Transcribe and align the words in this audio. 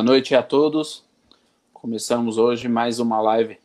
Boa 0.00 0.12
noite 0.12 0.34
a 0.34 0.42
todos. 0.42 1.04
Começamos 1.74 2.38
hoje 2.38 2.70
mais 2.70 2.98
uma 2.98 3.20
live 3.20 3.58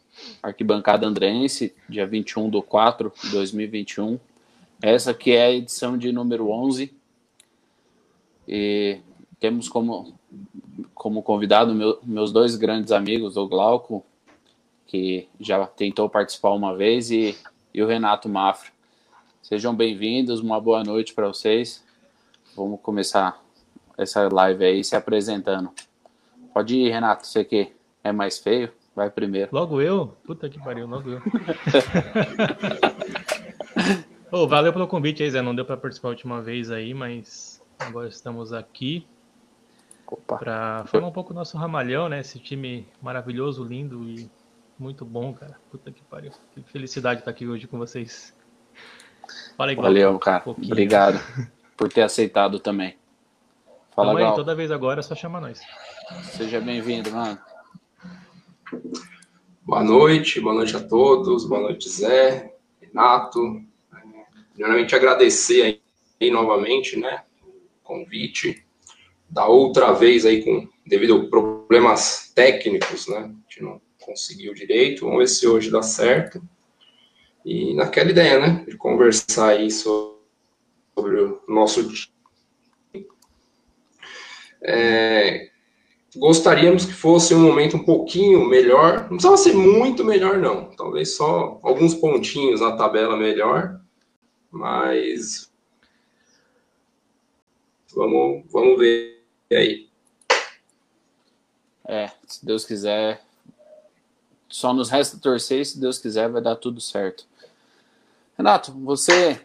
Arquibancada 0.43 1.07
Andrense, 1.07 1.73
dia 1.87 2.05
21 2.05 2.49
de 2.49 2.61
4 2.61 3.13
de 3.23 3.29
2021. 3.29 4.19
Essa 4.81 5.13
que 5.13 5.31
é 5.31 5.45
a 5.45 5.51
edição 5.53 5.97
de 5.97 6.11
número 6.11 6.49
11. 6.49 6.93
E 8.45 8.99
temos 9.39 9.69
como, 9.69 10.13
como 10.93 11.23
convidado 11.23 11.73
meu, 11.73 11.99
meus 12.03 12.33
dois 12.33 12.57
grandes 12.57 12.91
amigos, 12.91 13.37
o 13.37 13.47
Glauco, 13.47 14.05
que 14.87 15.29
já 15.39 15.65
tentou 15.65 16.09
participar 16.09 16.51
uma 16.51 16.75
vez, 16.75 17.11
e, 17.11 17.33
e 17.73 17.81
o 17.81 17.87
Renato 17.87 18.27
Mafra. 18.27 18.73
Sejam 19.41 19.73
bem-vindos, 19.73 20.41
uma 20.41 20.59
boa 20.59 20.83
noite 20.83 21.13
para 21.13 21.29
vocês. 21.29 21.81
Vamos 22.57 22.81
começar 22.81 23.41
essa 23.97 24.27
live 24.27 24.65
aí 24.65 24.83
se 24.83 24.97
apresentando. 24.97 25.71
Pode 26.55 26.73
ir, 26.73 26.89
Renato, 26.89 27.27
você 27.27 27.43
que 27.43 27.73
é 28.01 28.13
mais 28.13 28.39
feio, 28.39 28.71
vai 28.95 29.09
primeiro. 29.09 29.49
Logo 29.51 29.81
eu? 29.81 30.15
Puta 30.25 30.49
que 30.49 30.57
pariu, 30.57 30.87
logo 30.87 31.09
eu. 31.09 31.21
oh, 34.31 34.47
valeu 34.47 34.71
pelo 34.71 34.87
convite 34.87 35.21
aí, 35.21 35.29
Zé. 35.29 35.41
Não 35.41 35.53
deu 35.53 35.65
para 35.65 35.75
participar 35.75 36.07
a 36.07 36.11
última 36.11 36.41
vez 36.41 36.71
aí, 36.71 36.93
mas 36.93 37.61
agora 37.77 38.07
estamos 38.07 38.53
aqui 38.53 39.05
para 40.25 40.85
falar 40.85 41.07
um 41.07 41.11
pouco 41.11 41.33
do 41.33 41.35
nosso 41.35 41.57
ramalhão, 41.57 42.07
né? 42.07 42.21
Esse 42.21 42.39
time 42.39 42.87
maravilhoso, 43.01 43.61
lindo 43.61 44.05
e 44.05 44.31
muito 44.79 45.03
bom, 45.03 45.33
cara. 45.33 45.57
Puta 45.69 45.91
que 45.91 46.03
pariu. 46.03 46.31
Que 46.53 46.63
felicidade 46.71 47.19
estar 47.19 47.31
aqui 47.31 47.45
hoje 47.45 47.67
com 47.67 47.77
vocês. 47.77 48.33
Fala 49.57 49.71
aí, 49.71 49.75
Valeu, 49.75 50.17
cara. 50.19 50.41
Um 50.47 50.51
Obrigado 50.51 51.19
por 51.75 51.91
ter 51.91 52.03
aceitado 52.03 52.61
também. 52.61 52.95
Fala, 53.93 54.13
Tamo 54.13 54.25
aí, 54.25 54.35
toda 54.35 54.55
vez 54.55 54.71
agora 54.71 55.01
é 55.01 55.03
só 55.03 55.15
chamar 55.15 55.41
nós. 55.41 55.59
Seja 56.37 56.61
bem-vindo, 56.61 57.11
mano. 57.11 57.39
Boa 59.63 59.83
noite, 59.83 60.39
boa 60.39 60.53
noite 60.53 60.75
a 60.75 60.79
todos, 60.79 61.45
boa 61.45 61.61
noite, 61.61 61.89
Zé, 61.89 62.53
Renato. 62.79 63.63
Primeiramente, 64.53 64.95
agradecer 64.95 65.81
aí, 66.21 66.29
novamente, 66.29 66.99
né, 66.99 67.23
o 67.41 67.83
convite. 67.83 68.63
Da 69.27 69.47
outra 69.47 69.93
vez 69.93 70.25
aí, 70.25 70.43
com, 70.43 70.69
devido 70.85 71.15
a 71.15 71.27
problemas 71.27 72.31
técnicos, 72.35 73.07
né, 73.07 73.17
a 73.17 73.27
gente 73.27 73.63
não 73.63 73.81
conseguiu 73.99 74.53
direito. 74.53 75.05
Vamos 75.05 75.19
ver 75.19 75.27
se 75.27 75.47
hoje 75.47 75.71
dá 75.71 75.81
certo. 75.81 76.39
E 77.43 77.73
naquela 77.73 78.11
ideia, 78.11 78.39
né, 78.39 78.63
de 78.67 78.77
conversar 78.77 79.49
aí 79.49 79.71
sobre, 79.71 80.15
sobre 80.95 81.21
o 81.21 81.41
nosso 81.47 81.81
é, 84.61 85.51
gostaríamos 86.15 86.85
que 86.85 86.93
fosse 86.93 87.33
um 87.33 87.39
momento 87.39 87.77
um 87.77 87.83
pouquinho 87.83 88.47
melhor. 88.47 89.01
Não 89.01 89.09
precisava 89.09 89.37
ser 89.37 89.53
muito 89.53 90.03
melhor, 90.03 90.37
não. 90.37 90.65
Talvez 90.75 91.15
só 91.15 91.59
alguns 91.61 91.93
pontinhos 91.93 92.61
na 92.61 92.75
tabela 92.75 93.17
melhor. 93.17 93.79
Mas 94.51 95.51
vamos, 97.93 98.43
vamos 98.51 98.77
ver 98.77 99.21
aí. 99.51 99.89
É, 101.87 102.09
se 102.25 102.45
Deus 102.45 102.65
quiser, 102.65 103.21
só 104.49 104.73
nos 104.73 104.89
resta 104.89 105.19
torcer 105.19 105.61
e 105.61 105.65
se 105.65 105.79
Deus 105.79 105.99
quiser 105.99 106.29
vai 106.29 106.41
dar 106.41 106.55
tudo 106.55 106.81
certo. 106.81 107.25
Renato, 108.37 108.71
você, 108.71 109.39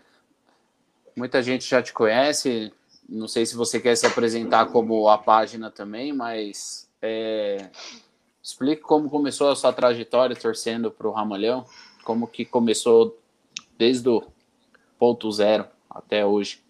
muita 1.15 1.43
gente 1.43 1.69
já 1.69 1.83
te 1.83 1.93
conhece, 1.93 2.73
não 3.11 3.27
sei 3.27 3.45
se 3.45 3.57
você 3.57 3.81
quer 3.81 3.97
se 3.97 4.07
apresentar 4.07 4.67
como 4.67 5.09
a 5.09 5.19
página 5.19 5.71
também, 5.71 6.13
mas 6.13 6.89
é, 7.03 7.69
explique 8.41 8.83
como 8.83 9.11
começou 9.11 9.51
a 9.51 9.57
sua 9.57 9.73
trajetória 9.73 10.37
torcendo 10.37 10.91
para 10.91 11.09
o 11.09 11.11
Ramalhão, 11.11 11.65
como 12.05 12.29
que 12.29 12.45
começou 12.45 13.19
desde 13.77 14.09
o 14.09 14.23
ponto 14.97 15.31
zero 15.33 15.67
até 15.91 16.25
hoje. 16.25 16.63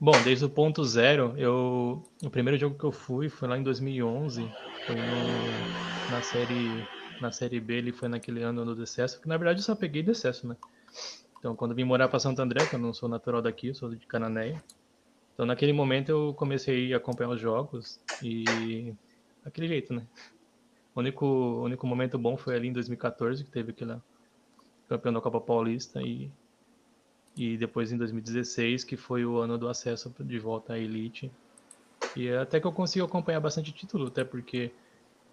Bom, 0.00 0.20
desde 0.22 0.44
o 0.44 0.50
ponto 0.50 0.84
zero, 0.84 1.32
eu 1.36 2.02
o 2.22 2.28
primeiro 2.28 2.58
jogo 2.58 2.76
que 2.76 2.84
eu 2.84 2.92
fui 2.92 3.28
foi 3.28 3.48
lá 3.48 3.56
em 3.56 3.62
2011, 3.62 4.50
foi 4.86 4.96
no, 4.96 6.10
na 6.10 6.20
série 6.20 6.88
na 7.20 7.30
série 7.30 7.60
B, 7.60 7.74
ele 7.74 7.92
foi 7.92 8.08
naquele 8.08 8.42
ano 8.42 8.64
no 8.64 8.74
decesso, 8.74 9.20
que 9.20 9.28
na 9.28 9.36
verdade 9.36 9.60
eu 9.60 9.64
só 9.64 9.74
peguei 9.74 10.02
decesso, 10.02 10.48
né? 10.48 10.56
Então, 11.44 11.54
quando 11.54 11.74
vim 11.74 11.84
morar 11.84 12.08
para 12.08 12.18
Santo 12.18 12.40
André, 12.40 12.66
que 12.66 12.74
eu 12.74 12.78
não 12.78 12.94
sou 12.94 13.06
natural 13.06 13.42
daqui, 13.42 13.74
sou 13.74 13.94
de 13.94 14.06
Cananéia. 14.06 14.64
Então, 15.34 15.44
naquele 15.44 15.74
momento 15.74 16.08
eu 16.08 16.32
comecei 16.32 16.94
a 16.94 16.96
acompanhar 16.96 17.28
os 17.32 17.38
jogos 17.38 18.00
e 18.22 18.94
aquele 19.44 19.68
jeito, 19.68 19.92
né? 19.92 20.08
O 20.94 21.00
único, 21.00 21.26
único 21.62 21.86
momento 21.86 22.18
bom 22.18 22.34
foi 22.34 22.56
ali 22.56 22.68
em 22.68 22.72
2014, 22.72 23.44
que 23.44 23.50
teve 23.50 23.72
aquele 23.72 24.00
campeão 24.88 25.12
da 25.12 25.20
Copa 25.20 25.38
Paulista 25.38 26.00
e 26.00 26.32
e 27.36 27.58
depois 27.58 27.92
em 27.92 27.98
2016, 27.98 28.82
que 28.82 28.96
foi 28.96 29.26
o 29.26 29.36
ano 29.36 29.58
do 29.58 29.68
acesso 29.68 30.14
de 30.20 30.38
volta 30.38 30.72
à 30.72 30.78
elite. 30.78 31.30
E 32.16 32.30
até 32.30 32.58
que 32.58 32.66
eu 32.66 32.72
consigo 32.72 33.04
acompanhar 33.04 33.40
bastante 33.40 33.70
título, 33.70 34.06
até 34.06 34.24
porque 34.24 34.72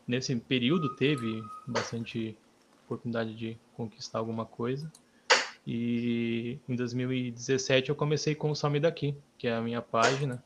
nesse 0.05 0.35
período 0.35 0.93
teve 0.97 1.41
bastante 1.65 2.37
oportunidade 2.83 3.33
de 3.33 3.57
conquistar 3.71 4.19
alguma 4.19 4.45
coisa. 4.45 4.91
E 5.65 6.59
em 6.67 6.75
2017 6.75 7.89
eu 7.89 7.95
comecei 7.95 8.33
com 8.33 8.51
o 8.51 8.55
Some 8.55 8.79
Daqui, 8.79 9.15
que 9.37 9.47
é 9.47 9.53
a 9.53 9.61
minha 9.61 9.81
página. 9.81 10.43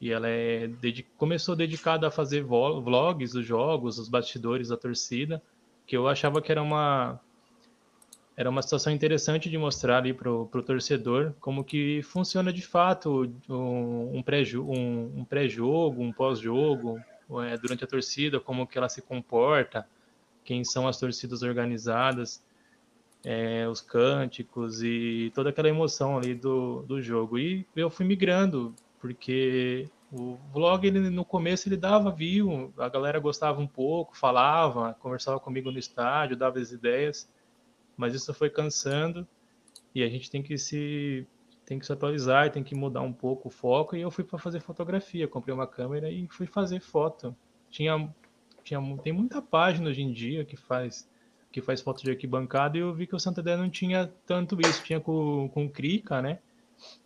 E 0.00 0.10
ela 0.10 0.28
é 0.28 0.70
começou 1.16 1.54
dedicada 1.54 2.08
a 2.08 2.10
fazer 2.10 2.42
vlogs 2.42 3.32
dos 3.32 3.44
jogos, 3.44 3.98
os 3.98 4.08
bastidores 4.08 4.68
da 4.68 4.76
torcida, 4.76 5.42
que 5.86 5.96
eu 5.96 6.08
achava 6.08 6.40
que 6.40 6.50
era 6.50 6.62
uma 6.62 7.20
era 8.36 8.48
uma 8.48 8.62
situação 8.62 8.90
interessante 8.90 9.50
de 9.50 9.58
mostrar 9.58 9.98
ali 9.98 10.14
para 10.14 10.30
o 10.32 10.46
torcedor 10.46 11.34
como 11.40 11.62
que 11.62 12.00
funciona 12.02 12.50
de 12.50 12.62
fato 12.62 13.30
um, 13.46 14.16
um 14.16 14.22
pré-jogo, 14.22 14.72
um, 14.72 15.12
um, 15.18 15.24
pré 15.24 15.46
um 15.60 16.10
pós-jogo, 16.10 16.98
é, 17.44 17.58
durante 17.58 17.84
a 17.84 17.86
torcida, 17.86 18.40
como 18.40 18.66
que 18.66 18.78
ela 18.78 18.88
se 18.88 19.02
comporta, 19.02 19.86
quem 20.42 20.64
são 20.64 20.88
as 20.88 20.98
torcidas 20.98 21.42
organizadas 21.42 22.42
é, 23.24 23.68
os 23.68 23.80
cânticos 23.80 24.82
e 24.82 25.30
toda 25.34 25.50
aquela 25.50 25.68
emoção 25.68 26.18
ali 26.18 26.34
do, 26.34 26.82
do 26.82 27.00
jogo. 27.02 27.38
E 27.38 27.66
eu 27.76 27.90
fui 27.90 28.06
migrando, 28.06 28.74
porque 28.98 29.88
o 30.12 30.36
vlog 30.52 30.86
ele, 30.86 31.10
no 31.10 31.24
começo 31.24 31.68
ele 31.68 31.76
dava 31.76 32.10
view, 32.10 32.72
a 32.76 32.88
galera 32.88 33.18
gostava 33.20 33.60
um 33.60 33.66
pouco, 33.66 34.16
falava, 34.16 34.94
conversava 34.94 35.38
comigo 35.38 35.70
no 35.70 35.78
estádio, 35.78 36.36
dava 36.36 36.58
as 36.58 36.72
ideias, 36.72 37.30
mas 37.96 38.14
isso 38.14 38.32
foi 38.34 38.50
cansando 38.50 39.26
e 39.94 40.02
a 40.02 40.08
gente 40.08 40.30
tem 40.30 40.42
que 40.42 40.56
se 40.56 41.26
tem 41.64 41.78
que 41.78 41.86
se 41.86 41.92
atualizar 41.92 42.50
tem 42.50 42.64
que 42.64 42.74
mudar 42.74 43.02
um 43.02 43.12
pouco 43.12 43.48
o 43.48 43.50
foco 43.50 43.94
e 43.94 44.00
eu 44.00 44.10
fui 44.10 44.24
para 44.24 44.38
fazer 44.38 44.60
fotografia, 44.60 45.28
comprei 45.28 45.54
uma 45.54 45.66
câmera 45.66 46.10
e 46.10 46.26
fui 46.28 46.46
fazer 46.46 46.80
foto. 46.80 47.36
Tinha 47.70 48.12
tinha 48.64 48.80
tem 48.98 49.12
muita 49.12 49.40
página 49.40 49.90
hoje 49.90 50.02
em 50.02 50.12
dia 50.12 50.44
que 50.44 50.56
faz 50.56 51.08
que 51.52 51.60
faz 51.60 51.80
foto 51.80 52.02
de 52.02 52.10
arquibancada, 52.10 52.78
e 52.78 52.80
eu 52.80 52.94
vi 52.94 53.06
que 53.06 53.14
o 53.14 53.18
Santander 53.18 53.58
não 53.58 53.68
tinha 53.68 54.12
tanto 54.26 54.60
isso. 54.60 54.82
Tinha 54.84 55.00
com, 55.00 55.48
com 55.52 55.66
o 55.66 55.70
Krika, 55.70 56.22
né? 56.22 56.38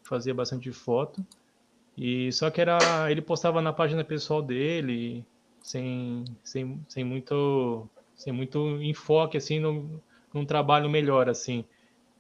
Fazia 0.02 0.34
bastante 0.34 0.70
foto. 0.72 1.24
E 1.96 2.30
só 2.32 2.50
que 2.50 2.60
era. 2.60 2.78
Ele 3.10 3.22
postava 3.22 3.62
na 3.62 3.72
página 3.72 4.04
pessoal 4.04 4.42
dele, 4.42 5.24
sem, 5.62 6.24
sem, 6.42 6.80
sem 6.88 7.04
muito. 7.04 7.88
Sem 8.16 8.32
muito 8.32 8.80
enfoque, 8.80 9.36
assim, 9.36 9.58
no, 9.58 10.00
num 10.32 10.46
trabalho 10.46 10.88
melhor, 10.88 11.28
assim, 11.28 11.64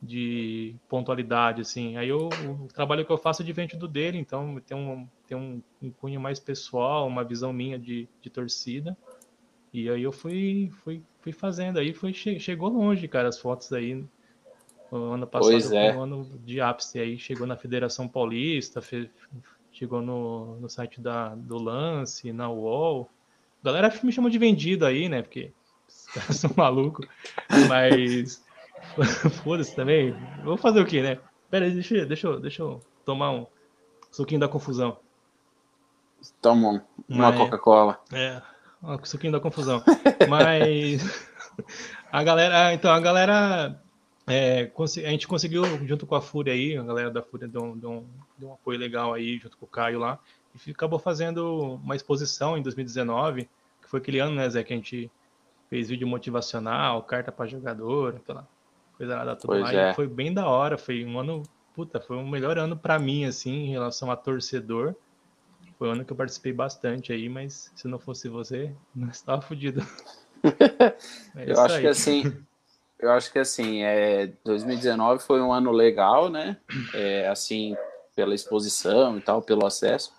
de 0.02 0.74
pontualidade, 0.88 1.60
assim. 1.60 1.96
Aí 1.96 2.08
eu, 2.08 2.28
o 2.28 2.66
trabalho 2.66 3.04
que 3.06 3.12
eu 3.12 3.16
faço 3.16 3.42
é 3.42 3.44
diferente 3.44 3.76
do 3.76 3.86
dele, 3.86 4.18
então 4.18 4.60
tem 4.66 4.76
um, 4.76 5.08
tem 5.26 5.36
um, 5.36 5.62
um 5.80 5.90
cunho 5.92 6.20
mais 6.20 6.40
pessoal, 6.40 7.06
uma 7.06 7.22
visão 7.22 7.52
minha 7.52 7.78
de, 7.78 8.08
de 8.20 8.28
torcida. 8.28 8.96
E 9.74 9.90
aí 9.90 10.04
eu 10.04 10.12
fui, 10.12 10.70
fui, 10.84 11.02
fui 11.20 11.32
fazendo, 11.32 11.80
aí 11.80 11.92
foi, 11.92 12.12
chegou 12.12 12.68
longe, 12.68 13.08
cara, 13.08 13.28
as 13.28 13.40
fotos 13.40 13.72
aí. 13.72 14.06
O 14.88 14.96
ano 14.96 15.26
passado 15.26 15.50
pois 15.50 15.72
é. 15.72 15.90
foi 15.90 15.98
um 15.98 16.02
ano 16.04 16.30
de 16.44 16.60
ápice, 16.60 17.00
aí 17.00 17.18
chegou 17.18 17.44
na 17.44 17.56
Federação 17.56 18.06
Paulista, 18.06 18.80
fe, 18.80 19.10
chegou 19.72 20.00
no, 20.00 20.60
no 20.60 20.68
site 20.68 21.00
da, 21.00 21.34
do 21.34 21.58
Lance, 21.58 22.32
na 22.32 22.48
UOL. 22.48 23.10
A 23.60 23.64
galera 23.64 23.92
me 24.00 24.12
chama 24.12 24.30
de 24.30 24.38
vendido 24.38 24.86
aí, 24.86 25.08
né, 25.08 25.22
porque 25.22 25.50
os 25.88 26.06
caras 26.14 26.36
são 26.36 26.52
malucos, 26.56 27.08
mas 27.68 28.44
foda-se 29.42 29.74
também. 29.74 30.14
Vou 30.44 30.56
fazer 30.56 30.80
o 30.80 30.86
quê, 30.86 31.02
né? 31.02 31.18
Pera 31.50 31.64
aí, 31.64 31.72
deixa, 31.72 32.06
deixa, 32.06 32.38
deixa 32.38 32.62
eu 32.62 32.80
tomar 33.04 33.32
um 33.32 33.44
suquinho 34.12 34.40
da 34.40 34.46
confusão. 34.46 34.98
Toma 36.40 36.86
uma 37.08 37.32
Coca-Cola. 37.32 38.00
É, 38.12 38.40
um 38.84 39.04
suquinho 39.04 39.32
da 39.32 39.40
confusão. 39.40 39.82
Mas 40.28 41.28
a 42.12 42.22
galera, 42.22 42.74
então 42.74 42.90
a 42.90 43.00
galera, 43.00 43.80
é, 44.26 44.70
a 44.78 45.10
gente 45.10 45.26
conseguiu 45.26 45.64
junto 45.86 46.06
com 46.06 46.14
a 46.14 46.20
Fúria 46.20 46.52
aí, 46.52 46.76
a 46.76 46.82
galera 46.82 47.10
da 47.10 47.22
Fúria 47.22 47.48
deu, 47.48 47.74
deu, 47.76 47.90
um, 47.90 48.06
deu 48.38 48.48
um 48.50 48.52
apoio 48.54 48.78
legal 48.78 49.14
aí 49.14 49.38
junto 49.38 49.56
com 49.56 49.66
o 49.66 49.68
Caio 49.68 49.98
lá. 49.98 50.18
E 50.66 50.70
acabou 50.70 50.98
fazendo 50.98 51.80
uma 51.82 51.96
exposição 51.96 52.56
em 52.56 52.62
2019, 52.62 53.48
que 53.82 53.88
foi 53.88 54.00
aquele 54.00 54.20
ano, 54.20 54.36
né, 54.36 54.48
Zé, 54.48 54.62
que 54.62 54.72
a 54.72 54.76
gente 54.76 55.10
fez 55.68 55.88
vídeo 55.88 56.06
motivacional, 56.06 57.02
carta 57.02 57.32
para 57.32 57.46
jogador, 57.46 58.16
aquela 58.16 58.46
coisa 58.96 59.16
nada 59.16 59.34
tudo 59.34 59.58
lá. 59.58 59.72
É. 59.72 59.94
Foi 59.94 60.06
bem 60.06 60.32
da 60.32 60.46
hora, 60.46 60.78
foi 60.78 61.04
um 61.04 61.18
ano, 61.18 61.42
puta, 61.74 62.00
foi 62.00 62.16
o 62.16 62.26
melhor 62.26 62.58
ano 62.58 62.76
para 62.76 62.98
mim, 62.98 63.24
assim, 63.24 63.64
em 63.64 63.70
relação 63.70 64.10
a 64.10 64.16
torcedor. 64.16 64.94
Foi 65.78 65.88
um 65.88 65.92
ano 65.92 66.04
que 66.04 66.12
eu 66.12 66.16
participei 66.16 66.52
bastante 66.52 67.12
aí, 67.12 67.28
mas 67.28 67.70
se 67.74 67.88
não 67.88 67.98
fosse 67.98 68.28
você, 68.28 68.72
não 68.94 69.08
estava 69.08 69.42
fodido. 69.42 69.86
É 71.36 71.50
eu 71.50 71.58
acho 71.58 71.76
aí. 71.76 71.80
que 71.80 71.88
assim, 71.88 72.44
eu 72.98 73.10
acho 73.10 73.32
que 73.32 73.38
assim, 73.38 73.82
é, 73.82 74.30
2019 74.44 75.22
foi 75.22 75.40
um 75.40 75.50
ano 75.50 75.72
legal, 75.72 76.28
né? 76.28 76.58
É, 76.92 77.26
assim, 77.28 77.74
pela 78.14 78.34
exposição 78.34 79.16
e 79.16 79.22
tal, 79.22 79.40
pelo 79.40 79.66
acesso. 79.66 80.12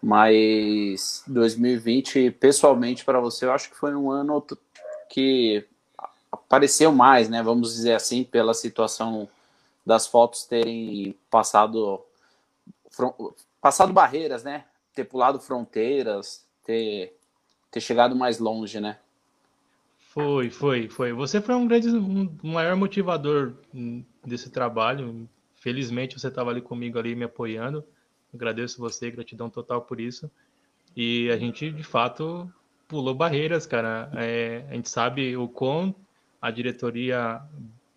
Mas 0.00 1.24
2020, 1.26 2.30
pessoalmente, 2.30 3.04
para 3.04 3.18
você, 3.18 3.46
eu 3.46 3.52
acho 3.52 3.68
que 3.68 3.76
foi 3.76 3.94
um 3.96 4.10
ano 4.12 4.44
que 5.10 5.66
apareceu 6.30 6.92
mais, 6.92 7.28
né? 7.28 7.42
Vamos 7.42 7.74
dizer 7.74 7.94
assim, 7.94 8.22
pela 8.22 8.54
situação 8.54 9.28
das 9.84 10.06
fotos 10.06 10.44
terem 10.44 11.16
passado 11.30 12.00
passado 13.60 13.92
barreiras, 13.92 14.44
né? 14.44 14.64
Ter 14.98 15.04
pulado 15.04 15.38
fronteiras, 15.38 16.44
ter, 16.64 17.14
ter 17.70 17.80
chegado 17.80 18.16
mais 18.16 18.40
longe, 18.40 18.80
né? 18.80 18.98
Foi, 20.08 20.50
foi, 20.50 20.88
foi. 20.88 21.12
Você 21.12 21.40
foi 21.40 21.54
um 21.54 21.68
grande, 21.68 21.88
um 21.88 22.36
maior 22.42 22.74
motivador 22.74 23.54
desse 24.26 24.50
trabalho. 24.50 25.28
Felizmente 25.54 26.18
você 26.18 26.26
estava 26.26 26.50
ali 26.50 26.60
comigo 26.60 26.98
ali 26.98 27.14
me 27.14 27.26
apoiando. 27.26 27.84
Agradeço 28.34 28.80
você, 28.80 29.08
gratidão 29.08 29.48
total 29.48 29.82
por 29.82 30.00
isso. 30.00 30.28
E 30.96 31.30
a 31.30 31.36
gente 31.36 31.70
de 31.70 31.84
fato 31.84 32.52
pulou 32.88 33.14
barreiras, 33.14 33.66
cara. 33.66 34.10
É, 34.16 34.64
a 34.68 34.74
gente 34.74 34.90
sabe 34.90 35.36
o 35.36 35.46
quão 35.46 35.94
a 36.42 36.50
diretoria 36.50 37.40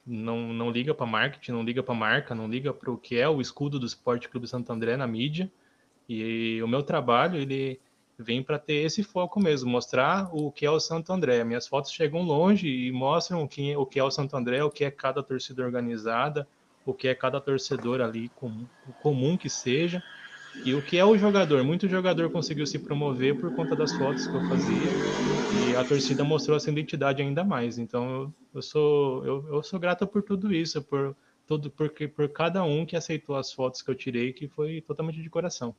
não, 0.06 0.54
não 0.54 0.70
liga 0.70 0.94
para 0.94 1.08
marketing, 1.08 1.54
não 1.54 1.64
liga 1.64 1.82
para 1.82 1.96
marca, 1.96 2.36
não 2.36 2.48
liga 2.48 2.72
para 2.72 2.92
o 2.92 2.98
que 2.98 3.18
é 3.18 3.28
o 3.28 3.42
escudo 3.42 3.80
do 3.80 3.88
Esporte 3.88 4.30
Clube 4.30 4.48
Santo 4.48 4.72
André 4.72 4.96
na 4.96 5.08
mídia. 5.08 5.52
E 6.14 6.62
o 6.62 6.68
meu 6.68 6.84
trabalho, 6.84 7.40
ele 7.40 7.80
vem 8.20 8.44
para 8.44 8.60
ter 8.60 8.84
esse 8.84 9.02
foco 9.02 9.40
mesmo, 9.40 9.72
mostrar 9.72 10.30
o 10.34 10.52
que 10.52 10.66
é 10.66 10.70
o 10.70 10.78
Santo 10.78 11.14
André. 11.14 11.42
Minhas 11.46 11.68
fotos 11.68 11.90
chegam 11.94 12.22
longe 12.22 12.68
e 12.68 12.92
mostram 12.92 13.44
o 13.44 13.48
que, 13.48 13.74
o 13.78 13.86
que 13.86 13.98
é 13.98 14.04
o 14.04 14.12
Santo 14.12 14.36
André, 14.36 14.62
o 14.62 14.70
que 14.70 14.84
é 14.84 14.92
cada 14.92 15.24
torcida 15.24 15.64
organizada, 15.64 16.46
o 16.86 16.94
que 16.94 17.08
é 17.08 17.16
cada 17.16 17.40
torcedor 17.40 18.02
ali, 18.02 18.28
comum, 18.36 18.68
comum 19.02 19.38
que 19.38 19.50
seja, 19.50 20.04
e 20.66 20.74
o 20.74 20.82
que 20.82 20.98
é 20.98 21.06
o 21.06 21.18
jogador. 21.18 21.64
Muito 21.64 21.88
jogador 21.88 22.30
conseguiu 22.30 22.68
se 22.68 22.78
promover 22.78 23.40
por 23.40 23.56
conta 23.56 23.74
das 23.74 23.94
fotos 23.94 24.28
que 24.28 24.36
eu 24.36 24.50
fazia, 24.50 24.92
e 25.70 25.76
a 25.78 25.84
torcida 25.86 26.26
mostrou 26.26 26.58
essa 26.58 26.70
identidade 26.70 27.22
ainda 27.22 27.46
mais. 27.46 27.78
Então 27.78 28.34
eu, 28.54 28.62
sou 28.62 29.26
eu, 29.26 29.48
eu 29.48 29.64
sou 29.64 29.80
grato 29.80 30.06
por 30.06 30.22
tudo 30.24 30.54
isso, 30.54 30.82
por 30.82 31.16
por 32.16 32.30
cada 32.30 32.64
um 32.64 32.86
que 32.86 32.96
aceitou 32.96 33.36
as 33.36 33.52
fotos 33.52 33.82
que 33.82 33.92
eu 33.92 33.96
tirei, 33.96 34.32
que 34.32 34.48
foi 34.48 34.80
totalmente 34.80 35.22
de 35.22 35.30
coração. 35.30 35.76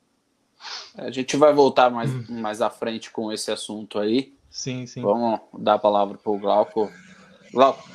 A 0.96 1.10
gente 1.10 1.36
vai 1.36 1.52
voltar 1.52 1.90
mais, 1.90 2.28
mais 2.28 2.60
à 2.60 2.70
frente 2.70 3.10
com 3.10 3.32
esse 3.32 3.50
assunto 3.50 3.98
aí. 3.98 4.34
Sim, 4.50 4.86
sim. 4.86 5.00
Vamos 5.02 5.40
dar 5.58 5.74
a 5.74 5.78
palavra 5.78 6.18
para 6.18 6.32
o 6.32 6.38
Glauco. 6.38 6.90
Glauco, 7.52 7.88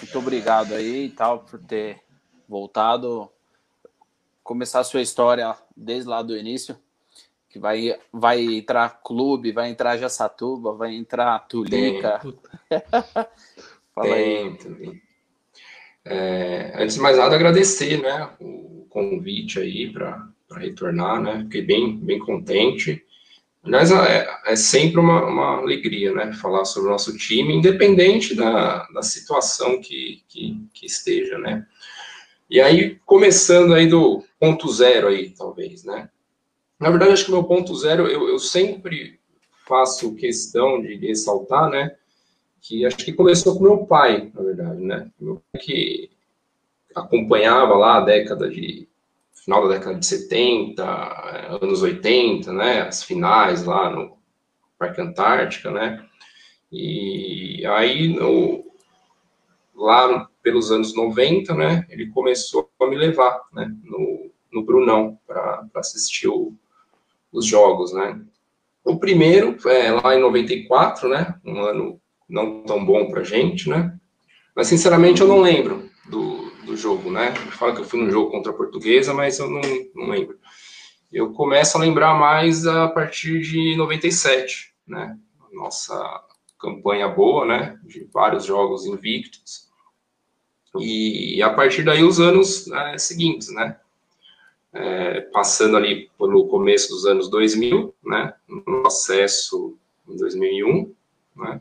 muito 0.00 0.18
obrigado 0.18 0.74
aí 0.74 1.06
e 1.06 1.10
tal 1.10 1.40
por 1.40 1.58
ter 1.60 2.00
voltado. 2.48 3.30
Começar 4.42 4.80
a 4.80 4.84
sua 4.84 5.02
história 5.02 5.54
desde 5.76 6.08
lá 6.08 6.22
do 6.22 6.36
início. 6.36 6.76
Que 7.48 7.58
vai, 7.58 7.98
vai 8.10 8.40
entrar 8.42 9.02
clube, 9.02 9.52
vai 9.52 9.70
entrar 9.70 9.98
Jaçatuba, 9.98 10.72
vai 10.72 10.94
entrar 10.94 11.38
Tulica. 11.40 12.20
Fala 13.94 14.14
aí. 14.14 14.56
É, 16.04 16.72
antes 16.76 16.96
de 16.96 17.00
mais 17.00 17.18
nada, 17.18 17.34
agradecer 17.34 18.00
né, 18.02 18.30
o 18.40 18.86
convite 18.88 19.60
aí 19.60 19.92
para 19.92 20.28
para 20.52 20.62
retornar, 20.62 21.20
né? 21.20 21.40
Fiquei 21.44 21.62
bem, 21.62 21.96
bem 21.96 22.18
contente. 22.18 23.02
Aliás, 23.64 23.90
é, 23.92 24.28
é 24.46 24.56
sempre 24.56 24.98
uma, 25.00 25.24
uma, 25.24 25.58
alegria, 25.58 26.12
né? 26.12 26.32
Falar 26.32 26.64
sobre 26.64 26.88
o 26.88 26.92
nosso 26.92 27.16
time, 27.16 27.54
independente 27.54 28.34
da, 28.34 28.86
da 28.88 29.02
situação 29.02 29.80
que, 29.80 30.22
que, 30.28 30.60
que, 30.74 30.86
esteja, 30.86 31.38
né? 31.38 31.66
E 32.50 32.60
aí, 32.60 32.98
começando 33.06 33.72
aí 33.72 33.86
do 33.86 34.22
ponto 34.38 34.70
zero 34.70 35.08
aí, 35.08 35.30
talvez, 35.30 35.84
né? 35.84 36.10
Na 36.78 36.90
verdade, 36.90 37.12
acho 37.12 37.24
que 37.24 37.30
meu 37.30 37.44
ponto 37.44 37.74
zero, 37.76 38.08
eu, 38.08 38.28
eu 38.28 38.38
sempre 38.38 39.20
faço 39.66 40.14
questão 40.16 40.82
de 40.82 40.96
ressaltar, 40.96 41.70
né? 41.70 41.94
Que 42.60 42.84
acho 42.84 42.96
que 42.96 43.12
começou 43.12 43.56
com 43.56 43.62
meu 43.62 43.86
pai, 43.86 44.30
na 44.34 44.42
verdade, 44.42 44.80
né? 44.80 45.08
Meu 45.20 45.40
pai 45.52 45.62
que 45.62 46.10
acompanhava 46.94 47.74
lá 47.74 47.98
a 47.98 48.04
década 48.04 48.50
de 48.50 48.88
final 49.44 49.66
da 49.66 49.74
década 49.74 49.98
de 49.98 50.06
70, 50.06 51.58
anos 51.60 51.82
80, 51.82 52.52
né, 52.52 52.82
as 52.82 53.02
finais 53.02 53.64
lá 53.64 53.90
no 53.90 54.16
Parque 54.78 55.00
Antártica, 55.00 55.70
né, 55.70 56.04
e 56.70 57.66
aí 57.66 58.08
no, 58.08 58.64
lá 59.74 60.28
pelos 60.42 60.70
anos 60.70 60.94
90, 60.94 61.54
né, 61.54 61.84
ele 61.90 62.10
começou 62.10 62.70
a 62.80 62.86
me 62.86 62.96
levar, 62.96 63.42
né, 63.52 63.68
no, 63.82 64.30
no 64.52 64.64
Brunão 64.64 65.18
para 65.26 65.66
assistir 65.74 66.28
o, 66.28 66.54
os 67.32 67.44
jogos, 67.44 67.92
né. 67.92 68.20
O 68.84 68.98
primeiro, 68.98 69.56
é, 69.68 69.90
lá 69.90 70.14
em 70.14 70.20
94, 70.20 71.08
né, 71.08 71.34
um 71.44 71.60
ano 71.60 72.00
não 72.28 72.62
tão 72.62 72.84
bom 72.84 73.10
para 73.10 73.24
gente, 73.24 73.68
né, 73.68 73.98
mas 74.54 74.68
sinceramente 74.68 75.20
eu 75.20 75.26
não 75.26 75.40
lembro 75.40 75.90
do, 76.72 76.76
jogo, 76.76 77.10
né? 77.10 77.34
Fala 77.52 77.74
que 77.74 77.80
eu 77.80 77.84
fui 77.84 78.00
num 78.00 78.10
jogo 78.10 78.30
contra 78.30 78.50
a 78.50 78.54
Portuguesa, 78.54 79.12
mas 79.12 79.38
eu 79.38 79.48
não, 79.48 79.60
não 79.94 80.08
lembro. 80.08 80.38
Eu 81.12 81.32
começo 81.32 81.76
a 81.76 81.80
lembrar 81.80 82.14
mais 82.14 82.66
a 82.66 82.88
partir 82.88 83.40
de 83.40 83.76
97, 83.76 84.74
né? 84.86 85.18
Nossa 85.52 86.24
campanha 86.58 87.08
boa, 87.08 87.44
né? 87.44 87.78
De 87.84 88.08
vários 88.12 88.44
jogos 88.44 88.86
invictos. 88.86 89.70
E 90.78 91.42
a 91.42 91.52
partir 91.52 91.82
daí 91.84 92.02
os 92.02 92.18
anos 92.18 92.66
né, 92.66 92.96
seguintes, 92.96 93.52
né? 93.52 93.78
É, 94.72 95.20
passando 95.32 95.76
ali 95.76 96.10
pelo 96.18 96.48
começo 96.48 96.88
dos 96.88 97.04
anos 97.04 97.28
2000, 97.28 97.94
né? 98.02 98.34
No 98.48 98.86
acesso 98.86 99.76
em 100.08 100.16
2001, 100.16 100.94
né? 101.36 101.60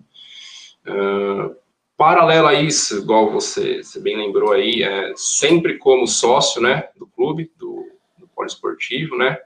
Uh, 0.88 1.56
Paralelo 2.02 2.48
a 2.48 2.56
isso, 2.56 2.98
igual 2.98 3.30
você, 3.30 3.84
você 3.84 4.00
bem 4.00 4.18
lembrou 4.18 4.54
aí, 4.54 4.82
é, 4.82 5.14
sempre 5.16 5.78
como 5.78 6.08
sócio, 6.08 6.60
né, 6.60 6.90
do 6.96 7.06
clube, 7.06 7.52
do, 7.56 7.88
do 8.18 8.28
poliesportivo, 8.30 9.16
né, 9.16 9.38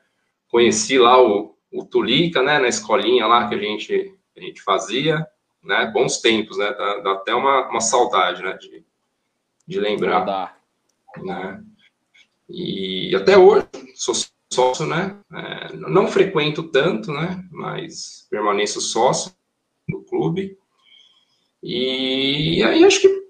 conheci 0.48 0.98
lá 0.98 1.22
o, 1.22 1.54
o 1.70 1.84
Tulica, 1.84 2.42
né, 2.42 2.58
na 2.58 2.70
escolinha 2.70 3.28
lá 3.28 3.50
que 3.50 3.56
a 3.56 3.58
gente, 3.58 4.18
a 4.38 4.40
gente 4.40 4.62
fazia, 4.62 5.28
né, 5.62 5.92
bons 5.94 6.22
tempos, 6.22 6.58
né, 6.58 6.72
dá, 6.72 7.00
dá 7.00 7.12
até 7.12 7.36
uma, 7.36 7.68
uma 7.68 7.82
saudade, 7.82 8.42
né, 8.42 8.54
de, 8.54 8.86
de 9.68 9.78
lembrar, 9.78 10.58
né, 11.18 11.62
e 12.48 13.14
até 13.18 13.38
hoje 13.38 13.68
sou 13.96 14.16
sócio, 14.50 14.86
né, 14.86 15.18
é, 15.34 15.76
não 15.76 16.08
frequento 16.08 16.64
tanto, 16.64 17.12
né, 17.12 17.44
mas 17.52 18.26
permaneço 18.32 18.80
sócio 18.80 19.36
do 19.90 20.02
clube, 20.04 20.58
e 21.68 22.64
aí 22.64 22.86
acho 22.86 23.02
que 23.02 23.26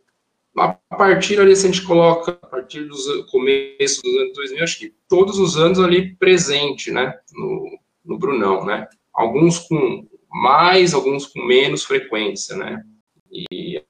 a 0.57 0.73
partir 0.97 1.39
ali, 1.39 1.55
se 1.55 1.67
a 1.67 1.71
gente 1.71 1.85
coloca, 1.85 2.37
a 2.41 2.47
partir 2.47 2.83
do 2.83 3.25
começo 3.27 4.01
dos 4.01 4.15
anos 4.17 4.33
2000, 4.33 4.63
acho 4.63 4.79
que 4.79 4.93
todos 5.07 5.39
os 5.39 5.57
anos 5.57 5.79
ali 5.79 6.15
presente, 6.17 6.91
né, 6.91 7.17
no, 7.33 7.79
no 8.03 8.17
Brunão, 8.17 8.65
né, 8.65 8.89
alguns 9.13 9.59
com 9.59 10.05
mais, 10.29 10.93
alguns 10.93 11.27
com 11.27 11.45
menos 11.45 11.85
frequência, 11.85 12.57
né, 12.57 12.83
e 13.31 13.81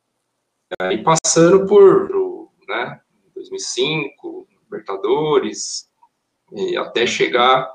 aí 0.79 1.03
passando 1.03 1.65
por, 1.65 2.51
né, 2.67 2.99
2005, 3.33 4.47
Libertadores, 4.63 5.89
até 6.79 7.07
chegar 7.07 7.67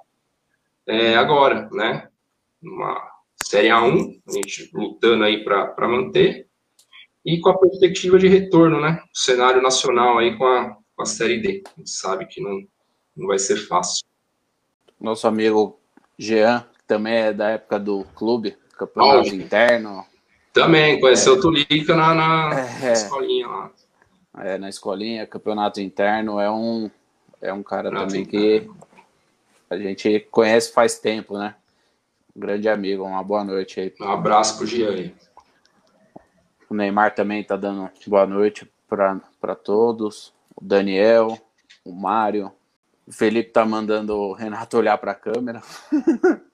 é, 0.86 1.16
agora, 1.16 1.68
né, 1.72 2.08
numa 2.62 3.10
Série 3.44 3.68
A1, 3.68 4.20
a 4.28 4.32
gente 4.32 4.70
lutando 4.72 5.24
aí 5.24 5.42
para 5.42 5.88
manter, 5.88 6.50
e 7.24 7.38
com 7.40 7.50
a 7.50 7.58
perspectiva 7.58 8.18
de 8.18 8.28
retorno, 8.28 8.80
né? 8.80 9.02
O 9.14 9.18
cenário 9.18 9.62
nacional 9.62 10.18
aí 10.18 10.36
com 10.36 10.46
a, 10.46 10.76
com 10.96 11.02
a 11.02 11.06
Série 11.06 11.40
D. 11.40 11.62
A 11.66 11.78
gente 11.78 11.90
sabe 11.90 12.26
que 12.26 12.40
não, 12.40 12.62
não 13.16 13.26
vai 13.26 13.38
ser 13.38 13.56
fácil. 13.56 14.04
Nosso 14.98 15.26
amigo 15.26 15.78
Jean, 16.18 16.66
que 16.78 16.84
também 16.86 17.14
é 17.14 17.32
da 17.32 17.50
época 17.50 17.78
do 17.78 18.04
clube, 18.14 18.56
campeonato 18.76 19.30
oh, 19.30 19.34
interno. 19.34 20.04
Também, 20.52 21.00
conheceu 21.00 21.34
é, 21.34 21.38
o 21.38 21.40
Tulica 21.40 21.94
na, 21.94 22.14
na, 22.14 22.60
é, 22.82 22.92
escolinha 22.92 23.46
lá. 23.46 23.70
É, 24.38 24.58
na 24.58 24.68
escolinha, 24.68 25.26
campeonato 25.26 25.80
interno, 25.80 26.40
é 26.40 26.50
um, 26.50 26.90
é 27.40 27.52
um 27.52 27.62
cara 27.62 27.90
também 27.90 28.24
que 28.24 28.68
A 29.68 29.76
gente 29.76 30.20
conhece 30.30 30.72
faz 30.72 30.98
tempo, 30.98 31.38
né? 31.38 31.54
Um 32.34 32.40
grande 32.40 32.68
amigo, 32.68 33.04
uma 33.04 33.22
boa 33.22 33.44
noite 33.44 33.80
aí. 33.80 33.94
Um 34.00 34.10
abraço 34.10 34.56
pro 34.56 34.66
Gianni. 34.66 35.14
O 36.70 36.74
Neymar 36.74 37.16
também 37.16 37.42
tá 37.42 37.56
dando 37.56 37.90
boa 38.06 38.24
noite 38.24 38.70
para 38.88 39.56
todos. 39.56 40.32
O 40.54 40.64
Daniel, 40.64 41.36
o 41.84 41.92
Mário. 41.92 42.52
O 43.04 43.12
Felipe 43.12 43.50
tá 43.50 43.66
mandando 43.66 44.16
o 44.16 44.32
Renato 44.32 44.78
olhar 44.78 44.96
para 44.96 45.10
a 45.10 45.16
câmera. 45.16 45.60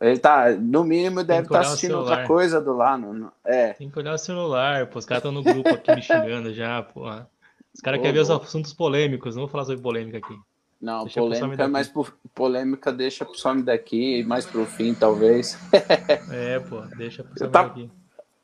Ele 0.00 0.18
tá, 0.18 0.50
no 0.50 0.84
mínimo, 0.84 1.24
deve 1.24 1.46
estar 1.46 1.62
tá 1.62 1.66
assistindo 1.66 1.98
outra 1.98 2.26
coisa 2.26 2.60
do 2.60 2.74
lado. 2.74 3.32
É. 3.44 3.72
Tem 3.72 3.90
que 3.90 3.98
olhar 3.98 4.14
o 4.14 4.18
celular, 4.18 4.86
pô. 4.86 4.98
Os 4.98 5.06
caras 5.06 5.24
estão 5.24 5.32
no 5.32 5.42
grupo 5.42 5.70
aqui 5.70 5.94
me 5.94 6.02
xingando 6.02 6.52
já, 6.52 6.82
pô. 6.82 7.08
Os 7.72 7.80
caras 7.80 8.00
querem 8.00 8.12
ver 8.12 8.20
os 8.20 8.30
assuntos 8.30 8.74
polêmicos, 8.74 9.34
não 9.34 9.42
vou 9.42 9.48
falar 9.48 9.64
sobre 9.64 9.82
polêmica 9.82 10.18
aqui. 10.18 10.38
Não, 10.80 11.04
deixa 11.04 11.20
polêmica, 11.20 11.66
mas 11.66 11.88
por, 11.88 12.14
polêmica 12.34 12.92
deixa 12.92 13.24
pro 13.24 13.34
some 13.34 13.62
daqui, 13.62 14.22
mais 14.22 14.44
pro 14.44 14.66
fim, 14.66 14.94
talvez. 14.94 15.58
é, 16.30 16.60
pô, 16.60 16.82
deixa 16.96 17.24
pro 17.24 17.36
some 17.36 17.50
tá, 17.50 17.62
daqui. 17.64 17.90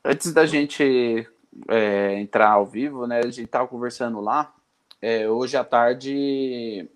Antes 0.03 0.33
da 0.33 0.47
gente 0.47 1.27
é, 1.69 2.19
entrar 2.19 2.51
ao 2.51 2.65
vivo, 2.65 3.05
né, 3.05 3.19
a 3.19 3.29
gente 3.29 3.45
tava 3.45 3.67
conversando 3.67 4.19
lá, 4.19 4.51
é, 4.99 5.29
hoje 5.29 5.55
à 5.55 5.63
tarde 5.63 6.89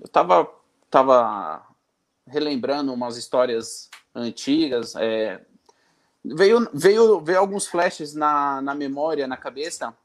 eu 0.00 0.08
tava, 0.08 0.50
tava 0.90 1.64
relembrando 2.26 2.92
umas 2.92 3.16
histórias 3.16 3.88
antigas, 4.12 4.96
é, 4.96 5.40
veio, 6.24 6.68
veio, 6.74 7.20
veio 7.20 7.38
alguns 7.38 7.68
flashes 7.68 8.12
na, 8.12 8.60
na 8.60 8.74
memória, 8.74 9.28
na 9.28 9.36
cabeça, 9.36 9.96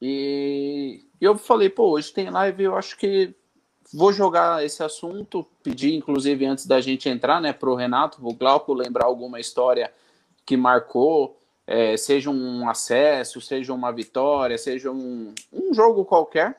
e 0.00 1.04
eu 1.20 1.38
falei, 1.38 1.68
pô, 1.68 1.90
hoje 1.90 2.12
tem 2.12 2.28
live, 2.28 2.64
eu 2.64 2.76
acho 2.76 2.96
que 2.96 3.32
vou 3.94 4.12
jogar 4.12 4.64
esse 4.64 4.82
assunto, 4.82 5.46
pedir 5.62 5.94
inclusive 5.94 6.44
antes 6.44 6.66
da 6.66 6.80
gente 6.80 7.08
entrar, 7.08 7.40
né, 7.40 7.52
para 7.52 7.70
o 7.70 7.76
Renato, 7.76 8.18
o 8.20 8.34
Glauco 8.34 8.74
lembrar 8.74 9.04
alguma 9.04 9.38
história 9.38 9.92
que 10.44 10.56
marcou, 10.56 11.40
é, 11.66 11.96
seja 11.96 12.30
um 12.30 12.68
acesso, 12.68 13.40
seja 13.40 13.72
uma 13.72 13.92
vitória, 13.92 14.58
seja 14.58 14.90
um, 14.90 15.34
um 15.52 15.72
jogo 15.72 16.04
qualquer. 16.04 16.56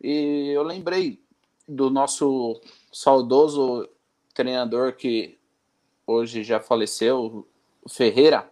E 0.00 0.50
eu 0.54 0.62
lembrei 0.62 1.18
do 1.66 1.88
nosso 1.90 2.60
saudoso 2.92 3.88
treinador 4.34 4.92
que 4.92 5.38
hoje 6.06 6.42
já 6.42 6.60
faleceu, 6.60 7.46
Ferreira. 7.88 8.50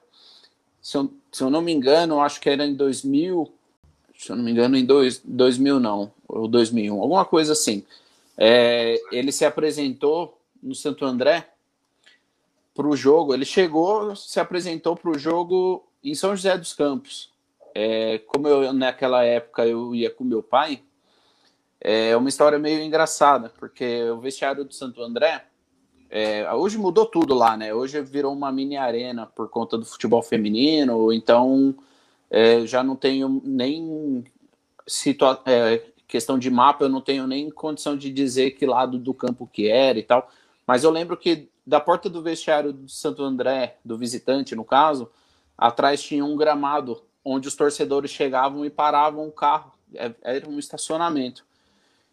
Se 0.81 0.97
eu, 0.97 1.13
se 1.31 1.43
eu 1.43 1.51
não 1.51 1.61
me 1.61 1.73
engano, 1.73 2.21
acho 2.21 2.41
que 2.41 2.49
era 2.49 2.65
em 2.65 2.75
2000, 2.75 3.53
se 4.17 4.33
eu 4.33 4.37
não 4.37 4.45
me 4.45 4.51
engano, 4.51 4.77
em 4.77 4.85
dois, 4.85 5.21
2000 5.25 5.79
não, 5.79 6.13
ou 6.27 6.49
2001, 6.49 7.01
alguma 7.01 7.25
coisa 7.25 7.53
assim. 7.53 7.85
É, 8.37 9.01
ele 9.13 9.31
se 9.31 9.45
apresentou 9.45 10.39
no 10.63 10.75
Santo 10.75 11.05
André 11.05 11.52
para 12.75 12.87
o 12.87 12.97
jogo. 12.97 13.35
Ele 13.35 13.45
chegou, 13.45 14.15
se 14.17 14.41
apresentou 14.41 14.97
para 14.97 15.11
o 15.11 15.19
jogo 15.19 15.87
em 16.03 16.15
São 16.15 16.35
José 16.35 16.57
dos 16.57 16.73
Campos. 16.73 17.31
É, 17.75 18.19
como 18.27 18.49
eu 18.49 18.73
naquela 18.73 19.25
época 19.25 19.67
eu 19.67 19.95
ia 19.95 20.11
com 20.11 20.25
meu 20.25 20.43
pai, 20.43 20.83
é 21.81 22.17
uma 22.17 22.29
história 22.29 22.59
meio 22.59 22.81
engraçada, 22.81 23.51
porque 23.59 24.05
o 24.11 24.21
vestiário 24.21 24.65
do 24.65 24.73
Santo 24.73 25.03
André 25.03 25.45
é, 26.11 26.53
hoje 26.53 26.77
mudou 26.77 27.07
tudo 27.07 27.35
lá, 27.35 27.57
né? 27.57 27.73
Hoje 27.73 28.01
virou 28.03 28.33
uma 28.35 28.53
mini 28.53 28.77
arena 28.77 29.27
por 29.27 29.49
conta 29.49 29.79
do 29.79 29.87
futebol 29.87 30.23
feminino, 30.23 31.13
então 31.13 31.75
é, 32.31 32.67
já 32.67 32.83
não 32.85 32.95
tenho 32.95 33.41
nem 33.45 34.23
situa 34.87 35.43
é, 35.47 35.83
questão 36.07 36.39
de 36.39 36.51
mapa, 36.51 36.85
eu 36.85 36.91
não 36.91 37.01
tenho 37.01 37.27
nem 37.27 37.51
condição 37.51 37.97
de 37.97 38.13
dizer 38.13 38.51
que 38.53 38.67
lado 38.67 38.99
do 38.99 39.15
campo 39.15 39.49
que 39.51 39.69
era 39.69 39.99
e 39.99 40.03
tal. 40.03 40.31
Mas 40.67 40.85
eu 40.85 40.91
lembro 40.91 41.17
que 41.17 41.49
da 41.67 41.81
porta 41.81 42.09
do 42.09 42.23
vestiário 42.23 42.73
do 42.73 42.89
Santo 42.89 43.23
André, 43.23 43.79
do 43.85 43.97
visitante, 43.97 44.55
no 44.55 44.65
caso, 44.65 45.11
atrás 45.57 46.03
tinha 46.03 46.25
um 46.25 46.37
gramado 46.37 47.03
onde 47.25 47.47
os 47.47 47.55
torcedores 47.55 48.11
chegavam 48.11 48.65
e 48.65 48.71
paravam 48.71 49.27
o 49.27 49.33
carro. 49.33 49.73
É, 49.95 50.13
era 50.23 50.49
um 50.49 50.59
estacionamento. 50.59 51.45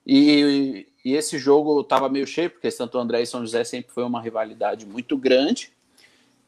E, 0.06 0.88
e 1.03 1.13
esse 1.13 1.38
jogo 1.38 1.82
estava 1.82 2.10
meio 2.10 2.27
cheio, 2.27 2.50
porque 2.50 2.70
Santo 2.70 2.98
André 2.98 3.22
e 3.22 3.25
São 3.25 3.41
José 3.41 3.63
sempre 3.63 3.91
foi 3.91 4.03
uma 4.03 4.22
rivalidade 4.22 4.86
muito 4.86 5.18
grande. 5.18 5.72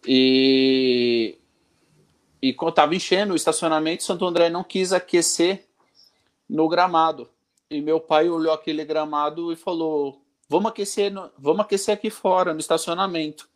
E, 0.05 1.37
e 2.41 2.53
quando 2.53 2.71
estava 2.71 2.95
enchendo 2.95 3.33
o 3.33 3.35
estacionamento, 3.35 4.03
Santo 4.03 4.25
André 4.25 4.49
não 4.49 4.63
quis 4.63 4.93
aquecer 4.93 5.65
no 6.49 6.67
gramado. 6.67 7.29
E 7.69 7.81
meu 7.81 7.99
pai 7.99 8.29
olhou 8.29 8.53
aquele 8.53 8.83
gramado 8.83 9.51
e 9.51 9.55
falou: 9.55 10.21
"Vamos 10.51 10.71
aquecer, 10.71 11.11
no, 11.11 11.31
vamos 11.37 11.61
aquecer 11.61 11.93
aqui 11.95 12.09
fora 12.09 12.53
no 12.53 12.59
estacionamento". 12.59 13.49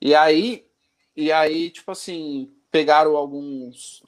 E 0.00 0.14
aí, 0.14 0.66
e 1.16 1.30
aí, 1.32 1.70
tipo 1.70 1.90
assim, 1.92 2.52
pegaram 2.70 3.16
alguns 3.16 4.02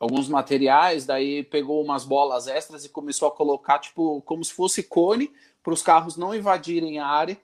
alguns 0.00 0.28
materiais, 0.28 1.06
daí 1.06 1.44
pegou 1.44 1.82
umas 1.82 2.04
bolas 2.04 2.48
extras 2.48 2.84
e 2.84 2.88
começou 2.88 3.28
a 3.28 3.30
colocar 3.30 3.78
tipo 3.78 4.20
como 4.22 4.44
se 4.44 4.52
fosse 4.52 4.82
cone 4.82 5.32
para 5.62 5.72
os 5.72 5.82
carros 5.82 6.16
não 6.16 6.34
invadirem 6.34 6.98
a 6.98 7.06
área 7.06 7.40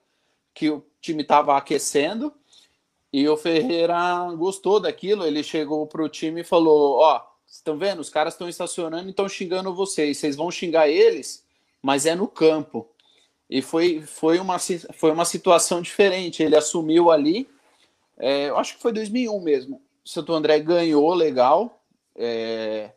que 0.53 0.69
o 0.69 0.85
time 1.01 1.23
estava 1.23 1.57
aquecendo 1.57 2.35
e 3.13 3.29
o 3.29 3.37
Ferreira 3.37 3.97
gostou 4.37 4.79
daquilo, 4.79 5.25
ele 5.25 5.43
chegou 5.43 5.87
para 5.87 6.03
o 6.03 6.09
time 6.09 6.43
e 6.43 6.45
falou: 6.45 6.99
Ó, 6.99 7.23
estão 7.47 7.79
vendo? 7.79 8.01
Os 8.01 8.11
caras 8.11 8.35
estão 8.35 8.49
estacionando 8.49 9.09
e 9.09 9.11
estão 9.11 9.29
xingando 9.29 9.75
vocês. 9.75 10.19
Vocês 10.19 10.37
vão 10.37 10.51
xingar 10.51 10.89
eles, 10.89 11.45
mas 11.83 12.05
é 12.05 12.15
no 12.15 12.29
campo. 12.29 12.89
E 13.49 13.63
foi, 13.63 14.03
foi, 14.03 14.39
uma, 14.39 14.59
foi 14.95 15.11
uma 15.11 15.25
situação 15.25 15.81
diferente. 15.81 16.43
Ele 16.43 16.57
assumiu 16.57 17.11
ali, 17.11 17.49
é, 18.19 18.49
eu 18.49 18.59
acho 18.59 18.77
que 18.77 18.83
foi 18.83 18.93
2001 18.93 19.41
mesmo. 19.41 19.81
Santo 20.05 20.33
André 20.33 20.59
ganhou 20.61 21.15
legal. 21.15 21.83
É, 22.15 22.91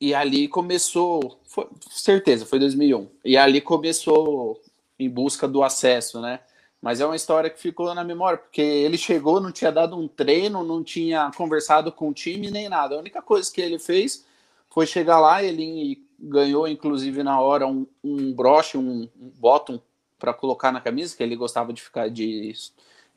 e 0.00 0.14
ali 0.14 0.48
começou, 0.48 1.40
foi, 1.44 1.68
certeza, 1.90 2.44
foi 2.44 2.58
2001. 2.58 3.08
E 3.24 3.36
ali 3.36 3.60
começou 3.60 4.60
em 4.98 5.08
busca 5.08 5.46
do 5.46 5.62
acesso, 5.62 6.20
né? 6.20 6.40
Mas 6.80 7.00
é 7.00 7.06
uma 7.06 7.14
história 7.14 7.48
que 7.48 7.60
ficou 7.60 7.94
na 7.94 8.02
memória, 8.02 8.36
porque 8.36 8.60
ele 8.60 8.98
chegou, 8.98 9.40
não 9.40 9.52
tinha 9.52 9.70
dado 9.70 9.96
um 9.96 10.08
treino, 10.08 10.64
não 10.64 10.82
tinha 10.82 11.30
conversado 11.36 11.92
com 11.92 12.08
o 12.08 12.12
time 12.12 12.50
nem 12.50 12.68
nada. 12.68 12.96
A 12.96 12.98
única 12.98 13.22
coisa 13.22 13.50
que 13.52 13.60
ele 13.60 13.78
fez 13.78 14.26
foi 14.68 14.86
chegar 14.86 15.20
lá, 15.20 15.40
ele 15.42 16.04
ganhou, 16.22 16.68
inclusive, 16.68 17.22
na 17.22 17.40
hora, 17.40 17.66
um, 17.66 17.86
um 18.02 18.32
broche, 18.32 18.78
um, 18.78 19.08
um 19.20 19.30
bottom 19.38 19.80
para 20.18 20.32
colocar 20.32 20.70
na 20.70 20.80
camisa, 20.80 21.16
que 21.16 21.22
ele 21.22 21.34
gostava 21.34 21.72
de 21.72 21.82
ficar 21.82 22.08
de. 22.08 22.52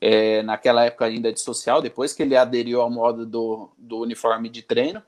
É, 0.01 0.43
naquela 0.43 0.83
época 0.83 1.05
ainda 1.05 1.31
de 1.31 1.39
social, 1.39 1.81
depois 1.81 2.11
que 2.13 2.21
ele 2.21 2.35
aderiu 2.35 2.81
ao 2.81 2.89
modo 2.89 3.25
do, 3.25 3.69
do 3.77 3.99
uniforme 3.99 4.49
de 4.49 4.61
treino. 4.61 5.01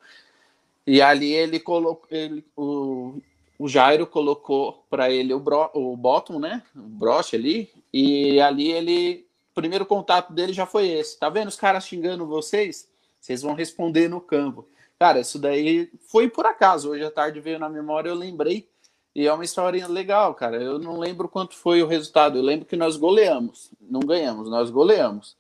E 0.86 1.02
ali 1.02 1.34
ele 1.34 1.60
colocou. 1.60 2.08
Ele, 2.10 2.46
o, 2.56 3.20
o 3.60 3.68
Jairo 3.68 4.08
colocou 4.08 4.86
para 4.90 5.10
ele 5.12 5.34
o, 5.34 5.40
bro, 5.40 5.70
o 5.74 5.98
bottom, 5.98 6.40
né? 6.40 6.64
O 6.76 6.80
broche 6.80 7.36
ali. 7.36 7.70
E 7.92 8.40
ali 8.40 8.72
ele. 8.72 9.26
O 9.52 9.56
primeiro 9.56 9.86
contato 9.86 10.32
dele 10.32 10.54
já 10.54 10.66
foi 10.66 10.88
esse. 10.88 11.20
Tá 11.20 11.30
vendo 11.30 11.48
os 11.48 11.58
caras 11.58 11.86
xingando 11.86 12.26
vocês? 12.26 12.88
Vocês 13.20 13.42
vão 13.42 13.56
responder 13.56 14.08
no 14.08 14.22
campo. 14.22 14.66
Cara, 15.00 15.20
isso 15.20 15.38
daí 15.38 15.90
foi 16.10 16.30
por 16.30 16.46
acaso. 16.46 16.90
Hoje 16.90 17.04
à 17.04 17.12
tarde 17.12 17.40
veio 17.40 17.60
na 17.60 17.70
memória, 17.70 18.10
eu 18.10 18.16
lembrei. 18.16 18.68
E 19.16 19.26
é 19.26 19.34
uma 19.34 19.44
história 19.44 19.88
legal, 19.88 20.34
cara. 20.36 20.62
Eu 20.62 20.78
não 20.78 21.00
lembro 21.00 21.28
quanto 21.28 21.56
foi 21.56 21.82
o 21.82 21.88
resultado. 21.88 22.38
Eu 22.38 22.44
lembro 22.44 22.66
que 22.66 22.76
nós 22.76 22.98
goleamos. 22.98 23.72
Não 23.82 24.00
ganhamos, 24.00 24.50
nós 24.50 24.70
goleamos. 24.70 25.36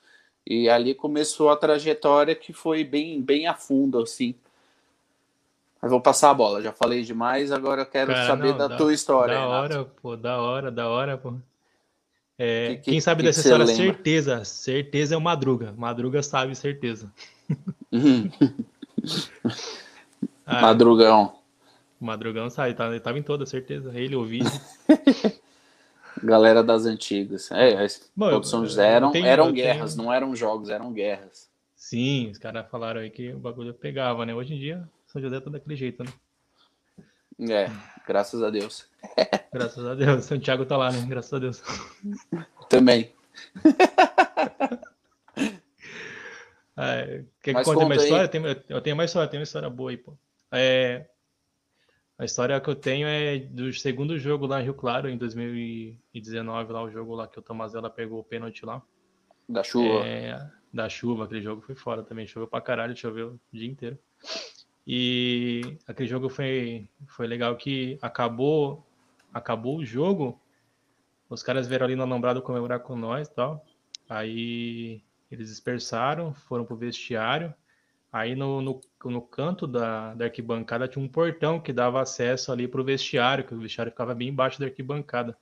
E 0.45 0.69
ali 0.69 0.95
começou 0.95 1.49
a 1.49 1.55
trajetória 1.55 2.33
que 2.33 2.53
foi 2.53 2.83
bem, 2.83 3.21
bem 3.21 3.47
a 3.47 3.53
fundo, 3.53 3.99
assim. 3.99 4.33
Mas 5.81 5.91
vou 5.91 6.01
passar 6.01 6.31
a 6.31 6.33
bola, 6.33 6.61
já 6.61 6.71
falei 6.71 7.03
demais, 7.03 7.51
agora 7.51 7.81
eu 7.81 7.85
quero 7.85 8.13
Cara, 8.13 8.25
saber 8.25 8.51
não, 8.51 8.57
da, 8.57 8.67
da, 8.69 8.77
tua 8.77 8.93
história. 8.93 9.35
Da 9.35 9.41
Renato. 9.41 9.75
hora, 9.75 9.85
pô, 10.01 10.17
da 10.17 10.41
hora, 10.41 10.71
da 10.71 10.87
hora, 10.87 11.17
pô. 11.17 11.33
É, 12.37 12.69
que, 12.69 12.75
que, 12.77 12.91
quem 12.91 13.01
sabe 13.01 13.21
que 13.21 13.27
dessa 13.27 13.41
história, 13.41 13.67
certeza, 13.67 14.43
certeza 14.43 15.15
é 15.15 15.17
o 15.17 15.21
Madruga. 15.21 15.73
Madruga 15.77 16.23
sabe, 16.23 16.55
certeza. 16.55 17.11
Uhum. 17.91 18.29
ah, 20.45 20.61
Madrugão. 20.61 21.35
O 21.99 22.05
Madrugão 22.05 22.49
sabe, 22.49 22.73
tá, 22.73 22.87
ele 22.87 22.99
tava 22.99 23.17
em 23.17 23.23
toda, 23.23 23.45
certeza. 23.45 23.91
Ele 23.93 24.15
ouviu. 24.15 24.45
Galera 26.23 26.63
das 26.63 26.85
antigas. 26.85 27.51
É, 27.51 27.87
Bom, 28.15 28.29
todos 28.29 28.49
São 28.49 28.65
José 28.65 28.87
eram, 28.87 29.11
tenho, 29.11 29.25
eram 29.25 29.51
guerras, 29.51 29.93
tenho... 29.93 30.05
não 30.05 30.13
eram 30.13 30.35
jogos, 30.35 30.69
eram 30.69 30.91
guerras. 30.91 31.49
Sim, 31.75 32.31
os 32.31 32.37
caras 32.37 32.69
falaram 32.69 33.01
aí 33.01 33.09
que 33.09 33.31
o 33.31 33.39
bagulho 33.39 33.73
pegava, 33.73 34.25
né? 34.25 34.33
Hoje 34.33 34.55
em 34.55 34.59
dia 34.59 34.89
são 35.07 35.21
José 35.21 35.39
tá 35.39 35.49
daquele 35.49 35.75
jeito, 35.75 36.03
né? 36.03 36.11
É, 37.39 37.71
graças 38.05 38.41
a 38.41 38.49
Deus. 38.49 38.87
Graças 39.53 39.85
a 39.85 39.95
Deus. 39.95 40.25
Santiago 40.25 40.65
tá 40.65 40.75
lá, 40.75 40.91
né? 40.91 41.05
Graças 41.07 41.33
a 41.33 41.39
Deus. 41.39 41.63
Também. 42.67 43.11
É, 46.77 47.23
quer 47.41 47.55
que 47.55 47.63
conte 47.63 47.83
uma 47.83 47.95
história? 47.95 48.27
Tem, 48.27 48.41
eu 48.69 48.81
tenho 48.81 48.95
mais 48.95 49.09
história, 49.09 49.29
tem 49.29 49.39
uma 49.39 49.43
história 49.43 49.69
boa 49.69 49.89
aí, 49.89 49.97
pô. 49.97 50.17
É, 50.51 51.07
A 52.17 52.25
história 52.25 52.59
que 52.61 52.69
eu 52.69 52.75
tenho 52.75 53.07
é 53.07 53.39
do 53.39 53.71
segundo 53.73 54.17
jogo 54.17 54.45
lá 54.45 54.61
em 54.61 54.65
Rio 54.65 54.73
Claro, 54.73 55.09
em 55.09 55.17
2019, 55.17 56.71
lá 56.71 56.83
o 56.83 56.91
jogo 56.91 57.15
lá 57.15 57.27
que 57.27 57.39
o 57.39 57.41
Tomazella 57.41 57.89
pegou 57.89 58.19
o 58.19 58.23
pênalti 58.23 58.65
lá. 58.65 58.81
Da 59.49 59.63
chuva. 59.63 60.05
É, 60.05 60.39
da 60.71 60.87
chuva, 60.87 61.25
aquele 61.25 61.41
jogo 61.41 61.61
foi 61.61 61.75
fora 61.75 62.03
também. 62.03 62.27
Choveu 62.27 62.47
pra 62.47 62.61
caralho, 62.61 62.95
choveu 62.95 63.39
o 63.53 63.57
dia 63.57 63.67
inteiro. 63.67 63.97
E 64.85 65.77
aquele 65.87 66.07
jogo 66.07 66.29
foi, 66.29 66.87
foi 67.07 67.27
legal 67.27 67.55
que 67.55 67.97
acabou 68.01 68.87
acabou 69.33 69.77
o 69.77 69.85
jogo, 69.85 70.39
os 71.29 71.43
caras 71.43 71.67
vieram 71.67 71.85
ali 71.85 71.95
no 71.95 72.03
Alambrado 72.03 72.41
comemorar 72.41 72.79
com 72.79 72.95
nós 72.95 73.27
e 73.27 73.33
tal. 73.33 73.65
Aí 74.09 75.03
eles 75.31 75.49
dispersaram, 75.49 76.33
foram 76.33 76.65
pro 76.65 76.75
vestiário. 76.75 77.53
Aí 78.11 78.35
no, 78.35 78.61
no, 78.61 78.81
no 79.05 79.21
canto 79.21 79.67
da, 79.67 80.13
da, 80.13 80.25
arquibancada 80.25 80.87
tinha 80.87 81.03
um 81.03 81.07
portão 81.07 81.59
que 81.59 81.73
dava 81.73 82.01
acesso 82.01 82.51
ali 82.51 82.67
pro 82.67 82.83
vestiário, 82.83 83.43
que 83.43 83.53
o 83.53 83.59
vestiário 83.59 83.91
ficava 83.91 84.15
bem 84.15 84.29
embaixo 84.29 84.59
da 84.59 84.65
arquibancada. 84.65 85.37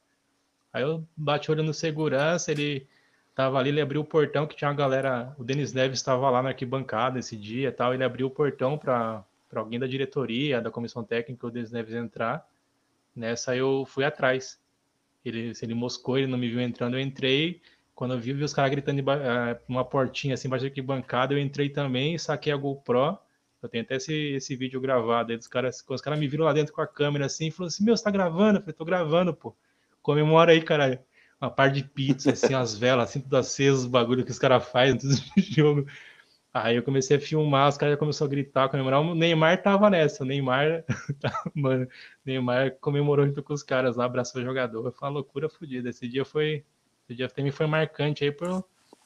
Aí 0.74 0.84
eu 0.84 1.08
bati 1.16 1.52
olho 1.52 1.64
no 1.64 1.74
segurança, 1.74 2.52
ele 2.52 2.88
tava 3.36 3.60
ali, 3.60 3.70
ele 3.70 3.82
abriu 3.82 4.02
o 4.02 4.06
portão 4.06 4.48
que 4.48 4.56
tinha 4.56 4.70
uma 4.70 4.76
galera, 4.76 5.34
o 5.38 5.44
Denis 5.44 5.74
Neves 5.74 6.00
estava 6.00 6.30
lá 6.30 6.42
na 6.42 6.50
arquibancada 6.50 7.20
esse 7.20 7.38
dia 7.38 7.70
e 7.70 7.72
tal, 7.72 7.94
ele 7.94 8.04
abriu 8.04 8.28
o 8.28 8.32
portão 8.32 8.78
para 8.78 9.24
alguém 9.54 9.80
da 9.80 9.88
diretoria, 9.88 10.60
da 10.60 10.72
comissão 10.72 11.04
técnica, 11.04 11.46
o 11.46 11.52
Denis 11.52 11.72
Neves 11.72 11.94
entrar. 11.94 12.46
Nessa 13.16 13.56
eu 13.56 13.86
fui 13.86 14.04
atrás. 14.04 14.60
Ele, 15.24 15.54
ele 15.62 15.74
moscou, 15.74 16.18
ele 16.18 16.28
não 16.28 16.38
me 16.38 16.50
viu 16.50 16.60
entrando, 16.60 16.98
eu 16.98 17.02
entrei. 17.02 17.62
Quando 17.96 18.14
eu 18.14 18.20
vi, 18.20 18.34
vi 18.34 18.44
os 18.44 18.54
caras 18.54 18.70
gritando 18.72 19.00
uh, 19.00 19.58
uma 19.68 19.86
portinha 19.86 20.34
assim 20.34 20.48
embaixo 20.48 20.70
da 20.70 20.84
bancada, 20.84 21.34
eu 21.34 21.40
entrei 21.40 21.70
também, 21.70 22.18
saquei 22.18 22.52
a 22.52 22.58
GoPro. 22.58 23.18
Eu 23.64 23.70
tenho 23.70 23.84
até 23.84 23.96
esse, 23.96 24.14
esse 24.14 24.56
vídeo 24.56 24.80
gravado. 24.82 25.32
Aí 25.32 25.38
os 25.38 25.48
caras, 25.48 25.84
os 25.88 26.02
caras 26.02 26.20
me 26.20 26.28
viram 26.28 26.46
lá 26.46 26.54
dentro 26.54 26.74
com 26.74 26.82
a 26.82 26.88
câmera 26.88 27.26
assim 27.26 27.50
falaram 27.50 27.70
assim: 27.70 27.84
Meu, 27.86 27.96
você 27.98 28.04
tá 28.04 28.12
gravando? 28.12 28.60
Eu 28.60 28.62
falei: 28.62 28.74
Tô 28.74 28.86
gravando, 28.86 29.34
pô. 29.34 29.56
Comemora 30.02 30.52
aí, 30.52 30.62
caralho. 30.62 31.00
Uma 31.42 31.50
par 31.50 31.72
de 31.72 31.84
pizza, 31.84 32.32
assim, 32.32 32.54
as 32.54 32.78
velas, 32.78 33.10
assim, 33.10 33.22
tudo 33.22 33.38
aceso, 33.38 33.80
os 33.80 33.86
bagulho 33.88 34.24
que 34.24 34.32
os 34.32 34.40
caras 34.40 34.68
fazem 34.70 34.94
antes 34.94 35.20
do 35.36 35.42
jogo. 35.42 35.88
Aí 36.54 36.78
eu 36.78 36.84
comecei 36.84 37.18
a 37.18 37.20
filmar, 37.20 37.68
os 37.68 37.78
caras 37.78 37.94
já 37.96 37.98
começaram 37.98 38.28
a 38.28 38.32
gritar, 38.32 38.70
comemorar. 38.70 39.02
O 39.02 39.14
Neymar 39.16 39.62
tava 39.62 39.90
nessa, 39.90 40.24
o 40.24 40.26
Neymar, 40.26 40.86
mano, 41.54 41.88
Neymar 42.26 42.78
comemorou 42.80 43.28
junto 43.28 43.44
com 43.44 43.54
os 43.54 43.64
caras 43.64 43.98
lá, 43.98 44.06
abraçou 44.06 44.42
o 44.42 44.46
jogador. 44.46 44.92
Foi 44.94 45.08
uma 45.08 45.16
loucura 45.16 45.50
fodida. 45.50 45.90
Esse 45.90 46.08
dia 46.08 46.24
foi, 46.24 46.64
esse 47.08 47.16
dia 47.16 47.30
também 47.30 47.52
foi 47.52 47.68
marcante 47.68 48.24
aí, 48.24 48.32
por, 48.32 48.64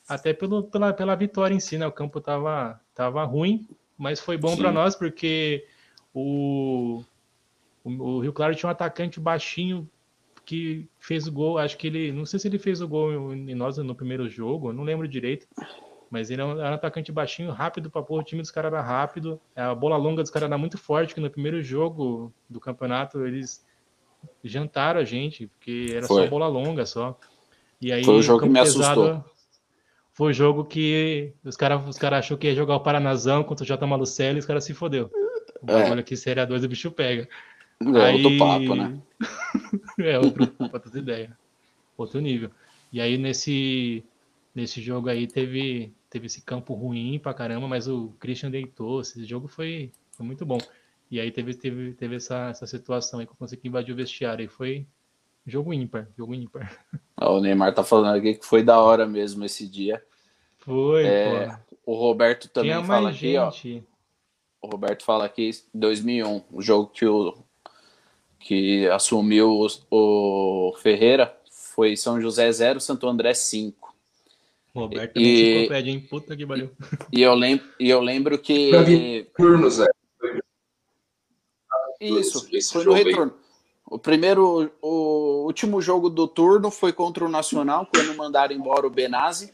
até 0.08 0.34
pelo, 0.34 0.64
pela, 0.64 0.94
pela 0.94 1.16
vitória 1.16 1.54
em 1.54 1.60
si, 1.60 1.78
né? 1.78 1.86
O 1.86 1.92
campo 1.92 2.20
tava, 2.20 2.80
tava 2.96 3.24
ruim, 3.24 3.68
mas 3.98 4.20
foi 4.20 4.38
bom 4.38 4.56
para 4.58 4.72
nós, 4.72 4.96
porque 4.96 5.68
o, 6.14 7.04
o, 7.84 7.90
o, 7.92 8.20
Rio 8.20 8.34
Claro 8.34 8.56
tinha 8.56 8.68
um 8.68 8.72
atacante 8.72 9.20
baixinho 9.20 9.90
que 10.46 10.88
fez 10.98 11.28
o 11.28 11.32
gol. 11.32 11.58
Acho 11.58 11.78
que 11.78 11.88
ele, 11.88 12.12
não 12.12 12.26
sei 12.26 12.40
se 12.40 12.48
ele 12.48 12.58
fez 12.58 12.82
o 12.82 12.88
gol 12.88 13.34
em 13.34 13.56
nós 13.56 13.78
no 13.78 13.94
primeiro 13.94 14.30
jogo, 14.30 14.74
não 14.74 14.84
lembro 14.84 15.08
direito 15.08 15.48
mas 16.10 16.30
ele 16.30 16.42
é 16.42 16.46
um, 16.46 16.60
é 16.60 16.70
um 16.70 16.74
atacante 16.74 17.12
baixinho, 17.12 17.52
rápido 17.52 17.90
para 17.90 18.02
pôr. 18.02 18.20
O 18.20 18.24
time 18.24 18.42
dos 18.42 18.52
caras 18.52 18.74
era 18.74 18.82
rápido. 18.82 19.40
A 19.56 19.76
bola 19.76 19.96
longa 19.96 20.24
dos 20.24 20.32
caras 20.32 20.48
era 20.48 20.58
muito 20.58 20.78
forte, 20.78 21.14
que 21.14 21.22
no 21.22 21.30
primeiro 21.30 21.62
jogo 21.62 22.34
do 22.50 22.60
campeonato 22.60 23.26
eles 23.26 23.66
jantaram 24.44 25.00
a 25.00 25.04
gente, 25.04 25.48
porque 25.48 25.88
era 25.92 26.08
foi. 26.08 26.24
só 26.24 26.30
bola 26.30 26.48
longa 26.48 26.86
só. 26.86 27.18
E 27.82 27.92
aí, 27.92 28.04
foi 28.04 28.16
o 28.16 28.22
jogo 28.22 28.44
que 28.44 28.50
me 28.50 28.60
pesado, 28.60 29.02
assustou. 29.04 29.26
Foi 30.14 30.32
o 30.32 30.34
jogo 30.34 30.66
que 30.66 31.34
os 31.46 31.56
caras 31.56 31.88
os 31.88 31.98
cara 31.98 32.18
achou 32.18 32.38
que 32.38 32.48
ia 32.48 32.56
jogar 32.56 32.76
o 32.76 32.82
Paranazão 32.82 33.44
contra 33.44 33.64
o 33.64 33.68
J. 33.68 33.88
Malucelli 33.88 34.38
e 34.38 34.40
os 34.40 34.46
caras 34.46 34.66
se 34.66 34.74
fodeu. 34.74 35.10
É. 35.68 35.90
Olha 35.90 36.04
que 36.04 36.16
Série 36.16 36.46
2 36.46 36.64
o 36.64 36.68
bicho 36.68 36.92
pega. 36.92 37.28
É 37.82 38.02
aí... 38.02 38.24
outro 38.24 38.38
papo, 38.38 38.76
né? 38.76 39.02
é, 40.00 40.20
outro 40.20 40.48
papo, 40.48 40.76
outra 40.76 41.00
ideia. 41.00 41.38
Outro 41.98 42.20
nível. 42.20 42.52
E 42.92 43.00
aí, 43.00 43.18
nesse, 43.18 44.04
nesse 44.54 44.82
jogo 44.82 45.10
aí, 45.10 45.28
teve, 45.28 45.94
teve 46.10 46.26
esse 46.26 46.42
campo 46.42 46.74
ruim 46.74 47.20
pra 47.20 47.34
caramba, 47.34 47.68
mas 47.68 47.88
o 47.88 48.14
Christian 48.20 48.52
deitou. 48.52 49.02
Esse 49.02 49.24
jogo 49.26 49.48
foi, 49.48 49.92
foi 50.12 50.26
muito 50.26 50.46
bom. 50.46 50.58
E 51.10 51.20
aí 51.20 51.32
teve, 51.32 51.54
teve, 51.54 51.94
teve 51.94 52.16
essa, 52.18 52.50
essa 52.50 52.68
situação 52.68 53.20
aí 53.20 53.26
que 53.26 53.32
eu 53.32 53.38
consegui 53.38 53.68
invadir 53.68 53.94
o 53.94 53.96
vestiário. 53.96 54.44
E 54.44 54.48
foi 54.48 54.86
jogo 55.50 55.74
ímpar, 55.74 56.08
jogo 56.18 56.34
ímpar. 56.34 56.78
o 57.20 57.40
Neymar 57.40 57.74
tá 57.74 57.84
falando 57.84 58.18
aqui 58.18 58.36
que 58.36 58.46
foi 58.46 58.64
da 58.64 58.80
hora 58.80 59.06
mesmo 59.06 59.44
esse 59.46 59.68
dia. 59.68 60.04
Foi, 60.60 61.06
é, 61.06 61.58
O 61.86 61.96
Roberto 61.96 62.48
também 62.50 62.72
Tinha 62.72 62.84
fala 62.84 63.10
aqui, 63.10 63.34
gente. 63.34 63.86
ó. 64.62 64.68
O 64.68 64.72
Roberto 64.72 65.04
fala 65.04 65.26
aqui 65.26 65.52
2001, 65.74 66.44
o 66.52 66.62
jogo 66.62 66.88
que 66.88 67.06
o 67.06 67.34
que 68.40 68.88
assumiu 68.88 69.52
o, 69.52 70.70
o 70.70 70.74
Ferreira 70.78 71.36
foi 71.52 71.96
São 71.96 72.22
José 72.22 72.52
0, 72.52 72.80
Santo 72.80 73.08
André 73.08 73.34
5. 73.34 73.96
Roberto 74.74 75.18
é 75.18 75.22
e, 75.22 75.42
enciclopédia, 75.42 75.92
hein? 75.92 76.08
Puta 76.10 76.38
que 76.38 76.46
pariu. 76.46 76.72
E 77.12 77.22
eu 77.22 77.34
lembro, 77.34 77.66
e 77.80 77.90
eu 77.90 78.02
lembro 78.02 78.38
que. 78.38 79.28
Turnos, 79.36 79.80
é. 79.80 79.88
Isso, 82.00 82.48
esse 82.52 82.72
foi 82.72 82.86
no 82.86 82.94
retorno. 82.94 83.34
O 83.90 83.98
primeiro, 83.98 84.72
o 84.82 85.46
último 85.46 85.82
jogo 85.82 86.10
do 86.10 86.28
turno 86.28 86.70
foi 86.70 86.94
contra 86.94 87.26
o 87.26 87.30
Nacional, 87.30 87.88
quando 87.92 88.16
mandaram 88.16 88.54
embora 88.54 88.86
o 88.86 88.90
Benazzi. 88.90 89.52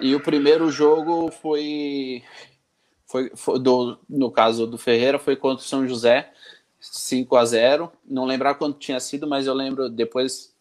E 0.00 0.14
o 0.14 0.20
primeiro 0.20 0.70
jogo 0.70 1.32
foi, 1.32 2.22
foi, 3.04 3.32
foi 3.34 3.58
do, 3.58 3.98
no 4.08 4.30
caso 4.30 4.66
do 4.66 4.78
Ferreira, 4.78 5.18
foi 5.18 5.34
contra 5.34 5.64
o 5.64 5.68
São 5.68 5.88
José, 5.88 6.30
5 6.78 7.36
a 7.36 7.44
0 7.44 7.92
Não 8.04 8.24
lembrar 8.24 8.54
quanto 8.54 8.78
tinha 8.78 9.00
sido, 9.00 9.26
mas 9.26 9.46
eu 9.46 9.54
lembro 9.54 9.88
depois 9.88 10.54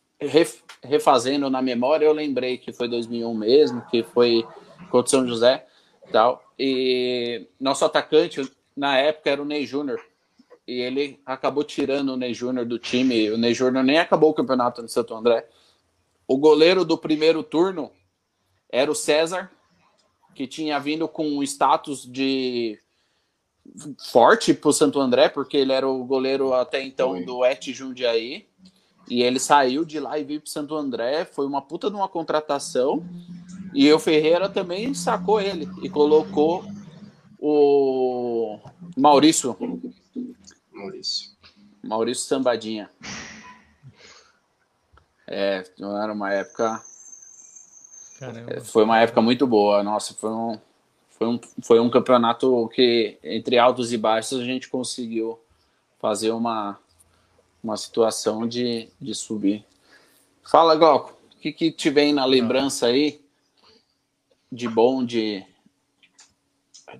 refazendo 0.81 1.49
na 1.49 1.61
memória, 1.61 2.05
eu 2.05 2.13
lembrei 2.13 2.57
que 2.57 2.71
foi 2.71 2.87
2001 2.87 3.33
mesmo, 3.33 3.85
que 3.91 4.01
foi 4.01 4.43
contra 4.89 5.11
São 5.11 5.27
José 5.27 5.67
tal. 6.11 6.41
E 6.57 7.47
nosso 7.59 7.85
atacante, 7.85 8.41
na 8.75 8.97
época, 8.97 9.29
era 9.29 9.41
o 9.41 9.45
Ney 9.45 9.65
Júnior. 9.65 9.99
E 10.67 10.79
ele 10.79 11.19
acabou 11.25 11.63
tirando 11.63 12.09
o 12.09 12.17
Ney 12.17 12.33
Júnior 12.33 12.65
do 12.65 12.79
time. 12.79 13.29
O 13.31 13.37
Ney 13.37 13.53
Júnior 13.53 13.83
nem 13.83 13.99
acabou 13.99 14.31
o 14.31 14.33
campeonato 14.33 14.81
no 14.81 14.89
Santo 14.89 15.13
André. 15.13 15.47
O 16.27 16.37
goleiro 16.37 16.83
do 16.83 16.97
primeiro 16.97 17.43
turno 17.43 17.91
era 18.69 18.91
o 18.91 18.95
César, 18.95 19.51
que 20.33 20.47
tinha 20.47 20.79
vindo 20.79 21.07
com 21.07 21.27
um 21.27 21.43
status 21.43 22.03
de 22.03 22.79
forte 24.11 24.53
para 24.53 24.69
o 24.69 24.73
Santo 24.73 24.99
André, 24.99 25.29
porque 25.29 25.57
ele 25.57 25.71
era 25.71 25.87
o 25.87 26.03
goleiro 26.03 26.53
até 26.53 26.83
então 26.83 27.23
do 27.23 27.45
Et 27.45 27.71
Jundiaí. 27.71 28.47
E 29.07 29.21
ele 29.21 29.39
saiu 29.39 29.85
de 29.85 29.99
lá 29.99 30.17
e 30.17 30.23
veio 30.23 30.41
para 30.41 30.49
Santo 30.49 30.75
André. 30.75 31.25
Foi 31.25 31.45
uma 31.45 31.61
puta 31.61 31.89
de 31.89 31.95
uma 31.95 32.09
contratação. 32.09 33.05
E 33.73 33.91
o 33.93 33.99
Ferreira 33.99 34.49
também 34.49 34.93
sacou 34.93 35.39
ele 35.39 35.69
e 35.83 35.89
colocou 35.89 36.65
o 37.39 38.59
Maurício. 38.97 39.55
Maurício. 40.75 41.31
Maurício 41.83 42.25
Sambadinha. 42.25 42.89
É, 45.27 45.63
era 45.79 46.13
uma 46.13 46.31
época. 46.33 46.81
Caramba. 48.19 48.61
Foi 48.61 48.83
uma 48.83 48.99
época 48.99 49.21
muito 49.21 49.47
boa. 49.47 49.81
Nossa, 49.81 50.13
foi 50.13 50.29
um, 50.29 50.59
foi 51.09 51.27
um, 51.27 51.39
foi 51.61 51.79
um 51.79 51.89
campeonato 51.89 52.69
que, 52.73 53.17
entre 53.23 53.57
altos 53.57 53.91
e 53.91 53.97
baixos, 53.97 54.39
a 54.39 54.43
gente 54.43 54.69
conseguiu 54.69 55.39
fazer 55.99 56.31
uma, 56.31 56.77
uma 57.63 57.77
situação 57.77 58.47
de, 58.47 58.89
de 58.99 59.15
subir. 59.15 59.65
Fala, 60.43 60.75
Glauco, 60.75 61.17
o 61.33 61.39
que, 61.39 61.51
que 61.51 61.71
te 61.71 61.89
vem 61.89 62.13
na 62.13 62.25
lembrança 62.25 62.87
aí 62.87 63.23
de 64.51 64.67
bom, 64.67 65.03
de, 65.03 65.43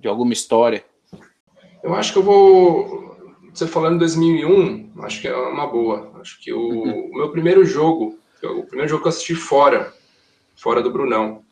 de 0.00 0.08
alguma 0.08 0.32
história? 0.32 0.84
Eu 1.82 1.94
acho 1.94 2.12
que 2.12 2.18
eu 2.18 2.22
vou. 2.22 3.15
Você 3.56 3.66
falando 3.66 3.94
em 3.94 3.98
2001, 4.00 4.90
acho 4.98 5.22
que 5.22 5.28
é 5.28 5.34
uma 5.34 5.66
boa. 5.66 6.12
Acho 6.20 6.38
que 6.38 6.52
o, 6.52 6.60
uhum. 6.60 7.10
o 7.10 7.16
meu 7.16 7.30
primeiro 7.30 7.64
jogo, 7.64 8.18
o 8.42 8.64
primeiro 8.64 8.90
jogo 8.90 9.00
que 9.00 9.08
eu 9.08 9.12
assisti 9.12 9.34
fora, 9.34 9.94
fora 10.54 10.82
do 10.82 10.92
Brunão, 10.92 11.42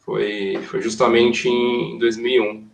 foi, 0.00 0.58
foi 0.64 0.82
justamente 0.82 1.48
em 1.48 1.98
2001. 1.98 2.68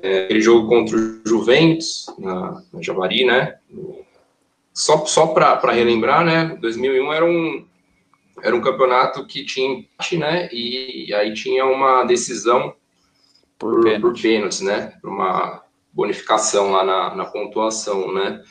É, 0.00 0.24
aquele 0.26 0.40
jogo 0.40 0.68
contra 0.68 0.96
o 0.96 1.20
Juventus, 1.26 2.06
na, 2.20 2.62
na 2.72 2.80
Javari, 2.80 3.24
né? 3.24 3.58
Só, 4.72 5.04
só 5.04 5.26
para 5.26 5.72
relembrar, 5.72 6.24
né? 6.24 6.56
2001 6.60 7.12
era 7.12 7.24
um, 7.24 7.66
era 8.44 8.54
um 8.54 8.60
campeonato 8.60 9.26
que 9.26 9.44
tinha 9.44 9.80
empate, 9.80 10.16
né? 10.16 10.48
E 10.52 11.12
aí 11.12 11.34
tinha 11.34 11.66
uma 11.66 12.04
decisão 12.04 12.76
por, 13.58 13.82
por, 13.82 14.00
por 14.00 14.22
pênaltis, 14.22 14.60
né? 14.60 14.92
Por 15.02 15.10
uma 15.10 15.65
bonificação 15.96 16.70
lá 16.70 16.84
na, 16.84 17.14
na 17.14 17.24
pontuação, 17.24 18.12
né? 18.12 18.44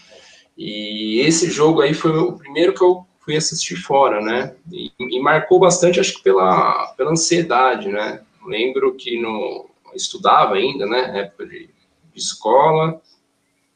E 0.57 1.19
esse 1.19 1.51
jogo 1.51 1.81
aí 1.81 1.93
foi 1.93 2.11
o 2.17 2.33
primeiro 2.33 2.73
que 2.73 2.83
eu 2.83 3.05
fui 3.19 3.37
assistir 3.37 3.75
fora, 3.75 4.19
né? 4.19 4.55
E, 4.71 4.91
e 4.99 5.19
marcou 5.19 5.59
bastante, 5.59 5.99
acho 5.99 6.15
que 6.15 6.23
pela, 6.23 6.87
pela 6.97 7.11
ansiedade, 7.11 7.87
né? 7.89 8.21
Lembro 8.45 8.95
que 8.95 9.21
no 9.21 9.69
estudava 9.93 10.55
ainda, 10.55 10.87
né? 10.87 11.19
Época 11.21 11.45
de, 11.45 11.69
de 12.13 12.19
escola 12.19 12.99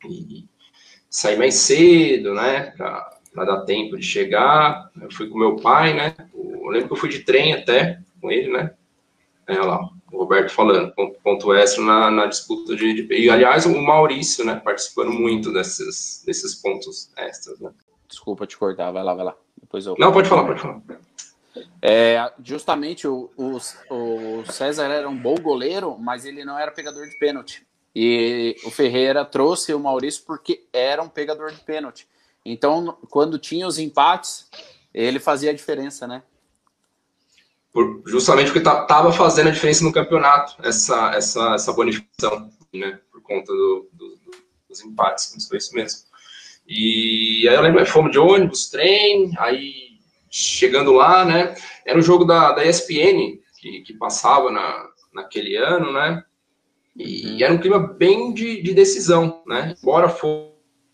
e 0.04 0.46
sair 1.10 1.38
mais 1.38 1.56
cedo, 1.56 2.34
né? 2.34 2.74
Para 2.76 3.46
dar 3.46 3.62
tempo 3.62 3.96
de 3.96 4.04
chegar. 4.04 4.90
Eu 5.00 5.12
fui 5.12 5.30
com 5.30 5.38
meu 5.38 5.58
pai, 5.58 5.94
né? 5.94 6.16
Eu 6.34 6.70
lembro 6.70 6.88
que 6.88 6.94
eu 6.94 6.98
fui 6.98 7.10
de 7.10 7.20
trem 7.20 7.54
até 7.54 8.00
com 8.20 8.32
ele, 8.32 8.52
né? 8.52 8.74
É, 9.48 9.54
olha 9.54 9.66
lá, 9.66 9.90
o 10.12 10.18
Roberto 10.18 10.52
falando, 10.52 10.94
ponto, 10.94 11.20
ponto 11.22 11.54
extra 11.54 11.84
na, 11.84 12.12
na 12.12 12.26
disputa 12.26 12.76
de, 12.76 13.06
de, 13.06 13.14
E, 13.14 13.30
aliás, 13.30 13.66
o 13.66 13.82
Maurício, 13.82 14.46
né? 14.46 14.56
Participando 14.56 15.12
muito 15.12 15.52
desses, 15.54 16.24
desses 16.26 16.56
pontos 16.56 17.12
extras, 17.18 17.60
né? 17.60 17.72
Desculpa 18.08 18.48
te 18.48 18.58
cortar, 18.58 18.92
vai 18.92 19.04
lá, 19.04 19.14
vai 19.14 19.26
lá. 19.26 19.36
Depois 19.60 19.86
eu... 19.86 19.96
Não, 20.00 20.12
pode 20.12 20.28
falar, 20.28 20.46
pode 20.46 20.62
falar. 20.62 20.82
É, 21.82 22.32
justamente 22.44 23.08
o, 23.08 23.30
o, 23.38 23.58
o, 23.90 24.52
César 24.52 24.88
era 24.88 25.10
um 25.10 25.18
bom 25.18 25.36
goleiro, 25.36 25.98
mas 26.00 26.26
ele 26.26 26.44
não 26.44 26.58
era 26.58 26.72
pegador 26.72 27.08
de 27.08 27.18
pênalti. 27.18 27.66
E 27.96 28.56
o 28.66 28.72
Ferreira 28.72 29.26
trouxe 29.26 29.74
o 29.74 29.80
Maurício 29.80 30.24
porque 30.26 30.68
era 30.72 31.02
um 31.02 31.10
pegador 31.10 31.52
de 31.52 31.60
pênalti. 31.60 32.08
Então, 32.46 32.98
quando 33.10 33.38
tinha 33.38 33.68
os 33.68 33.78
empates, 33.78 34.50
ele 34.94 35.20
fazia 35.20 35.52
a 35.52 35.54
diferença, 35.54 36.08
né? 36.08 36.24
Por, 37.72 38.02
justamente 38.06 38.52
porque 38.52 38.68
estava 38.68 39.12
fazendo 39.12 39.50
a 39.50 39.52
diferença 39.52 39.84
no 39.84 39.94
campeonato, 39.94 40.56
essa, 40.64 41.12
essa, 41.14 41.54
essa 41.54 41.74
bonificação, 41.74 42.50
né? 42.74 43.00
Por 43.12 43.22
conta 43.22 43.52
do, 43.52 43.90
do, 43.94 44.18
dos 44.68 44.82
empates, 44.84 45.48
foi 45.48 45.58
isso 45.58 45.74
mesmo. 45.76 46.00
E 46.68 47.48
aí 47.48 47.56
eu 47.56 47.62
lembro, 47.62 47.86
fomos 47.86 48.12
de 48.12 48.20
ônibus, 48.20 48.70
trem, 48.70 49.32
aí 49.38 50.00
chegando 50.30 50.92
lá, 50.92 51.26
né? 51.26 51.56
Era 51.86 51.98
um 51.98 52.04
jogo 52.04 52.26
da, 52.26 52.52
da 52.52 52.66
ESPN 52.66 53.40
que, 53.60 53.82
que 53.82 53.94
passava 53.94 54.52
na, 54.52 54.88
naquele 55.14 55.56
ano, 55.56 55.92
né? 55.92 56.24
E, 56.96 57.26
uhum. 57.26 57.44
era 57.44 57.54
um 57.54 57.58
clima 57.58 57.80
bem 57.80 58.34
de, 58.34 58.62
de 58.62 58.74
decisão, 58.74 59.44
né? 59.48 59.76
Embora 59.82 60.10
fosse 60.10 60.50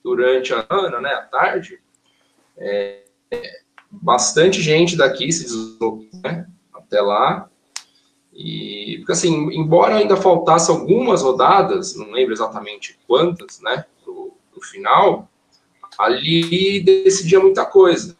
durante 0.05 0.53
a 0.53 0.63
ano, 0.69 1.01
né, 1.01 1.09
à 1.09 1.23
tarde, 1.23 1.79
é, 2.55 3.03
bastante 3.89 4.61
gente 4.61 4.95
daqui 4.95 5.31
se 5.31 5.45
deslocou 5.45 6.07
né, 6.23 6.47
até 6.95 7.01
lá. 7.01 7.49
E, 8.33 8.97
porque 8.99 9.11
assim, 9.13 9.33
embora 9.53 9.95
ainda 9.95 10.17
faltasse 10.17 10.69
algumas 10.69 11.21
rodadas, 11.21 11.95
não 11.95 12.11
lembro 12.11 12.33
exatamente 12.33 12.97
quantas, 13.07 13.61
né, 13.61 13.85
pro, 14.03 14.33
pro 14.51 14.61
final, 14.61 15.29
ali 15.97 16.81
decidia 16.81 17.39
muita 17.39 17.65
coisa, 17.65 18.17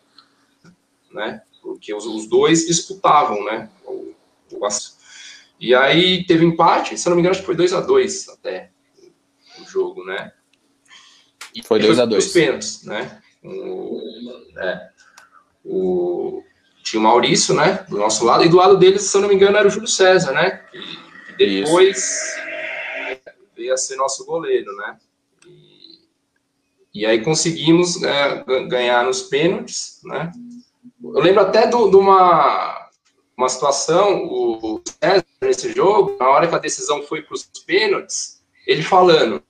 né, 1.12 1.42
porque 1.62 1.94
os, 1.94 2.06
os 2.06 2.28
dois 2.28 2.66
disputavam, 2.66 3.44
né, 3.44 3.70
o, 3.86 4.14
o, 4.54 4.68
e 5.60 5.76
aí 5.76 6.26
teve 6.26 6.46
empate, 6.46 6.98
se 6.98 7.10
não 7.10 7.16
me 7.16 7.22
engano, 7.22 7.32
acho 7.32 7.42
que 7.42 7.46
foi 7.46 7.56
2 7.56 7.74
a 7.74 7.82
2 7.82 8.30
até 8.30 8.72
o 9.62 9.66
jogo, 9.70 10.06
né, 10.06 10.32
e 11.54 11.62
foi 11.62 11.80
2 11.80 12.00
a 12.00 12.06
2 12.06 12.26
Os 12.26 12.32
pênaltis, 12.32 12.84
né, 12.86 13.22
o, 13.44 14.00
é, 14.60 14.90
o, 15.66 16.42
tinha 16.86 17.00
o 17.00 17.04
Maurício, 17.04 17.56
né, 17.56 17.84
do 17.90 17.98
nosso 17.98 18.24
lado, 18.24 18.46
e 18.46 18.50
do 18.50 18.58
lado 18.58 18.78
deles, 18.78 19.02
se 19.02 19.18
eu 19.18 19.22
não 19.22 19.28
me 19.28 19.34
engano, 19.34 19.58
era 19.58 19.68
o 19.68 19.72
Júlio 19.72 19.88
César, 19.88 20.32
né, 20.32 20.62
que, 20.72 21.36
depois 21.36 21.98
Isso. 21.98 22.36
veio 23.58 23.74
a 23.74 23.78
ser 23.78 23.96
nosso 23.96 24.24
goleiro, 24.24 24.72
né, 24.78 24.96
e 26.94 27.06
aí 27.06 27.22
conseguimos 27.22 28.02
é, 28.04 28.44
ganhar 28.70 29.04
nos 29.04 29.24
pênaltis, 29.24 30.00
né? 30.06 30.32
Eu 31.04 31.20
lembro 31.20 31.42
até 31.42 31.68
de 31.68 31.76
uma, 31.76 32.90
uma 33.36 33.50
situação, 33.50 34.24
o 34.24 34.82
César, 35.04 35.26
nesse 35.42 35.74
jogo, 35.74 36.16
na 36.18 36.30
hora 36.30 36.48
que 36.48 36.56
a 36.56 36.60
decisão 36.60 37.04
foi 37.04 37.22
para 37.22 37.34
os 37.34 37.44
pênaltis, 37.66 38.42
ele 38.66 38.82
falando 38.82 39.44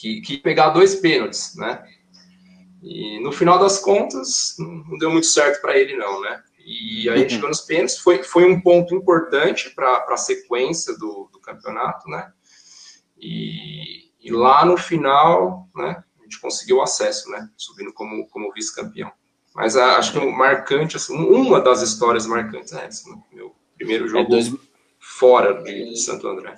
que, 0.00 0.20
que 0.20 0.36
pegar 0.38 0.70
dois 0.70 0.96
pênaltis, 0.96 1.54
né? 1.54 1.80
E 2.82 3.20
no 3.20 3.30
final 3.30 3.56
das 3.56 3.78
contas, 3.78 4.56
não 4.58 4.98
deu 4.98 5.12
muito 5.12 5.28
certo 5.28 5.60
para 5.60 5.78
ele, 5.78 5.96
não, 5.96 6.20
né? 6.20 6.42
E 6.64 7.08
aí, 7.08 7.22
uhum. 7.22 7.28
chegou 7.28 7.48
nos 7.48 7.60
pênaltis, 7.62 7.98
foi, 7.98 8.22
foi 8.22 8.44
um 8.44 8.60
ponto 8.60 8.94
importante 8.94 9.70
para 9.70 10.06
a 10.08 10.16
sequência 10.16 10.96
do, 10.96 11.28
do 11.32 11.40
campeonato, 11.40 12.08
né? 12.08 12.32
E, 13.18 14.10
e 14.20 14.30
lá 14.30 14.64
no 14.64 14.76
final, 14.76 15.68
né? 15.74 16.04
gente 16.30 16.40
conseguiu 16.40 16.80
acesso, 16.80 17.28
né? 17.28 17.50
Subindo 17.56 17.92
como, 17.92 18.26
como 18.28 18.52
vice-campeão. 18.52 19.10
Mas 19.54 19.76
a, 19.76 19.96
acho 19.96 20.12
que 20.12 20.18
o 20.18 20.30
marcante, 20.30 20.96
assim, 20.96 21.12
uma 21.16 21.60
das 21.60 21.82
histórias 21.82 22.24
marcantes 22.24 22.72
é 22.72 22.86
essa, 22.86 23.10
né? 23.10 23.20
Meu 23.32 23.52
primeiro 23.76 24.06
é, 24.06 24.08
jogo 24.08 24.22
é 24.22 24.28
dois... 24.28 24.54
fora 25.00 25.60
de, 25.62 25.90
de 25.90 25.96
Santo 25.98 26.28
André. 26.28 26.56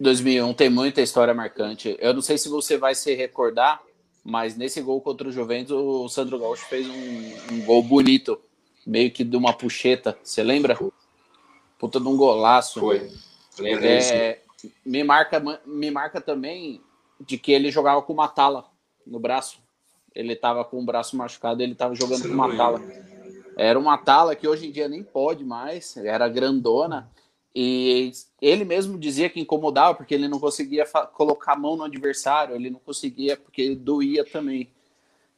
2001 0.00 0.54
tem 0.54 0.70
muita 0.70 1.02
história 1.02 1.34
marcante. 1.34 1.94
Eu 2.00 2.14
não 2.14 2.22
sei 2.22 2.38
se 2.38 2.48
você 2.48 2.78
vai 2.78 2.94
se 2.94 3.14
recordar, 3.14 3.80
mas 4.24 4.56
nesse 4.56 4.80
gol 4.80 5.00
contra 5.00 5.28
o 5.28 5.32
Juventus, 5.32 5.72
o 5.72 6.08
Sandro 6.08 6.38
Gaúcho 6.38 6.64
fez 6.66 6.88
um, 6.88 7.54
um 7.54 7.64
gol 7.64 7.82
bonito, 7.82 8.40
meio 8.86 9.10
que 9.10 9.24
de 9.24 9.36
uma 9.36 9.52
puxeta. 9.52 10.18
Você 10.22 10.42
lembra? 10.42 10.78
Puta 11.78 12.00
de 12.00 12.08
um 12.08 12.16
golaço. 12.16 12.80
Foi. 12.80 13.10
Lembro 13.58 13.84
é, 13.84 14.40
me 14.84 15.02
marca, 15.04 15.42
me 15.66 15.90
marca 15.90 16.20
também 16.20 16.80
de 17.20 17.38
que 17.38 17.52
ele 17.52 17.70
jogava 17.70 18.02
com 18.02 18.12
uma 18.12 18.28
tala 18.28 18.66
no 19.06 19.18
braço. 19.18 19.58
Ele 20.14 20.34
estava 20.34 20.64
com 20.64 20.80
o 20.80 20.84
braço 20.84 21.16
machucado, 21.16 21.62
ele 21.62 21.72
estava 21.72 21.94
jogando 21.94 22.22
com 22.22 22.34
uma 22.34 22.54
tala. 22.54 22.82
Era 23.56 23.78
uma 23.78 23.98
tala 23.98 24.34
que 24.34 24.46
hoje 24.48 24.66
em 24.66 24.70
dia 24.70 24.88
nem 24.88 25.02
pode 25.02 25.44
mais, 25.44 25.96
era 25.96 26.28
grandona. 26.28 27.10
E 27.54 28.12
ele 28.40 28.64
mesmo 28.64 28.98
dizia 28.98 29.28
que 29.28 29.40
incomodava 29.40 29.94
porque 29.94 30.14
ele 30.14 30.28
não 30.28 30.40
conseguia 30.40 30.86
colocar 31.12 31.52
a 31.52 31.58
mão 31.58 31.76
no 31.76 31.84
adversário, 31.84 32.54
ele 32.54 32.70
não 32.70 32.78
conseguia 32.78 33.36
porque 33.36 33.74
doía 33.74 34.24
também. 34.24 34.70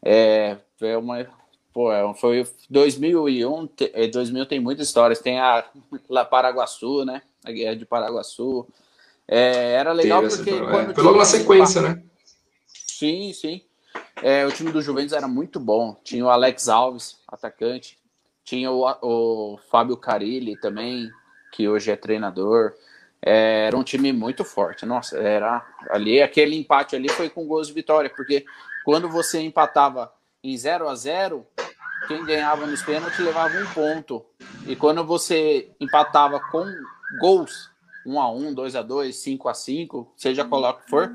É, 0.00 0.58
é 0.80 0.96
uma, 0.96 1.26
pô, 1.74 1.92
é, 1.92 2.14
foi 2.14 2.46
2001, 2.70 3.68
2000 4.12 4.42
é, 4.42 4.46
tem 4.46 4.60
muitas 4.60 4.86
histórias. 4.86 5.18
Tem 5.18 5.40
a 5.40 5.64
La 6.08 6.24
Paraguaçu, 6.24 7.04
né? 7.04 7.20
A 7.44 7.50
guerra 7.50 7.74
de 7.74 7.84
Paraguaçu. 7.84 8.66
É, 9.26 9.72
era 9.72 9.92
legal 9.92 10.22
porque. 10.22 10.50
É, 10.50 10.94
foi 10.94 11.02
logo 11.02 11.18
na 11.18 11.24
sequência, 11.24 11.82
né? 11.82 12.02
Sim, 12.68 13.32
sim. 13.32 13.60
É, 14.22 14.46
o 14.46 14.52
time 14.52 14.70
do 14.70 14.80
Juventus 14.80 15.12
era 15.12 15.26
muito 15.26 15.58
bom. 15.58 15.96
Tinha 16.04 16.24
o 16.24 16.30
Alex 16.30 16.68
Alves, 16.68 17.18
atacante. 17.26 17.98
Tinha 18.44 18.70
o, 18.70 18.86
o 19.02 19.58
Fábio 19.70 19.96
Carilli 19.96 20.56
também, 20.60 21.10
que 21.50 21.68
hoje 21.68 21.90
é 21.90 21.96
treinador. 21.96 22.74
É, 23.20 23.66
era 23.66 23.76
um 23.76 23.82
time 23.82 24.12
muito 24.12 24.44
forte. 24.44 24.86
Nossa, 24.86 25.18
era 25.18 25.66
ali 25.90 26.22
aquele 26.22 26.56
empate 26.56 26.94
ali 26.94 27.08
foi 27.08 27.28
com 27.28 27.46
gols 27.46 27.66
de 27.66 27.72
vitória, 27.72 28.10
porque 28.14 28.44
quando 28.84 29.08
você 29.08 29.40
empatava 29.40 30.12
em 30.44 30.56
0 30.56 30.88
a 30.88 30.94
0 30.94 31.46
quem 32.06 32.24
ganhava 32.24 32.66
nos 32.66 32.82
pênaltis 32.82 33.18
levava 33.18 33.56
um 33.56 33.66
ponto. 33.72 34.24
E 34.66 34.76
quando 34.76 35.02
você 35.02 35.70
empatava 35.80 36.38
com 36.38 36.66
gols, 37.18 37.70
1 38.06 38.20
a 38.20 38.30
1, 38.30 38.52
2 38.52 38.76
a 38.76 38.82
2, 38.82 39.16
5 39.16 39.48
a 39.48 39.54
5, 39.54 40.12
seja 40.14 40.44
qual 40.44 40.78
for, 40.86 41.14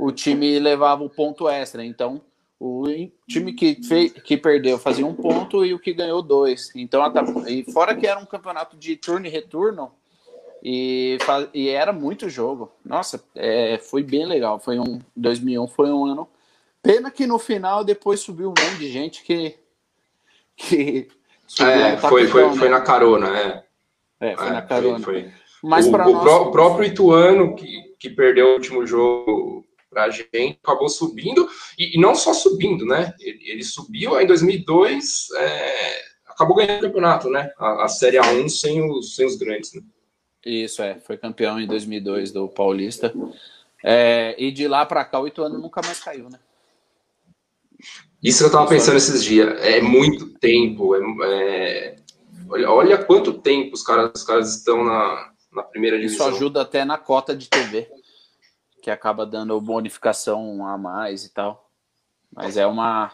o 0.00 0.10
time 0.10 0.58
levava 0.58 1.02
o 1.02 1.06
um 1.06 1.08
ponto 1.10 1.48
extra. 1.48 1.84
Então, 1.84 2.22
o 2.58 2.84
time 3.28 3.52
que, 3.52 3.82
fez, 3.82 4.12
que 4.12 4.38
perdeu 4.38 4.78
fazia 4.78 5.06
um 5.06 5.14
ponto 5.14 5.66
e 5.66 5.74
o 5.74 5.78
que 5.78 5.92
ganhou 5.92 6.22
dois. 6.22 6.70
Então, 6.74 7.02
e 7.46 7.70
fora 7.70 7.94
que 7.94 8.06
era 8.06 8.18
um 8.18 8.24
campeonato 8.24 8.76
de 8.76 8.96
turno 8.96 9.26
e 9.26 9.30
retorno, 9.30 9.92
e, 10.62 11.18
e 11.52 11.68
era 11.68 11.92
muito 11.92 12.30
jogo. 12.30 12.70
Nossa, 12.84 13.22
é, 13.34 13.78
foi 13.78 14.02
bem 14.02 14.24
legal. 14.24 14.60
Foi 14.60 14.78
um 14.78 15.00
2001 15.16 15.66
foi 15.68 15.90
um 15.90 16.06
ano. 16.06 16.28
Pena 16.82 17.10
que 17.10 17.26
no 17.26 17.38
final 17.38 17.84
depois 17.84 18.20
subiu 18.20 18.48
um 18.48 18.54
monte 18.60 18.78
de 18.78 18.90
gente 18.90 19.22
que 19.22 19.56
que 20.56 21.08
é, 21.60 21.96
foi, 21.96 22.26
foi, 22.28 22.48
né? 22.48 22.56
foi 22.56 22.68
na 22.68 22.80
carona, 22.80 23.38
é. 23.38 23.64
É, 24.20 24.36
foi 24.36 24.46
é, 24.46 24.52
na 24.52 24.62
carona. 24.62 25.00
Foi, 25.00 25.22
foi. 25.22 25.32
Mas 25.62 25.86
o, 25.86 25.90
o, 25.90 25.92
nós... 25.92 26.46
o 26.46 26.50
próprio 26.50 26.86
Ituano 26.86 27.54
que, 27.54 27.94
que 27.98 28.10
perdeu 28.10 28.48
o 28.48 28.54
último 28.54 28.86
jogo 28.86 29.64
para 29.88 30.04
a 30.04 30.10
gente, 30.10 30.58
acabou 30.62 30.88
subindo, 30.88 31.46
e, 31.78 31.96
e, 31.96 32.00
não 32.00 32.14
só 32.14 32.32
subindo, 32.32 32.86
né? 32.86 33.14
Ele, 33.20 33.50
ele 33.50 33.62
subiu 33.62 34.18
em 34.18 34.26
2002, 34.26 35.28
é, 35.36 36.02
acabou 36.26 36.56
ganhando 36.56 36.78
o 36.78 36.86
campeonato, 36.86 37.28
né? 37.28 37.52
A, 37.58 37.84
a, 37.84 37.88
Série 37.88 38.16
A1 38.16 38.48
sem 38.48 38.82
os, 38.90 39.14
sem 39.14 39.26
os 39.26 39.36
grandes, 39.36 39.74
né? 39.74 39.82
Isso, 40.44 40.82
é. 40.82 40.98
Foi 41.00 41.18
campeão 41.18 41.60
em 41.60 41.66
2002 41.66 42.32
do 42.32 42.48
Paulista. 42.48 43.12
É, 43.84 44.34
e 44.38 44.50
de 44.50 44.66
lá 44.66 44.86
para 44.86 45.04
cá, 45.04 45.20
o 45.20 45.28
Ituano 45.28 45.58
nunca 45.58 45.82
mais 45.84 46.00
caiu, 46.00 46.30
né? 46.30 46.38
Isso 48.22 48.38
que 48.38 48.44
eu 48.44 48.52
tava 48.52 48.68
pensando 48.68 48.96
esses 48.96 49.24
dias. 49.24 49.60
É 49.62 49.80
muito 49.80 50.28
tempo. 50.38 50.94
É, 50.94 51.00
é, 51.24 51.96
olha, 52.48 52.70
olha 52.70 53.04
quanto 53.04 53.32
tempo 53.32 53.74
os 53.74 53.82
caras, 53.82 54.12
os 54.14 54.22
caras 54.22 54.54
estão 54.56 54.84
na, 54.84 55.32
na 55.52 55.62
primeira 55.62 55.98
divisão. 55.98 56.28
Isso 56.28 56.36
ajuda 56.36 56.62
até 56.62 56.84
na 56.84 56.98
cota 56.98 57.34
de 57.34 57.48
TV 57.48 57.88
que 58.82 58.90
acaba 58.90 59.24
dando 59.24 59.58
bonificação 59.60 60.66
a 60.66 60.76
mais 60.76 61.24
e 61.24 61.32
tal. 61.32 61.70
Mas 62.34 62.56
é 62.56 62.66
uma. 62.66 63.12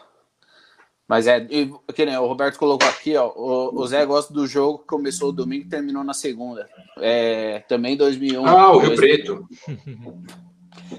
Mas 1.07 1.27
é. 1.27 1.47
Que 1.93 2.05
nem 2.05 2.17
o 2.17 2.25
Roberto 2.25 2.57
colocou 2.57 2.87
aqui, 2.89 3.15
ó. 3.15 3.31
O, 3.35 3.81
o 3.81 3.87
Zé 3.87 4.05
gosta 4.05 4.33
do 4.33 4.47
jogo 4.47 4.79
que 4.79 4.87
começou 4.87 5.31
domingo 5.31 5.65
e 5.65 5.69
terminou 5.69 6.03
na 6.03 6.13
segunda. 6.13 6.67
É, 6.97 7.59
também 7.67 7.95
2001. 7.95 8.45
Ah, 8.45 8.71
o 8.71 8.79
Rio 8.79 8.95
Preto. 8.95 9.47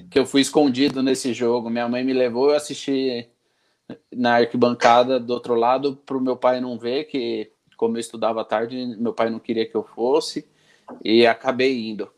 Que 0.09 0.20
eu 0.20 0.27
fui 0.27 0.40
escondido 0.40 1.03
nesse 1.03 1.33
jogo. 1.33 1.68
Minha 1.68 1.88
mãe 1.88 2.05
me 2.05 2.12
levou, 2.12 2.51
eu 2.51 2.57
assisti 2.57 3.29
na 4.12 4.37
arquibancada 4.37 5.18
do 5.18 5.33
outro 5.33 5.55
lado 5.55 5.96
para 6.05 6.16
o 6.16 6.20
meu 6.20 6.37
pai 6.37 6.61
não 6.61 6.79
ver 6.79 7.05
que 7.05 7.53
como 7.76 7.96
eu 7.96 8.00
estudava 8.00 8.44
tarde, 8.44 8.94
meu 8.98 9.14
pai 9.14 9.31
não 9.31 9.38
queria 9.38 9.64
que 9.64 9.74
eu 9.74 9.83
fosse 9.83 10.46
e 11.03 11.26
acabei 11.26 11.88
indo. 11.88 12.11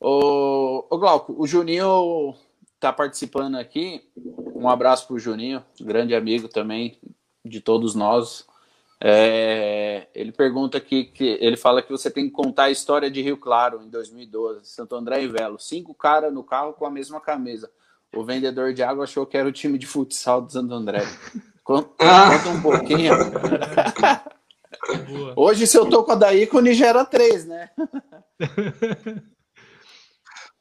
O, 0.00 0.98
Glauco, 0.98 1.34
o 1.36 1.46
Juninho 1.46 2.34
está 2.74 2.92
participando 2.92 3.56
aqui. 3.56 4.02
Um 4.54 4.68
abraço 4.68 5.06
para 5.06 5.14
o 5.14 5.18
Juninho, 5.18 5.62
grande 5.78 6.14
amigo 6.14 6.48
também 6.48 6.98
de 7.44 7.60
todos 7.60 7.94
nós. 7.94 8.46
É, 9.04 10.08
ele 10.14 10.32
pergunta 10.32 10.78
aqui 10.78 11.04
que 11.04 11.36
ele 11.40 11.56
fala 11.56 11.82
que 11.82 11.90
você 11.90 12.10
tem 12.10 12.24
que 12.24 12.30
contar 12.30 12.64
a 12.64 12.70
história 12.70 13.10
de 13.10 13.20
Rio 13.20 13.36
Claro 13.36 13.82
em 13.82 13.90
2012, 13.90 14.64
Santo 14.64 14.96
André 14.96 15.22
e 15.22 15.28
Velo. 15.28 15.58
Cinco 15.58 15.92
caras 15.92 16.32
no 16.32 16.42
carro 16.42 16.72
com 16.72 16.86
a 16.86 16.90
mesma 16.90 17.20
camisa. 17.20 17.70
O 18.14 18.24
vendedor 18.24 18.74
de 18.74 18.82
água 18.82 19.04
achou 19.04 19.24
que 19.24 19.36
era 19.36 19.48
o 19.48 19.52
time 19.52 19.78
de 19.78 19.86
futsal 19.86 20.42
do 20.42 20.52
Santo 20.52 20.74
André. 20.74 21.06
Conta, 21.64 21.88
conta 21.98 22.48
um 22.50 22.60
pouquinho. 22.60 23.14
Hoje, 25.36 25.66
se 25.66 25.78
eu 25.78 25.88
tô 25.88 26.04
com 26.04 26.12
a 26.12 26.16
da 26.16 26.34
ícone, 26.34 26.74
já 26.74 26.88
era 26.88 27.04
três, 27.04 27.46
né? 27.46 27.70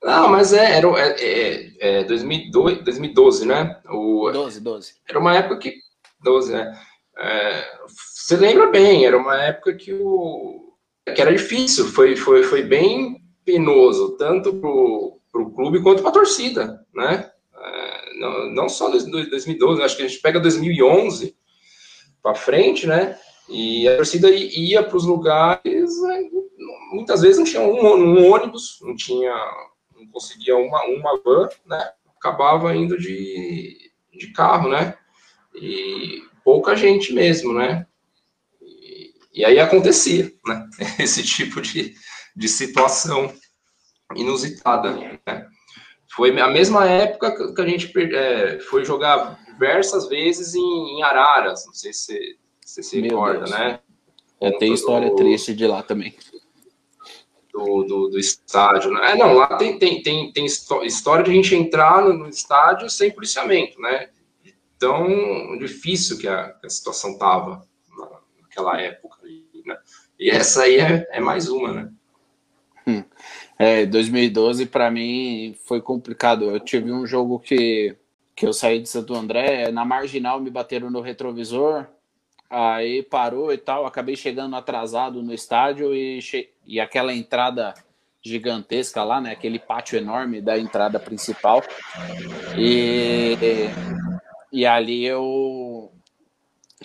Não, 0.03 0.29
mas 0.29 0.51
é, 0.51 0.77
era 0.77 0.87
é, 0.99 1.15
é, 1.19 1.99
é 1.99 2.03
2012, 2.05 2.81
2012, 2.83 3.45
né? 3.45 3.79
O, 3.89 4.31
12, 4.31 4.59
12. 4.59 4.95
Era 5.07 5.19
uma 5.19 5.35
época 5.35 5.57
que. 5.57 5.75
12, 6.23 6.53
né? 6.53 6.79
É, 7.17 7.77
você 7.87 8.35
lembra 8.35 8.67
bem, 8.67 9.05
era 9.05 9.17
uma 9.17 9.35
época 9.43 9.73
que, 9.73 9.93
o, 9.93 10.73
que 11.13 11.21
era 11.21 11.31
difícil, 11.31 11.85
foi, 11.85 12.15
foi, 12.15 12.43
foi 12.43 12.63
bem 12.63 13.21
penoso, 13.43 14.15
tanto 14.17 14.53
para 14.53 15.41
o 15.41 15.51
clube 15.51 15.81
quanto 15.81 16.01
para 16.01 16.09
a 16.09 16.13
torcida, 16.13 16.85
né? 16.93 17.30
Não, 18.21 18.69
só 18.69 18.89
2012, 18.89 19.81
acho 19.81 19.97
que 19.97 20.03
a 20.03 20.07
gente 20.07 20.21
pega 20.21 20.39
2011 20.39 21.35
para 22.21 22.35
frente, 22.35 22.85
né? 22.85 23.17
E 23.49 23.87
a 23.87 23.97
torcida 23.97 24.29
ia 24.29 24.83
para 24.83 24.95
os 24.95 25.05
lugares, 25.05 25.91
muitas 26.93 27.21
vezes 27.21 27.37
não 27.37 27.45
tinha 27.45 27.61
um, 27.61 27.85
um, 27.85 28.31
ônibus, 28.31 28.79
não 28.81 28.95
tinha, 28.95 29.33
não 29.95 30.07
conseguia 30.07 30.55
uma, 30.55 30.83
uma 30.85 31.21
van, 31.21 31.49
né? 31.65 31.91
Acabava 32.17 32.75
indo 32.75 32.97
de, 32.97 33.91
de 34.13 34.31
carro, 34.31 34.69
né? 34.69 34.95
E 35.55 36.23
pouca 36.43 36.75
gente 36.75 37.13
mesmo, 37.13 37.53
né? 37.53 37.85
E, 38.61 39.13
e 39.33 39.45
aí 39.45 39.59
acontecia, 39.59 40.31
né? 40.45 40.69
Esse 40.99 41.23
tipo 41.23 41.61
de, 41.61 41.95
de 42.35 42.47
situação 42.47 43.33
inusitada, 44.15 44.91
né? 44.93 45.19
Foi 46.15 46.37
a 46.39 46.47
mesma 46.49 46.85
época 46.85 47.53
que 47.53 47.61
a 47.61 47.65
gente 47.65 47.91
é, 48.13 48.59
foi 48.59 48.83
jogar 48.83 49.39
diversas 49.45 50.09
vezes 50.09 50.53
em, 50.55 50.97
em 50.97 51.03
Araras, 51.03 51.65
não 51.65 51.73
sei 51.73 51.93
se 51.93 52.37
você 52.65 52.83
se 52.83 53.01
Meu 53.01 53.11
recorda, 53.11 53.39
Deus. 53.39 53.51
né? 53.51 53.79
É, 54.39 54.51
tem 54.51 54.73
história 54.73 55.09
do, 55.09 55.15
triste 55.15 55.53
de 55.53 55.67
lá 55.67 55.83
também. 55.83 56.15
Do, 57.53 57.83
do, 57.83 58.07
do, 58.09 58.19
estádio, 58.19 58.91
né? 58.91 59.11
É, 59.11 59.15
não, 59.15 59.33
lá 59.33 59.55
tem, 59.57 59.77
tem, 59.77 60.01
tem, 60.01 60.31
tem 60.31 60.45
história 60.45 61.23
de 61.23 61.29
a 61.29 61.33
gente 61.33 61.55
entrar 61.55 62.01
no, 62.03 62.13
no 62.13 62.29
estádio 62.29 62.89
sem 62.89 63.11
policiamento, 63.11 63.79
né? 63.79 64.09
Tão 64.79 65.57
difícil 65.59 66.17
que 66.17 66.27
a, 66.27 66.49
que 66.53 66.65
a 66.65 66.69
situação 66.69 67.17
tava 67.17 67.65
naquela 68.41 68.79
época. 68.81 69.17
Né? 69.65 69.77
E 70.19 70.29
essa 70.29 70.63
aí 70.63 70.77
é, 70.77 71.07
é 71.11 71.19
mais 71.19 71.49
uma, 71.49 71.71
né? 71.71 71.91
É, 73.61 73.85
2012 73.85 74.65
para 74.65 74.89
mim 74.89 75.55
foi 75.65 75.81
complicado. 75.81 76.45
Eu 76.45 76.59
tive 76.59 76.91
um 76.91 77.05
jogo 77.05 77.39
que, 77.39 77.95
que 78.35 78.45
eu 78.45 78.53
saí 78.53 78.79
de 78.81 78.89
Santo 78.89 79.13
André, 79.13 79.71
na 79.71 79.85
marginal 79.85 80.39
me 80.39 80.49
bateram 80.49 80.89
no 80.89 81.01
retrovisor, 81.01 81.87
Aí 82.51 83.01
parou 83.01 83.53
e 83.53 83.57
tal, 83.57 83.85
acabei 83.85 84.17
chegando 84.17 84.57
atrasado 84.57 85.23
no 85.23 85.33
estádio 85.33 85.95
e, 85.95 86.19
e 86.65 86.81
aquela 86.81 87.13
entrada 87.13 87.73
gigantesca 88.21 89.05
lá, 89.05 89.21
né? 89.21 89.31
Aquele 89.31 89.57
pátio 89.57 89.97
enorme 89.97 90.41
da 90.41 90.59
entrada 90.59 90.99
principal. 90.99 91.63
E, 92.57 93.37
e 94.51 94.65
ali 94.65 95.05
eu 95.05 95.90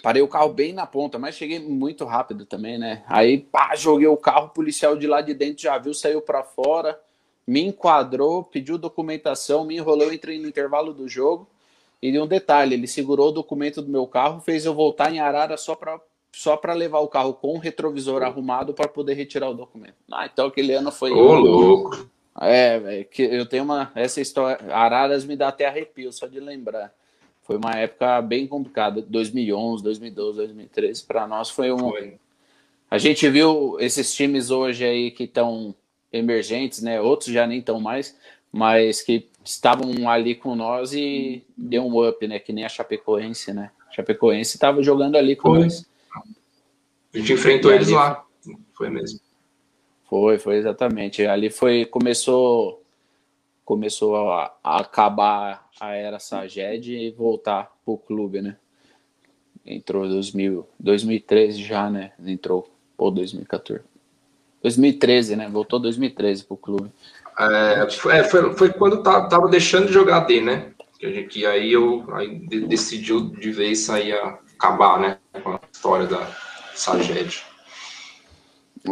parei 0.03 0.23
o 0.23 0.29
carro 0.29 0.53
bem 0.53 0.73
na 0.73 0.87
ponta, 0.87 1.19
mas 1.19 1.35
cheguei 1.35 1.59
muito 1.59 2.05
rápido 2.05 2.45
também, 2.45 2.79
né? 2.79 3.03
Aí, 3.07 3.39
pá, 3.39 3.75
joguei 3.75 4.07
o 4.07 4.17
carro, 4.17 4.47
o 4.47 4.51
policial 4.51 4.97
de 4.97 5.07
lá 5.07 5.21
de 5.21 5.35
dentro 5.35 5.63
já 5.63 5.79
viu, 5.79 5.95
saiu 5.95 6.21
para 6.21 6.43
fora, 6.43 6.99
me 7.47 7.63
enquadrou, 7.63 8.45
pediu 8.45 8.79
documentação, 8.79 9.65
me 9.65 9.77
enrolou, 9.77 10.13
entrei 10.13 10.39
no 10.39 10.49
intervalo 10.49 10.93
do 10.93 11.09
jogo. 11.09 11.49
E 12.03 12.19
um 12.19 12.27
detalhe, 12.27 12.75
ele 12.75 12.87
segurou 12.87 13.29
o 13.29 13.33
documento 13.33 13.81
do 13.81 13.91
meu 13.91 14.07
carro, 14.07 14.41
fez 14.41 14.65
eu 14.67 14.75
voltar 14.75 15.13
em 15.13 15.19
Arara 15.19 15.57
só 15.57 15.75
para 15.75 15.99
só 16.33 16.55
para 16.55 16.75
levar 16.75 16.99
o 16.99 17.09
carro 17.09 17.33
com 17.33 17.55
o 17.55 17.59
retrovisor 17.59 18.23
arrumado 18.23 18.75
para 18.75 18.87
poder 18.87 19.15
retirar 19.15 19.49
o 19.49 19.55
documento. 19.55 19.95
Ah, 20.13 20.29
então 20.31 20.49
aquele 20.49 20.75
ano 20.75 20.93
foi. 20.93 21.11
Ô, 21.11 21.33
louco! 21.33 22.11
É, 22.39 23.05
que 23.11 23.23
eu 23.23 23.47
tenho 23.47 23.65
uma. 23.65 23.91
Essa 23.95 24.21
história. 24.21 24.59
Araras 24.71 25.25
me 25.25 25.35
dá 25.35 25.49
até 25.49 25.65
arrepio 25.65 26.13
só 26.13 26.27
de 26.27 26.39
lembrar. 26.39 26.93
Foi 27.47 27.57
uma 27.57 27.71
época 27.77 28.21
bem 28.23 28.47
complicada. 28.47 29.01
2011, 29.01 29.83
2012, 29.85 30.39
2013. 30.39 31.05
Para 31.05 31.29
nós 31.29 31.49
foi 31.49 31.71
um. 31.71 31.79
Foi. 31.79 32.19
A 32.91 32.99
gente 32.99 33.29
viu 33.29 33.77
esses 33.79 34.13
times 34.13 34.51
hoje 34.51 34.85
aí 34.85 35.11
que 35.13 35.25
estão 35.25 35.73
emergentes, 36.13 36.83
né? 36.83 37.01
Outros 37.01 37.31
já 37.31 37.47
nem 37.47 37.61
estão 37.61 37.81
mais, 37.81 38.17
mas 38.51 39.01
que 39.01 39.29
estavam 39.45 40.09
ali 40.09 40.35
com 40.35 40.57
nós 40.57 40.93
e 40.93 41.45
deu 41.57 41.87
um 41.87 42.09
up, 42.09 42.27
né? 42.27 42.41
Que 42.41 42.53
nem 42.53 42.65
a 42.65 42.69
Chapecoense, 42.69 43.53
né? 43.53 43.71
A 43.89 43.93
Chapecoense 43.93 44.57
estava 44.57 44.83
jogando 44.83 45.15
ali 45.17 45.37
com 45.37 45.51
foi. 45.51 45.61
nós. 45.61 45.87
A 47.15 47.19
gente 47.19 47.33
enfrentou 47.33 47.73
eles 47.73 47.89
lá. 47.89 48.25
Foi 48.75 48.91
mesmo. 48.91 49.21
Foi, 50.09 50.39
foi 50.39 50.57
exatamente. 50.57 51.25
Ali 51.25 51.49
foi 51.49 51.85
começou 51.85 52.83
começou 53.67 54.31
a, 54.31 54.55
a 54.63 54.81
acabar 54.81 55.69
a 55.81 55.93
era 55.93 56.21
Saged 56.21 56.89
e 56.89 57.11
voltar 57.11 57.71
pro 57.85 57.99
clube, 57.99 58.41
né? 58.41 58.57
Entrou 59.67 60.09
2000, 60.09 60.67
2013 60.79 61.63
já, 61.65 61.91
né? 61.91 62.13
Entrou 62.25 62.73
ou 62.97 63.11
2014. 63.11 63.83
2013, 64.63 65.35
né? 65.35 65.49
Voltou 65.49 65.81
2013 65.81 66.45
pro 66.45 66.57
clube. 66.57 66.93
É, 67.39 67.91
foi, 67.91 68.55
foi, 68.55 68.73
quando 68.73 69.03
tava, 69.03 69.29
tava 69.29 69.49
deixando 69.49 69.89
de 69.89 69.93
jogar 69.93 70.21
D, 70.21 70.41
né? 70.41 70.73
Que, 70.99 71.25
que 71.25 71.45
aí 71.45 71.73
eu 71.73 72.05
aí 72.15 72.39
decidiu 72.69 73.29
de 73.31 73.51
vez 73.51 73.81
sair 73.81 74.13
a 74.13 74.39
acabar, 74.55 75.01
né? 75.01 75.19
Com 75.43 75.51
a 75.51 75.61
história 75.73 76.07
da 76.07 76.25
Saged. 76.73 77.43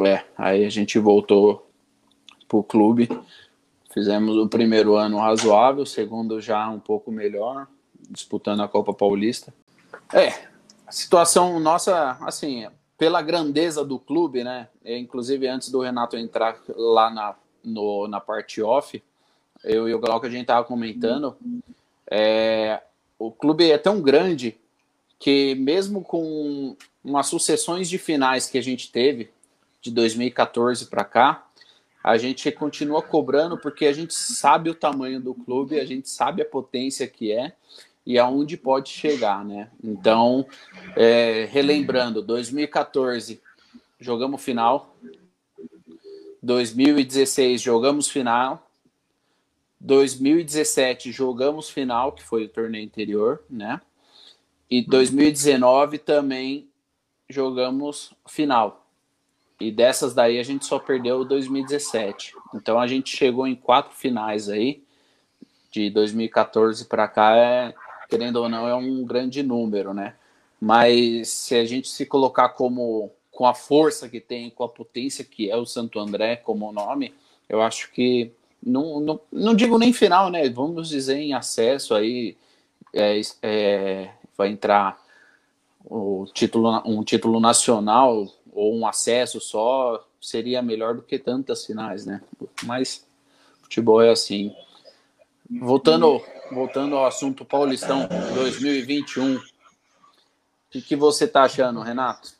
É, 0.04 0.24
aí 0.36 0.64
a 0.64 0.70
gente 0.70 0.98
voltou 0.98 1.70
pro 2.48 2.64
clube. 2.64 3.08
Fizemos 3.94 4.36
o 4.36 4.48
primeiro 4.48 4.96
ano 4.96 5.18
razoável, 5.18 5.84
o 5.84 5.86
segundo 5.86 6.40
já 6.40 6.68
um 6.68 6.80
pouco 6.80 7.12
melhor, 7.12 7.68
disputando 8.10 8.60
a 8.60 8.68
Copa 8.68 8.92
Paulista. 8.92 9.54
É, 10.12 10.48
a 10.84 10.90
situação 10.90 11.60
nossa, 11.60 12.18
assim, 12.22 12.66
pela 12.98 13.22
grandeza 13.22 13.84
do 13.84 13.96
clube, 13.96 14.42
né? 14.42 14.66
Inclusive 14.84 15.46
antes 15.46 15.70
do 15.70 15.80
Renato 15.80 16.16
entrar 16.16 16.58
lá 16.76 17.08
na 17.08 17.36
no, 17.62 18.08
na 18.08 18.20
parte 18.20 18.60
off, 18.60 19.00
eu 19.62 19.88
e 19.88 19.94
o 19.94 19.98
Glauco 19.98 20.26
a 20.26 20.30
gente 20.30 20.46
tava 20.46 20.66
comentando, 20.66 21.36
é, 22.10 22.82
o 23.18 23.30
clube 23.30 23.70
é 23.70 23.78
tão 23.78 24.02
grande 24.02 24.58
que 25.18 25.54
mesmo 25.54 26.02
com 26.02 26.76
umas 27.02 27.28
sucessões 27.28 27.88
de 27.88 27.96
finais 27.96 28.50
que 28.50 28.58
a 28.58 28.62
gente 28.62 28.90
teve 28.90 29.30
de 29.80 29.90
2014 29.90 30.86
para 30.86 31.04
cá, 31.04 31.43
a 32.04 32.18
gente 32.18 32.52
continua 32.52 33.00
cobrando 33.00 33.56
porque 33.56 33.86
a 33.86 33.92
gente 33.92 34.12
sabe 34.12 34.68
o 34.68 34.74
tamanho 34.74 35.18
do 35.18 35.34
clube, 35.34 35.80
a 35.80 35.86
gente 35.86 36.10
sabe 36.10 36.42
a 36.42 36.44
potência 36.44 37.08
que 37.08 37.32
é 37.32 37.54
e 38.04 38.18
aonde 38.18 38.58
pode 38.58 38.90
chegar, 38.90 39.42
né? 39.42 39.70
Então, 39.82 40.46
é, 40.94 41.48
relembrando, 41.50 42.20
2014 42.20 43.40
jogamos 43.98 44.42
final, 44.42 44.94
2016 46.42 47.62
jogamos 47.62 48.08
final. 48.08 48.68
2017 49.80 51.12
jogamos 51.12 51.68
final, 51.68 52.12
que 52.12 52.22
foi 52.22 52.44
o 52.44 52.48
torneio 52.48 52.86
anterior, 52.86 53.42
né? 53.48 53.80
E 54.70 54.82
2019 54.82 55.98
também 55.98 56.68
jogamos 57.28 58.14
final. 58.26 58.83
E 59.60 59.70
dessas 59.70 60.14
daí 60.14 60.38
a 60.38 60.42
gente 60.42 60.66
só 60.66 60.78
perdeu 60.78 61.24
2017. 61.24 62.34
Então 62.54 62.78
a 62.78 62.86
gente 62.86 63.16
chegou 63.16 63.46
em 63.46 63.54
quatro 63.54 63.94
finais 63.94 64.48
aí. 64.48 64.82
De 65.70 65.90
2014 65.90 66.84
para 66.84 67.08
cá, 67.08 67.36
é, 67.36 67.74
querendo 68.08 68.36
ou 68.36 68.48
não, 68.48 68.68
é 68.68 68.74
um 68.74 69.04
grande 69.04 69.42
número, 69.42 69.92
né? 69.92 70.14
Mas 70.60 71.28
se 71.28 71.56
a 71.56 71.64
gente 71.64 71.88
se 71.88 72.06
colocar 72.06 72.50
como 72.50 73.10
com 73.30 73.44
a 73.44 73.54
força 73.54 74.08
que 74.08 74.20
tem, 74.20 74.50
com 74.50 74.62
a 74.62 74.68
potência 74.68 75.24
que 75.24 75.50
é 75.50 75.56
o 75.56 75.66
Santo 75.66 75.98
André 75.98 76.36
como 76.36 76.72
nome, 76.72 77.12
eu 77.48 77.60
acho 77.60 77.90
que 77.90 78.30
não, 78.64 79.00
não, 79.00 79.20
não 79.32 79.54
digo 79.54 79.76
nem 79.76 79.92
final, 79.92 80.30
né? 80.30 80.48
Vamos 80.48 80.88
dizer 80.88 81.18
em 81.18 81.34
acesso 81.34 81.94
aí, 81.94 82.36
é, 82.92 83.20
é, 83.42 84.10
vai 84.36 84.48
entrar 84.48 85.02
o 85.84 86.26
título, 86.32 86.80
um 86.86 87.02
título 87.02 87.40
nacional 87.40 88.26
ou 88.54 88.74
um 88.74 88.86
acesso 88.86 89.40
só 89.40 90.06
seria 90.20 90.62
melhor 90.62 90.94
do 90.94 91.02
que 91.02 91.18
tantas 91.18 91.66
finais, 91.66 92.06
né? 92.06 92.22
Mas 92.62 93.06
futebol 93.60 94.00
é 94.00 94.10
assim. 94.10 94.54
Voltando, 95.60 96.24
voltando 96.50 96.96
ao 96.96 97.04
assunto 97.04 97.44
Paulistão 97.44 98.08
2021, 98.34 99.36
o 99.36 99.42
que, 100.70 100.80
que 100.80 100.96
você 100.96 101.28
tá 101.28 101.42
achando, 101.42 101.82
Renato? 101.82 102.32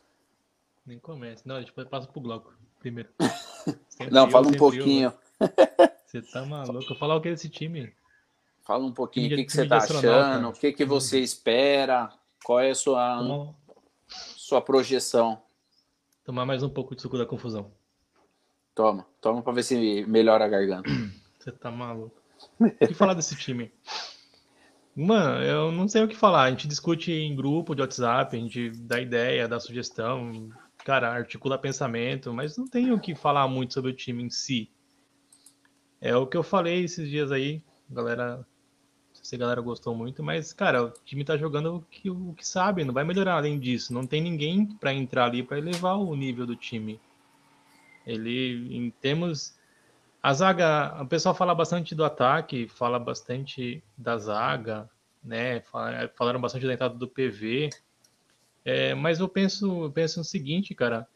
Nem 0.85 0.97
comece. 0.97 1.43
Não, 1.45 1.57
a 1.57 1.59
gente 1.59 1.71
passa 1.71 2.07
pro 2.07 2.21
bloco 2.21 2.55
primeiro. 2.79 3.09
Não, 4.11 4.29
fala 4.29 4.47
um 4.47 4.53
pouquinho. 4.53 5.13
Você 6.05 6.21
tá 6.21 6.45
maluco? 6.45 6.93
Eu 6.93 6.95
falar 6.95 7.15
o 7.15 7.21
que 7.21 7.29
desse 7.29 7.49
time? 7.49 7.93
Fala 8.63 8.85
um 8.85 8.91
pouquinho 8.91 9.27
o 9.27 9.35
que, 9.35 9.45
que 9.45 9.51
você 9.51 9.67
tá 9.67 9.77
achando, 9.77 10.49
o 10.49 10.53
que, 10.53 10.71
que 10.71 10.85
você 10.85 11.19
espera, 11.19 12.11
qual 12.43 12.59
é 12.59 12.71
a 12.71 12.75
sua, 12.75 13.17
Tomar... 13.17 13.53
sua 14.07 14.61
projeção. 14.61 15.41
Tomar 16.25 16.43
mais 16.43 16.63
um 16.63 16.69
pouco 16.69 16.95
de 16.95 17.03
suco 17.03 17.19
da 17.19 17.25
confusão. 17.25 17.71
Toma, 18.73 19.05
toma 19.21 19.43
pra 19.43 19.53
ver 19.53 19.61
se 19.61 20.03
melhora 20.07 20.43
a 20.43 20.47
garganta. 20.47 20.89
Você 21.37 21.51
tá 21.51 21.69
maluco. 21.69 22.19
O 22.59 22.69
que 22.71 22.95
falar 22.95 23.13
desse 23.13 23.35
time? 23.35 23.71
Mano, 24.95 25.43
eu 25.43 25.71
não 25.71 25.87
sei 25.87 26.03
o 26.03 26.07
que 26.07 26.15
falar. 26.15 26.45
A 26.45 26.49
gente 26.49 26.67
discute 26.67 27.11
em 27.11 27.35
grupo 27.35 27.75
de 27.75 27.81
WhatsApp, 27.81 28.35
a 28.35 28.39
gente 28.39 28.71
dá 28.71 28.99
ideia, 28.99 29.47
dá 29.47 29.59
sugestão, 29.59 30.49
cara, 30.83 31.13
articula 31.13 31.59
pensamento, 31.59 32.33
mas 32.33 32.57
não 32.57 32.67
tem 32.67 32.91
o 32.91 32.99
que 32.99 33.13
falar 33.13 33.47
muito 33.47 33.75
sobre 33.75 33.91
o 33.91 33.95
time 33.95 34.23
em 34.23 34.29
si. 34.31 34.71
É 36.01 36.15
o 36.15 36.25
que 36.25 36.35
eu 36.35 36.43
falei 36.43 36.83
esses 36.83 37.07
dias 37.07 37.31
aí, 37.31 37.61
galera. 37.87 38.43
Se 39.25 39.33
a 39.33 39.39
galera 39.39 39.59
gostou 39.59 39.95
muito, 39.95 40.21
mas, 40.21 40.53
cara, 40.53 40.83
o 40.83 40.91
time 41.03 41.25
tá 41.25 41.35
jogando 41.35 41.77
o 41.77 41.81
que, 41.81 42.11
o 42.11 42.35
que 42.37 42.47
sabe, 42.47 42.85
não 42.85 42.93
vai 42.93 43.03
melhorar 43.03 43.37
além 43.37 43.57
disso. 43.57 43.91
Não 43.91 44.05
tem 44.05 44.21
ninguém 44.21 44.67
para 44.67 44.93
entrar 44.93 45.25
ali 45.25 45.41
para 45.41 45.57
elevar 45.57 45.97
o 45.97 46.15
nível 46.15 46.45
do 46.45 46.55
time. 46.55 46.99
Ele, 48.05 48.77
em 48.77 48.91
termos. 48.91 49.57
A 50.21 50.31
zaga, 50.31 51.01
o 51.01 51.07
pessoal 51.07 51.33
fala 51.33 51.55
bastante 51.55 51.95
do 51.95 52.05
ataque, 52.05 52.67
fala 52.67 52.99
bastante 52.99 53.83
da 53.97 54.15
zaga, 54.15 54.87
né? 55.23 55.59
Falaram 56.15 56.39
bastante 56.39 56.67
da 56.67 56.73
entrada 56.75 56.93
do 56.93 57.07
PV. 57.07 57.71
É, 58.63 58.93
mas 58.93 59.19
eu 59.19 59.27
penso, 59.27 59.91
penso 59.91 60.19
no 60.19 60.23
seguinte, 60.23 60.75
cara. 60.75 61.07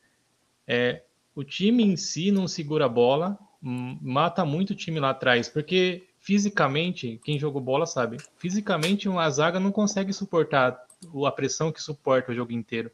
É, 0.67 1.04
o 1.36 1.43
time 1.43 1.84
em 1.84 1.95
si 1.95 2.32
não 2.32 2.48
segura 2.48 2.86
a 2.86 2.89
bola, 2.89 3.38
mata 3.62 4.43
muito 4.43 4.72
o 4.72 4.76
time 4.76 5.00
lá 5.00 5.12
atrás, 5.12 5.48
porque 5.48 6.09
fisicamente, 6.30 7.20
quem 7.24 7.39
jogou 7.39 7.60
bola 7.60 7.88
sabe, 7.88 8.18
fisicamente 8.38 9.10
uma 9.10 9.28
zaga 9.32 9.60
não 9.60 9.72
consegue 9.72 10.13
suportar 10.13 10.80
a 11.26 11.32
pressão 11.32 11.72
que 11.72 11.82
suporta 11.82 12.32
o 12.32 12.36
jogo 12.36 12.52
inteiro. 12.52 12.92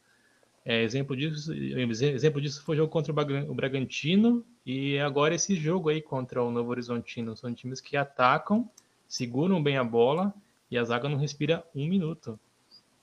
É, 0.64 0.82
exemplo, 0.82 1.18
disso, 1.18 1.52
exemplo 1.54 2.40
disso 2.40 2.64
foi 2.64 2.76
o 2.76 2.78
jogo 2.78 2.90
contra 2.94 3.12
o 3.12 3.54
Bragantino 3.54 4.42
e 4.66 4.98
agora 5.00 5.36
esse 5.36 5.54
jogo 5.54 5.90
aí 5.90 6.02
contra 6.02 6.42
o 6.42 6.50
Novo 6.50 6.70
Horizontino. 6.70 7.36
São 7.36 7.54
times 7.54 7.82
que 7.82 7.98
atacam, 7.98 8.70
seguram 9.06 9.62
bem 9.62 9.76
a 9.76 9.84
bola 9.84 10.34
e 10.72 10.78
a 10.78 10.84
zaga 10.86 11.10
não 11.10 11.18
respira 11.18 11.62
um 11.76 11.86
minuto. 11.90 12.40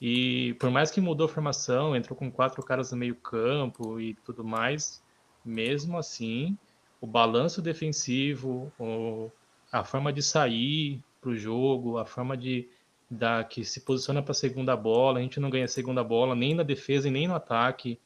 E 0.00 0.54
por 0.54 0.70
mais 0.70 0.90
que 0.90 0.98
mudou 0.98 1.26
a 1.26 1.28
formação, 1.28 1.94
entrou 1.94 2.16
com 2.16 2.32
quatro 2.32 2.62
caras 2.62 2.90
no 2.90 2.96
meio 2.96 3.16
campo 3.16 4.00
e 4.00 4.14
tudo 4.24 4.42
mais, 4.42 5.02
mesmo 5.44 5.98
assim, 5.98 6.56
o 7.02 7.06
balanço 7.06 7.60
defensivo, 7.60 8.72
o, 8.78 9.30
a 9.72 9.82
forma 9.82 10.12
de 10.12 10.22
sair 10.22 11.02
para 11.20 11.30
o 11.30 11.36
jogo, 11.36 11.98
a 11.98 12.04
forma 12.04 12.36
de 12.36 12.68
da, 13.10 13.44
que 13.44 13.64
se 13.64 13.80
posiciona 13.80 14.22
para 14.22 14.32
a 14.32 14.34
segunda 14.34 14.76
bola, 14.76 15.18
a 15.18 15.22
gente 15.22 15.40
não 15.40 15.50
ganha 15.50 15.64
a 15.64 15.68
segunda 15.68 16.02
bola 16.04 16.34
nem 16.34 16.54
na 16.54 16.62
defesa 16.62 17.08
e 17.08 17.10
nem 17.10 17.26
no 17.28 17.34
ataque. 17.34 17.98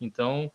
Então, 0.00 0.50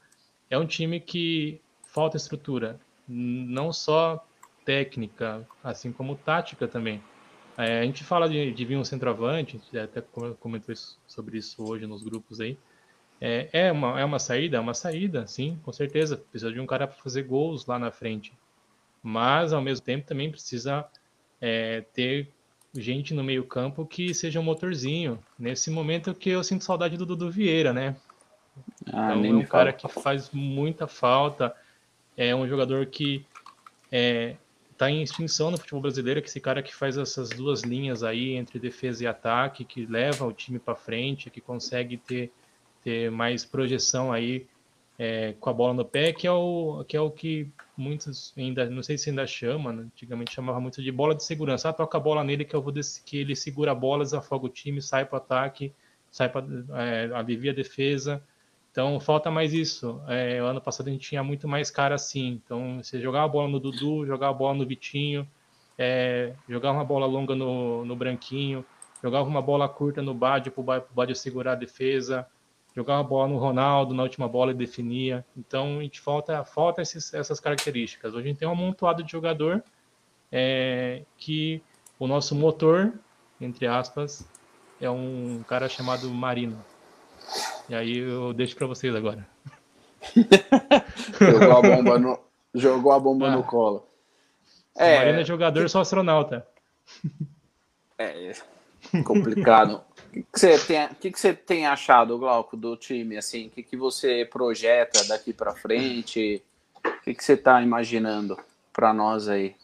é 0.50 0.58
um 0.58 0.66
time 0.66 1.00
que 1.00 1.60
falta 1.84 2.18
estrutura, 2.18 2.80
não 3.08 3.74
só 3.74 4.26
técnica, 4.64 5.48
assim 5.64 5.92
como 5.92 6.16
tática 6.16 6.68
também. 6.68 7.02
É, 7.58 7.80
a 7.80 7.84
gente 7.84 8.04
fala 8.04 8.30
de, 8.30 8.52
de 8.52 8.66
vir 8.66 8.78
um 8.78 8.84
centroavante, 8.84 9.60
até 9.78 10.02
comentou 10.40 10.72
isso, 10.72 10.98
sobre 11.08 11.38
isso 11.38 11.68
hoje 11.68 11.88
nos 11.88 12.04
grupos 12.04 12.40
aí. 12.40 12.58
É, 13.20 13.50
é, 13.52 13.72
uma, 13.72 14.00
é 14.00 14.06
uma 14.06 14.20
saída? 14.20 14.58
É 14.58 14.60
uma 14.60 14.76
saída, 14.76 15.26
sim, 15.26 15.60
com 15.64 15.72
certeza. 15.74 16.18
Precisa 16.18 16.52
de 16.52 16.60
um 16.60 16.68
cara 16.68 16.88
para 16.88 17.02
fazer 17.02 17.24
gols 17.24 17.66
lá 17.66 17.80
na 17.80 17.92
frente. 17.92 18.32
Mas, 19.02 19.54
ao 19.54 19.62
mesmo 19.62 19.86
tempo, 19.86 20.06
também 20.06 20.32
precisa 20.32 20.86
é, 21.40 21.82
ter 21.94 22.30
gente 22.76 23.14
no 23.14 23.24
meio 23.24 23.44
campo 23.44 23.86
que 23.86 24.14
seja 24.14 24.40
um 24.40 24.44
motorzinho. 24.44 25.20
Nesse 25.38 25.70
momento 25.70 26.14
que 26.14 26.30
eu 26.30 26.44
sinto 26.44 26.64
saudade 26.64 26.98
do 26.98 27.06
Dudu 27.06 27.32
Vieira, 27.32 27.74
né? 27.74 27.96
Ah, 28.92 29.16
então, 29.16 29.26
é 29.26 29.34
um 29.34 29.46
cara 29.46 29.72
que 29.72 29.88
faz 29.88 30.30
muita 30.32 30.88
falta, 30.88 31.56
é 32.16 32.36
um 32.36 32.48
jogador 32.48 32.88
que 32.88 33.26
é, 33.92 34.36
tá 34.78 34.90
em 34.90 35.02
extinção 35.02 35.52
no 35.52 35.58
futebol 35.58 35.82
brasileiro, 35.82 36.22
que 36.22 36.28
esse 36.28 36.40
cara 36.40 36.62
que 36.62 36.74
faz 36.74 36.98
essas 36.98 37.30
duas 37.30 37.62
linhas 37.62 38.04
aí 38.04 38.36
entre 38.36 38.60
defesa 38.60 39.04
e 39.04 39.08
ataque, 39.08 39.64
que 39.64 39.86
leva 39.86 40.26
o 40.26 40.34
time 40.34 40.60
para 40.60 40.76
frente, 40.76 41.30
que 41.30 41.42
consegue 41.42 41.98
ter, 41.98 42.32
ter 42.84 43.12
mais 43.12 43.46
projeção 43.46 44.12
aí 44.12 44.48
é, 44.98 45.34
com 45.40 45.50
a 45.50 45.54
bola 45.54 45.74
no 45.74 45.86
pé, 45.86 46.12
que 46.12 46.26
é 46.26 46.32
o 46.32 46.84
que 46.88 46.98
é 46.98 47.02
o 47.02 47.12
que 47.12 47.52
muitos 47.78 48.34
ainda, 48.36 48.68
não 48.70 48.82
sei 48.82 48.98
se 48.98 49.10
ainda 49.10 49.28
chama, 49.28 49.72
né? 49.72 49.84
antigamente 49.84 50.34
chamava 50.34 50.60
muito 50.60 50.82
de 50.82 50.92
bola 50.92 51.14
de 51.14 51.24
segurança. 51.24 51.70
Ah, 51.70 51.74
toca 51.74 51.98
a 51.98 52.02
bola 52.02 52.24
nele 52.24 52.44
que 52.44 52.56
eu 52.56 52.62
vou 52.62 52.74
que 53.06 53.18
ele 53.18 53.36
segura 53.36 53.72
a 53.72 53.76
bola, 53.76 54.04
desafoga 54.04 54.48
o 54.48 54.50
time, 54.50 54.82
sai 54.82 55.06
para 55.06 55.16
o 55.16 55.18
ataque, 55.18 55.72
sai 56.12 56.30
para 56.30 56.46
é, 56.74 57.12
alivia 57.14 57.52
a 57.52 57.56
defesa. 57.56 58.24
Então 58.72 59.00
falta 59.00 59.30
mais 59.30 59.54
isso. 59.54 60.02
É, 60.08 60.40
ano 60.40 60.62
passado 60.62 60.88
a 60.88 60.92
gente 60.92 61.08
tinha 61.08 61.24
muito 61.24 61.48
mais 61.48 61.70
cara 61.70 61.96
assim. 61.96 62.42
Então 62.44 62.82
você 62.82 63.00
jogava 63.00 63.26
a 63.26 63.30
bola 63.30 63.48
no 63.48 63.60
Dudu, 63.60 64.06
jogava 64.06 64.34
a 64.34 64.38
bola 64.38 64.56
no 64.56 64.66
Vitinho, 64.66 65.28
é, 65.78 66.34
jogava 66.50 66.78
uma 66.78 66.86
bola 66.86 67.06
longa 67.06 67.36
no, 67.36 67.86
no 67.86 67.96
Branquinho, 67.96 68.66
jogava 69.04 69.30
uma 69.30 69.42
bola 69.42 69.70
curta 69.70 70.02
no 70.02 70.14
Bade 70.14 70.50
para 70.50 70.62
o 70.62 70.94
Bade 70.96 71.16
segurar 71.16 71.52
a 71.54 71.56
defesa 71.56 72.28
jogava 72.78 73.00
a 73.00 73.04
bola 73.04 73.28
no 73.28 73.40
Ronaldo 73.40 73.96
na 73.96 74.04
última 74.04 74.28
bola 74.28 74.52
e 74.52 74.54
definia. 74.54 75.26
Então 75.36 75.80
a 75.80 75.82
gente 75.82 76.00
falta, 76.00 76.44
falta 76.44 76.80
esses, 76.80 77.12
essas 77.12 77.40
características. 77.40 78.14
Hoje 78.14 78.26
a 78.26 78.28
gente 78.28 78.38
tem 78.38 78.48
um 78.48 78.52
amontoado 78.52 79.04
de 79.04 79.12
jogador 79.12 79.64
é, 80.32 81.02
que 81.18 81.60
o 81.98 82.06
nosso 82.06 82.36
motor, 82.36 82.94
entre 83.42 83.66
aspas, 83.66 84.24
é 84.80 84.88
um 84.88 85.44
cara 85.48 85.68
chamado 85.68 86.08
Marino. 86.12 86.64
E 87.68 87.74
aí 87.74 87.98
eu 87.98 88.32
deixo 88.32 88.56
para 88.56 88.68
vocês 88.68 88.96
agora. 88.96 89.28
jogou 91.20 91.58
a 91.58 91.62
bomba 91.64 91.98
no, 91.98 92.20
jogou 92.54 92.92
a 92.92 93.00
bomba 93.00 93.28
ah, 93.28 93.32
no 93.32 93.44
colo. 93.44 93.88
É, 94.78 95.00
Marino 95.00 95.22
é 95.22 95.26
jogador, 95.26 95.62
eu 95.62 95.70
sou 95.70 95.82
astronauta. 95.82 96.46
É 97.98 98.34
complicado 99.04 99.82
que, 100.18 100.26
que, 100.32 100.40
você 100.40 100.58
tem, 100.60 100.90
que, 101.00 101.20
você 101.20 101.34
tem 101.34 101.68
achado, 101.68 102.18
Glauco, 102.18 102.56
do 102.56 102.76
time? 102.76 103.18
Assim, 103.18 103.48
o 103.48 103.50
que, 103.50 103.64
que 103.64 103.78
você 103.78 104.26
projeta 104.26 105.04
daqui 105.06 105.34
para 105.34 105.56
frente? 105.56 106.42
O 106.84 107.04
que, 107.04 107.14
que 107.14 107.24
você 107.24 107.34
está 107.34 107.62
imaginando 107.62 108.38
para 108.74 108.94
nós 108.94 109.28
aí? 109.28 109.56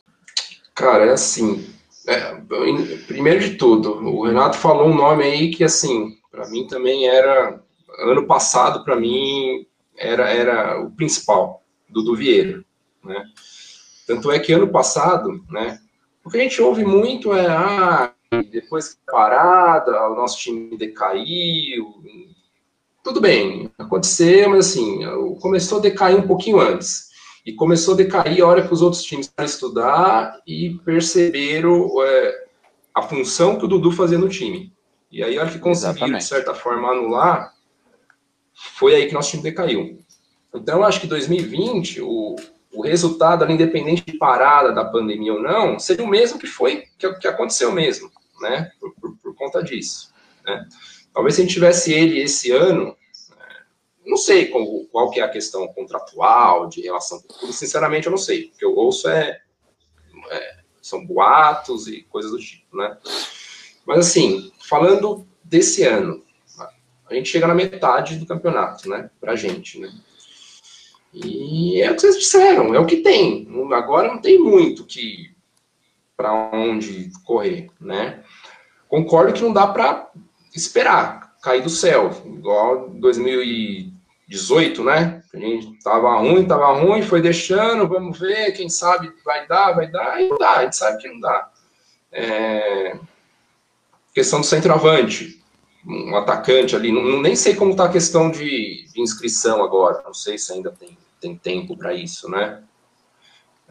Cara, 0.76 1.06
é 1.06 1.12
assim. 1.12 1.68
É, 2.06 2.36
primeiro 3.08 3.39
de 3.39 3.56
tudo, 3.56 3.93
o 4.06 4.26
Renato 4.26 4.58
falou 4.58 4.89
um 4.89 4.95
nome 4.95 5.24
aí 5.24 5.51
que, 5.51 5.64
assim, 5.64 6.18
para 6.32 6.47
mim 6.49 6.68
também 6.68 7.08
era. 7.08 7.62
Ano 7.99 8.26
passado, 8.26 8.84
para 8.84 8.95
mim, 8.95 9.68
era, 9.95 10.30
era 10.30 10.82
o 10.82 10.89
principal, 10.89 11.64
do 11.88 12.16
Vieira. 12.16 12.64
Né? 13.04 13.24
Tanto 14.08 14.32
é 14.32 14.39
que 14.39 14.51
ano 14.51 14.68
passado, 14.68 15.43
né? 15.49 15.80
O 16.26 16.30
que 16.30 16.38
a 16.38 16.39
gente 16.41 16.62
ouve 16.62 16.84
muito 16.84 17.34
é, 17.34 17.45
ah, 17.47 18.14
depois 18.42 18.98
parada, 19.12 20.10
o 20.10 20.16
nosso 20.16 20.40
time 20.40 20.76
decaiu. 20.78 21.94
Tudo 23.04 23.20
bem, 23.20 23.70
aconteceu, 23.78 24.50
mas 24.50 24.70
assim, 24.70 25.02
começou 25.42 25.80
a 25.80 25.82
decair 25.82 26.18
um 26.18 26.28
pouquinho 26.28 26.60
antes. 26.60 27.12
E 27.46 27.52
começou 27.52 27.94
a 27.94 27.98
decair 27.98 28.42
a 28.42 28.48
hora 28.48 28.66
que 28.66 28.74
os 28.74 28.82
outros 28.82 29.04
times 29.04 29.28
para 29.28 29.44
estudar 29.44 30.42
e 30.48 30.80
perceberam 30.86 31.90
é, 32.02 32.46
a 32.96 33.02
função 33.02 33.58
que 33.58 33.66
o 33.66 33.68
Dudu 33.68 33.92
fazia 33.92 34.18
no 34.18 34.30
time. 34.30 34.72
E 35.12 35.22
aí, 35.22 35.38
a 35.38 35.42
hora 35.42 35.52
que 35.52 35.60
conseguiram, 35.60 36.18
de 36.18 36.24
certa 36.24 36.56
forma, 36.56 36.90
anular, 36.90 37.54
foi 38.54 38.96
aí 38.96 39.08
que 39.08 39.14
nosso 39.14 39.32
time 39.32 39.44
decaiu. 39.44 40.00
Então, 40.56 40.78
eu 40.78 40.84
acho 40.86 41.02
que 41.02 41.08
2020, 41.08 42.02
o, 42.02 42.38
o 42.74 42.82
resultado, 42.82 43.50
independente 43.52 44.06
de 44.06 44.18
parada 44.18 44.72
da 44.72 44.86
pandemia 44.86 45.34
ou 45.34 45.44
não, 45.44 45.78
seria 45.78 46.06
o 46.06 46.10
mesmo 46.10 46.40
que 46.40 46.48
foi, 46.48 46.86
que, 46.98 47.14
que 47.16 47.28
aconteceu 47.28 47.72
mesmo 47.74 48.10
né, 48.42 48.72
por, 48.80 48.94
por, 48.96 49.18
por 49.18 49.36
conta 49.36 49.64
disso. 49.64 50.14
Né? 50.46 50.68
Talvez 51.14 51.36
se 51.36 51.42
a 51.42 51.44
gente 51.44 51.54
tivesse 51.54 51.94
ele 51.94 52.20
esse 52.20 52.52
ano, 52.52 52.96
é, 53.32 54.10
não 54.10 54.18
sei 54.18 54.48
qual, 54.48 54.66
qual 54.92 55.12
que 55.12 55.20
é 55.20 55.24
a 55.24 55.30
questão 55.30 55.68
contratual, 55.68 56.68
de 56.68 56.82
relação 56.82 57.22
sinceramente 57.52 58.08
eu 58.08 58.12
não 58.12 58.18
sei, 58.18 58.46
o 58.46 58.58
que 58.58 58.66
eu 58.66 58.76
ouço 58.76 59.08
é, 59.10 59.42
é, 60.32 60.58
são 60.82 61.06
boatos 61.06 61.88
e 61.88 62.04
coisas 62.04 62.32
do 62.32 62.40
tipo, 62.40 62.76
né? 62.76 62.98
Mas 63.86 64.00
assim, 64.00 64.52
falando 64.68 65.28
desse 65.44 65.84
ano. 65.84 66.24
A 67.10 67.16
gente 67.16 67.30
chega 67.30 67.46
na 67.46 67.54
metade 67.54 68.16
do 68.16 68.26
campeonato, 68.26 68.90
né? 68.90 69.10
Pra 69.20 69.36
gente, 69.36 69.80
né? 69.80 69.94
E 71.14 71.80
é 71.80 71.92
o 71.92 71.96
que 71.96 72.02
vocês 72.02 72.18
disseram, 72.18 72.74
é 72.74 72.80
o 72.80 72.88
que 72.88 72.98
tem. 72.98 73.48
Agora 73.72 74.08
não 74.08 74.20
tem 74.20 74.40
muito 74.40 74.86
que 74.86 75.33
para 76.16 76.34
onde 76.34 77.11
correr, 77.24 77.70
né? 77.80 78.24
Concordo 78.88 79.34
que 79.34 79.41
não 79.41 79.51
dá 79.51 79.68
para 79.68 80.09
esperar 80.55 81.34
cair 81.41 81.61
do 81.61 81.70
céu, 81.70 82.11
igual 82.26 82.89
2018, 82.89 84.84
né? 84.84 85.22
A 85.34 85.38
gente 85.38 85.78
tava 85.84 86.16
ruim, 86.20 86.45
tava 86.45 86.72
ruim, 86.74 87.01
foi 87.01 87.22
deixando, 87.22 87.88
vamos 87.88 88.18
ver, 88.18 88.53
quem 88.53 88.70
sabe 88.70 89.11
vai 89.26 89.45
dar, 89.47 89.74
vai 89.74 89.88
dar, 89.91 90.22
e 90.22 90.30
não 90.30 90.38
dá, 90.38 90.51
a 90.51 90.64
gente 90.64 90.78
sabe 90.78 91.01
que 91.01 91.09
não 91.09 91.20
dá. 91.20 91.51
É... 92.11 92.97
Questão 94.14 94.39
do 94.39 94.45
centroavante, 94.45 95.43
um 95.86 96.16
atacante 96.16 96.76
ali, 96.76 96.91
não, 96.91 97.22
nem 97.22 97.36
sei 97.36 97.55
como 97.55 97.72
está 97.72 97.86
a 97.86 97.91
questão 97.91 98.32
de, 98.32 98.86
de, 98.93 99.01
inscrição 99.01 99.64
agora, 99.64 100.01
não 100.05 100.14
sei 100.14 100.38
se 100.38 100.53
ainda 100.53 100.72
tem, 100.72 100.97
tem 101.20 101.36
tempo 101.36 101.76
para 101.76 101.93
isso, 101.93 102.30
né? 102.30 102.64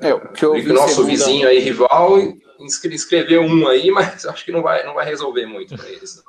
É, 0.01 0.15
o 0.15 0.33
que 0.33 0.45
eu 0.45 0.55
vi 0.55 0.73
nosso 0.73 0.95
segunda... 0.95 1.11
vizinho 1.11 1.49
aí, 1.49 1.59
rival, 1.59 2.19
inscreveu 2.59 3.43
um 3.43 3.69
aí, 3.69 3.91
mas 3.91 4.25
acho 4.27 4.45
que 4.45 4.53
não 4.53 4.63
vai, 4.63 4.85
não 4.85 4.95
vai 4.95 5.05
resolver 5.05 5.47
muito 5.47 5.77
para 5.77 5.89
eles. 5.89 6.23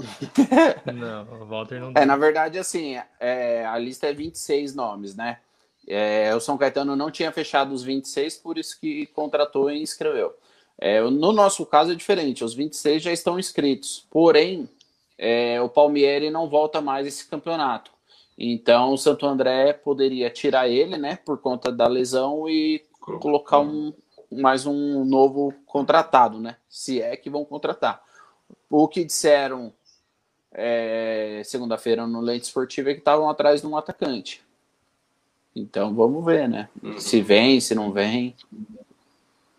Não. 0.94 1.24
o 1.42 1.46
Walter 1.46 1.80
não. 1.80 1.94
É, 1.96 2.06
na 2.06 2.18
verdade, 2.18 2.58
assim, 2.58 3.00
é, 3.20 3.66
a 3.66 3.78
lista 3.78 4.08
é 4.08 4.14
26 4.14 4.76
nomes, 4.76 5.16
né? 5.16 5.40
É, 5.88 6.34
o 6.36 6.40
São 6.40 6.58
Caetano 6.58 6.96
não 6.96 7.12
tinha 7.12 7.32
fechado 7.32 7.74
os 7.74 7.84
26, 7.84 8.38
por 8.38 8.58
isso 8.58 8.80
que 8.80 9.06
contratou 9.08 9.70
e 9.70 9.82
inscreveu. 9.82 10.34
É, 10.78 11.02
no 11.02 11.32
nosso 11.32 11.66
caso 11.66 11.92
é 11.92 11.96
diferente, 11.96 12.44
os 12.44 12.54
26 12.54 13.04
já 13.04 13.12
estão 13.12 13.38
inscritos, 13.38 14.08
porém, 14.10 14.70
é, 15.18 15.62
o 15.62 15.70
Palmieri 15.70 16.30
não 16.30 16.50
volta 16.50 16.82
mais 16.82 17.06
esse 17.06 17.28
campeonato. 17.28 17.92
Então, 18.38 18.94
o 18.94 18.98
Santo 18.98 19.26
André 19.28 19.74
poderia 19.74 20.30
tirar 20.30 20.68
ele, 20.68 20.98
né, 20.98 21.18
por 21.24 21.38
conta 21.38 21.72
da 21.72 21.88
lesão 21.88 22.50
e 22.50 22.84
colocar 23.20 23.60
um, 23.60 23.94
mais 24.32 24.66
um 24.66 25.04
novo 25.04 25.54
contratado, 25.66 26.40
né? 26.40 26.58
Se 26.70 27.02
é 27.02 27.16
que 27.16 27.30
vão 27.30 27.46
contratar. 27.46 28.02
O 28.70 28.88
que 28.88 29.04
disseram 29.04 29.74
é, 30.52 31.42
segunda-feira 31.46 32.08
no 32.08 32.22
Lente 32.22 32.46
Esportivo 32.46 32.90
é 32.90 32.94
que 32.94 33.00
estavam 33.00 33.30
atrás 33.30 33.62
de 33.62 33.68
um 33.68 33.78
atacante. 33.78 34.44
Então 35.56 35.94
vamos 35.94 36.24
ver, 36.26 36.48
né? 36.48 36.70
Uhum. 36.82 37.00
Se 37.00 37.22
vem, 37.22 37.60
se 37.60 37.76
não 37.76 37.92
vem. 37.92 38.36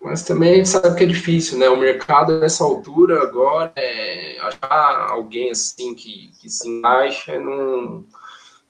Mas 0.01 0.23
também 0.23 0.53
a 0.53 0.57
gente 0.57 0.69
sabe 0.69 0.97
que 0.97 1.05
é 1.05 1.07
difícil, 1.07 1.59
né? 1.59 1.69
O 1.69 1.79
mercado 1.79 2.39
nessa 2.39 2.65
altura 2.65 3.23
agora 3.23 3.73
é 3.77 4.39
achar 4.41 5.11
alguém 5.11 5.51
assim 5.51 5.95
que, 5.95 6.31
que 6.41 6.51
se 6.51 6.69
encaixa 6.69 7.39
não, 7.39 8.05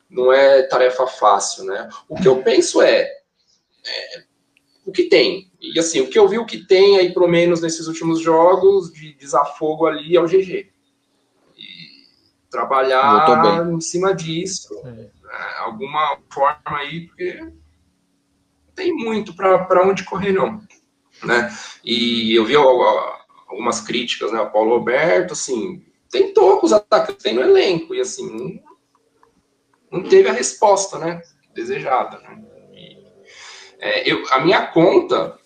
não 0.08 0.32
é 0.32 0.62
tarefa 0.62 1.06
fácil, 1.06 1.64
né? 1.64 1.88
O 2.08 2.14
que 2.14 2.28
eu 2.28 2.42
penso 2.42 2.80
é, 2.82 3.02
é 3.84 4.24
o 4.84 4.92
que 4.92 5.04
tem. 5.04 5.50
E 5.60 5.78
assim, 5.78 6.00
o 6.00 6.08
que 6.08 6.18
eu 6.18 6.28
vi, 6.28 6.38
o 6.38 6.46
que 6.46 6.66
tem 6.66 6.98
aí, 6.98 7.12
pelo 7.12 7.28
menos 7.28 7.60
nesses 7.60 7.86
últimos 7.86 8.20
jogos, 8.20 8.92
de 8.92 9.14
desafogo 9.14 9.86
ali 9.86 10.16
é 10.16 10.20
o 10.20 10.26
GG. 10.26 10.70
E 11.56 11.64
trabalhar 12.50 13.68
em 13.72 13.80
cima 13.80 14.14
disso, 14.14 14.68
é. 14.84 14.90
né, 14.90 15.10
alguma 15.58 16.18
forma 16.30 16.78
aí, 16.78 17.06
porque 17.06 17.52
tem 18.74 18.92
muito 18.92 19.34
para 19.34 19.86
onde 19.86 20.04
correr, 20.04 20.32
não. 20.32 20.60
Né? 21.22 21.50
E 21.84 22.34
eu 22.34 22.44
vi 22.44 22.54
algumas 22.56 23.80
críticas, 23.80 24.32
né? 24.32 24.40
O 24.40 24.50
Paulo 24.50 24.78
Roberto, 24.78 25.32
assim, 25.32 25.82
tentou 26.10 26.58
com 26.58 26.66
os 26.66 26.72
ataques 26.72 27.16
tem 27.16 27.34
no 27.34 27.40
elenco, 27.40 27.94
e 27.94 28.00
assim, 28.00 28.60
não, 29.90 30.00
não 30.00 30.08
teve 30.08 30.28
a 30.28 30.32
resposta, 30.32 30.98
né? 30.98 31.22
Desejada, 31.54 32.18
né? 32.18 32.53
É, 33.84 34.10
eu, 34.10 34.24
a 34.30 34.40
minha 34.40 34.66
conta 34.66 35.38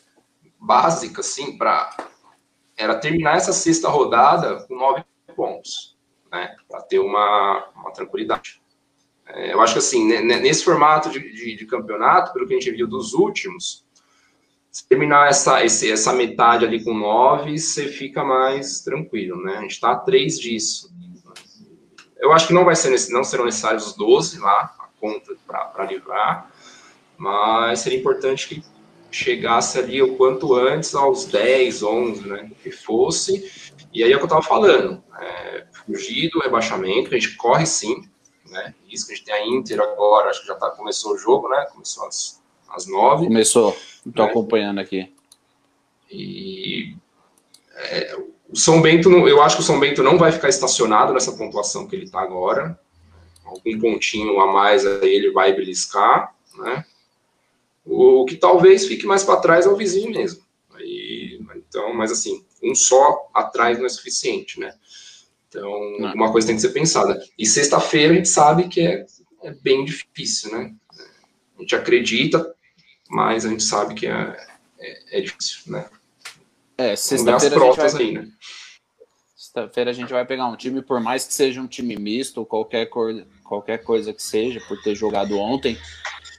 básica, 0.61 1.22
assim, 1.22 1.59
para 1.59 1.91
era 2.76 2.95
terminar 2.95 3.36
essa 3.36 3.53
sexta 3.53 3.89
rodada 3.89 4.62
com 4.62 4.76
nove 4.76 5.03
pontos, 5.34 5.99
né? 6.30 6.55
Para 6.68 6.80
ter 6.82 7.01
uma, 7.01 7.68
uma 7.74 7.91
tranquilidade. 7.91 8.62
É, 9.26 9.53
eu 9.53 9.61
acho 9.61 9.72
que, 9.72 9.80
assim, 9.80 10.07
nesse 10.22 10.64
formato 10.64 11.11
de, 11.11 11.18
de, 11.18 11.57
de, 11.57 11.66
campeonato, 11.66 12.32
pelo 12.32 12.47
que 12.47 12.55
a 12.55 12.61
gente 12.61 12.70
viu 12.70 12.86
dos 12.86 13.12
últimos, 13.12 13.84
se 14.70 14.86
terminar 14.86 15.28
essa, 15.28 15.64
esse, 15.64 15.91
essa 15.91 16.12
metade 16.12 16.64
ali 16.64 16.84
com 16.84 16.95
nove, 16.95 17.59
você 17.59 17.89
fica 17.89 18.22
mais 18.22 18.82
tranquilo, 18.82 19.43
né? 19.43 19.57
A 19.57 19.62
gente 19.62 19.72
está 19.72 19.91
a 19.91 19.97
três 19.97 20.39
disso. 20.39 20.95
Eu 22.16 22.32
acho 22.32 22.47
que 22.47 22.55
não 22.55 22.64
vai 22.64 22.76
ser 22.76 22.91
não 23.11 23.24
serão 23.24 23.47
necessários 23.47 23.84
os 23.84 23.97
12 23.97 24.39
lá, 24.39 24.72
a 24.78 24.89
conta 25.01 25.34
para 25.45 25.84
livrar 25.86 26.53
mas 27.19 27.81
seria 27.81 27.99
importante 27.99 28.49
que 28.49 28.62
chegasse 29.11 29.79
ali 29.79 30.01
o 30.01 30.16
quanto 30.16 30.55
antes 30.55 30.95
aos 30.95 31.25
10, 31.27 31.83
11, 31.83 32.29
né, 32.29 32.51
que 32.62 32.71
fosse, 32.71 33.75
e 33.93 34.05
aí 34.05 34.12
é 34.12 34.14
o 34.14 34.19
que 34.19 34.25
eu 34.25 34.29
estava 34.29 34.43
falando, 34.43 35.03
é, 35.19 35.66
fugir 35.73 36.31
do 36.31 36.41
rebaixamento, 36.41 37.09
a 37.09 37.19
gente 37.19 37.37
corre 37.37 37.66
sim, 37.66 38.09
né, 38.49 38.75
isso 38.89 39.07
que 39.07 39.12
a 39.12 39.16
gente 39.16 39.25
tem 39.25 39.35
a 39.35 39.47
Inter 39.47 39.81
agora, 39.81 40.31
acho 40.31 40.43
que 40.43 40.47
já 40.47 40.55
tá, 40.55 40.71
começou 40.71 41.14
o 41.14 41.19
jogo, 41.19 41.49
né, 41.49 41.66
começou 41.73 42.07
às, 42.07 42.41
às 42.69 42.87
9. 42.87 43.27
Começou, 43.27 43.77
estou 44.07 44.25
né? 44.25 44.31
acompanhando 44.31 44.79
aqui. 44.79 45.12
E 46.11 46.95
é, 47.75 48.16
o 48.49 48.57
São 48.57 48.81
Bento, 48.81 49.11
eu 49.11 49.43
acho 49.43 49.57
que 49.57 49.62
o 49.62 49.64
São 49.64 49.81
Bento 49.81 50.03
não 50.03 50.16
vai 50.16 50.33
ficar 50.33 50.49
estacionado 50.49 51.12
nessa 51.12 51.33
pontuação 51.33 51.87
que 51.87 51.97
ele 51.97 52.05
está 52.05 52.21
agora, 52.21 52.79
algum 53.45 53.79
pontinho 53.81 54.39
a 54.41 54.53
mais 54.53 54.87
aí 54.87 55.09
ele 55.09 55.31
vai 55.31 55.55
beliscar, 55.55 56.35
né, 56.59 56.85
o 57.89 58.24
que 58.26 58.36
talvez 58.36 58.86
fique 58.86 59.07
mais 59.07 59.24
para 59.24 59.41
trás 59.41 59.64
é 59.64 59.68
o 59.68 59.76
vizinho 59.76 60.11
mesmo. 60.11 60.43
Aí, 60.74 61.41
então, 61.57 61.95
mas 61.95 62.12
assim, 62.12 62.45
um 62.62 62.74
só 62.74 63.30
atrás 63.34 63.78
não 63.78 63.86
é 63.86 63.89
suficiente, 63.89 64.61
né? 64.61 64.74
Então, 65.49 65.99
não. 65.99 66.12
uma 66.12 66.30
coisa 66.30 66.47
tem 66.47 66.57
que 66.57 66.62
ser 66.62 66.70
pensada. 66.70 67.20
E 67.39 67.47
sexta-feira 67.47 68.12
a 68.12 68.16
gente 68.16 68.28
sabe 68.28 68.68
que 68.68 68.80
é, 68.80 69.07
é, 69.43 69.53
bem 69.53 69.84
difícil, 69.84 70.53
né? 70.53 70.74
A 71.57 71.62
gente 71.62 71.74
acredita, 71.74 72.55
mas 73.09 73.47
a 73.47 73.49
gente 73.49 73.62
sabe 73.62 73.95
que 73.95 74.07
é, 74.07 74.36
é, 74.78 75.18
é 75.18 75.20
difícil, 75.20 75.72
né? 75.72 75.89
É, 76.76 76.95
sexta-feira 76.95 77.57
a 77.57 77.64
gente 77.64 77.76
vai... 77.76 78.03
aí, 78.03 78.12
né? 78.12 78.28
Sexta-feira 79.34 79.91
a 79.91 79.95
gente 79.95 80.12
vai 80.12 80.26
pegar 80.26 80.47
um 80.47 80.57
time, 80.57 80.82
por 80.82 81.01
mais 81.01 81.26
que 81.26 81.32
seja 81.32 81.61
um 81.61 81.66
time 81.66 81.97
misto, 81.97 82.45
qualquer, 82.45 82.86
cor, 82.86 83.26
qualquer 83.43 83.78
coisa 83.78 84.12
que 84.12 84.22
seja, 84.22 84.61
por 84.68 84.80
ter 84.82 84.95
jogado 84.95 85.39
ontem, 85.39 85.78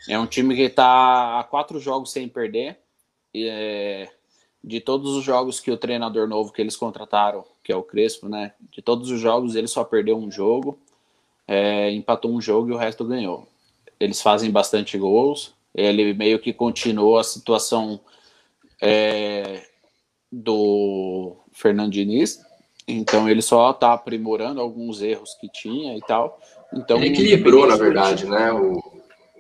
é 0.10 0.18
um 0.18 0.26
time 0.26 0.56
que 0.56 0.64
está 0.64 1.40
a 1.40 1.44
quatro 1.44 1.80
jogos 1.80 2.12
sem 2.12 2.28
perder. 2.28 2.80
E, 3.32 3.48
é, 3.48 4.10
de 4.64 4.82
todos 4.82 5.16
os 5.16 5.24
jogos 5.24 5.60
que 5.60 5.72
o 5.72 5.78
treinador 5.78 6.28
novo 6.28 6.52
que 6.52 6.62
eles 6.62 6.76
contrataram, 6.76 7.46
que 7.64 7.72
é 7.72 7.76
o 7.76 7.84
Crespo, 7.84 8.28
né? 8.28 8.54
De 8.72 8.82
todos 8.82 9.12
os 9.12 9.20
jogos 9.20 9.56
ele 9.56 9.68
só 9.68 9.84
perdeu 9.84 10.18
um 10.18 10.32
jogo, 10.32 10.80
é, 11.48 11.92
empatou 11.92 12.32
um 12.32 12.42
jogo 12.42 12.70
e 12.70 12.74
o 12.74 12.78
resto 12.78 13.06
ganhou. 13.06 13.48
Eles 14.00 14.22
fazem 14.22 14.50
bastante 14.50 14.98
gols. 14.98 15.54
Ele 15.76 16.14
meio 16.14 16.40
que 16.40 16.52
continuou 16.52 17.20
a 17.20 17.24
situação 17.24 18.00
é, 18.82 19.62
do 20.32 21.38
Fernando 21.54 21.92
Diniz. 21.92 22.44
Então 22.88 23.30
ele 23.30 23.44
só 23.44 23.70
está 23.70 23.94
aprimorando 23.94 24.60
alguns 24.60 25.04
erros 25.04 25.36
que 25.40 25.48
tinha 25.48 25.96
e 25.96 26.02
tal. 26.02 26.42
Então 26.74 26.98
ele 26.98 27.10
equilibrou, 27.10 27.68
na 27.68 27.76
verdade, 27.76 28.26
né? 28.26 28.52
O, 28.52 28.99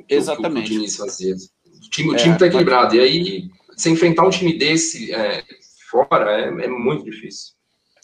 Exatamente. 0.10 0.68
Que 0.68 0.74
o 0.74 0.78
Diniz 0.78 0.95
fazia. 0.95 1.36
O 1.36 1.89
time, 1.89 2.12
o 2.12 2.16
time 2.16 2.38
tá 2.38 2.47
equilibrado. 2.47 2.95
E 2.95 2.99
aí, 2.99 3.49
você 3.76 3.89
enfrentar 3.89 4.26
um 4.26 4.30
time 4.30 4.57
desse 4.57 5.14
é, 5.14 5.43
fora 5.89 6.41
é, 6.41 6.47
é, 6.47 6.68
muito 6.68 7.05
difícil. 7.05 7.53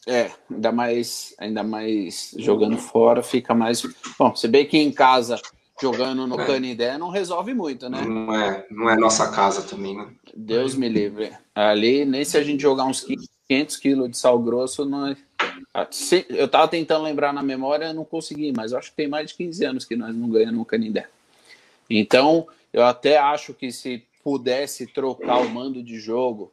É, 0.08 0.30
ainda 0.52 0.72
mais, 0.72 1.34
ainda 1.38 1.64
mais 1.64 2.36
jogando 2.38 2.78
fora, 2.78 3.24
fica 3.24 3.54
mais. 3.54 3.84
Bom, 4.18 4.36
se 4.36 4.48
bem 4.48 4.66
que 4.66 4.78
em 4.78 4.92
casa, 4.92 5.42
jogando 5.82 6.28
no 6.28 6.40
é. 6.40 6.46
Canidé, 6.46 6.98
não 6.98 7.10
resolve 7.10 7.54
muito, 7.54 7.90
né? 7.90 8.02
Não 8.02 8.36
é, 8.36 8.66
não 8.70 8.90
é 8.90 8.96
nossa 8.96 9.32
casa 9.32 9.64
também, 9.64 9.96
né? 9.96 10.08
Deus 10.36 10.76
me 10.76 10.88
livre. 10.88 11.32
Ali, 11.54 12.06
nem 12.06 12.24
se 12.24 12.38
a 12.38 12.44
gente 12.44 12.62
jogar 12.62 12.86
uns 12.86 13.06
500 13.48 13.78
quilos 13.78 14.10
de 14.12 14.18
sal 14.18 14.40
grosso, 14.40 14.86
não 14.86 15.08
é... 15.08 15.18
Eu 16.30 16.48
tava 16.48 16.68
tentando 16.68 17.04
lembrar 17.04 17.34
na 17.34 17.44
memória, 17.44 17.94
não 17.94 18.06
consegui, 18.06 18.54
mas 18.56 18.74
acho 18.74 18.92
que 18.92 18.96
tem 18.96 19.08
mais 19.08 19.32
de 19.32 19.38
15 19.38 19.66
anos 19.66 19.86
que 19.86 19.96
nós 19.96 20.16
não 20.16 20.30
ganhamos 20.30 20.58
no 20.58 20.66
Canindé. 20.66 21.10
Então, 21.90 22.48
eu 22.74 22.84
até 22.84 23.18
acho 23.18 23.54
que 23.54 23.72
se 23.72 24.06
pudesse 24.24 24.88
trocar 24.88 25.40
o 25.40 25.50
mando 25.50 25.84
de 25.84 26.00
jogo 26.00 26.52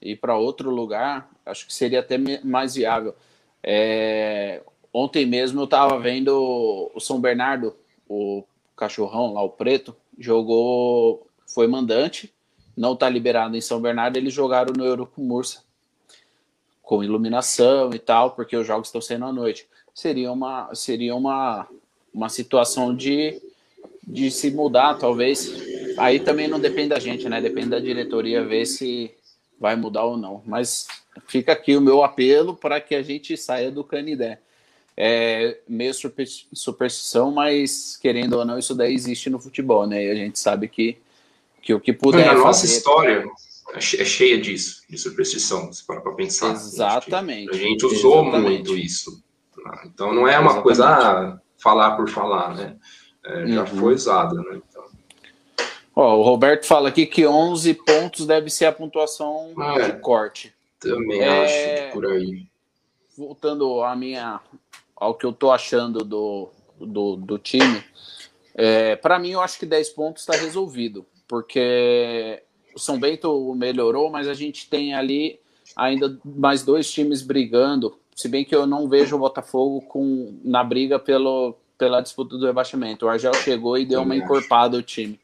e 0.00 0.14
para 0.14 0.36
outro 0.36 0.70
lugar, 0.70 1.30
acho 1.44 1.66
que 1.66 1.74
seria 1.74 2.00
até 2.00 2.16
mais 2.44 2.74
viável. 2.74 3.14
É, 3.62 4.62
ontem 4.92 5.24
mesmo 5.26 5.60
eu 5.60 5.64
estava 5.64 5.98
vendo 5.98 6.90
o 6.94 7.00
São 7.00 7.20
Bernardo, 7.20 7.74
o 8.08 8.44
cachorrão 8.76 9.32
lá, 9.32 9.42
o 9.42 9.48
preto, 9.48 9.96
jogou, 10.18 11.26
foi 11.46 11.66
mandante, 11.66 12.32
não 12.76 12.92
está 12.92 13.08
liberado 13.08 13.56
em 13.56 13.60
São 13.60 13.80
Bernardo, 13.80 14.16
eles 14.16 14.32
jogaram 14.32 14.72
no 14.76 14.84
Euro 14.84 15.06
com 15.06 15.22
Mursa, 15.22 15.64
com 16.82 17.02
iluminação 17.02 17.94
e 17.94 17.98
tal, 17.98 18.32
porque 18.32 18.56
os 18.56 18.66
jogos 18.66 18.88
estão 18.88 19.00
sendo 19.00 19.24
à 19.24 19.32
noite. 19.32 19.66
seria 19.94 20.30
uma, 20.30 20.74
seria 20.74 21.14
uma, 21.14 21.66
uma 22.12 22.28
situação 22.28 22.94
de, 22.94 23.40
de 24.06 24.30
se 24.30 24.50
mudar, 24.50 24.94
talvez. 24.94 25.52
Aí 25.96 26.20
também 26.20 26.48
não 26.48 26.60
depende 26.60 26.88
da 26.88 26.98
gente, 26.98 27.28
né? 27.28 27.40
Depende 27.40 27.68
da 27.68 27.78
diretoria 27.78 28.44
ver 28.44 28.66
se 28.66 29.10
vai 29.58 29.76
mudar 29.76 30.04
ou 30.04 30.16
não. 30.16 30.42
Mas 30.44 30.86
fica 31.26 31.52
aqui 31.52 31.76
o 31.76 31.80
meu 31.80 32.02
apelo 32.02 32.54
para 32.54 32.80
que 32.80 32.94
a 32.94 33.02
gente 33.02 33.36
saia 33.36 33.70
do 33.70 33.84
Canidé. 33.84 34.40
É 34.96 35.58
meio 35.68 35.92
superstição, 36.52 37.32
mas 37.32 37.96
querendo 37.96 38.34
ou 38.34 38.44
não, 38.44 38.58
isso 38.58 38.74
daí 38.74 38.94
existe 38.94 39.28
no 39.28 39.40
futebol, 39.40 39.86
né? 39.86 40.04
E 40.04 40.10
a 40.10 40.14
gente 40.14 40.38
sabe 40.38 40.68
que, 40.68 40.96
que 41.62 41.74
o 41.74 41.80
que 41.80 41.92
puder. 41.92 42.28
A 42.28 42.34
nossa 42.34 42.60
fazer... 42.60 42.76
história 42.76 43.24
é, 43.72 43.78
é 43.78 44.04
cheia 44.04 44.40
disso, 44.40 44.82
de 44.88 44.96
superstição, 44.96 45.72
se 45.72 45.84
para 45.84 46.00
pensar. 46.12 46.52
Exatamente. 46.52 47.50
A 47.50 47.54
gente, 47.54 47.64
a 47.64 47.68
gente 47.68 47.86
usou 47.86 48.22
Exatamente. 48.22 48.68
muito 48.68 48.76
isso. 48.76 49.22
Então 49.86 50.12
não 50.12 50.28
é 50.28 50.38
uma 50.38 50.52
Exatamente. 50.52 50.62
coisa 50.62 50.86
ah, 50.86 51.40
falar 51.58 51.96
por 51.96 52.08
falar, 52.08 52.54
né? 52.54 52.76
É, 53.24 53.46
já 53.46 53.60
uhum. 53.60 53.66
foi 53.66 53.94
usada, 53.94 54.34
né? 54.34 54.60
Então... 54.68 54.84
Ó, 55.96 56.16
o 56.16 56.22
Roberto 56.22 56.66
fala 56.66 56.88
aqui 56.88 57.06
que 57.06 57.26
11 57.26 57.74
pontos 57.74 58.26
deve 58.26 58.50
ser 58.50 58.66
a 58.66 58.72
pontuação 58.72 59.54
é, 59.76 59.90
de 59.90 60.00
corte. 60.00 60.52
Também 60.78 61.20
é... 61.20 61.44
acho 61.44 61.86
que 61.86 61.92
por 61.92 62.06
aí. 62.06 62.46
Voltando 63.16 63.82
à 63.82 63.94
minha, 63.94 64.40
ao 64.96 65.14
que 65.14 65.24
eu 65.24 65.32
tô 65.32 65.52
achando 65.52 66.04
do, 66.04 66.48
do, 66.80 67.16
do 67.16 67.38
time, 67.38 67.82
é, 68.54 68.96
para 68.96 69.18
mim 69.18 69.30
eu 69.30 69.40
acho 69.40 69.58
que 69.58 69.66
10 69.66 69.90
pontos 69.90 70.22
está 70.22 70.36
resolvido, 70.36 71.06
porque 71.28 72.42
o 72.74 72.78
São 72.78 72.98
Bento 72.98 73.54
melhorou, 73.54 74.10
mas 74.10 74.26
a 74.26 74.34
gente 74.34 74.68
tem 74.68 74.94
ali 74.94 75.38
ainda 75.76 76.18
mais 76.24 76.64
dois 76.64 76.90
times 76.90 77.22
brigando 77.22 77.96
se 78.14 78.28
bem 78.28 78.44
que 78.44 78.54
eu 78.54 78.66
não 78.66 78.88
vejo 78.88 79.16
o 79.16 79.18
Botafogo 79.18 79.80
com, 79.82 80.38
na 80.44 80.62
briga 80.62 80.98
pelo, 80.98 81.56
pela 81.84 82.00
disputa 82.00 82.38
do 82.38 82.46
rebaixamento. 82.46 83.04
O 83.04 83.08
Argel 83.10 83.34
chegou 83.34 83.76
e 83.76 83.84
deu 83.84 84.00
uma 84.00 84.16
encorpada 84.16 84.76
ao 84.78 84.82
time. 84.82 85.20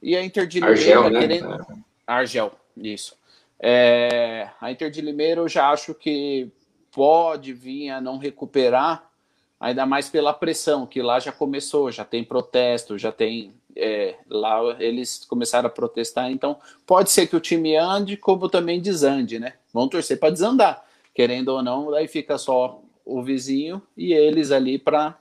E 0.00 0.16
a 0.16 0.24
Inter 0.24 0.46
de 0.46 0.60
Limeira 0.60 0.78
Argel, 0.78 1.10
né? 1.10 1.20
querendo... 1.20 1.52
É. 1.52 1.58
Argel, 2.06 2.52
isso. 2.76 3.16
É... 3.58 4.48
A 4.60 4.70
Inter 4.70 4.88
de 4.88 5.00
Limeira 5.00 5.40
eu 5.40 5.48
já 5.48 5.68
acho 5.70 5.92
que 5.94 6.48
pode 6.92 7.52
vir 7.52 7.90
a 7.90 8.00
não 8.00 8.18
recuperar, 8.18 9.10
ainda 9.58 9.84
mais 9.84 10.08
pela 10.08 10.32
pressão, 10.32 10.86
que 10.86 11.02
lá 11.02 11.18
já 11.18 11.32
começou, 11.32 11.90
já 11.90 12.04
tem 12.04 12.22
protesto, 12.22 12.96
já 12.96 13.10
tem. 13.10 13.52
É, 13.74 14.14
lá 14.30 14.76
eles 14.78 15.24
começaram 15.26 15.66
a 15.66 15.70
protestar, 15.70 16.30
então 16.30 16.56
pode 16.86 17.10
ser 17.10 17.26
que 17.26 17.36
o 17.36 17.40
time 17.40 17.76
ande, 17.76 18.16
como 18.16 18.48
também 18.48 18.80
desande, 18.80 19.38
né? 19.38 19.54
Vamos 19.74 19.90
torcer 19.90 20.18
para 20.18 20.30
desandar 20.30 20.86
querendo 21.16 21.48
ou 21.48 21.62
não, 21.62 21.90
daí 21.90 22.06
fica 22.06 22.36
só 22.36 22.82
o 23.02 23.22
vizinho 23.22 23.80
e 23.96 24.12
eles 24.12 24.50
ali 24.50 24.78
para 24.78 25.16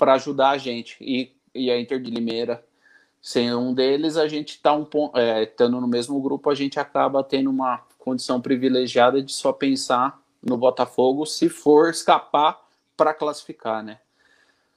ajudar 0.00 0.50
a 0.50 0.58
gente. 0.58 0.96
E, 1.00 1.32
e 1.54 1.70
a 1.70 1.80
Inter 1.80 2.00
de 2.00 2.10
Limeira, 2.10 2.64
sem 3.20 3.54
um 3.54 3.74
deles, 3.74 4.16
a 4.16 4.28
gente 4.28 4.50
está 4.50 4.74
um 4.74 4.86
é, 5.14 5.42
estando 5.42 5.80
no 5.80 5.88
mesmo 5.88 6.20
grupo, 6.20 6.50
a 6.50 6.54
gente 6.54 6.78
acaba 6.78 7.24
tendo 7.24 7.50
uma 7.50 7.82
condição 7.98 8.40
privilegiada 8.40 9.20
de 9.20 9.32
só 9.32 9.52
pensar 9.52 10.20
no 10.42 10.56
Botafogo 10.56 11.26
se 11.26 11.48
for 11.48 11.90
escapar 11.90 12.64
para 12.96 13.12
classificar, 13.12 13.82
né? 13.82 13.98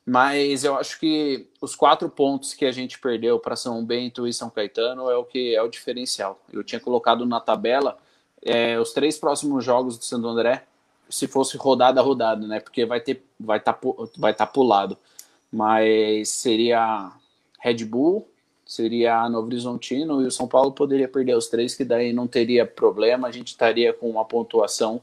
Mas 0.06 0.64
eu 0.64 0.76
acho 0.76 1.00
que 1.00 1.48
os 1.62 1.76
quatro 1.76 2.10
pontos 2.10 2.56
que 2.56 2.66
a 2.66 2.72
gente 2.72 2.98
perdeu 2.98 3.38
para 3.38 3.56
São 3.56 3.86
Bento 3.86 4.28
e 4.28 4.34
São 4.34 4.50
Caetano 4.50 5.08
é 5.12 5.16
o 5.16 5.24
que 5.24 5.56
é 5.56 5.62
o 5.62 5.70
diferencial. 5.70 6.42
Eu 6.52 6.64
tinha 6.64 6.80
colocado 6.80 7.28
na 7.28 7.40
tabela 7.40 7.96
é, 8.42 8.80
os 8.80 8.92
três 8.92 9.20
próximos 9.20 9.64
jogos 9.64 10.00
do 10.00 10.04
Santo 10.04 10.28
André, 10.28 10.66
se 11.10 11.28
fosse 11.28 11.58
rodada 11.58 12.00
a 12.00 12.04
rodada, 12.04 12.46
né? 12.46 12.60
Porque 12.60 12.86
vai 12.86 13.02
ter, 13.02 13.24
vai 13.40 13.58
estar, 13.58 13.74
tá, 13.74 13.88
vai 14.18 14.34
tá 14.34 14.46
pulado. 14.46 14.98
Mas 15.52 16.30
seria 16.30 17.12
Red 17.60 17.84
Bull, 17.86 18.28
seria 18.66 19.28
Novo 19.28 19.48
Horizontino 19.48 20.22
e 20.22 20.28
o 20.28 20.32
São 20.32 20.48
Paulo 20.48 20.72
poderia 20.72 21.08
perder 21.08 21.36
os 21.36 21.48
três, 21.48 21.74
que 21.74 21.84
daí 21.84 22.14
não 22.14 22.28
teria 22.28 22.66
problema, 22.66 23.28
a 23.28 23.32
gente 23.32 23.48
estaria 23.48 23.92
com 23.92 24.10
uma 24.10 24.24
pontuação 24.24 25.02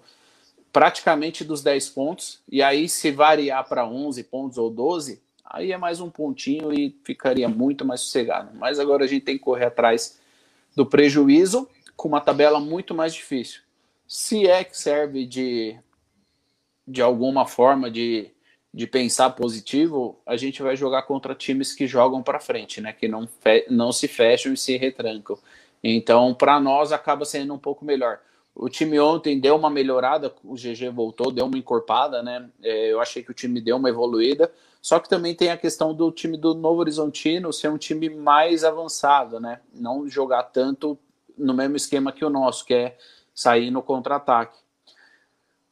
praticamente 0.73 1.43
dos 1.43 1.63
10 1.63 1.89
pontos, 1.89 2.39
e 2.49 2.63
aí 2.63 2.87
se 2.87 3.11
variar 3.11 3.67
para 3.67 3.87
11 3.89 4.23
pontos 4.25 4.59
ou 4.59 4.71
12, 4.71 5.23
aí 5.43 5.73
é 5.73 5.79
mais 5.79 6.01
um 6.01 6.11
pontinho 6.11 6.71
e 6.71 6.95
ficaria 7.03 7.49
muito 7.49 7.83
mais 7.83 8.03
sossegado. 8.03 8.51
Mas 8.55 8.79
agora 8.79 9.05
a 9.05 9.07
gente 9.07 9.25
tem 9.25 9.39
que 9.39 9.43
correr 9.43 9.65
atrás 9.65 10.21
do 10.77 10.85
prejuízo 10.85 11.67
com 11.97 12.09
uma 12.09 12.21
tabela 12.21 12.61
muito 12.61 12.95
mais 12.95 13.15
difícil. 13.15 13.63
Se 14.07 14.47
é 14.47 14.63
que 14.63 14.77
serve 14.77 15.25
de, 15.25 15.77
de 16.87 17.03
alguma 17.03 17.47
forma 17.47 17.91
de, 17.91 18.31
de 18.73 18.87
pensar 18.87 19.31
positivo, 19.31 20.21
a 20.25 20.37
gente 20.37 20.63
vai 20.63 20.77
jogar 20.77 21.03
contra 21.03 21.35
times 21.35 21.75
que 21.75 21.87
jogam 21.87 22.23
para 22.23 22.41
frente, 22.41 22.81
né? 22.81 22.93
Que 22.93 23.09
não, 23.09 23.29
não 23.69 23.93
se 23.93 24.07
fecham 24.07 24.53
e 24.53 24.57
se 24.57 24.77
retrancam. 24.77 25.39
Então, 25.83 26.35
para 26.35 26.61
nós, 26.61 26.93
acaba 26.93 27.25
sendo 27.25 27.55
um 27.55 27.59
pouco 27.59 27.85
melhor. 27.85 28.21
O 28.55 28.71
time 28.71 28.99
ontem 28.99 29.39
deu 29.39 29.55
uma 29.55 29.69
melhorada, 29.69 30.35
o 30.43 30.55
GG 30.55 30.89
voltou, 30.91 31.31
deu 31.31 31.45
uma 31.45 31.59
encorpada, 31.59 32.23
né? 32.23 32.49
É, 32.63 32.93
eu 32.93 33.01
achei 33.01 33.23
que 33.23 33.31
o 33.31 33.35
time 33.35 33.61
deu 33.61 33.77
uma 33.77 33.89
evoluída. 33.89 34.51
Só 34.81 34.99
que 34.99 35.09
também 35.09 35.35
tem 35.35 35.51
a 35.51 35.57
questão 35.57 35.93
do 35.93 36.11
time 36.11 36.39
do 36.39 36.55
Novo 36.55 36.81
Horizontino 36.81 37.53
ser 37.53 37.69
um 37.69 37.77
time 37.77 38.09
mais 38.09 38.65
avançado, 38.65 39.41
né? 39.41 39.61
Não 39.75 40.09
jogar 40.09 40.45
tanto 40.45 40.99
no 41.37 41.53
mesmo 41.53 41.77
esquema 41.77 42.13
que 42.13 42.25
o 42.25 42.31
nosso, 42.31 42.65
que 42.65 42.73
é 42.73 42.97
sair 43.35 43.71
no 43.71 43.83
contra-ataque. 43.83 44.57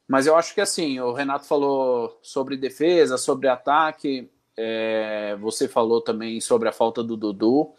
Mas 0.07 0.27
eu 0.27 0.37
acho 0.37 0.55
que 0.55 0.61
assim, 0.61 1.01
o 1.01 1.13
Renato 1.13 1.47
falou 1.47 2.19
sobre 2.23 2.57
defesa, 2.57 3.17
sobre 3.17 3.49
ataque, 3.49 4.31
é, 4.57 5.37
você 5.41 5.67
falou 5.67 6.01
também 6.01 6.41
sobre 6.41 6.69
a 6.69 6.73
falta 6.73 7.03
do 7.03 7.17
Dudu. 7.17 7.73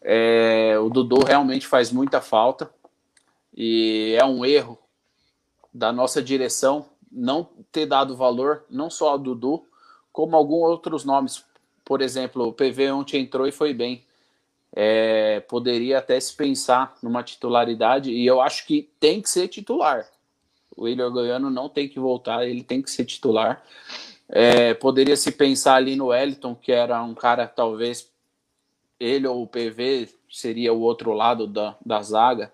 É, 0.00 0.78
o 0.78 0.88
Dudu 0.88 1.24
realmente 1.24 1.66
faz 1.66 1.92
muita 1.92 2.20
falta 2.20 2.70
e 3.54 4.16
é 4.18 4.24
um 4.24 4.44
erro 4.44 4.78
da 5.72 5.92
nossa 5.92 6.22
direção 6.22 6.86
não 7.10 7.48
ter 7.70 7.86
dado 7.86 8.16
valor 8.16 8.64
não 8.70 8.88
só 8.90 9.10
ao 9.10 9.18
Dudu, 9.18 9.64
como 10.12 10.36
alguns 10.36 10.68
outros 10.68 11.04
nomes. 11.04 11.44
Por 11.84 12.00
exemplo, 12.00 12.48
o 12.48 12.52
PV 12.52 12.90
ontem 12.92 13.22
entrou 13.22 13.46
e 13.46 13.52
foi 13.52 13.74
bem 13.74 14.04
é, 14.72 15.40
poderia 15.40 15.98
até 15.98 16.18
se 16.20 16.34
pensar 16.34 16.96
numa 17.02 17.22
titularidade, 17.22 18.10
e 18.10 18.26
eu 18.26 18.40
acho 18.40 18.66
que 18.66 18.90
tem 19.00 19.20
que 19.20 19.30
ser 19.30 19.48
titular. 19.48 20.06
O 20.78 20.84
William 20.84 21.10
Goiano 21.10 21.50
não 21.50 21.68
tem 21.68 21.88
que 21.88 21.98
voltar, 21.98 22.46
ele 22.46 22.62
tem 22.62 22.80
que 22.80 22.88
ser 22.88 23.04
titular. 23.04 23.64
É, 24.28 24.74
poderia 24.74 25.16
se 25.16 25.32
pensar 25.32 25.74
ali 25.74 25.96
no 25.96 26.06
Wellington, 26.06 26.54
que 26.54 26.70
era 26.70 27.02
um 27.02 27.14
cara, 27.14 27.48
talvez 27.48 28.08
ele 29.00 29.26
ou 29.26 29.42
o 29.42 29.46
PV 29.46 30.08
seria 30.30 30.72
o 30.72 30.80
outro 30.80 31.12
lado 31.12 31.48
da, 31.48 31.76
da 31.84 32.00
zaga. 32.00 32.52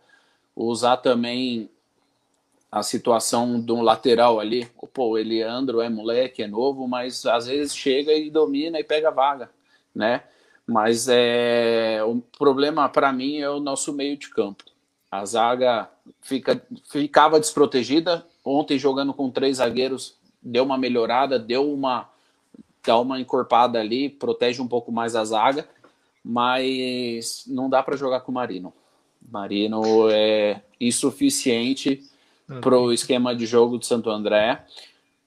Usar 0.56 0.96
também 0.98 1.68
a 2.72 2.82
situação 2.82 3.60
de 3.60 3.72
um 3.72 3.82
lateral 3.82 4.40
ali. 4.40 4.66
Pô, 4.94 5.10
o 5.10 5.18
Eliandro 5.18 5.82
é 5.82 5.90
moleque, 5.90 6.42
é 6.42 6.46
novo, 6.46 6.88
mas 6.88 7.26
às 7.26 7.46
vezes 7.46 7.76
chega 7.76 8.12
e 8.12 8.30
domina 8.30 8.80
e 8.80 8.84
pega 8.84 9.10
vaga, 9.10 9.50
né? 9.94 10.22
Mas 10.66 11.08
é, 11.10 12.02
o 12.04 12.22
problema 12.38 12.88
para 12.88 13.12
mim 13.12 13.38
é 13.38 13.50
o 13.50 13.60
nosso 13.60 13.92
meio 13.92 14.16
de 14.16 14.30
campo. 14.30 14.64
A 15.20 15.24
zaga 15.24 15.90
fica, 16.20 16.60
ficava 16.90 17.38
desprotegida. 17.38 18.26
Ontem, 18.44 18.78
jogando 18.78 19.14
com 19.14 19.30
três 19.30 19.58
zagueiros, 19.58 20.16
deu 20.42 20.64
uma 20.64 20.76
melhorada, 20.76 21.38
deu 21.38 21.72
uma, 21.72 22.08
dá 22.84 22.98
uma 22.98 23.20
encorpada 23.20 23.80
ali, 23.80 24.08
protege 24.08 24.60
um 24.60 24.68
pouco 24.68 24.92
mais 24.92 25.16
a 25.16 25.24
zaga, 25.24 25.66
mas 26.24 27.44
não 27.46 27.70
dá 27.70 27.82
para 27.82 27.96
jogar 27.96 28.20
com 28.20 28.32
o 28.32 28.34
Marino. 28.34 28.72
Marino 29.30 29.82
é 30.10 30.62
insuficiente 30.80 32.02
uhum. 32.48 32.60
para 32.60 32.78
o 32.78 32.92
esquema 32.92 33.34
de 33.34 33.46
jogo 33.46 33.78
do 33.78 33.86
Santo 33.86 34.10
André. 34.10 34.64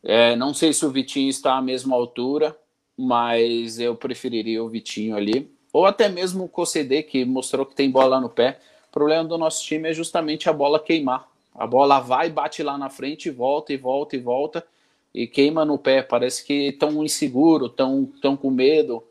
É, 0.04 0.36
não 0.36 0.54
sei 0.54 0.74
se 0.74 0.86
o 0.86 0.92
Vitinho 0.92 1.30
está 1.30 1.58
à 1.58 1.62
mesma 1.62 1.96
altura, 1.96 2.56
mas 2.98 3.80
eu 3.80 3.96
preferiria 3.96 4.64
o 4.64 4.70
Vitinho 4.70 5.16
ali, 5.16 5.52
ou 5.74 5.86
até 5.86 6.10
mesmo 6.10 6.46
o 6.46 6.50
Cocedê, 6.50 7.04
que 7.04 7.26
mostrou 7.26 7.66
que 7.66 7.76
tem 7.76 7.90
bola 7.90 8.20
no 8.20 8.30
pé. 8.30 8.60
Problema 8.98 9.26
do 9.26 9.38
nosso 9.38 9.64
time 9.64 9.90
é 9.90 9.94
justamente 9.94 10.50
a 10.50 10.54
bola 10.54 10.80
queimar. 10.80 11.30
A 11.54 11.68
bola 11.68 12.00
vai, 12.00 12.32
bate 12.32 12.64
lá 12.64 12.80
na 12.80 12.90
frente, 12.90 13.30
volta 13.30 13.72
e 13.72 13.78
volta 13.78 14.16
e 14.16 14.20
volta, 14.20 14.66
e 15.14 15.28
queima 15.28 15.64
no 15.64 15.78
pé. 15.78 16.02
Parece 16.02 16.44
que 16.44 16.72
tão 16.72 17.04
inseguro, 17.04 17.70
tão, 17.70 18.12
tão 18.20 18.36
com 18.36 18.50
medo. 18.50 19.04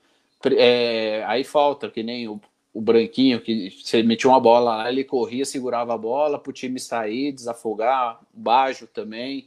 É, 0.57 1.23
aí 1.29 1.45
falta, 1.45 1.89
que 1.89 2.03
nem 2.03 2.27
o, 2.27 2.41
o 2.75 2.81
Branquinho, 2.81 3.41
que 3.41 3.71
você 3.81 4.03
metia 4.03 4.29
uma 4.29 4.41
bola 4.41 4.79
lá, 4.79 4.89
ele 4.91 5.05
corria, 5.05 5.45
segurava 5.45 5.95
a 5.95 5.99
bola 5.99 6.37
para 6.37 6.51
o 6.51 6.53
time 6.53 6.81
sair, 6.81 7.31
desafogar. 7.31 8.19
Bajo 8.35 8.89
também. 8.89 9.47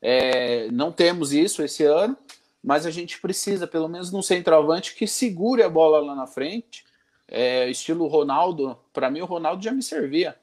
É, 0.00 0.70
não 0.70 0.92
temos 0.92 1.32
isso 1.32 1.64
esse 1.64 1.82
ano 1.82 2.16
mas 2.62 2.84
a 2.84 2.90
gente 2.90 3.20
precisa, 3.20 3.66
pelo 3.66 3.88
menos, 3.88 4.12
num 4.12 4.22
centroavante 4.22 4.94
que 4.94 5.06
segure 5.06 5.62
a 5.62 5.68
bola 5.68 5.98
lá 5.98 6.14
na 6.14 6.26
frente. 6.26 6.84
É, 7.30 7.70
estilo 7.70 8.08
Ronaldo, 8.08 8.76
para 8.92 9.08
mim 9.08 9.20
o 9.20 9.24
Ronaldo 9.24 9.62
já 9.62 9.70
me 9.70 9.82
servia. 9.82 10.36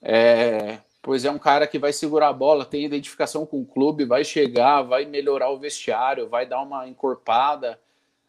É, 0.00 0.78
pois 1.02 1.26
é 1.26 1.30
um 1.30 1.38
cara 1.38 1.66
que 1.66 1.78
vai 1.78 1.92
segurar 1.92 2.28
a 2.28 2.32
bola, 2.32 2.64
tem 2.64 2.84
identificação 2.84 3.44
com 3.44 3.60
o 3.60 3.66
clube, 3.66 4.06
vai 4.06 4.24
chegar, 4.24 4.80
vai 4.80 5.04
melhorar 5.04 5.50
o 5.50 5.58
vestiário, 5.58 6.28
vai 6.28 6.46
dar 6.46 6.62
uma 6.62 6.88
encorpada. 6.88 7.78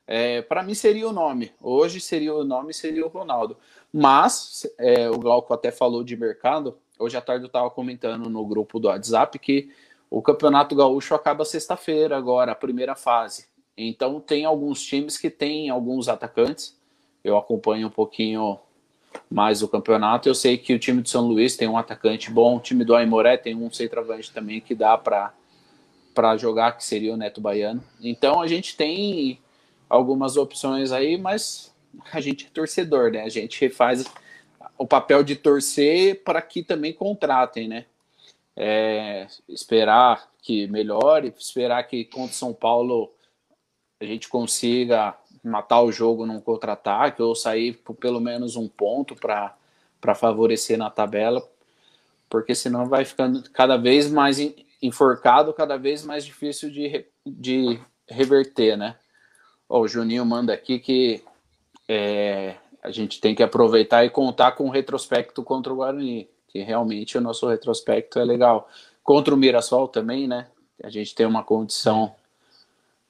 É, 0.06 0.42
para 0.42 0.62
mim 0.62 0.74
seria 0.74 1.08
o 1.08 1.14
nome. 1.14 1.54
Hoje 1.62 2.02
seria 2.02 2.36
o 2.36 2.44
nome, 2.44 2.74
seria 2.74 3.06
o 3.06 3.10
Ronaldo. 3.10 3.58
Mas 3.92 4.68
é, 4.78 5.10
o 5.10 5.18
Glauco 5.18 5.54
até 5.54 5.72
falou 5.72 6.04
de 6.04 6.18
mercado. 6.18 6.78
Hoje 7.00 7.16
à 7.16 7.22
tarde 7.22 7.46
eu 7.46 7.48
estava 7.48 7.70
comentando 7.70 8.30
no 8.30 8.46
grupo 8.46 8.80
do 8.80 8.90
WhatsApp 8.90 9.40
que 9.40 9.72
o 10.10 10.22
Campeonato 10.22 10.76
Gaúcho 10.76 11.16
acaba 11.16 11.46
sexta-feira 11.46 12.18
agora, 12.18 12.52
a 12.52 12.56
primeira 12.56 12.96
fase. 12.96 13.48
Então 13.78 14.20
tem 14.20 14.46
alguns 14.46 14.84
times 14.84 15.18
que 15.18 15.30
têm 15.30 15.70
alguns 15.70 16.08
atacantes. 16.08 16.78
Eu 17.24 17.38
acompanho 17.38 17.88
um 17.88 17.92
pouquinho 17.92 18.60
mais 19.30 19.62
o 19.62 19.68
campeonato. 19.68 20.28
Eu 20.28 20.36
sei 20.36 20.58
que 20.58 20.74
o 20.74 20.80
time 20.80 21.02
de 21.02 21.10
São 21.10 21.26
Luís 21.26 21.56
tem 21.56 21.68
um 21.68 21.78
atacante 21.78 22.30
bom, 22.30 22.58
o 22.58 22.60
time 22.60 22.84
do 22.84 22.96
Aimoré 22.96 23.38
tem 23.38 23.56
um 23.56 23.72
centroavante 23.72 24.32
também 24.32 24.60
que 24.60 24.76
dá 24.76 24.98
para 24.98 25.34
para 26.14 26.38
jogar, 26.38 26.78
que 26.78 26.86
seria 26.86 27.12
o 27.12 27.18
Neto 27.18 27.42
Baiano. 27.42 27.84
Então 28.00 28.40
a 28.40 28.46
gente 28.46 28.78
tem 28.78 29.40
algumas 29.90 30.38
opções 30.38 30.92
aí, 30.92 31.18
mas 31.18 31.74
a 32.12 32.22
gente 32.22 32.46
é 32.46 32.50
torcedor, 32.50 33.12
né? 33.12 33.24
A 33.24 33.30
gente 33.30 33.68
faz 33.70 34.06
o 34.78 34.86
papel 34.86 35.24
de 35.24 35.36
torcer 35.36 36.24
para 36.24 36.42
que 36.42 36.64
também 36.64 36.94
contratem, 36.94 37.68
né? 37.68 37.86
É, 38.56 39.26
esperar 39.50 40.30
que 40.40 40.68
melhore, 40.68 41.34
esperar 41.36 41.84
que 41.84 42.06
contra 42.06 42.34
São 42.34 42.54
Paulo 42.54 43.12
a 44.00 44.06
gente 44.06 44.30
consiga 44.30 45.18
matar 45.44 45.82
o 45.82 45.92
jogo 45.92 46.26
num 46.26 46.40
contra-ataque 46.40 47.22
ou 47.22 47.36
sair 47.36 47.74
por 47.74 47.96
pelo 47.96 48.20
menos 48.20 48.56
um 48.56 48.68
ponto 48.68 49.16
para 49.16 50.16
favorecer 50.16 50.78
na 50.78 50.90
tabela, 50.90 51.44
porque 52.30 52.56
senão 52.56 52.88
vai 52.88 53.04
ficando 53.04 53.44
cada 53.52 53.78
vez 53.78 54.10
mais 54.10 54.40
enforcado, 54.82 55.54
cada 55.54 55.78
vez 55.78 56.04
mais 56.06 56.26
difícil 56.26 56.70
de, 56.70 57.06
de 57.26 57.80
reverter, 58.08 58.78
né? 58.78 58.96
O 59.68 59.88
Juninho 59.88 60.26
manda 60.26 60.54
aqui 60.54 60.80
que 60.80 61.24
é, 61.88 62.56
a 62.82 62.92
gente 62.92 63.20
tem 63.20 63.34
que 63.34 63.44
aproveitar 63.44 64.06
e 64.06 64.10
contar 64.10 64.54
com 64.54 64.68
o 64.68 64.70
retrospecto 64.70 65.44
contra 65.44 65.72
o 65.72 65.78
Guarani, 65.78 66.30
que 66.48 66.62
realmente 66.62 67.18
o 67.18 67.22
nosso 67.22 67.48
retrospecto 67.48 68.20
é 68.20 68.24
legal. 68.24 68.70
Contra 69.04 69.34
o 69.34 69.38
Mirassol 69.38 69.88
também, 69.88 70.28
né? 70.28 70.48
A 70.84 70.90
gente 70.90 71.16
tem 71.16 71.26
uma 71.26 71.44
condição 71.44 72.14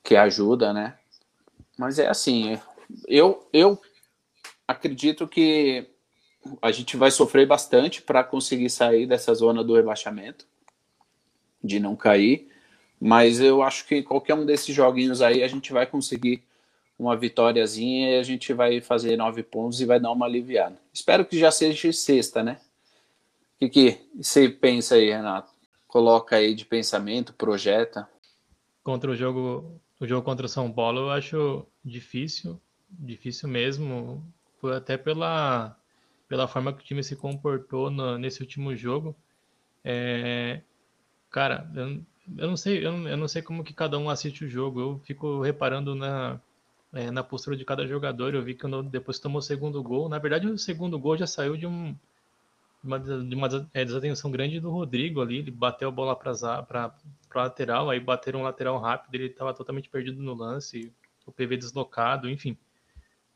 que 0.03 0.15
ajuda, 0.15 0.71
né? 0.73 0.97
Mas 1.77 1.99
é 1.99 2.07
assim, 2.07 2.59
eu, 3.07 3.47
eu 3.51 3.79
acredito 4.67 5.27
que 5.27 5.87
a 6.61 6.71
gente 6.71 6.97
vai 6.97 7.09
sofrer 7.09 7.47
bastante 7.47 8.01
para 8.01 8.23
conseguir 8.23 8.69
sair 8.69 9.05
dessa 9.05 9.33
zona 9.33 9.63
do 9.63 9.75
rebaixamento, 9.75 10.45
de 11.63 11.79
não 11.79 11.95
cair, 11.95 12.49
mas 12.99 13.39
eu 13.39 13.61
acho 13.61 13.85
que 13.85 14.03
qualquer 14.03 14.33
um 14.33 14.45
desses 14.45 14.75
joguinhos 14.75 15.21
aí 15.21 15.43
a 15.43 15.47
gente 15.47 15.71
vai 15.71 15.85
conseguir 15.85 16.43
uma 16.97 17.15
vitóriazinha 17.17 18.11
e 18.11 18.19
a 18.19 18.23
gente 18.23 18.53
vai 18.53 18.79
fazer 18.79 19.17
nove 19.17 19.43
pontos 19.43 19.81
e 19.81 19.85
vai 19.85 19.99
dar 19.99 20.11
uma 20.11 20.25
aliviada. 20.25 20.77
Espero 20.93 21.25
que 21.25 21.37
já 21.37 21.51
seja 21.51 21.91
sexta, 21.91 22.43
né? 22.43 22.59
O 23.55 23.59
que, 23.59 23.69
que 23.69 24.01
você 24.21 24.49
pensa 24.49 24.95
aí, 24.95 25.09
Renato? 25.09 25.51
Coloca 25.87 26.35
aí 26.35 26.53
de 26.53 26.65
pensamento, 26.65 27.33
projeta. 27.33 28.07
Contra 28.83 29.11
o 29.11 29.15
jogo 29.15 29.81
o 30.03 30.07
jogo 30.07 30.23
contra 30.23 30.45
o 30.45 30.49
São 30.49 30.71
Paulo 30.71 31.01
eu 31.01 31.11
acho 31.11 31.65
difícil, 31.83 32.59
difícil 32.89 33.47
mesmo, 33.47 34.23
até 34.75 34.97
pela, 34.97 35.77
pela 36.27 36.47
forma 36.47 36.73
que 36.73 36.81
o 36.81 36.85
time 36.85 37.03
se 37.03 37.15
comportou 37.15 37.89
no, 37.89 38.17
nesse 38.17 38.41
último 38.41 38.75
jogo. 38.75 39.15
É, 39.83 40.61
cara, 41.29 41.69
eu, 41.75 42.01
eu 42.37 42.47
não 42.47 42.57
sei, 42.57 42.85
eu 42.85 43.07
eu 43.07 43.17
não, 43.17 43.27
sei 43.27 43.41
como 43.41 43.63
que 43.63 43.73
cada 43.73 43.97
um 43.97 44.09
assiste 44.09 44.45
o 44.45 44.49
jogo. 44.49 44.79
Eu 44.79 45.01
fico 45.05 45.41
reparando 45.41 45.95
na, 45.95 46.39
é, 46.93 47.09
na 47.09 47.23
postura 47.23 47.55
de 47.55 47.65
cada 47.65 47.87
jogador. 47.87 48.33
Eu 48.33 48.43
vi 48.43 48.55
que 48.55 48.67
depois 48.89 49.19
tomou 49.19 49.39
o 49.39 49.41
segundo 49.41 49.81
gol. 49.81 50.09
Na 50.09 50.19
verdade, 50.19 50.47
o 50.47 50.57
segundo 50.57 50.99
gol 50.99 51.17
já 51.17 51.27
saiu 51.27 51.57
de 51.57 51.65
um 51.65 51.95
uma, 52.83 52.99
de 52.99 53.35
uma 53.35 53.47
é, 53.73 53.85
desatenção 53.85 54.29
grande 54.29 54.59
do 54.59 54.69
Rodrigo 54.69 55.21
ali. 55.21 55.37
Ele 55.37 55.51
bateu 55.51 55.89
a 55.89 55.91
bola 55.91 56.15
para 56.15 56.93
lateral, 57.33 57.89
aí 57.89 57.99
bateram 57.99 58.41
um 58.41 58.43
lateral 58.43 58.79
rápido, 58.79 59.15
ele 59.15 59.25
estava 59.27 59.53
totalmente 59.53 59.89
perdido 59.89 60.21
no 60.21 60.33
lance, 60.33 60.91
o 61.25 61.31
PV 61.31 61.57
deslocado, 61.57 62.29
enfim. 62.29 62.57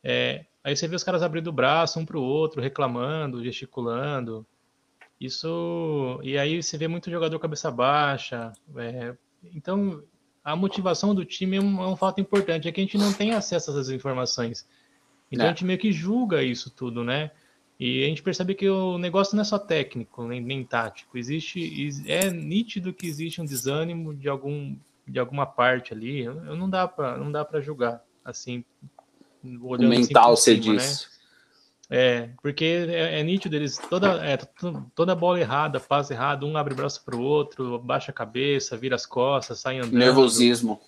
É, 0.04 0.46
aí 0.64 0.76
você 0.76 0.88
vê 0.88 0.96
os 0.96 1.04
caras 1.04 1.24
abrindo 1.24 1.48
o 1.48 1.54
braço 1.54 2.00
um 2.00 2.06
para 2.06 2.18
o 2.18 2.22
outro, 2.22 2.62
reclamando, 2.62 3.44
gesticulando. 3.44 4.46
Isso. 5.20 6.20
E 6.24 6.38
aí 6.38 6.62
você 6.62 6.78
vê 6.78 6.88
muito 6.88 7.10
jogador 7.10 7.40
cabeça 7.40 7.72
baixa. 7.72 8.54
É, 8.76 9.16
então, 9.54 10.04
a 10.44 10.56
motivação 10.56 11.14
do 11.14 11.26
time 11.26 11.58
é 11.58 11.62
um, 11.62 11.82
é 11.82 11.88
um, 11.88 11.96
fato 11.96 12.22
importante. 12.22 12.68
É 12.68 12.72
que 12.72 12.80
a 12.80 12.84
gente 12.84 12.98
não 12.98 13.12
tem 13.12 13.34
acesso 13.34 13.70
a 13.70 13.74
essas 13.74 13.90
informações. 13.90 14.68
Então 15.32 15.46
é. 15.46 15.50
a 15.50 15.52
gente 15.52 15.66
meio 15.66 15.80
que 15.80 15.92
julga 15.92 16.44
isso 16.44 16.70
tudo, 16.70 17.04
né? 17.04 17.32
E 17.80 18.04
a 18.04 18.08
gente 18.08 18.24
percebe 18.24 18.56
que 18.56 18.68
o 18.68 18.98
negócio 18.98 19.36
não 19.36 19.42
é 19.42 19.46
só 19.46 19.60
técnico, 19.60 20.24
nem, 20.24 20.42
nem 20.42 20.64
tático. 20.64 21.18
Existe, 21.18 21.90
é 22.08 22.30
nítido 22.32 22.92
que 22.92 23.06
existe 23.06 23.40
um 23.40 23.46
desânimo 23.46 24.16
de 24.16 24.28
algum 24.28 24.76
de 25.08 25.20
alguma 25.20 25.46
parte 25.46 25.94
ali. 25.94 26.22
Eu, 26.22 26.56
não 26.56 26.70
dá 26.70 26.88
para 26.88 27.18
não 27.18 27.32
dá 27.32 27.46
para 27.46 27.62
julgar 27.62 28.04
assim. 28.26 28.66
O 29.44 29.78
mental 29.78 30.34
assim 30.34 30.42
você 30.42 30.58
diz. 30.58 31.02
Né? 31.02 31.18
É, 31.90 32.30
porque 32.42 32.66
é, 32.66 33.20
é, 33.20 33.24
nítido 33.24 33.56
eles 33.56 33.78
toda 33.78 34.26
é, 34.26 34.36
toda 34.94 35.16
bola 35.16 35.40
errada, 35.40 35.80
passe 35.80 36.14
errado, 36.14 36.46
um 36.46 36.58
abre 36.58 36.74
braço 36.74 37.04
para 37.06 37.16
o 37.16 37.22
outro, 37.22 37.80
baixa 37.80 38.12
a 38.12 38.14
cabeça, 38.14 38.76
vira 38.76 38.96
as 38.96 39.06
costas, 39.06 39.60
sai 39.60 39.78
andando. 39.78 39.94
Nervosismo. 39.94 40.82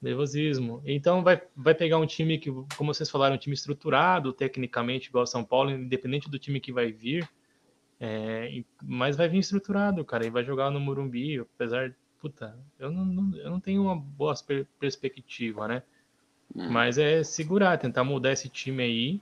Nervosismo. 0.00 0.80
Então 0.84 1.22
vai, 1.22 1.42
vai 1.56 1.74
pegar 1.74 1.98
um 1.98 2.06
time 2.06 2.38
que, 2.38 2.50
como 2.76 2.94
vocês 2.94 3.10
falaram, 3.10 3.34
um 3.34 3.38
time 3.38 3.54
estruturado 3.54 4.32
tecnicamente, 4.32 5.08
igual 5.08 5.26
São 5.26 5.44
Paulo, 5.44 5.70
independente 5.70 6.30
do 6.30 6.38
time 6.38 6.60
que 6.60 6.72
vai 6.72 6.92
vir, 6.92 7.28
é, 8.00 8.62
mas 8.82 9.16
vai 9.16 9.28
vir 9.28 9.38
estruturado, 9.38 10.04
cara, 10.04 10.24
e 10.24 10.30
vai 10.30 10.44
jogar 10.44 10.70
no 10.70 10.78
Morumbi, 10.78 11.40
apesar, 11.40 11.92
puta, 12.20 12.56
eu 12.78 12.92
não, 12.92 13.04
não 13.04 13.36
eu 13.38 13.50
não 13.50 13.60
tenho 13.60 13.82
uma 13.82 13.96
boa 13.96 14.34
perspectiva, 14.78 15.66
né? 15.66 15.82
Hum. 16.54 16.70
Mas 16.70 16.96
é 16.96 17.24
segurar, 17.24 17.76
tentar 17.76 18.04
mudar 18.04 18.32
esse 18.32 18.48
time 18.48 18.82
aí, 18.82 19.20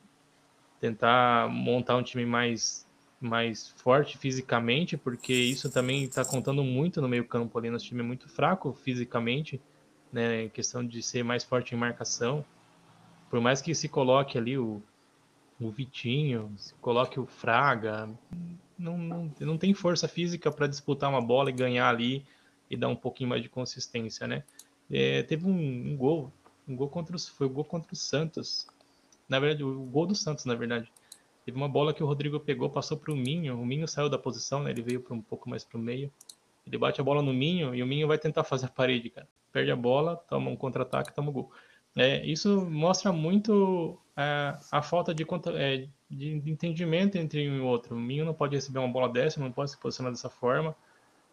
tentar 0.78 1.48
montar 1.48 1.96
um 1.96 2.02
time 2.02 2.26
mais 2.26 2.86
mais 3.18 3.70
forte 3.78 4.18
fisicamente, 4.18 4.94
porque 4.94 5.32
isso 5.32 5.70
também 5.70 6.04
está 6.04 6.22
contando 6.22 6.62
muito 6.62 7.00
no 7.00 7.08
meio 7.08 7.24
campo 7.24 7.58
ali, 7.58 7.70
nosso 7.70 7.86
time 7.86 8.00
é 8.00 8.04
muito 8.04 8.28
fraco 8.28 8.74
fisicamente, 8.74 9.60
né, 10.12 10.44
em 10.44 10.48
questão 10.48 10.86
de 10.86 11.02
ser 11.02 11.22
mais 11.22 11.44
forte 11.44 11.74
em 11.74 11.78
marcação. 11.78 12.44
Por 13.30 13.40
mais 13.40 13.60
que 13.60 13.74
se 13.74 13.88
coloque 13.88 14.38
ali 14.38 14.56
o, 14.56 14.82
o 15.60 15.70
Vitinho, 15.70 16.52
se 16.56 16.74
coloque 16.74 17.18
o 17.18 17.26
Fraga, 17.26 18.08
não, 18.78 18.98
não, 18.98 19.32
não 19.40 19.58
tem 19.58 19.74
força 19.74 20.06
física 20.06 20.50
para 20.50 20.66
disputar 20.66 21.10
uma 21.10 21.20
bola 21.20 21.50
e 21.50 21.52
ganhar 21.52 21.88
ali 21.88 22.24
e 22.70 22.76
dar 22.76 22.88
um 22.88 22.96
pouquinho 22.96 23.30
mais 23.30 23.42
de 23.42 23.48
consistência, 23.48 24.26
né? 24.26 24.44
É, 24.90 25.22
teve 25.22 25.46
um, 25.46 25.92
um, 25.92 25.96
gol, 25.96 26.32
um 26.68 26.76
gol 26.76 26.88
contra 26.88 27.18
foi 27.18 27.46
o 27.46 27.50
gol 27.50 27.64
contra 27.64 27.92
o 27.92 27.96
Santos. 27.96 28.66
Na 29.28 29.40
verdade, 29.40 29.64
o 29.64 29.82
gol 29.84 30.06
do 30.06 30.14
Santos, 30.14 30.44
na 30.44 30.54
verdade. 30.54 30.90
Teve 31.44 31.56
uma 31.56 31.68
bola 31.68 31.94
que 31.94 32.02
o 32.02 32.06
Rodrigo 32.06 32.38
pegou, 32.40 32.68
passou 32.70 32.96
para 32.96 33.12
o 33.12 33.16
Minho. 33.16 33.60
O 33.60 33.64
Minho 33.64 33.86
saiu 33.86 34.08
da 34.08 34.18
posição, 34.18 34.62
né? 34.62 34.70
Ele 34.70 34.82
veio 34.82 35.04
um 35.10 35.22
pouco 35.22 35.48
mais 35.48 35.64
para 35.64 35.78
o 35.78 35.80
meio. 35.80 36.12
Ele 36.66 36.78
bate 36.78 37.00
a 37.00 37.04
bola 37.04 37.22
no 37.22 37.32
Minho 37.32 37.74
e 37.74 37.82
o 37.82 37.86
Minho 37.86 38.06
vai 38.06 38.18
tentar 38.18 38.42
fazer 38.44 38.66
a 38.66 38.70
parede, 38.70 39.10
cara 39.10 39.28
perde 39.56 39.72
a 39.72 39.76
bola, 39.76 40.16
toma 40.28 40.50
um 40.50 40.56
contra-ataque, 40.56 41.14
toma 41.14 41.30
um 41.30 41.32
gol. 41.32 41.50
É, 41.96 42.22
isso 42.26 42.60
mostra 42.70 43.10
muito 43.10 43.98
é, 44.14 44.54
a 44.70 44.82
falta 44.82 45.14
de, 45.14 45.26
é, 45.54 45.88
de, 46.10 46.42
entendimento 46.44 47.16
entre 47.16 47.48
um 47.48 47.56
e 47.56 47.60
outro. 47.60 47.96
O 47.96 47.98
Minho 47.98 48.26
não 48.26 48.34
pode 48.34 48.54
receber 48.54 48.80
uma 48.80 48.92
bola 48.92 49.08
dessa, 49.08 49.40
não 49.40 49.50
pode 49.50 49.70
se 49.70 49.78
posicionar 49.78 50.12
dessa 50.12 50.28
forma. 50.28 50.76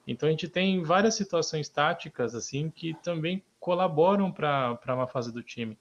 Então 0.08 0.30
a 0.30 0.32
gente 0.32 0.48
tem 0.48 0.82
várias 0.84 1.16
situações 1.16 1.68
táticas 1.68 2.34
assim 2.34 2.70
que 2.70 2.94
também 3.04 3.44
colaboram 3.60 4.32
para 4.32 4.80
uma 4.88 5.08
fase 5.08 5.30
do 5.34 5.44
time. 5.44 5.78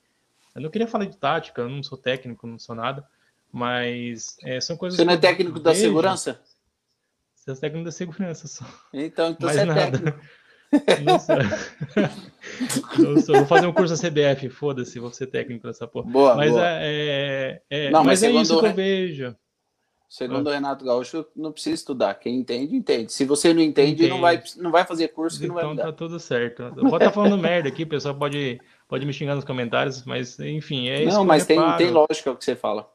Eu 0.53 0.63
não 0.63 0.71
queria 0.71 0.89
falar 0.89 1.05
de 1.05 1.17
tática, 1.17 1.63
eu 1.63 1.69
não 1.69 1.83
sou 1.83 1.97
técnico, 1.97 2.45
não 2.45 2.59
sou 2.59 2.75
nada, 2.75 3.09
mas 3.53 4.37
é, 4.43 4.61
são 4.61 4.77
coisas. 4.77 4.97
Você 4.97 5.05
não 5.05 5.15
é 5.15 5.17
técnico 5.17 5.61
da 5.61 5.77
segurança? 5.77 6.43
Você 7.37 7.53
é 7.53 7.55
técnico 7.55 7.85
da 7.85 7.93
segurança 7.93 8.49
só. 8.49 8.65
Então, 8.93 9.31
então 9.31 9.47
você 9.49 9.61
é 9.61 9.65
nada. 9.65 9.93
técnico. 9.93 10.42
Não 11.05 11.19
sou. 11.19 11.37
não 12.99 13.21
sou. 13.21 13.37
Vou 13.37 13.47
fazer 13.47 13.67
um 13.67 13.73
curso 13.73 13.95
da 13.95 14.09
CBF, 14.09 14.49
foda-se, 14.49 14.99
vou 14.99 15.13
ser 15.13 15.27
técnico 15.27 15.67
dessa 15.67 15.87
porra. 15.87 16.11
Boa, 16.11 16.35
mas 16.35 16.51
boa. 16.51 16.63
É, 16.65 17.63
é, 17.69 17.91
não, 17.91 18.05
mas, 18.05 18.21
mas 18.21 18.23
é 18.23 18.31
isso 18.31 18.59
que 18.59 18.67
eu 18.67 18.75
vejo. 18.75 19.37
Segundo 20.13 20.49
ah. 20.49 20.51
o 20.51 20.53
Renato 20.53 20.85
Gaúcho, 20.85 21.27
não 21.35 21.51
precisa 21.53 21.75
estudar. 21.75 22.13
Quem 22.17 22.37
entende, 22.37 22.77
entende. 22.77 23.11
Se 23.11 23.25
você 23.25 23.55
não 23.55 23.63
entende, 23.63 24.09
não 24.09 24.21
vai, 24.21 24.43
não 24.59 24.71
vai 24.71 24.85
fazer 24.85 25.09
curso 25.09 25.39
que 25.39 25.47
então, 25.47 25.57
não 25.57 25.65
vai 25.65 25.73
Então 25.73 25.87
tá 25.87 25.93
tudo 25.93 26.21
certo. 26.21 26.65
Eu 26.65 26.85
vou 26.85 26.99
estar 26.99 27.11
falando 27.11 27.39
merda 27.39 27.71
aqui, 27.71 27.85
o 27.85 27.89
pessoal 27.89 28.15
pode, 28.15 28.61
pode 28.87 29.07
me 29.07 29.13
xingar 29.15 29.35
nos 29.35 29.45
comentários, 29.45 30.05
mas 30.05 30.39
enfim, 30.39 30.91
é 30.91 31.05
isso. 31.05 31.17
Não, 31.17 31.25
mas 31.25 31.47
tem, 31.47 31.59
tem 31.79 31.91
lógica 31.91 32.31
o 32.31 32.37
que 32.37 32.45
você 32.45 32.55
fala. 32.55 32.87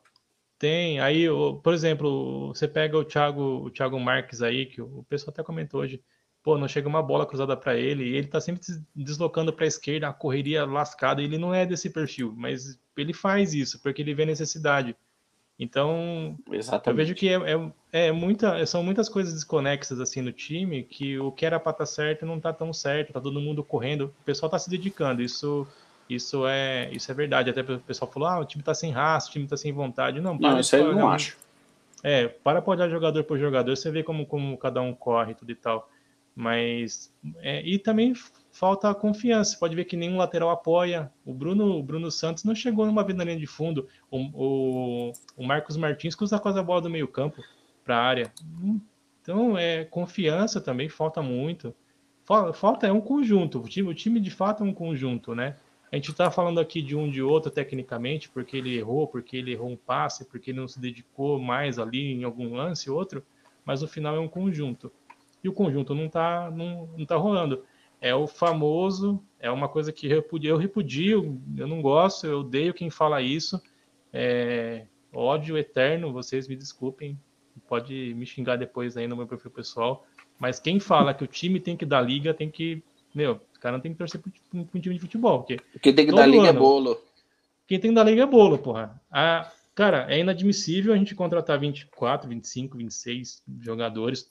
Tem. 0.59 0.99
Aí, 0.99 1.25
por 1.63 1.73
exemplo, 1.73 2.49
você 2.49 2.67
pega 2.67 2.95
o 2.95 3.03
Thiago, 3.03 3.65
o 3.65 3.71
Thiago 3.71 3.99
Marques 3.99 4.43
aí, 4.43 4.67
que 4.67 4.80
o 4.80 5.03
pessoal 5.09 5.32
até 5.32 5.41
comentou 5.41 5.82
hoje. 5.82 5.99
Pô, 6.47 6.57
não 6.57 6.65
chega 6.65 6.87
uma 6.87 7.03
bola 7.03 7.25
cruzada 7.25 7.57
para 7.57 7.75
ele, 7.75 8.05
e 8.05 8.15
ele 8.15 8.27
tá 8.27 8.39
sempre 8.39 8.61
deslocando 8.95 9.51
para 9.51 9.65
a 9.65 9.67
esquerda, 9.67 10.07
a 10.07 10.13
correria 10.13 10.63
lascada. 10.63 11.21
Ele 11.21 11.37
não 11.37 11.53
é 11.53 11.65
desse 11.65 11.89
perfil, 11.89 12.33
mas 12.37 12.79
ele 12.95 13.11
faz 13.11 13.53
isso 13.53 13.81
porque 13.83 14.01
ele 14.01 14.13
vê 14.13 14.25
necessidade. 14.25 14.95
Então, 15.59 16.39
Exatamente. 16.49 16.87
eu 16.87 16.95
vejo 16.95 17.15
que 17.15 17.27
é, 17.27 17.35
é, 17.35 18.07
é, 18.07 18.11
muita, 18.13 18.65
são 18.65 18.81
muitas 18.81 19.09
coisas 19.09 19.33
desconexas 19.33 19.99
assim 19.99 20.21
no 20.21 20.31
time 20.31 20.83
que 20.83 21.19
o 21.19 21.33
que 21.33 21.45
era 21.45 21.59
para 21.59 21.71
estar 21.73 21.83
tá 21.83 21.85
certo 21.85 22.25
não 22.25 22.39
tá 22.39 22.53
tão 22.53 22.71
certo, 22.71 23.11
tá 23.11 23.19
todo 23.19 23.41
mundo 23.41 23.61
correndo, 23.61 24.13
o 24.21 24.23
pessoal 24.23 24.49
tá 24.49 24.57
se 24.57 24.69
dedicando. 24.69 25.21
Isso 25.21 25.67
isso 26.09 26.47
é, 26.47 26.89
isso 26.93 27.11
é 27.11 27.13
verdade. 27.13 27.49
Até 27.49 27.59
o 27.59 27.79
pessoal 27.79 28.09
falou: 28.09 28.29
ah, 28.29 28.39
o 28.39 28.45
time 28.45 28.63
tá 28.63 28.73
sem 28.73 28.89
raça, 28.89 29.27
o 29.27 29.31
time 29.33 29.45
tá 29.45 29.57
sem 29.57 29.73
vontade. 29.73 30.21
Não, 30.21 30.35
não 30.35 30.61
isso 30.61 30.77
aí 30.77 30.81
eu 30.81 30.95
não 30.95 31.09
acho. 31.09 31.37
É, 32.01 32.29
para 32.29 32.61
pra 32.61 32.71
olhar 32.71 32.89
jogador 32.89 33.21
por 33.25 33.37
jogador, 33.37 33.75
você 33.75 33.91
vê 33.91 34.01
como, 34.01 34.25
como 34.25 34.57
cada 34.57 34.79
um 34.81 34.93
corre 34.93 35.33
tudo 35.33 35.51
e 35.51 35.55
tal. 35.55 35.89
Mas. 36.38 37.11
É, 37.39 37.67
e 37.67 37.79
também 37.79 38.13
falta 38.51 38.93
confiança. 38.93 39.53
Você 39.53 39.57
pode 39.57 39.75
ver 39.75 39.85
que 39.85 39.97
nenhum 39.97 40.17
lateral 40.17 40.51
apoia. 40.51 41.11
O 41.25 41.33
Bruno, 41.33 41.79
o 41.79 41.81
Bruno 41.81 42.11
Santos 42.11 42.43
não 42.43 42.53
chegou 42.53 42.85
numa 42.85 43.03
vida 43.03 43.17
na 43.17 43.23
linha 43.23 43.39
de 43.39 43.47
fundo. 43.47 43.88
O, 44.11 44.19
o, 44.33 45.13
o 45.35 45.43
Marcos 45.43 45.75
Martins 45.77 46.13
cruza 46.13 46.38
quase 46.38 46.59
a 46.59 46.63
bola 46.63 46.81
do 46.81 46.91
meio-campo 46.91 47.43
para 47.83 47.97
a 47.97 48.03
área. 48.03 48.31
Então, 49.19 49.57
é 49.57 49.83
confiança 49.85 50.61
também 50.61 50.88
falta 50.88 51.23
muito. 51.23 51.73
Falta 52.53 52.85
é 52.85 52.91
um 52.91 53.01
conjunto. 53.01 53.59
O 53.59 53.67
time, 53.67 53.89
o 53.89 53.95
time 53.95 54.19
de 54.19 54.29
fato 54.29 54.63
é 54.63 54.67
um 54.67 54.73
conjunto, 54.73 55.33
né? 55.33 55.55
A 55.91 55.95
gente 55.95 56.11
está 56.11 56.29
falando 56.29 56.59
aqui 56.59 56.83
de 56.83 56.95
um 56.95 57.09
de 57.09 57.23
outro 57.23 57.49
tecnicamente, 57.49 58.29
porque 58.29 58.57
ele 58.57 58.77
errou, 58.77 59.07
porque 59.07 59.38
ele 59.38 59.53
errou 59.53 59.69
um 59.71 59.77
passe, 59.77 60.25
porque 60.25 60.51
ele 60.51 60.59
não 60.59 60.67
se 60.67 60.79
dedicou 60.79 61.39
mais 61.39 61.79
ali 61.79 62.11
em 62.11 62.25
algum 62.25 62.53
lance 62.53 62.91
outro, 62.91 63.25
mas 63.65 63.81
no 63.81 63.88
final 63.88 64.15
é 64.15 64.19
um 64.19 64.27
conjunto. 64.27 64.91
E 65.47 65.49
o 65.49 65.53
conjunto 65.53 65.95
não 65.95 66.07
está 66.07 66.51
não, 66.51 66.89
não 66.97 67.05
tá 67.05 67.15
rolando. 67.15 67.63
É 68.01 68.13
o 68.13 68.27
famoso, 68.27 69.23
é 69.39 69.49
uma 69.49 69.69
coisa 69.69 69.93
que 69.93 70.07
eu 70.07 70.17
repudio, 70.17 70.49
eu 70.49 70.57
repudio, 70.57 71.41
eu 71.57 71.65
não 71.65 71.81
gosto, 71.81 72.27
eu 72.27 72.41
odeio 72.41 72.73
quem 72.73 72.89
fala 72.89 73.21
isso. 73.21 73.61
É, 74.11 74.85
ódio 75.13 75.57
eterno, 75.57 76.11
vocês 76.11 76.49
me 76.49 76.55
desculpem, 76.57 77.17
pode 77.65 78.13
me 78.13 78.25
xingar 78.25 78.57
depois 78.57 78.97
aí 78.97 79.07
no 79.07 79.15
meu 79.15 79.25
perfil 79.25 79.49
pessoal, 79.49 80.05
mas 80.37 80.59
quem 80.59 80.81
fala 80.81 81.13
que 81.13 81.23
o 81.23 81.27
time 81.27 81.61
tem 81.61 81.77
que 81.77 81.85
dar 81.85 82.01
liga 82.01 82.33
tem 82.33 82.51
que 82.51 82.83
meu, 83.15 83.39
o 83.55 83.59
cara 83.61 83.77
não 83.77 83.81
tem 83.81 83.93
que 83.93 83.97
torcer 83.97 84.19
pro, 84.19 84.29
pro 84.65 84.81
time 84.81 84.95
de 84.95 85.01
futebol. 85.01 85.39
Porque 85.39 85.59
Quem 85.81 85.95
tem 85.95 86.05
que 86.05 86.13
dar 86.13 86.27
liga 86.27 86.47
é 86.47 86.49
ano, 86.49 86.59
é 86.59 86.61
bolo. 86.61 87.01
Quem 87.65 87.79
tem 87.79 87.91
que 87.91 87.95
dar 87.95 88.03
liga 88.03 88.23
é 88.23 88.25
bolo, 88.27 88.59
porra. 88.59 89.01
A, 89.09 89.49
cara, 89.73 90.05
é 90.13 90.19
inadmissível 90.19 90.93
a 90.93 90.97
gente 90.97 91.15
contratar 91.15 91.57
24, 91.57 92.27
25, 92.27 92.77
26 92.77 93.43
jogadores 93.61 94.27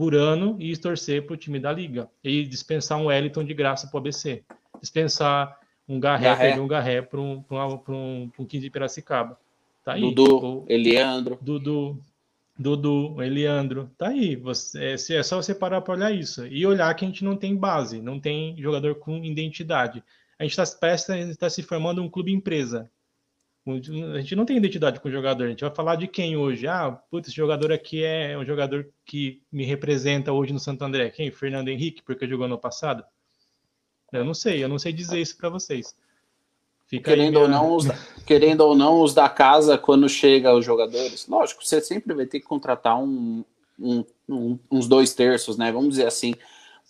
por 0.00 0.14
ano 0.14 0.56
e 0.58 0.74
torcer 0.78 1.26
pro 1.26 1.36
time 1.36 1.60
da 1.60 1.70
liga. 1.70 2.08
E 2.24 2.42
dispensar 2.46 2.96
um 2.96 3.08
Wellington 3.08 3.44
de 3.44 3.52
graça 3.52 3.86
pro 3.86 3.98
ABC. 3.98 4.42
Dispensar 4.80 5.60
um 5.86 6.00
Garré, 6.00 6.24
Garré. 6.24 6.58
um 6.58 6.66
Garré 6.66 7.02
para 7.02 7.20
um, 7.20 7.42
pra 7.42 7.66
um, 7.66 7.76
pra 7.76 7.94
um, 7.94 8.30
pra 8.30 8.42
um 8.42 8.46
15 8.46 8.64
de 8.64 8.70
Piracicaba. 8.70 9.38
Tá 9.84 9.92
aí. 9.92 10.00
Dudu, 10.00 10.36
o, 10.38 10.64
Eliandro. 10.70 11.38
Dudu, 11.42 12.00
Dudu, 12.58 13.22
Eliandro, 13.22 13.90
tá 13.98 14.08
aí. 14.08 14.36
Você, 14.36 14.82
é, 14.82 15.16
é 15.18 15.22
só 15.22 15.36
você 15.36 15.54
parar 15.54 15.82
para 15.82 15.92
olhar 15.92 16.10
isso. 16.10 16.46
E 16.46 16.64
olhar 16.64 16.94
que 16.94 17.04
a 17.04 17.08
gente 17.08 17.22
não 17.22 17.36
tem 17.36 17.54
base, 17.54 18.00
não 18.00 18.18
tem 18.18 18.56
jogador 18.56 18.94
com 18.94 19.22
identidade. 19.22 20.02
A 20.38 20.44
gente 20.44 20.58
está 20.58 20.96
tá 21.38 21.50
se 21.50 21.62
formando 21.62 22.02
um 22.02 22.08
clube 22.08 22.32
empresa. 22.32 22.90
A 23.66 24.20
gente 24.20 24.34
não 24.34 24.46
tem 24.46 24.56
identidade 24.56 25.00
com 25.00 25.08
o 25.08 25.12
jogador. 25.12 25.44
A 25.44 25.48
gente 25.50 25.60
vai 25.60 25.74
falar 25.74 25.96
de 25.96 26.08
quem 26.08 26.36
hoje? 26.36 26.66
Ah, 26.66 26.92
putz, 27.10 27.28
esse 27.28 27.36
jogador 27.36 27.72
aqui 27.72 28.02
é 28.02 28.36
um 28.36 28.44
jogador 28.44 28.88
que 29.04 29.42
me 29.52 29.64
representa 29.64 30.32
hoje 30.32 30.52
no 30.52 30.58
Santo 30.58 30.82
André. 30.82 31.10
Quem? 31.10 31.30
Fernando 31.30 31.68
Henrique, 31.68 32.02
porque 32.02 32.26
jogou 32.26 32.48
no 32.48 32.58
passado? 32.58 33.04
Eu 34.12 34.24
não 34.24 34.34
sei, 34.34 34.64
eu 34.64 34.68
não 34.68 34.78
sei 34.78 34.92
dizer 34.92 35.20
isso 35.20 35.36
para 35.36 35.48
vocês. 35.48 35.94
Fica 36.86 37.10
querendo, 37.10 37.34
minha... 37.34 37.42
ou 37.42 37.48
não, 37.48 37.76
os, 37.76 37.86
querendo 38.26 38.62
ou 38.62 38.74
não, 38.74 39.00
os 39.00 39.14
da 39.14 39.28
casa, 39.28 39.78
quando 39.78 40.08
chega 40.08 40.52
os 40.52 40.64
jogadores, 40.64 41.28
lógico, 41.28 41.64
você 41.64 41.80
sempre 41.80 42.12
vai 42.14 42.26
ter 42.26 42.40
que 42.40 42.46
contratar 42.46 42.98
um, 42.98 43.44
um, 43.78 44.04
um 44.28 44.58
uns 44.68 44.88
dois 44.88 45.14
terços, 45.14 45.56
né? 45.56 45.70
Vamos 45.70 45.90
dizer 45.90 46.06
assim. 46.06 46.34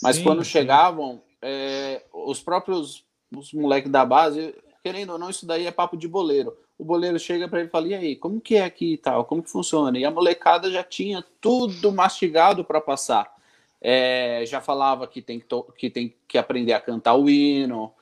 Mas 0.02 0.16
sim, 0.16 0.22
quando 0.22 0.42
sim. 0.42 0.50
chegavam, 0.50 1.20
é, 1.42 2.02
os 2.14 2.40
próprios 2.40 3.04
os 3.36 3.52
moleques 3.52 3.90
da 3.90 4.04
base, 4.04 4.54
querendo 4.82 5.10
ou 5.10 5.18
não, 5.18 5.30
isso 5.30 5.46
daí 5.46 5.66
é 5.66 5.70
papo 5.70 5.96
de 5.96 6.08
boleiro. 6.08 6.56
O 6.78 6.84
boleiro 6.84 7.18
chega 7.18 7.48
para 7.48 7.60
ele 7.60 7.68
e 7.68 7.70
fala: 7.70 7.88
e 7.88 7.94
aí, 7.94 8.16
como 8.16 8.40
que 8.40 8.56
é 8.56 8.64
aqui 8.64 8.94
e 8.94 8.98
tal? 8.98 9.24
Como 9.24 9.42
que 9.42 9.50
funciona? 9.50 9.98
E 9.98 10.04
a 10.04 10.10
molecada 10.10 10.70
já 10.70 10.82
tinha 10.82 11.24
tudo 11.40 11.92
mastigado 11.92 12.64
para 12.64 12.80
passar. 12.80 13.32
É, 13.80 14.44
já 14.46 14.60
falava 14.60 15.06
que 15.06 15.22
tem 15.22 15.40
que, 15.40 15.46
que 15.76 15.90
tem 15.90 16.14
que 16.28 16.36
aprender 16.36 16.74
a 16.74 16.80
cantar 16.80 17.14
o 17.14 17.30
hino, 17.30 17.92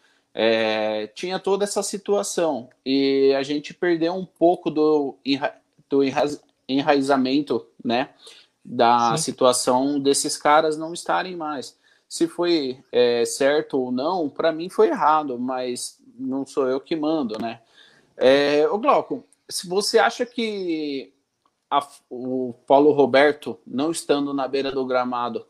é, 0.41 1.09
tinha 1.09 1.39
toda 1.39 1.65
essa 1.65 1.83
situação 1.83 2.69
e 2.87 3.35
a 3.37 3.43
gente 3.43 3.75
perdeu 3.75 4.15
um 4.15 4.25
pouco 4.25 4.71
do, 4.71 5.17
enra, 5.25 5.57
do 5.89 6.01
enraizamento, 6.69 7.67
né, 7.85 8.11
da 8.65 9.17
Sim. 9.17 9.23
situação 9.25 9.99
desses 9.99 10.37
caras 10.37 10.77
não 10.77 10.93
estarem 10.93 11.35
mais. 11.35 11.77
Se 12.09 12.29
foi 12.29 12.83
é, 12.93 13.25
certo 13.25 13.81
ou 13.81 13.91
não, 13.91 14.29
para 14.29 14.53
mim 14.53 14.69
foi 14.69 14.89
errado, 14.89 15.39
mas 15.39 15.98
não 16.19 16.47
sou 16.47 16.69
eu 16.69 16.81
que 16.81 16.97
mando, 16.97 17.39
né? 17.39 17.61
É, 18.17 18.69
o 18.69 18.79
Glauco, 18.79 19.25
se 19.49 19.69
você 19.69 19.99
acha 19.99 20.27
que 20.27 21.13
a, 21.71 21.87
o 22.11 22.55
Paulo 22.67 22.93
Roberto 22.93 23.59
não 23.67 23.91
estando 23.91 24.35
na 24.35 24.49
beira 24.49 24.73
do 24.73 24.85
gramado 24.85 25.47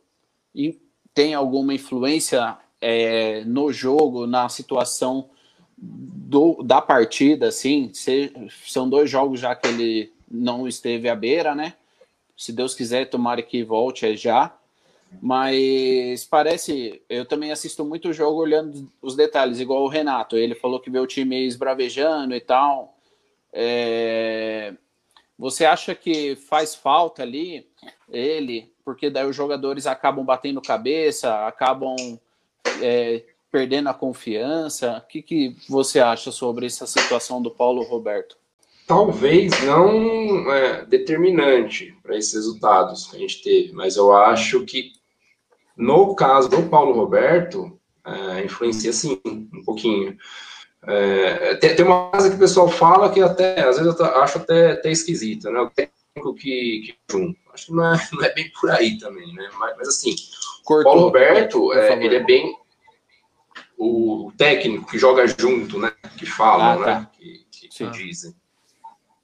tem 1.14 1.34
alguma 1.34 1.74
influência 1.74 2.58
é, 2.80 3.42
no 3.44 3.72
jogo, 3.72 4.26
na 4.26 4.48
situação 4.48 5.30
do, 5.76 6.62
da 6.62 6.80
partida, 6.80 7.48
assim, 7.48 7.90
se, 7.92 8.32
são 8.66 8.88
dois 8.88 9.10
jogos 9.10 9.40
já 9.40 9.54
que 9.54 9.68
ele 9.68 10.12
não 10.30 10.66
esteve 10.66 11.08
à 11.08 11.14
beira, 11.14 11.54
né? 11.54 11.74
Se 12.36 12.52
Deus 12.52 12.74
quiser, 12.74 13.06
tomara 13.06 13.42
que 13.42 13.64
volte 13.64 14.16
já. 14.16 14.56
Mas 15.20 16.24
parece, 16.24 17.02
eu 17.08 17.24
também 17.24 17.50
assisto 17.50 17.84
muito 17.84 18.08
o 18.08 18.12
jogo 18.12 18.40
olhando 18.40 18.90
os 19.02 19.16
detalhes, 19.16 19.60
igual 19.60 19.82
o 19.82 19.88
Renato. 19.88 20.36
Ele 20.36 20.54
falou 20.54 20.80
que 20.80 20.90
vê 20.90 20.98
o 20.98 21.06
time 21.06 21.46
esbravejando 21.46 22.34
e 22.34 22.40
tal. 22.40 22.96
É... 23.52 24.74
Você 25.38 25.64
acha 25.64 25.94
que 25.94 26.34
faz 26.36 26.74
falta 26.74 27.22
ali 27.22 27.66
ele, 28.10 28.72
porque 28.84 29.08
daí 29.08 29.26
os 29.26 29.36
jogadores 29.36 29.86
acabam 29.86 30.24
batendo 30.24 30.60
cabeça, 30.60 31.46
acabam 31.46 31.96
é, 32.82 33.22
perdendo 33.50 33.88
a 33.88 33.94
confiança? 33.94 35.02
O 35.04 35.08
que, 35.08 35.22
que 35.22 35.56
você 35.68 36.00
acha 36.00 36.32
sobre 36.32 36.66
essa 36.66 36.86
situação 36.86 37.40
do 37.40 37.50
Paulo 37.50 37.82
Roberto? 37.82 38.36
Talvez 38.86 39.52
não 39.64 40.50
é, 40.50 40.84
determinante 40.86 41.94
para 42.02 42.16
esses 42.16 42.32
resultados 42.32 43.06
que 43.06 43.16
a 43.16 43.20
gente 43.20 43.42
teve, 43.42 43.72
mas 43.72 43.96
eu 43.96 44.12
acho 44.16 44.64
que 44.64 44.97
no 45.78 46.14
caso 46.16 46.48
do 46.48 46.64
Paulo 46.64 46.92
Roberto, 46.92 47.78
é, 48.04 48.44
influencia 48.44 48.92
sim, 48.92 49.20
um 49.24 49.62
pouquinho. 49.64 50.16
É, 50.82 51.54
tem, 51.56 51.76
tem, 51.76 51.84
uma 51.84 52.10
coisa 52.10 52.28
que 52.28 52.36
o 52.36 52.38
pessoal 52.38 52.68
fala 52.68 53.10
que 53.10 53.20
até, 53.20 53.60
às 53.60 53.78
vezes 53.78 53.98
eu 53.98 54.06
acho 54.06 54.38
até, 54.38 54.72
até 54.72 54.90
esquisita, 54.90 55.50
né? 55.50 55.60
O 55.60 55.70
técnico 55.70 56.34
que, 56.34 56.82
que 56.84 56.96
junto. 57.10 57.38
Acho 57.54 57.66
que 57.66 57.72
não 57.72 57.94
é, 57.94 58.08
não 58.12 58.24
é 58.24 58.34
bem 58.34 58.50
por 58.60 58.70
aí 58.70 58.98
também, 58.98 59.32
né? 59.34 59.48
Mas, 59.58 59.76
mas 59.76 59.88
assim, 59.88 60.14
o 60.68 60.82
Paulo 60.82 61.02
Roberto, 61.02 61.72
é, 61.72 62.04
ele 62.04 62.16
é 62.16 62.24
bem 62.24 62.56
o 63.78 64.32
técnico 64.36 64.90
que 64.90 64.98
joga 64.98 65.26
junto, 65.26 65.78
né? 65.78 65.92
Que 66.16 66.26
falam, 66.26 66.82
ah, 66.82 66.84
tá. 66.84 67.00
né? 67.00 67.08
Que, 67.12 67.46
que, 67.50 67.68
que 67.68 67.90
dizem. 67.90 68.34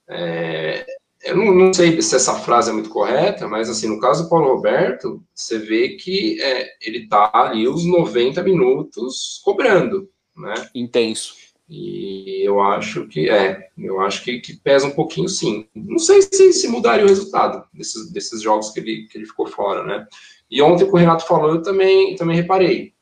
É, 0.08 0.86
eu 1.24 1.36
não, 1.36 1.54
não, 1.54 1.72
sei 1.72 2.00
se 2.00 2.14
essa 2.14 2.34
frase 2.34 2.70
é 2.70 2.72
muito 2.72 2.90
correta, 2.90 3.48
mas 3.48 3.68
assim, 3.68 3.88
no 3.88 4.00
caso 4.00 4.24
do 4.24 4.28
Paulo 4.28 4.54
Roberto, 4.54 5.22
você 5.34 5.58
vê 5.58 5.90
que 5.90 6.40
é, 6.40 6.68
ele 6.82 7.08
tá 7.08 7.30
ali 7.32 7.66
os 7.66 7.84
90 7.84 8.42
minutos 8.42 9.40
cobrando, 9.44 10.08
né? 10.36 10.54
Intenso. 10.74 11.34
E 11.68 12.42
eu 12.46 12.60
acho 12.60 13.06
que 13.08 13.30
é, 13.30 13.68
eu 13.78 14.00
acho 14.00 14.22
que, 14.22 14.38
que 14.40 14.54
pesa 14.54 14.86
um 14.86 14.90
pouquinho 14.90 15.28
sim. 15.28 15.66
Não 15.74 15.98
sei 15.98 16.20
se, 16.22 16.52
se 16.52 16.68
mudaria 16.68 17.04
o 17.04 17.08
resultado 17.08 17.64
desses, 17.72 18.12
desses 18.12 18.42
jogos 18.42 18.70
que 18.70 18.80
ele, 18.80 19.08
que 19.10 19.16
ele 19.16 19.26
ficou 19.26 19.46
fora, 19.46 19.82
né? 19.82 20.06
E 20.50 20.60
ontem, 20.60 20.84
que 20.84 20.92
o 20.92 20.96
Renato 20.96 21.26
falou, 21.26 21.50
eu 21.50 21.62
também, 21.62 22.14
também 22.16 22.36
reparei. 22.36 22.92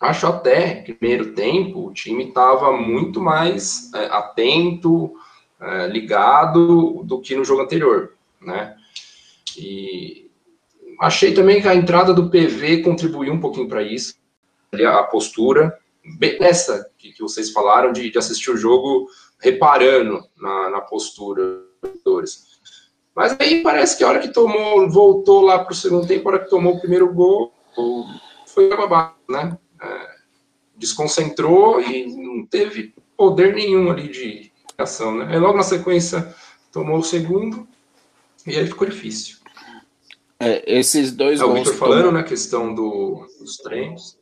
Acho 0.00 0.26
até 0.26 0.82
que 0.82 0.94
primeiro 0.94 1.32
tempo 1.32 1.86
o 1.86 1.92
time 1.92 2.28
estava 2.28 2.70
muito 2.72 3.20
mais 3.20 3.92
é, 3.94 4.06
atento, 4.06 5.12
é, 5.60 5.86
ligado 5.86 7.02
do 7.04 7.20
que 7.20 7.34
no 7.34 7.44
jogo 7.44 7.62
anterior, 7.62 8.12
né? 8.40 8.76
E 9.56 10.30
achei 11.00 11.32
também 11.32 11.60
que 11.60 11.68
a 11.68 11.74
entrada 11.74 12.12
do 12.12 12.30
PV 12.30 12.82
contribuiu 12.82 13.32
um 13.32 13.40
pouquinho 13.40 13.68
para 13.68 13.82
isso, 13.82 14.14
a 14.86 15.02
postura, 15.04 15.78
essa 16.40 16.90
que, 16.98 17.12
que 17.12 17.22
vocês 17.22 17.50
falaram 17.50 17.92
de, 17.92 18.10
de, 18.10 18.18
assistir 18.18 18.50
o 18.50 18.56
jogo 18.56 19.08
reparando 19.40 20.22
na, 20.36 20.70
na 20.70 20.80
postura 20.80 21.62
Libertadores. 21.82 22.56
Mas 23.14 23.36
aí 23.40 23.62
parece 23.62 23.96
que 23.96 24.04
a 24.04 24.08
hora 24.08 24.18
que 24.20 24.28
tomou, 24.28 24.88
voltou 24.90 25.40
lá 25.40 25.58
para 25.58 25.72
o 25.72 25.76
segundo 25.76 26.06
tempo, 26.06 26.28
a 26.28 26.32
hora 26.32 26.44
que 26.44 26.50
tomou 26.50 26.74
o 26.74 26.80
primeiro 26.80 27.12
gol, 27.12 27.52
foi 28.46 28.68
babado, 28.68 29.14
né? 29.28 29.56
É, 29.80 30.16
desconcentrou 30.76 31.80
e 31.80 32.06
não 32.06 32.46
teve 32.46 32.94
poder 33.16 33.54
nenhum 33.54 33.90
ali 33.90 34.08
de 34.08 34.52
ação, 34.78 35.16
né? 35.16 35.26
Aí 35.30 35.38
logo 35.38 35.56
na 35.56 35.62
sequência 35.62 36.34
tomou 36.72 36.98
o 36.98 37.02
segundo 37.02 37.66
e 38.46 38.56
aí 38.56 38.66
ficou 38.66 38.86
difícil. 38.86 39.38
É, 40.38 40.62
esses 40.78 41.12
dois 41.12 41.40
é, 41.40 41.44
gols. 41.44 41.60
O 41.60 41.64
Victor 41.64 41.74
falando 41.74 42.12
na 42.12 42.20
né, 42.20 42.22
questão 42.22 42.74
do, 42.74 43.26
dos 43.40 43.56
treinos. 43.56 44.18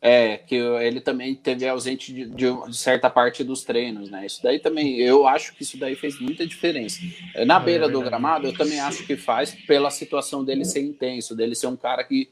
É, 0.00 0.36
que 0.36 0.54
ele 0.54 1.00
também 1.00 1.34
teve 1.34 1.66
ausente 1.66 2.12
de, 2.12 2.26
de, 2.26 2.76
certa 2.76 3.10
parte 3.10 3.42
dos 3.42 3.64
treinos, 3.64 4.08
né? 4.08 4.26
Isso 4.26 4.40
daí 4.42 4.60
também, 4.60 5.00
eu 5.00 5.26
acho 5.26 5.54
que 5.54 5.62
isso 5.62 5.78
daí 5.78 5.96
fez 5.96 6.20
muita 6.20 6.46
diferença. 6.46 7.00
Na 7.44 7.56
é 7.56 7.60
beira 7.60 7.88
do 7.88 8.00
gramado, 8.02 8.46
eu 8.46 8.56
também 8.56 8.78
acho 8.78 9.04
que 9.04 9.16
faz 9.16 9.52
pela 9.66 9.90
situação 9.90 10.44
dele 10.44 10.64
ser 10.64 10.80
intenso, 10.80 11.34
dele 11.34 11.56
ser 11.56 11.66
um 11.66 11.76
cara 11.76 12.04
que, 12.04 12.28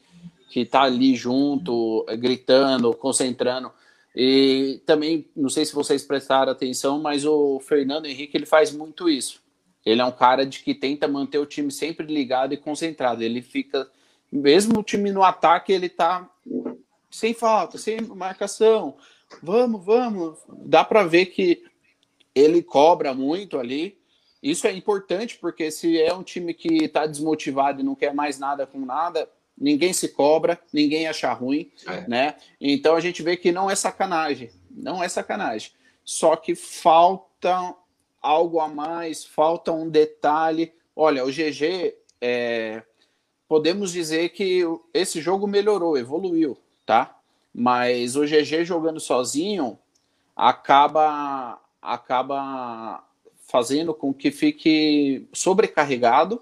que 0.49 0.63
tá 0.63 0.83
ali 0.83 1.15
junto, 1.15 2.05
gritando, 2.17 2.93
concentrando. 2.93 3.71
E 4.15 4.81
também, 4.85 5.27
não 5.35 5.49
sei 5.49 5.65
se 5.65 5.73
vocês 5.73 6.03
prestaram 6.03 6.51
atenção, 6.51 7.01
mas 7.01 7.25
o 7.25 7.59
Fernando 7.59 8.05
Henrique, 8.05 8.37
ele 8.37 8.45
faz 8.45 8.71
muito 8.71 9.09
isso. 9.09 9.43
Ele 9.85 10.01
é 10.01 10.05
um 10.05 10.11
cara 10.11 10.45
de 10.45 10.63
que 10.63 10.73
tenta 10.73 11.07
manter 11.07 11.37
o 11.37 11.45
time 11.45 11.71
sempre 11.71 12.07
ligado 12.07 12.53
e 12.53 12.57
concentrado. 12.57 13.21
Ele 13.21 13.41
fica, 13.41 13.89
mesmo 14.31 14.79
o 14.79 14.83
time 14.83 15.11
no 15.11 15.21
ataque, 15.21 15.73
ele 15.73 15.89
tá 15.89 16.29
sem 17.11 17.33
falta, 17.33 17.77
sem 17.77 18.01
marcação. 18.01 18.95
Vamos, 19.43 19.83
vamos. 19.85 20.39
Dá 20.65 20.83
para 20.83 21.03
ver 21.03 21.27
que 21.27 21.63
ele 22.33 22.63
cobra 22.63 23.13
muito 23.13 23.59
ali. 23.59 23.97
Isso 24.41 24.65
é 24.65 24.71
importante 24.71 25.37
porque 25.39 25.69
se 25.69 26.01
é 26.01 26.13
um 26.13 26.23
time 26.23 26.53
que 26.53 26.85
está 26.85 27.05
desmotivado 27.05 27.81
e 27.81 27.83
não 27.83 27.95
quer 27.95 28.13
mais 28.13 28.39
nada 28.39 28.65
com 28.65 28.79
nada, 28.85 29.29
ninguém 29.57 29.93
se 29.93 30.09
cobra, 30.09 30.59
ninguém 30.71 31.07
acha 31.07 31.31
ruim, 31.33 31.71
é. 31.87 32.07
né? 32.07 32.35
Então 32.59 32.95
a 32.95 32.99
gente 32.99 33.21
vê 33.23 33.37
que 33.37 33.51
não 33.51 33.69
é 33.69 33.75
sacanagem, 33.75 34.51
não 34.69 35.03
é 35.03 35.09
sacanagem. 35.09 35.71
Só 36.03 36.35
que 36.35 36.55
falta 36.55 37.75
algo 38.21 38.59
a 38.59 38.67
mais, 38.67 39.25
falta 39.25 39.71
um 39.71 39.89
detalhe. 39.89 40.73
Olha, 40.95 41.25
o 41.25 41.31
GG, 41.31 41.95
é, 42.21 42.83
podemos 43.47 43.91
dizer 43.91 44.29
que 44.29 44.61
esse 44.93 45.19
jogo 45.21 45.47
melhorou, 45.47 45.97
evoluiu 45.97 46.57
tá? 46.85 47.17
Mas 47.53 48.15
o 48.15 48.25
GG 48.25 48.63
jogando 48.63 48.99
sozinho 48.99 49.79
acaba 50.35 51.59
acaba 51.81 53.03
fazendo 53.47 53.93
com 53.93 54.13
que 54.13 54.31
fique 54.31 55.27
sobrecarregado 55.31 56.41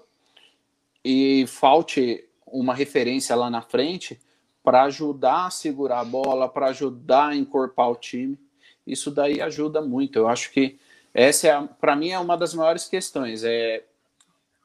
e 1.04 1.46
falte 1.46 2.24
uma 2.54 2.74
referência 2.74 3.34
lá 3.34 3.50
na 3.50 3.60
frente 3.60 4.20
para 4.62 4.84
ajudar 4.84 5.46
a 5.46 5.50
segurar 5.50 6.00
a 6.00 6.04
bola, 6.04 6.48
para 6.48 6.68
ajudar 6.68 7.28
a 7.28 7.36
encorpar 7.36 7.90
o 7.90 7.96
time. 7.96 8.38
Isso 8.86 9.10
daí 9.10 9.40
ajuda 9.40 9.82
muito. 9.82 10.18
Eu 10.18 10.28
acho 10.28 10.50
que 10.52 10.78
essa 11.12 11.48
é, 11.48 11.68
para 11.80 11.94
mim, 11.96 12.10
é 12.10 12.18
uma 12.18 12.36
das 12.36 12.54
maiores 12.54 12.88
questões. 12.88 13.44
É 13.44 13.84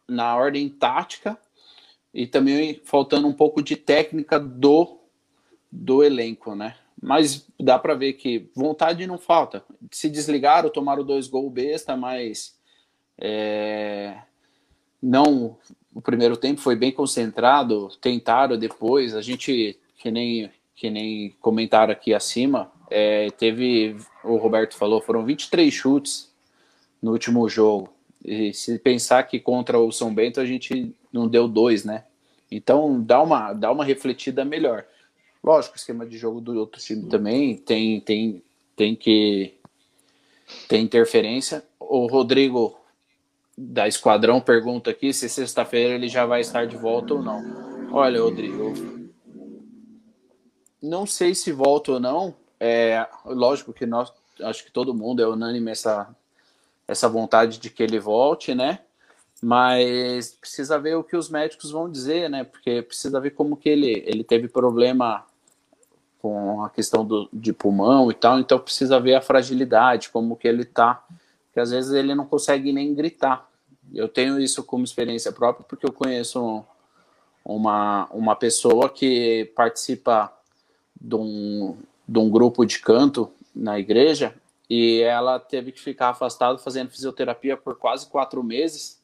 na 0.07 0.35
ordem 0.35 0.67
tática 0.67 1.37
e 2.13 2.25
também 2.25 2.81
faltando 2.83 3.27
um 3.27 3.33
pouco 3.33 3.61
de 3.61 3.75
técnica 3.75 4.39
do 4.39 4.97
do 5.71 6.03
elenco, 6.03 6.55
né? 6.55 6.75
Mas 6.99 7.47
dá 7.59 7.77
para 7.77 7.93
ver 7.93 8.13
que 8.13 8.49
vontade 8.55 9.05
não 9.05 9.19
falta. 9.19 9.63
Se 9.91 10.09
desligaram, 10.09 10.69
tomaram 10.69 11.03
dois 11.03 11.27
gols 11.27 11.53
besta, 11.53 11.95
mas 11.95 12.57
é, 13.17 14.17
não. 15.01 15.57
O 15.93 16.01
primeiro 16.01 16.37
tempo 16.37 16.61
foi 16.61 16.75
bem 16.75 16.91
concentrado, 16.91 17.89
tentaram 18.01 18.57
depois. 18.57 19.15
A 19.15 19.21
gente, 19.21 19.77
que 19.97 20.11
nem, 20.11 20.49
que 20.75 20.89
nem 20.89 21.35
comentaram 21.41 21.91
aqui 21.91 22.13
acima, 22.13 22.71
é, 22.89 23.29
teve, 23.31 23.95
o 24.23 24.37
Roberto 24.37 24.75
falou, 24.75 25.01
foram 25.01 25.25
23 25.25 25.73
chutes 25.73 26.31
no 27.01 27.11
último 27.11 27.47
jogo. 27.49 27.93
E 28.23 28.53
se 28.53 28.77
pensar 28.79 29.23
que 29.23 29.39
contra 29.39 29.79
o 29.79 29.91
São 29.91 30.13
Bento 30.13 30.39
a 30.39 30.45
gente 30.45 30.93
não 31.11 31.27
deu 31.27 31.47
dois, 31.47 31.85
né? 31.85 32.03
Então 32.51 33.01
dá 33.01 33.21
uma, 33.21 33.53
dá 33.53 33.71
uma 33.71 33.85
refletida 33.85 34.43
melhor. 34.43 34.85
Lógico, 35.43 35.75
o 35.75 35.77
esquema 35.77 36.05
de 36.05 36.17
jogo 36.17 36.41
do 36.41 36.57
outro 36.59 36.81
time 36.81 37.07
também 37.07 37.55
tem, 37.55 38.01
tem, 38.01 38.43
tem 38.75 38.95
que 38.95 39.53
tem 40.67 40.83
interferência. 40.83 41.63
O 41.79 42.07
Rodrigo 42.07 42.78
da 43.61 43.89
Esquadrão 43.89 44.39
pergunta 44.39 44.89
aqui 44.89 45.11
se 45.11 45.27
sexta-feira 45.27 45.93
ele 45.93 46.07
já 46.07 46.25
vai 46.25 46.39
estar 46.39 46.65
de 46.65 46.77
volta 46.77 47.13
ou 47.13 47.21
não. 47.21 47.89
Olha, 47.91 48.21
Rodrigo, 48.21 48.73
não 50.81 51.05
sei 51.05 51.35
se 51.35 51.51
volta 51.51 51.91
ou 51.91 51.99
não. 51.99 52.33
É 52.57 53.05
lógico 53.25 53.73
que 53.73 53.85
nós, 53.85 54.13
acho 54.41 54.63
que 54.63 54.71
todo 54.71 54.93
mundo 54.93 55.21
é 55.21 55.27
unânime 55.27 55.71
essa 55.71 56.15
essa 56.87 57.07
vontade 57.07 57.59
de 57.59 57.69
que 57.69 57.83
ele 57.83 57.99
volte, 57.99 58.55
né? 58.55 58.79
Mas 59.43 60.31
precisa 60.31 60.79
ver 60.79 60.95
o 60.95 61.03
que 61.03 61.15
os 61.15 61.29
médicos 61.29 61.69
vão 61.69 61.91
dizer, 61.91 62.29
né? 62.29 62.45
Porque 62.45 62.81
precisa 62.81 63.19
ver 63.19 63.31
como 63.31 63.57
que 63.57 63.67
ele 63.67 64.03
ele 64.07 64.23
teve 64.23 64.47
problema 64.47 65.25
com 66.21 66.63
a 66.63 66.69
questão 66.69 67.05
do, 67.05 67.29
de 67.31 67.51
pulmão 67.51 68.09
e 68.09 68.13
tal, 68.13 68.39
então 68.39 68.57
precisa 68.57 68.99
ver 68.99 69.15
a 69.15 69.21
fragilidade, 69.21 70.09
como 70.09 70.35
que 70.35 70.47
ele 70.47 70.65
tá, 70.65 71.05
que 71.53 71.59
às 71.59 71.71
vezes 71.71 71.91
ele 71.91 72.13
não 72.15 72.25
consegue 72.25 72.73
nem 72.73 72.93
gritar. 72.93 73.48
Eu 73.93 74.07
tenho 74.07 74.39
isso 74.39 74.63
como 74.63 74.83
experiência 74.83 75.31
própria 75.31 75.65
porque 75.67 75.85
eu 75.85 75.93
conheço 75.93 76.63
uma, 77.43 78.07
uma 78.11 78.35
pessoa 78.35 78.89
que 78.89 79.51
participa 79.55 80.31
de 80.99 81.15
um, 81.15 81.77
de 82.07 82.19
um 82.19 82.29
grupo 82.29 82.65
de 82.65 82.79
canto 82.79 83.31
na 83.55 83.79
igreja 83.79 84.35
e 84.69 85.01
ela 85.01 85.39
teve 85.39 85.71
que 85.71 85.79
ficar 85.79 86.09
afastada 86.09 86.57
fazendo 86.59 86.91
fisioterapia 86.91 87.57
por 87.57 87.75
quase 87.75 88.07
quatro 88.07 88.43
meses 88.43 88.99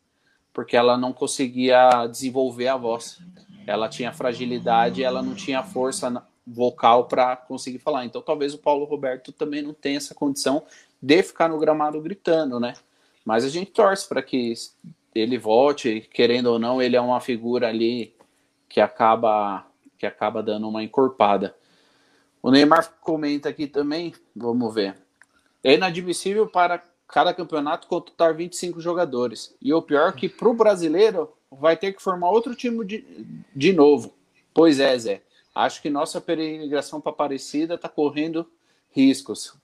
porque 0.53 0.77
ela 0.77 0.97
não 0.97 1.11
conseguia 1.11 2.07
desenvolver 2.07 2.69
a 2.69 2.77
voz. 2.77 3.19
Ela 3.67 3.89
tinha 3.89 4.13
fragilidade, 4.13 5.03
ela 5.03 5.21
não 5.21 5.35
tinha 5.35 5.61
força 5.61 6.23
vocal 6.47 7.05
para 7.05 7.35
conseguir 7.35 7.79
falar. 7.79 8.05
Então 8.05 8.21
talvez 8.21 8.53
o 8.53 8.59
Paulo 8.59 8.85
Roberto 8.85 9.33
também 9.33 9.61
não 9.61 9.73
tenha 9.73 9.97
essa 9.97 10.15
condição 10.15 10.63
de 11.01 11.21
ficar 11.23 11.49
no 11.49 11.59
gramado 11.59 11.99
gritando, 11.99 12.59
né? 12.59 12.73
Mas 13.25 13.43
a 13.43 13.49
gente 13.49 13.71
torce 13.71 14.07
para 14.07 14.21
que 14.21 14.53
ele 15.13 15.37
volte, 15.37 16.07
querendo 16.13 16.47
ou 16.47 16.59
não, 16.59 16.81
ele 16.81 16.95
é 16.95 17.01
uma 17.01 17.19
figura 17.19 17.67
ali 17.67 18.15
que 18.69 18.79
acaba 18.79 19.65
que 19.97 20.05
acaba 20.05 20.43
dando 20.43 20.67
uma 20.67 20.83
encorpada. 20.83 21.55
O 22.43 22.51
Neymar 22.51 22.93
comenta 23.01 23.49
aqui 23.49 23.65
também, 23.65 24.13
vamos 24.35 24.73
ver. 24.73 24.95
É 25.63 25.73
inadmissível 25.73 26.45
para 26.45 26.83
cada 27.07 27.33
campeonato 27.33 27.87
contratar 27.87 28.35
25 28.35 28.79
jogadores. 28.79 29.55
E 29.61 29.73
o 29.73 29.81
pior 29.81 30.09
é 30.09 30.11
que 30.11 30.29
para 30.29 30.49
o 30.49 30.53
brasileiro 30.53 31.33
vai 31.49 31.77
ter 31.77 31.93
que 31.93 32.01
formar 32.01 32.29
outro 32.29 32.53
time 32.53 32.85
de, 32.85 33.05
de 33.55 33.73
novo. 33.73 34.13
Pois 34.53 34.79
é, 34.79 34.97
Zé. 34.97 35.21
Acho 35.53 35.81
que 35.81 35.89
nossa 35.89 36.19
peregrinação 36.19 36.99
para 36.99 37.13
Aparecida 37.13 37.75
está 37.75 37.87
correndo 37.87 38.45
riscos. 38.91 39.55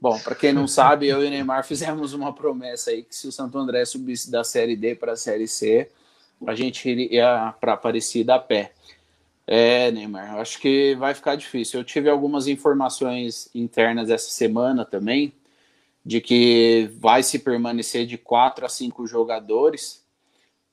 Bom, 0.00 0.18
para 0.18 0.34
quem 0.34 0.52
não 0.52 0.66
sabe, 0.66 1.08
eu 1.08 1.22
e 1.22 1.26
o 1.26 1.30
Neymar 1.30 1.64
fizemos 1.66 2.14
uma 2.14 2.32
promessa 2.32 2.90
aí 2.90 3.02
que 3.02 3.14
se 3.14 3.28
o 3.28 3.32
Santo 3.32 3.58
André 3.58 3.84
subisse 3.84 4.30
da 4.30 4.42
Série 4.42 4.76
D 4.76 4.94
para 4.94 5.12
a 5.12 5.16
Série 5.16 5.46
C, 5.46 5.90
a 6.46 6.54
gente 6.54 6.88
iria 6.88 7.54
para 7.60 7.74
Aparecida 7.74 8.34
a 8.34 8.38
pé. 8.38 8.72
É, 9.46 9.90
Neymar, 9.90 10.36
acho 10.36 10.60
que 10.60 10.94
vai 10.94 11.12
ficar 11.12 11.34
difícil. 11.34 11.80
Eu 11.80 11.84
tive 11.84 12.08
algumas 12.08 12.46
informações 12.46 13.50
internas 13.54 14.08
essa 14.08 14.30
semana 14.30 14.84
também, 14.84 15.34
de 16.06 16.20
que 16.20 16.90
vai 16.98 17.22
se 17.22 17.38
permanecer 17.38 18.06
de 18.06 18.16
quatro 18.16 18.64
a 18.64 18.68
cinco 18.68 19.06
jogadores 19.06 20.02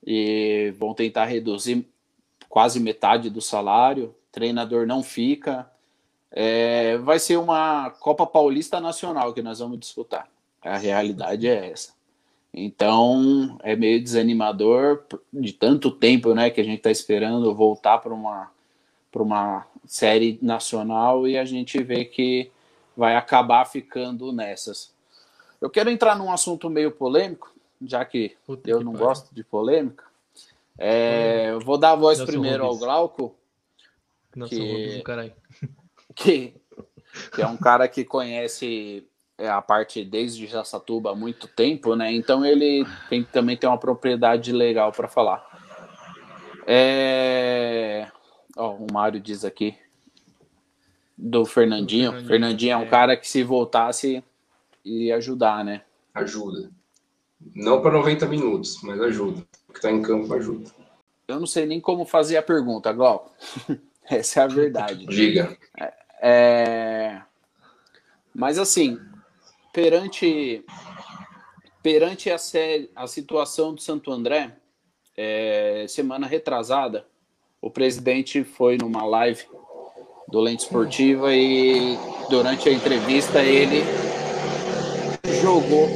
e 0.06 0.74
vão 0.78 0.94
tentar 0.94 1.26
reduzir 1.26 1.86
quase 2.48 2.80
metade 2.80 3.30
do 3.30 3.42
salário 3.42 4.16
treinador 4.38 4.86
não 4.86 5.02
fica. 5.02 5.70
É, 6.32 6.98
vai 6.98 7.20
ser 7.20 7.38
uma 7.38 7.90
Copa 7.90 8.26
Paulista 8.26 8.80
Nacional 8.80 9.34
que 9.34 9.42
nós 9.42 9.60
vamos 9.60 9.80
disputar. 9.80 10.28
A 10.62 10.78
realidade 10.78 11.48
é 11.48 11.72
essa. 11.72 11.94
Então 12.54 13.58
é 13.62 13.76
meio 13.76 14.02
desanimador 14.02 15.04
de 15.32 15.54
tanto 15.54 15.92
tempo, 15.92 16.34
né, 16.34 16.50
que 16.50 16.60
a 16.60 16.64
gente 16.64 16.78
está 16.78 16.92
esperando 16.92 17.54
voltar 17.54 18.00
para 18.00 18.14
uma 18.14 18.52
uma 19.22 19.66
série 19.86 20.38
nacional 20.42 21.28
e 21.28 21.38
a 21.38 21.46
gente 21.46 21.82
vê 21.82 22.06
que 22.06 22.52
vai 22.96 23.16
acabar 23.16 23.66
ficando 23.66 24.32
nessas. 24.32 24.94
Eu 25.60 25.70
quero 25.70 25.90
entrar 25.90 26.16
num 26.16 26.32
assunto 26.32 26.70
meio 26.70 26.92
polêmico, 26.92 27.52
já 27.82 28.06
que 28.06 28.36
Puta 28.46 28.70
eu 28.70 28.80
que 28.80 28.84
não 28.84 28.94
pai. 28.94 29.02
gosto 29.02 29.34
de 29.34 29.44
polêmica. 29.44 30.04
É, 30.78 31.52
hum. 31.56 31.60
vou 31.60 31.78
dar 31.78 31.92
a 31.92 31.96
voz 31.96 32.22
primeiro 32.24 32.64
ao 32.64 32.78
Glauco, 32.78 33.36
nossa, 34.36 34.54
que, 34.54 35.02
caralho. 35.02 35.34
Que, 36.18 36.56
que 37.34 37.42
é 37.42 37.48
um 37.48 37.58
cara 37.58 37.88
que 37.88 38.04
conhece 38.04 39.08
é 39.38 39.48
a 39.48 39.62
parte 39.62 40.04
desde 40.04 40.48
Jaçatuba 40.48 41.12
há 41.12 41.16
muito 41.16 41.48
tempo, 41.48 41.96
né? 41.96 42.12
Então 42.12 42.44
ele 42.44 42.86
tem 43.08 43.24
também 43.24 43.56
tem 43.56 43.70
uma 43.70 43.78
propriedade 43.78 44.52
legal 44.52 44.92
para 44.92 45.08
falar. 45.08 45.46
É... 46.66 48.08
Ó, 48.58 48.74
o 48.74 48.88
Mário 48.92 49.20
diz 49.20 49.46
aqui 49.46 49.78
do 51.16 51.46
Fernandinho. 51.46 52.12
Fernandinho, 52.12 52.28
Fernandinho 52.28 52.74
é 52.74 52.78
um 52.78 52.84
é. 52.84 52.90
cara 52.90 53.16
que 53.16 53.28
se 53.28 53.44
voltasse 53.44 54.24
iria 54.84 55.18
ajudar, 55.18 55.64
né? 55.64 55.84
Ajuda. 56.16 56.72
Não 57.56 57.82
para 57.82 57.92
90 57.92 58.26
minutos, 58.26 58.82
mas 58.82 59.00
ajuda. 59.00 59.46
O 59.70 59.74
que 59.74 59.78
está 59.78 59.92
em 59.92 60.02
campo 60.02 60.34
ajuda. 60.34 60.72
Eu 61.28 61.40
não 61.40 61.46
sei 61.46 61.66
nem 61.66 61.80
como 61.80 62.06
fazer 62.06 62.38
a 62.38 62.42
pergunta, 62.42 62.92
Glauco. 62.92 63.32
Essa 64.10 64.42
é 64.42 64.44
a 64.44 64.48
verdade. 64.48 65.06
Diga. 65.06 65.56
É, 65.80 65.94
é... 66.22 67.22
Mas 68.34 68.58
assim, 68.58 69.00
perante 69.74 70.64
perante 71.82 72.30
a, 72.30 72.38
série, 72.38 72.92
a 72.94 73.08
situação 73.08 73.74
do 73.74 73.82
Santo 73.82 74.12
André, 74.12 74.58
é, 75.16 75.86
semana 75.88 76.28
retrasada, 76.28 77.08
o 77.62 77.72
presidente 77.72 78.44
foi 78.44 78.78
numa 78.78 79.06
live 79.06 79.46
do 80.28 80.42
Lente 80.42 80.64
Esportiva 80.64 81.34
e 81.34 81.98
durante 82.30 82.68
a 82.68 82.74
entrevista 82.74 83.42
ele 83.42 83.82
jogou 85.42 85.88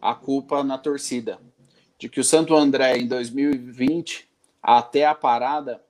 a 0.00 0.14
culpa 0.14 0.62
na 0.62 0.76
torcida. 0.76 1.38
De 1.98 2.08
que 2.08 2.20
o 2.20 2.24
Santo 2.24 2.54
André 2.54 2.98
em 2.98 3.06
2020 3.06 4.28
até 4.62 5.06
a 5.06 5.14
parada 5.14 5.82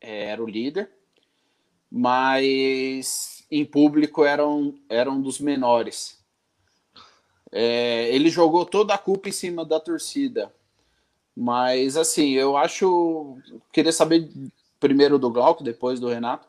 é, 0.00 0.30
era 0.30 0.42
o 0.42 0.48
líder, 0.48 0.90
mas 1.90 3.44
em 3.50 3.64
público 3.64 4.24
era 4.24 4.46
um, 4.46 4.78
era 4.88 5.10
um 5.10 5.20
dos 5.20 5.40
menores. 5.40 6.18
É, 7.52 8.08
ele 8.14 8.30
jogou 8.30 8.64
toda 8.64 8.94
a 8.94 8.98
culpa 8.98 9.28
em 9.28 9.32
cima 9.32 9.64
da 9.64 9.80
torcida. 9.80 10.52
Mas, 11.36 11.96
assim, 11.96 12.32
eu 12.32 12.56
acho. 12.56 13.38
Queria 13.72 13.92
saber 13.92 14.30
primeiro 14.78 15.18
do 15.18 15.30
Glauco, 15.30 15.64
depois 15.64 15.98
do 15.98 16.08
Renato. 16.08 16.46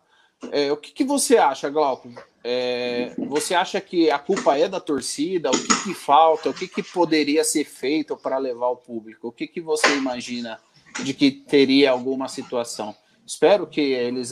É, 0.51 0.71
o 0.71 0.77
que, 0.77 0.91
que, 0.91 1.03
você 1.03 1.37
acha, 1.37 1.69
Glauco? 1.69 2.09
É, 2.43 3.13
você 3.17 3.53
acha 3.53 3.79
que 3.79 4.09
a 4.09 4.17
culpa 4.17 4.57
é 4.57 4.67
da 4.67 4.79
torcida? 4.79 5.51
O 5.51 5.53
que, 5.53 5.83
que 5.83 5.93
falta? 5.93 6.49
O 6.49 6.53
que, 6.53 6.67
que 6.67 6.81
poderia 6.81 7.43
ser 7.43 7.63
feito 7.63 8.17
para 8.17 8.37
levar 8.37 8.69
o 8.69 8.75
público? 8.75 9.27
O 9.27 9.31
que, 9.31 9.47
que 9.47 9.61
você 9.61 9.95
imagina 9.95 10.59
de 11.03 11.13
que 11.13 11.31
teria 11.31 11.91
alguma 11.91 12.27
situação? 12.27 12.95
Espero 13.25 13.67
que 13.67 13.81
eles 13.81 14.31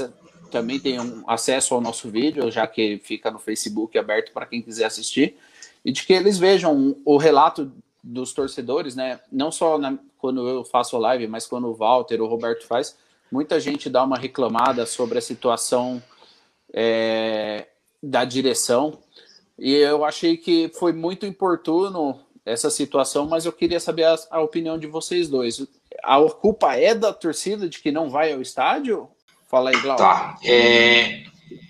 também 0.49 0.79
tenham 0.79 1.23
acesso 1.27 1.73
ao 1.73 1.81
nosso 1.81 2.09
vídeo, 2.09 2.51
já 2.51 2.67
que 2.67 2.99
fica 3.03 3.31
no 3.31 3.39
Facebook 3.39 3.97
aberto 3.97 4.31
para 4.31 4.45
quem 4.45 4.61
quiser 4.61 4.85
assistir 4.85 5.35
e 5.83 5.91
de 5.91 6.05
que 6.05 6.13
eles 6.13 6.37
vejam 6.37 6.95
o 7.05 7.17
relato 7.17 7.71
dos 8.03 8.33
torcedores, 8.33 8.95
né? 8.95 9.19
Não 9.31 9.51
só 9.51 9.77
na, 9.77 9.97
quando 10.17 10.47
eu 10.47 10.63
faço 10.63 10.97
live, 10.97 11.27
mas 11.27 11.45
quando 11.45 11.67
o 11.67 11.73
Walter, 11.73 12.21
o 12.21 12.27
Roberto 12.27 12.65
faz, 12.65 12.97
muita 13.31 13.59
gente 13.59 13.89
dá 13.89 14.03
uma 14.03 14.17
reclamada 14.17 14.85
sobre 14.85 15.17
a 15.17 15.21
situação 15.21 16.01
é, 16.73 17.67
da 18.01 18.25
direção. 18.25 18.97
E 19.57 19.73
eu 19.73 20.03
achei 20.05 20.37
que 20.37 20.69
foi 20.69 20.93
muito 20.93 21.25
importuno 21.25 22.19
essa 22.45 22.69
situação, 22.69 23.27
mas 23.27 23.45
eu 23.45 23.53
queria 23.53 23.79
saber 23.79 24.05
a, 24.05 24.17
a 24.31 24.41
opinião 24.41 24.77
de 24.77 24.87
vocês 24.87 25.29
dois. 25.29 25.65
A 26.03 26.21
culpa 26.29 26.75
é 26.75 26.95
da 26.95 27.13
torcida 27.13 27.67
de 27.67 27.79
que 27.79 27.91
não 27.91 28.09
vai 28.09 28.33
ao 28.33 28.41
estádio? 28.41 29.09
Fala 29.49 29.71
aí, 29.71 29.81
Glauco. 29.81 30.01
Tá. 30.01 30.37
É, 30.45 31.23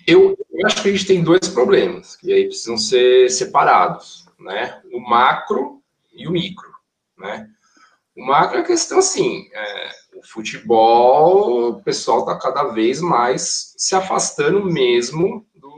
eu, 0.06 0.36
eu 0.52 0.66
acho 0.66 0.82
que 0.82 0.90
a 0.90 0.92
gente 0.92 1.06
tem 1.06 1.24
dois 1.24 1.48
problemas, 1.48 2.14
que 2.14 2.30
aí 2.30 2.44
precisam 2.44 2.76
ser 2.76 3.30
separados, 3.30 4.26
né? 4.38 4.82
O 4.92 5.00
macro 5.00 5.82
e 6.12 6.28
o 6.28 6.30
micro, 6.30 6.70
né? 7.16 7.48
O 8.14 8.26
macro 8.26 8.58
é 8.58 8.60
a 8.60 8.66
questão 8.66 8.98
assim, 8.98 9.48
é, 9.50 9.90
o 10.14 10.22
futebol, 10.22 11.70
o 11.70 11.82
pessoal 11.82 12.20
está 12.20 12.38
cada 12.38 12.64
vez 12.64 13.00
mais 13.00 13.72
se 13.78 13.94
afastando 13.94 14.62
mesmo 14.62 15.46
do, 15.54 15.68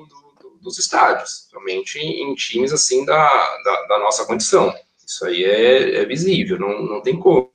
do, 0.40 0.58
dos 0.60 0.78
estádios, 0.80 1.46
realmente 1.52 2.00
em, 2.00 2.24
em, 2.24 2.34
times 2.34 2.72
assim 2.72 3.04
da, 3.04 3.28
da, 3.64 3.86
da, 3.86 3.98
nossa 4.00 4.26
condição. 4.26 4.74
Isso 5.06 5.24
aí 5.24 5.44
é, 5.44 6.02
é 6.02 6.04
visível, 6.04 6.58
não, 6.58 6.82
não 6.82 7.00
tem 7.00 7.16
como. 7.16 7.51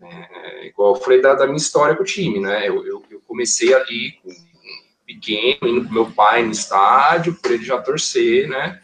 É, 0.00 0.66
igual 0.66 0.94
eu 0.94 1.00
falei 1.00 1.20
da, 1.20 1.34
da, 1.34 1.46
minha 1.46 1.56
história 1.56 1.96
com 1.96 2.02
o 2.02 2.06
time, 2.06 2.40
né? 2.40 2.68
Eu, 2.68 2.86
eu, 2.86 3.04
eu 3.10 3.20
comecei 3.22 3.74
ali 3.74 4.12
com 4.22 4.30
pequeno, 5.04 5.66
indo 5.66 5.88
com 5.88 5.94
meu 5.94 6.10
pai 6.12 6.44
no 6.44 6.52
estádio, 6.52 7.34
por 7.34 7.50
ele 7.50 7.64
já 7.64 7.80
torcer, 7.80 8.48
né? 8.48 8.80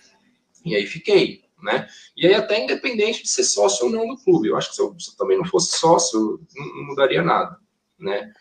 E 0.65 0.75
aí 0.75 0.87
fiquei, 0.87 1.43
né? 1.63 1.87
E 2.17 2.27
aí 2.27 2.35
até 2.35 2.63
independente 2.63 3.23
de 3.23 3.29
ser 3.29 3.45
sócio 3.45 3.87
ou 3.87 3.93
não 3.93 4.09
do 4.09 4.17
clube, 4.17 4.49
eu 4.49 4.57
acho 4.57 4.71
que 4.71 4.77
se 4.77 4.83
eu, 4.83 4.97
se 4.99 5.11
eu 5.11 5.17
também 5.17 5.37
não 5.37 5.45
fosse 5.45 5.77
sócio, 5.77 6.41
não, 6.57 6.87
mudaria 6.87 7.23
nada, 7.23 7.59
né? 7.99 8.33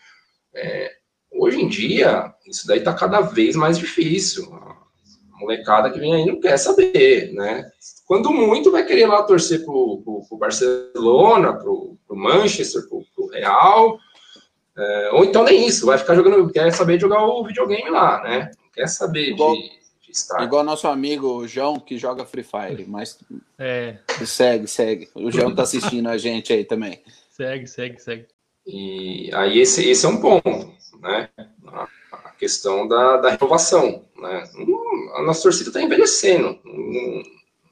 É, 0.55 0.95
hoje 1.31 1.61
em 1.61 1.67
dia, 1.67 2.33
isso 2.47 2.65
daí 2.65 2.81
tá 2.81 2.93
cada 2.93 3.21
vez 3.21 3.55
mais 3.55 3.77
difícil. 3.77 4.49
Molecada 5.43 5.89
que 5.91 5.99
vem 5.99 6.15
aí 6.15 6.25
não 6.25 6.39
quer 6.39 6.57
saber, 6.57 7.33
né? 7.33 7.69
Quando 8.05 8.31
muito 8.31 8.71
vai 8.71 8.85
querer 8.85 9.05
lá 9.07 9.23
torcer 9.23 9.63
pro, 9.63 10.01
pro, 10.03 10.21
pro 10.27 10.37
Barcelona, 10.37 11.53
pro, 11.53 11.97
pro 12.07 12.15
Manchester, 12.15 12.87
pro, 12.87 13.03
pro 13.15 13.27
Real, 13.27 13.99
é, 14.75 15.09
ou 15.13 15.23
então 15.23 15.43
nem 15.43 15.67
isso, 15.67 15.85
vai 15.85 15.97
ficar 15.97 16.15
jogando, 16.15 16.51
quer 16.51 16.71
saber 16.71 16.99
jogar 16.99 17.23
o 17.25 17.45
videogame 17.45 17.89
lá, 17.89 18.23
né? 18.23 18.51
Não 18.59 18.71
quer 18.71 18.87
saber 18.87 19.29
igual, 19.29 19.53
de, 19.53 19.69
de 20.01 20.11
estar. 20.11 20.43
Igual 20.43 20.63
nosso 20.63 20.87
amigo 20.87 21.47
João, 21.47 21.79
que 21.79 21.97
joga 21.97 22.25
Free 22.25 22.43
Fire, 22.43 22.85
mas 22.87 23.19
é. 23.59 23.97
segue, 24.25 24.67
segue. 24.67 25.09
O 25.13 25.31
João 25.31 25.53
tá 25.53 25.63
assistindo 25.63 26.07
a 26.07 26.17
gente 26.17 26.51
aí 26.51 26.65
também. 26.65 27.01
Segue, 27.29 27.67
segue, 27.67 27.99
segue. 27.99 28.27
E 28.65 29.29
aí 29.33 29.59
esse, 29.59 29.87
esse 29.87 30.05
é 30.05 30.09
um 30.09 30.19
ponto, 30.19 30.49
né? 31.01 31.29
Questão 32.43 32.85
da, 32.85 33.15
da 33.15 33.29
renovação, 33.29 34.03
né? 34.17 34.43
A 35.15 35.21
nossa 35.21 35.43
torcida 35.43 35.69
está 35.69 35.81
envelhecendo, 35.81 36.59
não, 36.65 36.73
não, 36.75 37.23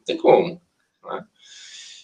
tem 0.06 0.16
como, 0.16 0.62
né? 1.04 1.26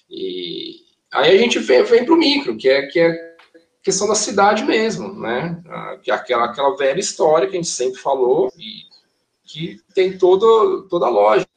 E 0.09 0.81
aí 1.13 1.33
a 1.33 1.37
gente 1.37 1.59
vem, 1.59 1.81
vem 1.83 2.03
para 2.03 2.13
o 2.13 2.17
micro, 2.17 2.57
que 2.57 2.67
é, 2.67 2.87
que 2.87 2.99
é 2.99 3.37
questão 3.81 4.05
da 4.05 4.15
cidade 4.15 4.65
mesmo, 4.65 5.17
né? 5.17 5.63
Que 6.03 6.11
é 6.11 6.13
aquela, 6.13 6.43
aquela 6.43 6.75
velha 6.75 6.99
história 6.99 7.47
que 7.47 7.55
a 7.55 7.59
gente 7.61 7.69
sempre 7.69 8.01
falou 8.01 8.51
e 8.57 8.81
que 9.45 9.79
tem 9.95 10.17
todo, 10.17 10.89
toda 10.89 11.05
a 11.05 11.09
lógica 11.09 11.49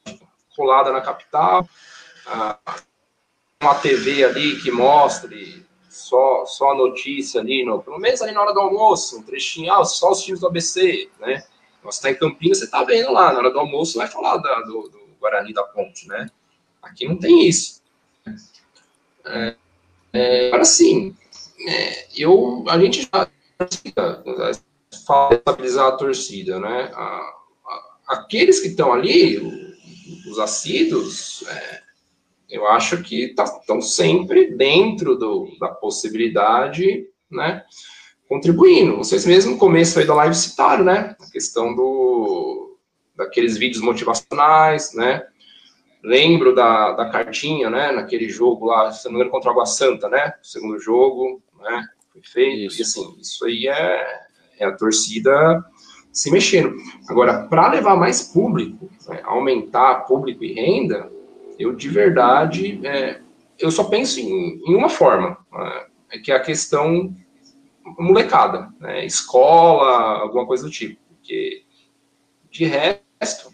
colada 0.55 0.93
na 0.93 1.01
capital, 1.01 1.67
uma 3.61 3.75
TV 3.75 4.23
ali 4.23 4.61
que 4.61 4.71
mostre 4.71 5.65
só, 5.91 6.45
só 6.45 6.71
a 6.71 6.75
notícia 6.75 7.41
ali, 7.41 7.65
no, 7.65 7.83
pelo 7.83 7.99
menos 7.99 8.21
ali 8.21 8.31
na 8.31 8.41
hora 8.41 8.53
do 8.53 8.61
almoço, 8.61 9.19
um 9.19 9.23
trechinho, 9.23 9.73
ah, 9.73 9.83
só 9.83 10.11
os 10.11 10.23
times 10.23 10.39
do 10.39 10.47
ABC, 10.47 11.09
né? 11.19 11.43
Você 11.83 11.97
está 11.97 12.11
em 12.11 12.15
Campinas, 12.15 12.59
você 12.59 12.65
está 12.65 12.83
vendo 12.83 13.11
lá, 13.11 13.33
na 13.33 13.39
hora 13.39 13.51
do 13.51 13.59
almoço 13.59 13.97
vai 13.97 14.07
falar 14.07 14.37
da, 14.37 14.61
do, 14.61 14.87
do, 14.87 15.01
Guarani 15.19 15.53
da 15.53 15.63
Ponte, 15.63 16.07
né? 16.07 16.31
Aqui 16.81 17.07
não 17.07 17.17
tem 17.17 17.47
isso. 17.47 17.81
É, 19.25 19.55
é, 20.13 20.47
agora 20.47 20.63
sim, 20.63 21.15
é, 21.67 22.07
eu, 22.15 22.63
a 22.69 22.79
gente 22.79 23.01
já 23.01 23.29
fala 25.05 25.35
estabilizar 25.35 25.87
a 25.87 25.97
torcida, 25.97 26.59
né? 26.59 26.89
A, 26.93 27.33
a, 27.67 27.97
aqueles 28.07 28.61
que 28.61 28.69
estão 28.69 28.93
ali, 28.93 29.37
os 30.29 30.39
assíduos, 30.39 31.43
é, 31.47 31.83
eu 32.51 32.67
acho 32.67 33.01
que 33.01 33.33
estão 33.37 33.79
tá, 33.79 33.81
sempre 33.81 34.51
dentro 34.55 35.15
do, 35.15 35.47
da 35.59 35.69
possibilidade, 35.69 37.07
né? 37.31 37.63
Contribuindo. 38.27 38.97
Vocês 38.97 39.25
mesmo 39.25 39.53
no 39.53 39.57
começo 39.57 39.97
aí 39.97 40.05
da 40.05 40.13
live 40.13 40.35
citaram, 40.35 40.83
né? 40.83 41.15
A 41.19 41.31
questão 41.31 41.73
do, 41.73 42.77
daqueles 43.15 43.57
vídeos 43.57 43.81
motivacionais, 43.81 44.93
né? 44.93 45.25
Lembro 46.03 46.53
da, 46.53 46.91
da 46.91 47.09
cartinha, 47.09 47.69
né? 47.69 47.91
Naquele 47.91 48.27
jogo 48.27 48.65
lá, 48.65 48.91
se 48.91 49.05
não 49.05 49.13
me 49.13 49.17
engano, 49.17 49.31
contra 49.31 49.49
a 49.49 49.53
Água 49.53 49.65
Santa, 49.65 50.09
né? 50.09 50.33
Segundo 50.43 50.77
jogo, 50.77 51.41
né? 51.59 51.87
Foi 52.11 52.21
feito. 52.21 52.73
Isso. 52.73 52.79
E 52.79 52.83
assim, 52.83 53.21
isso 53.21 53.45
aí 53.45 53.67
é, 53.67 54.25
é 54.59 54.65
a 54.65 54.75
torcida 54.75 55.63
se 56.11 56.29
mexendo. 56.29 56.75
Agora, 57.07 57.47
para 57.47 57.71
levar 57.71 57.95
mais 57.95 58.23
público, 58.23 58.89
né, 59.07 59.21
aumentar 59.23 60.05
público 60.05 60.43
e 60.43 60.53
renda, 60.53 61.09
eu 61.61 61.75
de 61.75 61.89
verdade, 61.89 62.85
é, 62.85 63.21
eu 63.59 63.71
só 63.71 63.83
penso 63.85 64.19
em, 64.19 64.61
em 64.65 64.75
uma 64.75 64.89
forma, 64.89 65.37
é 66.11 66.19
que 66.19 66.31
é 66.31 66.35
a 66.35 66.41
questão 66.41 67.15
molecada, 67.97 68.69
né, 68.79 69.05
escola, 69.05 70.19
alguma 70.19 70.45
coisa 70.45 70.63
do 70.63 70.71
tipo, 70.71 70.99
porque 71.09 71.63
de 72.49 72.65
resto, 72.65 73.51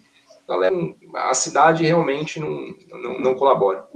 galera, 0.47 0.75
a 1.13 1.33
cidade 1.33 1.85
realmente 1.85 2.39
não, 2.39 2.73
não, 2.89 3.19
não 3.19 3.35
colabora. 3.35 3.87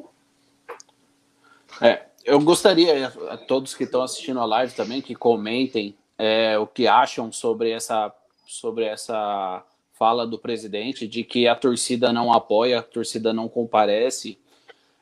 É, 1.81 2.05
eu 2.23 2.39
gostaria, 2.39 3.07
a 3.29 3.37
todos 3.37 3.73
que 3.73 3.83
estão 3.83 4.03
assistindo 4.03 4.39
a 4.39 4.45
live 4.45 4.73
também, 4.73 5.01
que 5.01 5.15
comentem 5.15 5.97
é, 6.17 6.57
o 6.57 6.67
que 6.67 6.87
acham 6.87 7.31
sobre 7.31 7.71
essa, 7.71 8.13
sobre 8.45 8.85
essa 8.85 9.65
fala 10.01 10.25
do 10.25 10.39
presidente 10.39 11.07
de 11.07 11.23
que 11.23 11.47
a 11.47 11.55
torcida 11.55 12.11
não 12.11 12.33
apoia, 12.33 12.79
a 12.79 12.81
torcida 12.81 13.31
não 13.31 13.47
comparece, 13.47 14.39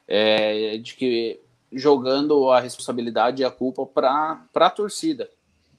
é, 0.05 0.77
de 0.77 0.93
que 0.93 1.39
jogando 1.71 2.51
a 2.51 2.59
responsabilidade 2.59 3.41
e 3.41 3.45
a 3.45 3.49
culpa 3.49 3.85
para 3.85 4.43
a 4.53 4.69
torcida. 4.69 5.29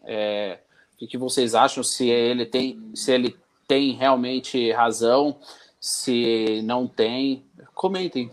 É, 0.05 0.61
o 0.99 1.07
que 1.07 1.19
vocês 1.19 1.55
acham? 1.55 1.85
Se 1.85 2.09
ele 2.09 2.47
tem, 2.47 2.81
se 2.95 3.13
ele 3.13 3.37
tem 3.69 3.93
realmente 3.93 4.73
razão, 4.73 5.39
se 5.79 6.63
não 6.65 6.89
tem, 6.89 7.45
comentem, 7.75 8.31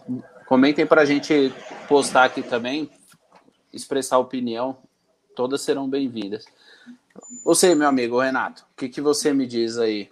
comentem 0.47 0.85
para 0.85 1.01
a 1.01 1.05
gente 1.05 1.51
postar 1.89 2.23
aqui 2.23 2.41
também, 2.41 2.89
expressar 3.73 4.19
opinião. 4.19 4.77
Todas 5.35 5.59
serão 5.59 5.89
bem-vindas. 5.89 6.45
Você, 7.43 7.75
meu 7.75 7.89
amigo 7.89 8.21
Renato, 8.21 8.61
o 8.71 8.77
que, 8.77 8.87
que 8.87 9.01
você 9.01 9.33
me 9.33 9.45
diz 9.45 9.77
aí 9.77 10.09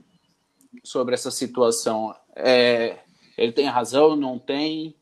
sobre 0.84 1.14
essa 1.14 1.32
situação? 1.32 2.16
É, 2.36 2.98
ele 3.38 3.52
tem 3.52 3.66
razão? 3.66 4.16
Não 4.16 4.40
tem? 4.40 4.96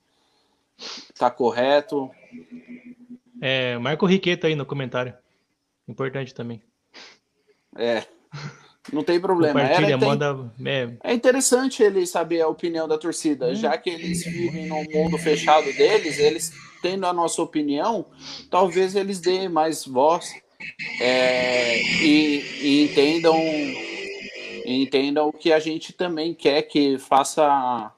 Está 0.78 1.30
correto? 1.30 2.10
É, 3.42 3.78
marca 3.78 4.06
o 4.06 4.08
Riqueto 4.08 4.48
aí 4.48 4.56
no 4.56 4.66
comentário. 4.66 5.14
Importante 5.88 6.34
também. 6.34 6.62
É. 7.76 8.04
Não 8.92 9.04
tem 9.04 9.20
problema. 9.20 9.62
Compartilha, 9.62 9.98
tem... 9.98 10.08
manda. 10.08 10.52
É... 10.66 10.90
é... 11.04 11.14
interessante 11.14 11.82
ele 11.82 12.06
saber 12.06 12.42
a 12.42 12.48
opinião 12.48 12.88
da 12.88 12.98
torcida, 12.98 13.48
hum. 13.48 13.56
já 13.56 13.78
que 13.78 13.90
eles 13.90 14.26
vivem 14.26 14.68
no 14.68 14.84
mundo 14.92 15.18
fechado 15.18 15.72
deles, 15.74 16.20
eles 16.20 16.52
tendo 16.82 17.06
a 17.06 17.14
nossa 17.14 17.42
opinião, 17.42 18.06
talvez 18.50 18.94
eles 18.94 19.22
dêem 19.22 19.48
mais 19.48 19.86
voz 19.86 20.34
é, 21.00 21.82
e, 21.82 22.44
e, 22.62 22.84
entendam 22.84 23.36
entendam 24.66 25.28
o 25.28 25.34
que 25.34 25.52
a 25.52 25.60
gente 25.60 25.94
também 25.94 26.34
quer 26.34 26.64
que 26.64 26.98
faça 26.98 27.92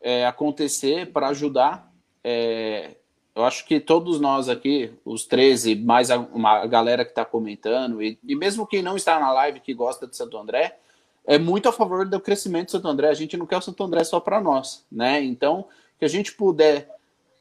é, 0.00 0.26
acontecer 0.26 1.12
para 1.12 1.28
ajudar. 1.28 1.92
É, 2.22 2.96
eu 3.34 3.44
acho 3.44 3.66
que 3.66 3.78
todos 3.78 4.18
nós 4.18 4.48
aqui, 4.48 4.92
os 5.04 5.26
13, 5.26 5.74
mais 5.76 6.10
a, 6.10 6.18
uma 6.18 6.66
galera 6.66 7.04
que 7.04 7.10
está 7.10 7.24
comentando, 7.24 8.02
e, 8.02 8.18
e, 8.24 8.34
mesmo 8.34 8.66
quem 8.66 8.82
não 8.82 8.96
está 8.96 9.20
na 9.20 9.30
live 9.30 9.60
que 9.60 9.74
gosta 9.74 10.06
de 10.06 10.16
Santo 10.16 10.38
André, 10.38 10.78
é 11.26 11.38
muito 11.38 11.68
a 11.68 11.72
favor 11.72 12.08
do 12.08 12.20
crescimento 12.20 12.66
de 12.66 12.72
Santo 12.72 12.88
André. 12.88 13.08
A 13.08 13.14
gente 13.14 13.36
não 13.36 13.46
quer 13.46 13.58
o 13.58 13.62
Santo 13.62 13.82
André 13.82 14.04
só 14.04 14.20
para 14.20 14.40
nós, 14.40 14.86
né? 14.90 15.22
Então, 15.22 15.66
que 15.98 16.04
a 16.04 16.08
gente 16.08 16.32
puder 16.32 16.88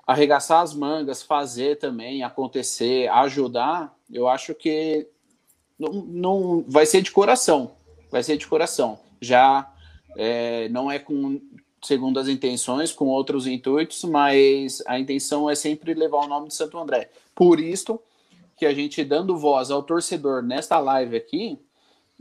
arregaçar 0.05 0.61
as 0.61 0.73
mangas, 0.73 1.23
fazer 1.23 1.77
também 1.77 2.23
acontecer, 2.23 3.07
ajudar, 3.09 3.95
eu 4.11 4.27
acho 4.27 4.53
que 4.53 5.07
não, 5.77 5.91
não 5.93 6.65
vai 6.67 6.85
ser 6.85 7.01
de 7.01 7.11
coração, 7.11 7.74
vai 8.15 8.23
ser 8.23 8.37
de 8.37 8.47
coração. 8.47 8.97
Já 9.19 9.69
é, 10.15 10.69
não 10.69 10.89
é 10.89 10.97
com 10.97 11.41
segundo 11.83 12.17
as 12.17 12.29
intenções, 12.29 12.93
com 12.93 13.07
outros 13.07 13.45
intuitos, 13.45 14.05
mas 14.05 14.81
a 14.87 14.97
intenção 14.97 15.49
é 15.49 15.53
sempre 15.53 15.93
levar 15.93 16.19
o 16.19 16.27
nome 16.27 16.47
de 16.47 16.53
Santo 16.53 16.77
André. 16.79 17.09
Por 17.35 17.59
isso 17.59 17.99
que 18.55 18.65
a 18.65 18.73
gente 18.73 19.03
dando 19.03 19.37
voz 19.37 19.69
ao 19.69 19.83
torcedor 19.83 20.41
nesta 20.41 20.79
live 20.79 21.17
aqui, 21.17 21.59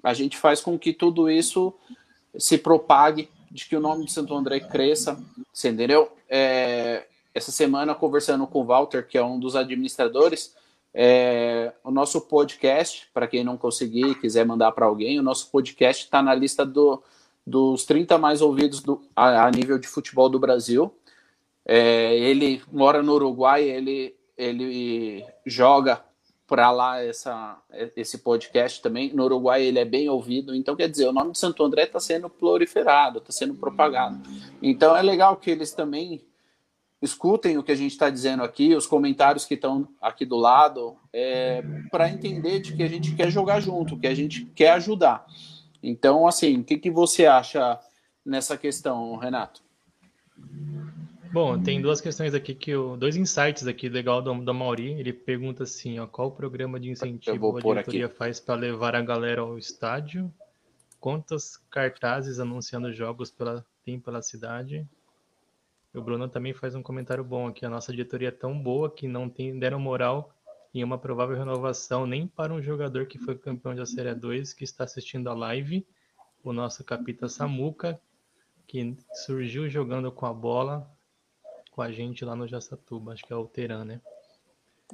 a 0.03 0.13
gente 0.13 0.37
faz 0.37 0.61
com 0.61 0.77
que 0.77 0.93
tudo 0.93 1.31
isso 1.31 1.73
se 2.37 2.59
propague, 2.59 3.29
de 3.49 3.65
que 3.67 3.77
o 3.77 3.81
nome 3.81 4.05
de 4.05 4.11
Santo 4.11 4.35
André 4.35 4.59
cresça, 4.59 5.17
entendeu? 5.65 6.11
É, 6.29 7.07
essa 7.33 7.53
semana, 7.53 7.95
conversando 7.95 8.49
com 8.49 8.63
o 8.63 8.65
Walter, 8.65 9.07
que 9.07 9.17
é 9.17 9.25
um 9.25 9.39
dos 9.39 9.55
administradores, 9.55 10.57
é, 10.95 11.73
o 11.83 11.91
nosso 11.91 12.21
podcast, 12.21 13.09
para 13.13 13.27
quem 13.27 13.43
não 13.43 13.57
conseguir, 13.57 14.15
quiser 14.21 14.47
mandar 14.47 14.71
para 14.71 14.87
alguém, 14.87 15.19
o 15.19 15.23
nosso 15.23 15.51
podcast 15.51 16.05
está 16.05 16.23
na 16.23 16.33
lista 16.33 16.65
do, 16.65 17.03
dos 17.45 17.85
30 17.85 18.17
mais 18.17 18.41
ouvidos 18.41 18.81
do, 18.81 19.03
a, 19.17 19.47
a, 19.47 19.51
nível 19.51 19.77
de 19.77 19.89
futebol 19.89 20.29
do 20.29 20.39
Brasil. 20.39 20.95
É, 21.67 22.17
ele 22.17 22.63
mora 22.71 23.03
no 23.03 23.15
Uruguai, 23.15 23.65
ele, 23.65 24.15
ele 24.39 25.27
joga 25.45 26.01
para 26.47 26.71
lá 26.71 27.03
essa, 27.03 27.61
esse 27.97 28.19
podcast 28.19 28.81
também. 28.81 29.13
No 29.13 29.25
Uruguai 29.25 29.65
ele 29.65 29.81
é 29.81 29.85
bem 29.85 30.09
ouvido, 30.09 30.55
então 30.55 30.77
quer 30.77 30.89
dizer, 30.89 31.09
o 31.09 31.13
nome 31.13 31.33
de 31.33 31.39
Santo 31.39 31.65
André 31.65 31.85
está 31.85 31.99
sendo 31.99 32.31
proliferado, 32.31 33.19
está 33.19 33.33
sendo 33.33 33.55
propagado. 33.55 34.21
Então 34.63 34.97
é 34.97 35.03
legal 35.03 35.37
que 35.37 35.51
eles 35.51 35.73
também 35.73 36.23
escutem 37.05 37.59
o 37.59 37.63
que 37.63 37.71
a 37.71 37.77
gente 37.77 37.93
está 37.93 38.09
dizendo 38.09 38.43
aqui, 38.43 38.75
os 38.75 38.87
comentários 38.87 39.45
que 39.45 39.55
estão 39.55 39.87
aqui 40.01 40.25
do 40.25 40.37
lado, 40.37 40.97
é, 41.13 41.63
para 41.91 42.09
entender 42.09 42.61
de 42.61 42.75
que 42.75 42.83
a 42.83 42.89
gente 42.89 43.15
quer 43.15 43.31
jogar 43.31 43.61
junto, 43.61 43.99
que 43.99 44.07
a 44.07 44.15
gente 44.15 44.47
quer 44.47 44.71
ajudar. 44.73 45.27
Então, 45.83 46.27
assim, 46.27 46.61
o 46.61 46.65
que, 46.65 46.79
que 46.79 46.91
você 46.91 47.27
acha 47.27 47.79
nessa 48.25 48.57
questão, 48.57 49.17
Renato? 49.17 49.63
Bom, 51.31 51.61
tem 51.61 51.83
duas 51.83 52.01
questões 52.01 52.33
aqui 52.33 52.55
que 52.55 52.71
eu, 52.71 52.97
dois 52.97 53.17
insights 53.17 53.67
aqui 53.67 53.89
legal 53.89 54.23
do, 54.23 54.33
do 54.35 54.55
Mauri. 54.55 54.93
Ele 54.93 55.13
pergunta 55.13 55.65
assim, 55.65 55.99
ó, 55.99 56.07
qual 56.07 56.29
o 56.29 56.31
programa 56.31 56.79
de 56.79 56.89
incentivo 56.89 57.57
a 57.57 57.61
diretoria 57.61 58.07
aqui. 58.07 58.17
faz 58.17 58.41
para 58.41 58.55
levar 58.55 58.95
a 58.95 59.03
galera 59.03 59.41
ao 59.43 59.59
estádio? 59.59 60.33
Quantos 61.01 61.59
cartazes 61.69 62.39
anunciando 62.39 62.93
jogos 62.93 63.31
pela, 63.31 63.67
tem 63.85 63.99
pela 63.99 64.23
cidade? 64.23 64.87
O 65.95 66.03
Bruno 66.03 66.29
também 66.29 66.53
faz 66.53 66.75
um 66.75 66.83
comentário 66.83 67.23
bom 67.23 67.47
aqui. 67.47 67.65
A 67.65 67.71
nossa 67.71 67.93
diretoria 67.93 68.29
é 68.29 68.33
tão 68.33 68.59
boa 68.59 68.91
que 68.91 69.07
não 69.07 69.29
tem, 69.29 69.57
deram 69.59 69.79
moral 69.79 70.35
em 70.75 70.83
uma 70.83 70.99
provável 70.99 71.37
renovação 71.37 72.05
nem 72.05 72.27
para 72.27 72.53
um 72.53 72.61
jogador 72.61 73.07
que 73.07 73.17
foi 73.17 73.39
campeão 73.39 73.77
da 73.77 73.87
Série 73.87 74.13
2 74.13 74.53
que 74.53 74.65
está 74.65 74.83
assistindo 74.83 75.31
a 75.31 75.35
live, 75.35 75.87
o 76.43 76.53
nosso 76.53 76.83
capita 76.83 77.29
Samuca, 77.29 78.01
que 78.67 78.97
surgiu 79.25 79.69
jogando 79.71 80.11
com 80.11 80.27
a 80.27 80.33
bola 80.33 80.91
com 81.71 81.81
a 81.81 81.93
gente 81.93 82.25
lá 82.25 82.35
no 82.35 82.47
Jaçatuba. 82.47 83.13
Acho 83.13 83.25
que 83.25 83.33
é 83.33 83.37
o 83.37 83.47
Teran, 83.47 83.85
né? 83.85 84.01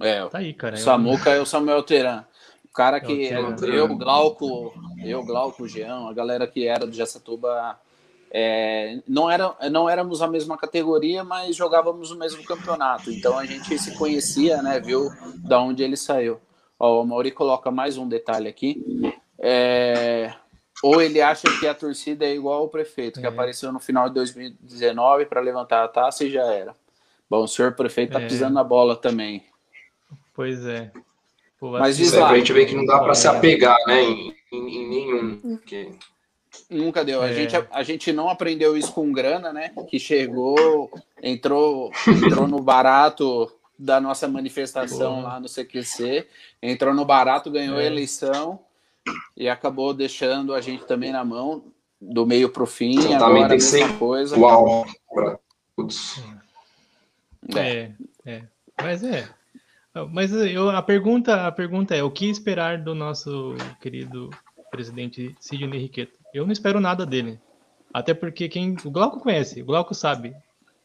É, 0.01 0.26
tá 0.28 0.38
aí, 0.38 0.53
cara. 0.53 0.76
Samuca 0.76 1.30
é 1.30 1.40
o 1.40 1.46
Samuel 1.46 1.82
Teran. 1.82 2.24
O 2.64 2.72
cara 2.72 2.98
é 2.98 3.01
que 3.01 3.28
é 3.28 3.40
o 3.40 3.64
eu, 3.64 3.96
Glauco, 3.96 4.72
eu, 5.03 5.24
Glauco, 5.24 5.66
Jean, 5.66 6.09
a 6.09 6.12
galera 6.12 6.46
que 6.46 6.66
era 6.66 6.86
do 6.86 6.92
Jaçatuba 6.92 7.78
é, 8.33 9.01
não, 9.09 9.28
era, 9.28 9.55
não 9.70 9.89
éramos 9.89 10.22
a 10.22 10.28
mesma 10.28 10.57
categoria, 10.57 11.24
mas 11.24 11.57
jogávamos 11.57 12.12
o 12.12 12.18
mesmo 12.18 12.45
campeonato. 12.45 13.11
Então 13.11 13.37
a 13.37 13.45
gente 13.45 13.76
se 13.79 13.96
conhecia, 13.96 14.63
né? 14.63 14.79
Viu 14.79 15.11
da 15.38 15.61
onde 15.61 15.83
ele 15.83 15.96
saiu. 15.96 16.41
Ó, 16.79 17.03
o 17.03 17.07
Mauri 17.07 17.33
coloca 17.33 17.71
mais 17.71 17.99
um 17.99 18.09
detalhe 18.09 18.49
aqui. 18.49 18.83
É, 19.38 20.33
ou 20.83 21.03
ele 21.03 21.21
acha 21.21 21.49
que 21.59 21.67
a 21.67 21.75
torcida 21.75 22.25
é 22.25 22.34
igual 22.34 22.61
ao 22.61 22.68
prefeito, 22.68 23.21
que 23.21 23.26
é. 23.26 23.29
apareceu 23.29 23.72
no 23.72 23.80
final 23.80 24.09
de 24.09 24.14
2019 24.14 25.26
para 25.26 25.41
levantar 25.41 25.84
a 25.84 25.88
taça 25.88 26.25
e 26.25 26.30
já 26.30 26.45
era. 26.45 26.75
Bom, 27.29 27.42
o 27.42 27.49
senhor 27.49 27.72
prefeito 27.72 28.13
tá 28.13 28.21
é. 28.21 28.26
pisando 28.26 28.54
na 28.54 28.64
bola 28.64 28.96
também. 28.96 29.45
Pois 30.34 30.64
é. 30.64 30.91
Pô, 31.59 31.72
Mas 31.72 31.96
diz 31.96 32.13
lá. 32.13 32.30
A 32.30 32.38
gente 32.38 32.53
vê 32.53 32.64
que 32.64 32.75
não 32.75 32.87
dá 32.87 32.99
para 33.00 33.14
se 33.14 33.29
apegar, 33.29 33.76
né, 33.87 34.03
em, 34.03 34.34
em, 34.53 34.76
em 34.76 34.88
nenhum. 34.88 35.37
Porque 35.37 35.91
Nunca 36.68 37.05
deu. 37.05 37.22
A, 37.22 37.31
é. 37.31 37.35
gente, 37.35 37.57
a, 37.57 37.67
a, 37.71 37.83
gente 37.83 38.13
não 38.13 38.29
aprendeu 38.29 38.77
isso 38.77 38.93
com 38.93 39.13
grana, 39.13 39.53
né? 39.53 39.72
Que 39.89 39.99
chegou, 39.99 40.91
entrou, 41.22 41.91
entrou 42.07 42.47
no 42.49 42.61
barato 42.61 43.51
da 43.79 44.01
nossa 44.01 44.29
manifestação 44.29 45.22
lá 45.22 45.41
no 45.41 45.49
CQC, 45.49 46.27
entrou 46.63 46.93
no 46.93 47.05
barato, 47.05 47.51
ganhou 47.51 47.79
é. 47.81 47.85
a 47.85 47.87
eleição 47.87 48.61
e 49.37 49.49
acabou 49.49 49.95
deixando 49.95 50.55
a 50.55 50.61
gente 50.61 50.85
também 50.85 51.13
na 51.13 51.25
mão 51.25 51.64
do 52.01 52.27
meio 52.27 52.51
para 52.51 52.63
o 52.63 52.67
fim. 52.67 52.99
Então, 52.99 53.27
agora 53.27 53.57
tem 53.57 53.68
a 53.68 53.72
mesma 53.72 53.99
coisa. 53.99 54.39
Uau, 54.39 54.87
é, 57.57 57.91
é. 58.27 58.43
Mas 58.81 59.03
é. 59.03 59.29
Mas 60.11 60.33
eu, 60.33 60.71
a 60.71 60.83
pergunta, 60.83 61.47
a 61.47 61.53
pergunta 61.53 61.95
é: 61.95 62.03
o 62.03 62.11
que 62.11 62.31
esperar 62.31 62.79
do 62.79 62.95
nosso 62.95 63.55
querido 63.81 64.31
presidente 64.71 65.35
Sidney 65.41 65.81
Riqueto? 65.81 66.20
Eu 66.32 66.44
não 66.44 66.52
espero 66.52 66.80
nada 66.80 67.04
dele. 67.04 67.38
Até 67.92 68.14
porque 68.14 68.48
quem 68.48 68.76
o 68.84 68.90
Glauco 68.90 69.20
conhece, 69.20 69.62
o 69.62 69.64
Glauco 69.64 69.94
sabe 69.94 70.34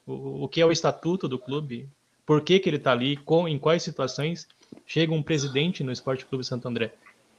o, 0.05 0.43
o 0.43 0.47
que 0.47 0.61
é 0.61 0.65
o 0.65 0.71
estatuto 0.71 1.27
do 1.27 1.37
clube, 1.37 1.89
por 2.25 2.41
que, 2.41 2.59
que 2.59 2.67
ele 2.67 2.77
está 2.77 2.91
ali, 2.91 3.15
com, 3.17 3.47
em 3.47 3.59
quais 3.59 3.83
situações 3.83 4.47
chega 4.85 5.13
um 5.13 5.21
presidente 5.21 5.83
no 5.83 5.91
Esporte 5.91 6.25
Clube 6.25 6.43
Santo 6.43 6.67
André. 6.67 6.93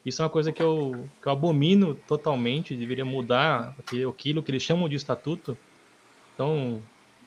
Isso 0.04 0.22
é 0.22 0.24
uma 0.24 0.30
coisa 0.30 0.52
que 0.52 0.62
eu, 0.62 1.08
que 1.20 1.26
eu 1.26 1.32
abomino 1.32 1.96
totalmente, 2.06 2.76
deveria 2.76 3.04
mudar 3.04 3.74
aquilo 3.78 4.42
que 4.42 4.50
eles 4.52 4.62
chamam 4.62 4.88
de 4.88 4.94
estatuto. 4.94 5.58
Então, 6.32 6.80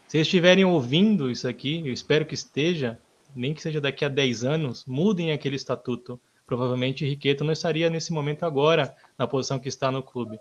se 0.08 0.18
estiverem 0.18 0.64
ouvindo 0.64 1.30
isso 1.30 1.46
aqui, 1.46 1.86
eu 1.86 1.92
espero 1.92 2.26
que 2.26 2.34
esteja, 2.34 2.98
nem 3.36 3.54
que 3.54 3.62
seja 3.62 3.82
daqui 3.82 4.06
a 4.06 4.10
10 4.10 4.46
anos, 4.46 4.86
mudem 4.86 5.34
aquele 5.34 5.58
estatuto. 5.58 6.18
Provavelmente 6.48 7.06
Riqueto 7.06 7.44
não 7.44 7.52
estaria 7.52 7.90
nesse 7.90 8.14
momento 8.14 8.44
agora 8.44 8.96
na 9.18 9.28
posição 9.28 9.60
que 9.60 9.68
está 9.68 9.92
no 9.92 10.02
clube. 10.02 10.40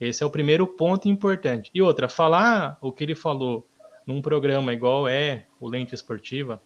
Esse 0.00 0.22
é 0.22 0.26
o 0.26 0.30
primeiro 0.30 0.66
ponto 0.66 1.08
importante. 1.08 1.70
E 1.74 1.80
outra, 1.80 2.08
falar 2.08 2.76
o 2.80 2.90
que 2.90 3.04
ele 3.04 3.14
falou 3.14 3.66
num 4.06 4.20
programa 4.20 4.72
igual 4.72 5.06
é 5.06 5.46
o 5.60 5.68
Lente 5.68 5.94
Esportiva, 5.94 6.60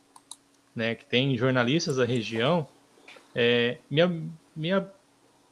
né, 0.74 0.94
que 0.94 1.04
tem 1.04 1.36
jornalistas 1.36 1.96
da 1.96 2.04
região, 2.04 2.66
é, 3.34 3.78
me, 3.90 4.06
me, 4.54 4.70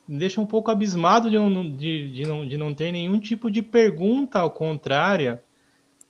me 0.07 0.19
deixa 0.19 0.41
um 0.41 0.47
pouco 0.47 0.71
abismado 0.71 1.31
de 1.31 1.39
não, 1.39 1.71
de, 1.71 2.11
de 2.13 2.27
não, 2.27 2.47
de 2.47 2.57
não 2.57 2.75
ter 2.75 2.93
nenhum 2.93 3.19
tipo 3.19 3.51
de 3.51 3.63
pergunta 3.63 4.39
ao 4.39 4.51
contrária. 4.51 5.43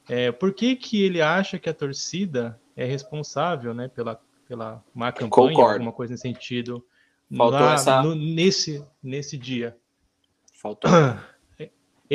É, 0.09 0.31
por 0.31 0.53
que, 0.53 0.77
que 0.77 1.03
ele 1.03 1.21
acha 1.21 1.59
que 1.59 1.69
a 1.69 1.75
torcida 1.75 2.61
é 2.77 2.85
responsável 2.85 3.73
né, 3.73 3.89
pela, 3.89 4.21
pela 4.47 4.85
má 4.95 5.11
campanha, 5.11 5.31
Concordo. 5.31 5.73
alguma 5.73 5.93
coisa 5.93 6.13
nesse 6.13 6.23
sentido, 6.23 6.85
Faltou 7.35 7.61
lá, 7.61 7.75
essa... 7.75 8.03
no, 8.03 8.15
nesse, 8.15 8.85
nesse 9.03 9.37
dia? 9.39 9.77
Faltou. 10.61 10.91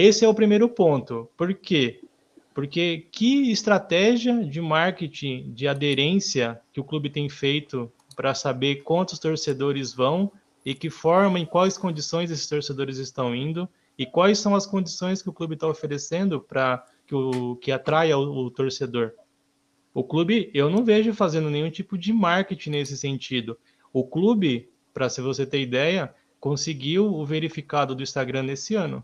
Esse 0.01 0.23
é 0.23 0.29
o 0.29 0.33
primeiro 0.33 0.69
ponto. 0.69 1.29
Por 1.35 1.53
quê? 1.53 1.99
Porque 2.53 3.09
que 3.11 3.51
estratégia 3.51 4.45
de 4.45 4.61
marketing, 4.61 5.51
de 5.51 5.67
aderência 5.67 6.57
que 6.71 6.79
o 6.79 6.85
clube 6.85 7.09
tem 7.09 7.27
feito 7.27 7.91
para 8.15 8.33
saber 8.33 8.77
quantos 8.77 9.19
torcedores 9.19 9.93
vão 9.93 10.31
e 10.65 10.73
que 10.73 10.89
forma, 10.89 11.37
em 11.37 11.45
quais 11.45 11.77
condições 11.77 12.31
esses 12.31 12.47
torcedores 12.47 12.97
estão 12.97 13.35
indo 13.35 13.67
e 13.97 14.05
quais 14.05 14.39
são 14.39 14.55
as 14.55 14.65
condições 14.65 15.21
que 15.21 15.27
o 15.27 15.33
clube 15.33 15.55
está 15.55 15.67
oferecendo 15.67 16.39
para 16.39 16.81
que, 17.05 17.13
que 17.61 17.69
atraia 17.69 18.17
o, 18.17 18.45
o 18.45 18.49
torcedor. 18.49 19.11
O 19.93 20.01
clube, 20.01 20.49
eu 20.53 20.69
não 20.69 20.85
vejo 20.85 21.13
fazendo 21.13 21.49
nenhum 21.49 21.69
tipo 21.69 21.97
de 21.97 22.13
marketing 22.13 22.69
nesse 22.69 22.95
sentido. 22.95 23.57
O 23.91 24.07
clube, 24.07 24.69
para 24.93 25.09
se 25.09 25.19
você 25.19 25.45
ter 25.45 25.59
ideia, 25.59 26.15
conseguiu 26.39 27.13
o 27.13 27.25
verificado 27.25 27.93
do 27.93 28.01
Instagram 28.01 28.43
nesse 28.43 28.75
ano. 28.75 29.03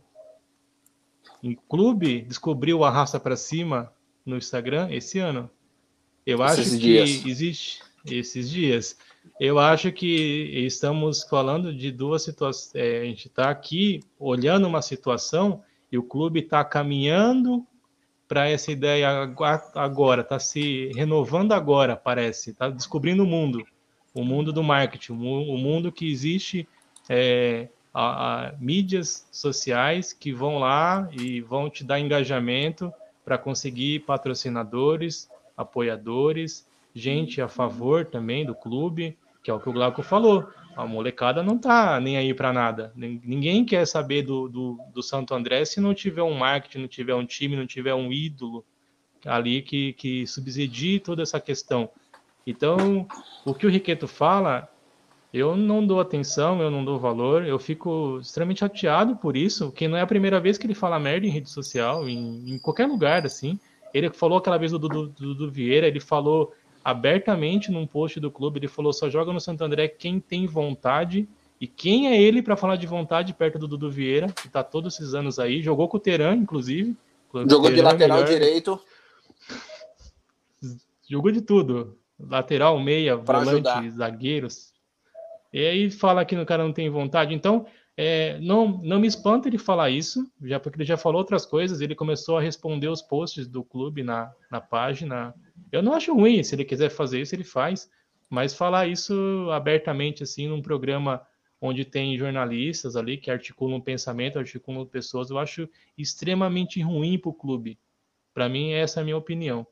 O 1.44 1.56
clube 1.70 2.22
descobriu 2.22 2.80
o 2.80 2.86
arrasta 2.86 3.20
para 3.20 3.36
cima 3.36 3.92
no 4.26 4.38
Instagram 4.38 4.90
esse 4.92 5.20
ano. 5.20 5.50
Eu 6.26 6.44
esses 6.44 6.70
acho 6.74 6.80
dias. 6.80 7.18
que 7.18 7.30
existe 7.30 7.84
esses 8.06 8.50
dias. 8.50 8.98
Eu 9.40 9.60
acho 9.60 9.92
que 9.92 10.66
estamos 10.66 11.24
falando 11.24 11.74
de 11.74 11.92
duas 11.92 12.24
situações. 12.24 12.74
É, 12.76 13.02
a 13.02 13.06
gente 13.06 13.28
está 13.28 13.50
aqui 13.50 14.02
olhando 14.20 14.68
uma 14.68 14.82
situação 14.82 15.64
e 15.92 15.98
o 15.98 16.04
clube 16.04 16.42
está 16.42 16.64
caminhando 16.64 17.66
para 18.28 18.50
essa 18.50 18.72
ideia 18.72 19.34
agora, 19.76 20.22
está 20.22 20.40
se 20.40 20.92
renovando 20.96 21.52
agora, 21.52 21.96
parece, 21.96 22.50
está 22.52 22.70
descobrindo 22.70 23.24
o 23.24 23.28
mundo, 23.28 23.64
o 24.16 24.24
mundo 24.24 24.52
do 24.52 24.64
marketing, 24.64 25.12
o 25.12 25.58
mundo 25.58 25.92
que 25.92 26.12
existe 26.12 26.68
é, 27.08 27.70
a, 27.96 28.48
a, 28.48 28.52
mídias 28.60 29.26
sociais 29.32 30.12
que 30.12 30.34
vão 30.34 30.60
lá 30.60 31.08
e 31.14 31.40
vão 31.40 31.70
te 31.70 31.82
dar 31.82 31.98
engajamento 31.98 32.94
para 33.24 33.38
conseguir 33.38 34.02
patrocinadores, 34.02 35.30
apoiadores, 35.56 36.68
gente 36.94 37.42
a 37.42 37.48
favor 37.48 38.04
também 38.04 38.46
do 38.46 38.54
clube, 38.54 39.18
que 39.42 39.50
é 39.50 39.54
o 39.54 39.62
que 39.62 39.70
o 39.70 39.74
Glauco 39.74 40.04
falou. 40.04 40.46
A 40.76 40.86
molecada 40.86 41.42
não 41.42 41.58
tá 41.58 41.98
nem 42.02 42.18
aí 42.18 42.34
para 42.34 42.52
nada. 42.52 42.92
Ninguém 42.98 43.64
quer 43.64 43.88
saber 43.88 44.24
do, 44.24 44.50
do, 44.50 44.78
do, 44.94 45.02
Santo 45.02 45.34
André 45.34 45.64
se 45.64 45.80
não 45.80 45.94
tiver 45.94 46.22
um 46.22 46.34
marketing, 46.34 46.80
não 46.80 46.88
tiver 46.90 47.16
um 47.16 47.26
time, 47.26 47.56
não 47.56 47.66
tiver 47.66 47.94
um 47.94 48.12
ídolo 48.12 48.66
ali 49.26 49.62
que, 49.62 49.94
que 49.94 50.28
subsidie 50.28 51.00
toda 51.00 51.24
essa 51.24 51.40
questão. 51.40 51.90
Então, 52.46 53.08
o 53.46 53.54
que 53.54 53.66
o 53.66 53.70
Riqueto 53.70 54.06
fala, 54.06 54.70
eu 55.36 55.58
não 55.58 55.86
dou 55.86 56.00
atenção, 56.00 56.62
eu 56.62 56.72
não 56.72 56.86
dou 56.86 56.98
valor, 56.98 57.46
eu 57.46 57.60
fico 57.60 58.20
extremamente 58.22 58.62
chateado 58.62 59.18
por 59.18 59.36
isso, 59.36 59.70
que 59.70 59.86
não 59.86 59.98
é 59.98 60.02
a 60.02 60.08
primeira 60.08 60.40
vez 60.40 60.58
que 60.58 60.66
ele 60.66 60.74
fala 60.74 60.98
merda 60.98 61.28
em 61.28 61.30
rede 61.30 61.50
social, 61.50 62.08
em, 62.08 62.54
em 62.54 62.58
qualquer 62.58 62.86
lugar, 62.88 63.26
assim. 63.26 63.60
Ele 63.94 64.10
falou 64.10 64.38
aquela 64.38 64.58
vez 64.58 64.72
do 64.72 64.80
Dudu 64.80 65.52
Vieira, 65.52 65.88
ele 65.88 66.00
falou 66.00 66.54
abertamente 66.82 67.70
num 67.70 67.86
post 67.86 68.18
do 68.18 68.32
clube, 68.32 68.60
ele 68.60 68.70
falou: 68.70 68.94
só 68.94 69.10
joga 69.10 69.34
no 69.34 69.42
Santo 69.42 69.62
André 69.62 69.90
quem 69.90 70.22
tem 70.22 70.48
vontade. 70.48 71.28
E 71.60 71.68
quem 71.68 72.08
é 72.08 72.22
ele 72.22 72.42
para 72.42 72.56
falar 72.56 72.78
de 72.78 72.86
vontade 72.86 73.34
perto 73.34 73.60
do 73.60 73.68
Dudu 73.68 73.90
Vieira, 73.90 74.28
que 74.28 74.48
está 74.48 74.64
todos 74.64 74.94
esses 74.94 75.14
anos 75.14 75.40
aí? 75.40 75.62
Jogou 75.62 75.88
com 75.88 75.98
o 75.98 76.00
Teran, 76.00 76.36
inclusive. 76.36 76.96
Jogou 77.50 77.72
de 77.72 77.82
lateral 77.82 78.20
melhor... 78.20 78.30
direito. 78.30 78.80
Jogou 81.10 81.32
de 81.32 81.42
tudo. 81.42 81.98
Lateral, 82.20 82.80
meia, 82.80 83.18
pra 83.18 83.40
volante, 83.40 83.68
ajudar. 83.68 83.90
zagueiros. 83.90 84.75
E 85.56 85.66
aí 85.66 85.90
fala 85.90 86.26
que 86.26 86.36
o 86.36 86.46
cara 86.46 86.64
não 86.64 86.74
tem 86.74 86.90
vontade. 86.90 87.34
Então, 87.34 87.66
é, 87.98 88.38
não, 88.40 88.68
não 88.84 89.00
me 89.00 89.08
espanta 89.08 89.48
ele 89.48 89.58
falar 89.58 89.90
isso, 89.90 90.30
já 90.44 90.60
porque 90.60 90.78
ele 90.78 90.86
já 90.86 90.98
falou 90.98 91.20
outras 91.20 91.46
coisas. 91.46 91.82
Ele 91.82 91.96
começou 91.96 92.38
a 92.38 92.42
responder 92.42 92.90
os 92.90 93.02
posts 93.02 93.48
do 93.48 93.64
clube 93.64 94.04
na, 94.04 94.32
na 94.52 94.60
página 94.60 95.34
eu 95.72 95.82
não 95.82 95.94
acho 95.94 96.14
ruim, 96.14 96.44
se 96.44 96.56
ele 96.56 96.66
quiser 96.66 96.90
fazer 96.90 97.22
isso, 97.22 97.36
ele 97.36 97.44
faz, 97.44 97.90
mas 98.30 98.54
falar 98.54 98.88
isso 98.88 99.50
abertamente, 99.52 100.24
assim, 100.24 100.48
num 100.48 100.62
programa 100.62 101.22
onde 101.60 101.84
tem 101.84 102.18
jornalistas 102.18 102.96
ali 102.96 103.18
que 103.18 103.32
articulam 103.32 103.82
pensamento, 103.82 104.38
articulam 104.38 104.86
pessoas, 104.86 105.30
eu 105.30 105.38
acho 105.38 105.68
extremamente 105.98 106.82
ruim 106.82 107.18
para 107.18 107.30
o 107.30 107.34
clube. 107.34 107.80
Para 108.34 108.50
mim, 108.50 108.72
essa 108.72 109.00
é 109.00 109.02
a 109.02 109.04
minha 109.04 109.18
opinião. 109.18 109.66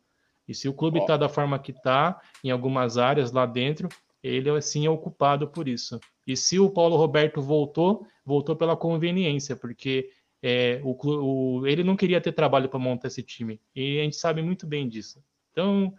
E 0.48 0.54
se 0.54 0.68
o 0.68 0.74
clube 0.74 1.00
está 1.00 1.16
da 1.16 1.30
forma 1.30 1.60
que 1.60 1.72
está, 1.72 2.20
em 2.44 2.52
algumas 2.52 2.98
áreas 2.98 3.32
lá 3.32 3.46
dentro, 3.46 3.88
ele 4.24 4.50
assim 4.50 4.86
é 4.86 4.90
ocupado 4.90 5.48
por 5.48 5.68
isso. 5.68 6.00
E 6.26 6.38
se 6.38 6.58
o 6.58 6.70
Paulo 6.70 6.96
Roberto 6.96 7.42
voltou, 7.42 8.08
voltou 8.26 8.56
pela 8.56 8.78
conveniência, 8.78 9.56
porque 9.56 10.10
é, 10.42 10.80
o, 10.84 10.98
o, 11.02 11.68
ele 11.68 11.84
não 11.84 11.96
queria 11.96 12.22
ter 12.22 12.32
trabalho 12.32 12.70
para 12.70 12.80
montar 12.80 13.08
esse 13.08 13.22
time. 13.22 13.60
E 13.76 14.00
a 14.00 14.04
gente 14.04 14.16
sabe 14.16 14.42
muito 14.42 14.66
bem 14.66 14.88
disso. 14.88 15.22
Então, 15.52 15.94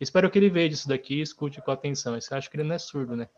espero 0.00 0.30
que 0.30 0.38
ele 0.38 0.50
veja 0.50 0.74
isso 0.74 0.88
daqui 0.88 1.14
e 1.14 1.20
escute 1.20 1.62
com 1.62 1.70
atenção. 1.70 2.14
Eu 2.14 2.36
acho 2.36 2.50
que 2.50 2.56
ele 2.56 2.64
não 2.64 2.74
é 2.74 2.78
surdo, 2.78 3.16
né? 3.16 3.28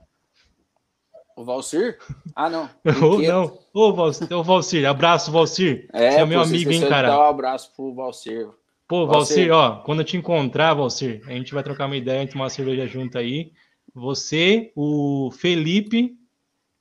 O 1.37 1.45
Valcir? 1.45 1.99
Ah, 2.35 2.51
não. 2.51 2.69
Ou 3.03 3.23
não. 3.23 3.59
Ô, 3.73 3.93
Valcir, 3.95 4.29
Valcir, 4.43 4.87
abraço, 4.87 5.31
Valcir. 5.33 5.89
É, 5.93 6.12
Você 6.12 6.19
é 6.19 6.27
meu 6.27 6.41
amigo, 6.41 6.71
hein, 6.71 6.87
cara? 6.89 7.19
Um 7.19 7.23
abraço 7.23 7.73
pro 7.75 7.95
Valcir. 7.95 8.49
Pô, 8.87 9.07
Valcir, 9.07 9.49
Valcir, 9.49 9.53
ó, 9.53 9.83
quando 9.83 10.01
eu 10.01 10.05
te 10.05 10.17
encontrar, 10.17 10.75
Valcir, 10.75 11.23
a 11.27 11.31
gente 11.31 11.55
vai 11.55 11.62
trocar 11.62 11.87
uma 11.87 11.97
ideia, 11.97 12.29
tomar 12.29 12.45
uma 12.45 12.51
cerveja 12.51 12.87
junto 12.87 13.17
aí. 13.17 13.53
Você, 13.95 14.73
o 14.75 15.31
Felipe, 15.33 16.17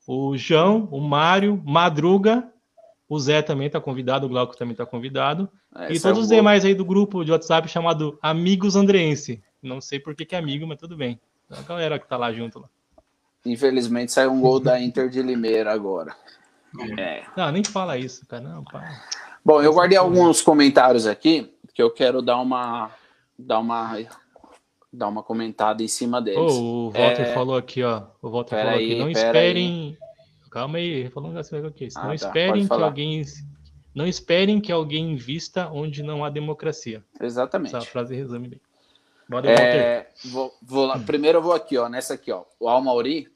o 0.08 0.38
João, 0.38 0.88
o 0.92 1.00
Mário, 1.00 1.62
Madruga, 1.66 2.52
o 3.08 3.20
Zé 3.20 3.42
também 3.42 3.70
tá 3.70 3.82
convidado, 3.82 4.26
o 4.26 4.30
Glauco 4.30 4.56
também 4.56 4.76
tá 4.76 4.86
convidado. 4.86 5.50
É, 5.76 5.94
e 5.94 6.00
todos 6.00 6.20
é 6.20 6.22
os 6.22 6.28
demais 6.30 6.64
aí 6.64 6.76
do 6.76 6.86
grupo 6.86 7.24
de 7.24 7.32
WhatsApp 7.32 7.68
chamado 7.68 8.18
Amigos 8.22 8.76
Andreense. 8.76 9.42
Não 9.62 9.82
sei 9.82 10.00
por 10.00 10.16
que, 10.16 10.26
que 10.26 10.36
é 10.36 10.40
amigo, 10.40 10.66
mas 10.68 10.78
tudo 10.78 10.96
bem. 10.96 11.20
A 11.50 11.62
galera 11.62 11.98
que 11.98 12.08
tá 12.08 12.18
lá 12.18 12.32
junto 12.32 12.60
lá. 12.60 12.70
Infelizmente 13.46 14.12
saiu 14.12 14.32
um 14.32 14.42
gol 14.42 14.60
da 14.60 14.80
Inter 14.80 15.10
de 15.10 15.22
Limeira 15.22 15.74
agora. 15.74 16.16
É. 16.98 17.24
Não, 17.36 17.52
nem 17.52 17.64
fala 17.64 17.98
isso, 17.98 18.26
cara. 18.28 18.44
Não, 18.44 18.64
pá. 18.64 19.04
Bom, 19.44 19.62
eu 19.62 19.74
guardei 19.74 19.98
alguns 19.98 20.42
comentários 20.42 21.08
aqui 21.08 21.52
que 21.74 21.82
eu 21.82 21.90
quero 21.90 22.22
dar 22.22 22.38
uma 22.40 22.92
dar 23.38 23.60
uma 23.60 23.96
dar 24.92 25.08
uma 25.08 25.24
comentada 25.24 25.84
em 25.84 25.88
cima 25.88 26.22
deles. 26.22 26.40
Oh, 26.40 26.88
o 26.88 26.90
Walter 26.92 27.22
é... 27.22 27.34
falou 27.34 27.56
aqui, 27.56 27.84
ó. 27.84 28.04
O 28.22 28.30
Walter 28.30 28.56
pera 28.56 28.64
falou 28.64 28.80
aí, 28.80 28.92
aqui. 28.92 29.00
Não 29.00 29.10
esperem. 29.10 29.98
Aí. 30.02 30.10
Calma 30.50 30.78
aí, 30.80 31.10
falou 31.10 31.32
aqui. 31.68 31.90
Ah, 31.96 32.02
não 32.02 32.10
tá, 32.10 32.16
esperem 32.16 32.68
que 32.68 32.74
alguém 32.74 33.24
não 33.94 34.08
esperem 34.08 34.62
que 34.62 34.72
alguém 34.72 35.12
invista 35.12 35.70
onde 35.72 36.02
não 36.02 36.24
há 36.24 36.30
democracia. 36.30 37.04
Exatamente. 37.20 37.76
Essa 37.76 37.86
frase 37.86 38.16
resume 38.16 38.48
bem. 38.48 38.62
É, 39.46 40.08
vou, 40.26 40.52
vou 40.62 40.86
lá. 40.88 40.98
Primeiro 40.98 41.38
eu 41.38 41.42
vou 41.42 41.54
aqui, 41.54 41.78
ó, 41.78 41.88
nessa 41.88 42.16
aqui, 42.16 42.32
ó. 42.32 42.46
O 42.60 42.68
Almauri, 42.68 43.28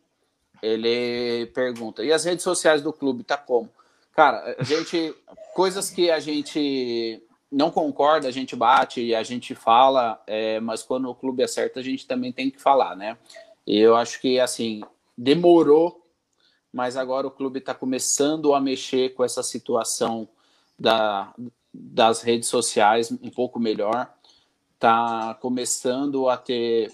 ele 0.61 1.47
pergunta: 1.47 2.03
e 2.03 2.11
as 2.11 2.23
redes 2.23 2.43
sociais 2.43 2.81
do 2.81 2.91
clube 2.91 3.23
tá 3.23 3.37
como? 3.37 3.69
Cara, 4.15 4.55
a 4.57 4.63
gente 4.63 5.13
coisas 5.53 5.89
que 5.89 6.09
a 6.09 6.19
gente 6.19 7.21
não 7.53 7.69
concorda, 7.69 8.27
a 8.27 8.31
gente 8.31 8.55
bate 8.55 8.99
e 8.99 9.13
a 9.13 9.21
gente 9.21 9.53
fala, 9.53 10.21
é, 10.25 10.59
mas 10.59 10.81
quando 10.81 11.07
o 11.07 11.15
clube 11.15 11.43
acerta, 11.43 11.79
a 11.79 11.83
gente 11.83 12.07
também 12.07 12.31
tem 12.31 12.49
que 12.49 12.59
falar, 12.59 12.95
né? 12.95 13.15
E 13.65 13.77
eu 13.77 13.95
acho 13.95 14.19
que 14.19 14.39
assim 14.39 14.81
demorou, 15.15 16.03
mas 16.71 16.97
agora 16.97 17.27
o 17.27 17.31
clube 17.31 17.59
está 17.59 17.73
começando 17.73 18.55
a 18.55 18.59
mexer 18.59 19.13
com 19.13 19.23
essa 19.23 19.43
situação 19.43 20.27
da, 20.77 21.31
das 21.71 22.23
redes 22.23 22.49
sociais 22.49 23.11
um 23.11 23.29
pouco 23.29 23.59
melhor, 23.59 24.11
está 24.73 25.35
começando 25.35 26.27
a 26.27 26.35
ter 26.35 26.91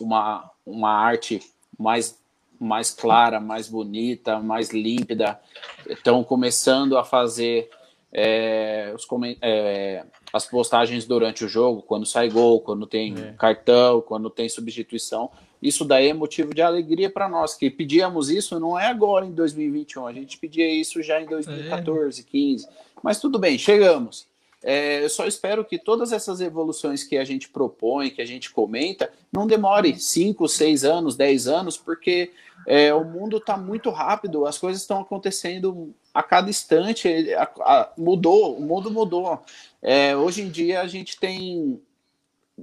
uma, 0.00 0.50
uma 0.64 0.90
arte 0.90 1.40
mais, 1.78 2.18
mais 2.58 2.90
clara, 2.90 3.38
mais 3.38 3.68
bonita, 3.68 4.40
mais 4.40 4.70
límpida, 4.70 5.38
estão 5.86 6.24
começando 6.24 6.96
a 6.96 7.04
fazer 7.04 7.70
é, 8.12 8.92
os, 8.94 9.06
é, 9.40 10.04
as 10.32 10.46
postagens 10.46 11.06
durante 11.06 11.44
o 11.44 11.48
jogo, 11.48 11.82
quando 11.82 12.04
sai 12.04 12.28
gol, 12.28 12.60
quando 12.60 12.86
tem 12.86 13.14
é. 13.18 13.32
cartão, 13.32 14.02
quando 14.02 14.28
tem 14.28 14.48
substituição. 14.48 15.30
Isso 15.62 15.84
daí 15.84 16.08
é 16.08 16.14
motivo 16.14 16.52
de 16.52 16.60
alegria 16.60 17.08
para 17.08 17.28
nós, 17.28 17.54
que 17.54 17.70
pedíamos 17.70 18.28
isso 18.28 18.58
não 18.60 18.78
é 18.78 18.86
agora 18.86 19.24
em 19.24 19.32
2021, 19.32 20.06
a 20.06 20.12
gente 20.12 20.36
pedia 20.36 20.68
isso 20.68 21.02
já 21.02 21.20
em 21.22 21.26
2014, 21.26 22.22
15. 22.24 22.68
Mas 23.02 23.20
tudo 23.20 23.38
bem, 23.38 23.56
chegamos. 23.56 24.26
É, 24.64 25.02
eu 25.02 25.08
só 25.08 25.26
espero 25.26 25.64
que 25.64 25.78
todas 25.78 26.12
essas 26.12 26.40
evoluções 26.40 27.02
que 27.02 27.16
a 27.16 27.24
gente 27.24 27.48
propõe, 27.48 28.10
que 28.10 28.22
a 28.22 28.26
gente 28.26 28.50
comenta, 28.50 29.10
não 29.32 29.46
demore 29.46 29.98
5, 29.98 30.46
6 30.46 30.84
anos, 30.84 31.16
10 31.16 31.48
anos, 31.48 31.76
porque 31.76 32.30
É, 32.64 32.94
o 32.94 33.04
mundo 33.04 33.38
está 33.38 33.56
muito 33.56 33.90
rápido, 33.90 34.46
as 34.46 34.56
coisas 34.56 34.82
estão 34.82 35.00
acontecendo 35.00 35.92
a 36.14 36.22
cada 36.22 36.50
instante. 36.50 37.08
A, 37.34 37.42
a, 37.42 37.92
mudou, 37.96 38.56
o 38.56 38.60
mundo 38.60 38.90
mudou. 38.90 39.42
É, 39.80 40.16
hoje 40.16 40.42
em 40.42 40.50
dia 40.50 40.80
a 40.80 40.86
gente 40.86 41.18
tem 41.18 41.80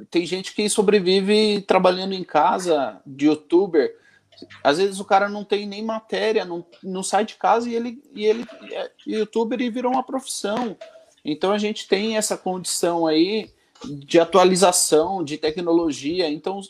tem 0.10 0.26
gente 0.26 0.54
que 0.54 0.70
sobrevive 0.70 1.62
trabalhando 1.62 2.14
em 2.14 2.24
casa 2.24 3.02
de 3.06 3.26
youtuber. 3.26 3.98
Às 4.64 4.78
vezes 4.78 5.00
o 5.00 5.06
cara 5.06 5.28
não 5.28 5.44
tem 5.44 5.66
nem 5.66 5.84
matéria, 5.84 6.46
não, 6.46 6.66
não 6.82 7.04
sai 7.04 7.26
de 7.26 7.36
casa 7.36 7.68
e 7.68 7.76
ele, 7.76 8.02
e 8.14 8.26
ele 8.26 8.46
é 8.72 8.92
youtuber 9.06 9.60
e 9.60 9.70
virou 9.70 9.92
uma 9.92 10.04
profissão. 10.04 10.78
Então 11.26 11.52
a 11.52 11.58
gente 11.58 11.88
tem 11.88 12.16
essa 12.16 12.38
condição 12.38 13.06
aí 13.06 13.52
de 13.84 14.20
atualização, 14.20 15.24
de 15.24 15.38
tecnologia. 15.38 16.30
Então 16.30 16.62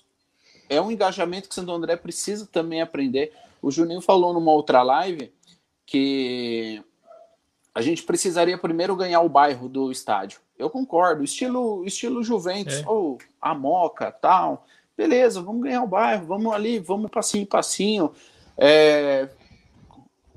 é 0.68 0.82
um 0.82 0.92
engajamento 0.92 1.50
que 1.50 1.56
Santo 1.56 1.72
André 1.72 1.96
precisa 1.96 2.48
também 2.52 2.82
aprender. 2.82 3.34
O 3.62 3.70
Juninho 3.70 4.02
falou 4.02 4.34
numa 4.34 4.52
outra 4.52 4.82
live 4.82 5.32
que 5.90 6.84
a 7.74 7.82
gente 7.82 8.04
precisaria 8.04 8.60
primeiro 8.60 8.96
ganhar 8.96 9.22
o 9.22 9.30
bairro 9.30 9.68
do 9.68 9.92
estádio. 9.92 10.40
Eu 10.58 10.70
concordo, 10.70 11.24
estilo 11.24 11.84
estilo 11.84 12.24
Juventus, 12.24 12.76
é. 12.76 12.84
ou 12.88 13.18
a 13.42 13.56
Moca, 13.56 14.12
tal. 14.12 14.68
Beleza, 14.96 15.42
vamos 15.42 15.64
ganhar 15.64 15.82
o 15.82 15.88
bairro, 15.88 16.28
vamos 16.28 16.54
ali, 16.54 16.78
vamos 16.78 17.10
passinho 17.10 17.48
passinho. 17.48 18.12
É, 18.56 19.30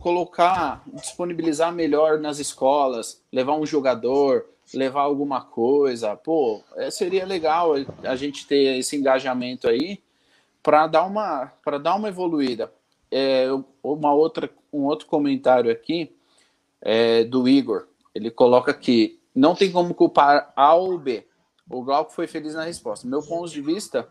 colocar, 0.01 0.83
disponibilizar 0.95 1.71
melhor 1.71 2.19
nas 2.19 2.39
escolas, 2.39 3.23
levar 3.31 3.57
um 3.57 3.67
jogador, 3.67 4.47
levar 4.73 5.03
alguma 5.03 5.43
coisa. 5.43 6.17
Pô, 6.17 6.63
é, 6.77 6.91
seria 6.91 7.27
legal 7.27 7.75
a 8.05 8.17
gente 8.17 8.47
ter 8.47 8.79
esse 8.79 8.97
engajamento 8.97 9.69
aí 9.69 10.01
para 10.63 10.87
dar 10.87 11.05
uma 11.05 11.53
para 11.63 11.77
dar 11.77 11.95
uma 11.97 12.09
evoluída. 12.09 12.73
É, 13.15 13.47
uma 13.83 14.15
outra 14.15 14.51
um 14.73 14.85
outro 14.85 15.07
comentário 15.07 15.71
aqui 15.71 16.17
é, 16.81 17.25
do 17.25 17.47
Igor. 17.47 17.87
Ele 18.15 18.31
coloca 18.31 18.73
que 18.73 19.21
não 19.35 19.55
tem 19.55 19.71
como 19.71 19.95
culpar 19.95 20.53
A 20.57 20.75
ou 20.75 20.99
B. 20.99 21.27
O 21.69 21.83
Glauco 21.83 22.13
foi 22.13 22.27
feliz 22.27 22.55
na 22.55 22.65
resposta. 22.65 23.07
Meu 23.07 23.23
ponto 23.23 23.51
de 23.51 23.61
vista, 23.61 24.09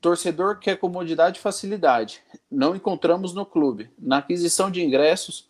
torcedor 0.00 0.58
quer 0.58 0.78
comodidade 0.78 1.38
e 1.38 1.42
facilidade. 1.42 2.22
Não 2.50 2.74
encontramos 2.74 3.34
no 3.34 3.46
clube. 3.46 3.90
Na 3.98 4.18
aquisição 4.18 4.70
de 4.70 4.82
ingressos 4.82 5.48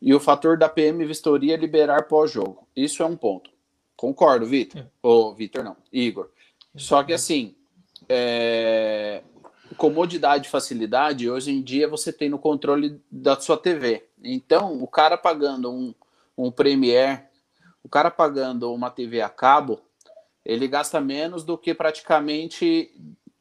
e 0.00 0.14
o 0.14 0.20
fator 0.20 0.56
da 0.56 0.68
PM 0.68 1.04
Vistoria 1.04 1.56
liberar 1.56 2.04
pós-jogo. 2.04 2.66
Isso 2.74 3.02
é 3.02 3.06
um 3.06 3.16
ponto. 3.16 3.50
Concordo, 3.96 4.46
Vitor. 4.46 4.82
É. 4.82 4.86
Ou 5.02 5.34
Vitor 5.34 5.62
não, 5.62 5.76
Igor. 5.92 6.30
Só 6.76 7.02
que 7.02 7.12
assim, 7.12 7.54
é 8.08 9.22
comodidade 9.80 10.46
e 10.46 10.50
facilidade, 10.50 11.30
hoje 11.30 11.50
em 11.50 11.62
dia 11.62 11.88
você 11.88 12.12
tem 12.12 12.28
no 12.28 12.38
controle 12.38 13.00
da 13.10 13.40
sua 13.40 13.56
TV. 13.56 14.04
Então, 14.22 14.74
o 14.74 14.86
cara 14.86 15.16
pagando 15.16 15.72
um, 15.72 15.94
um 16.36 16.50
Premiere, 16.50 17.22
o 17.82 17.88
cara 17.88 18.10
pagando 18.10 18.70
uma 18.74 18.90
TV 18.90 19.22
a 19.22 19.30
cabo, 19.30 19.80
ele 20.44 20.68
gasta 20.68 21.00
menos 21.00 21.44
do 21.44 21.56
que 21.56 21.72
praticamente 21.72 22.94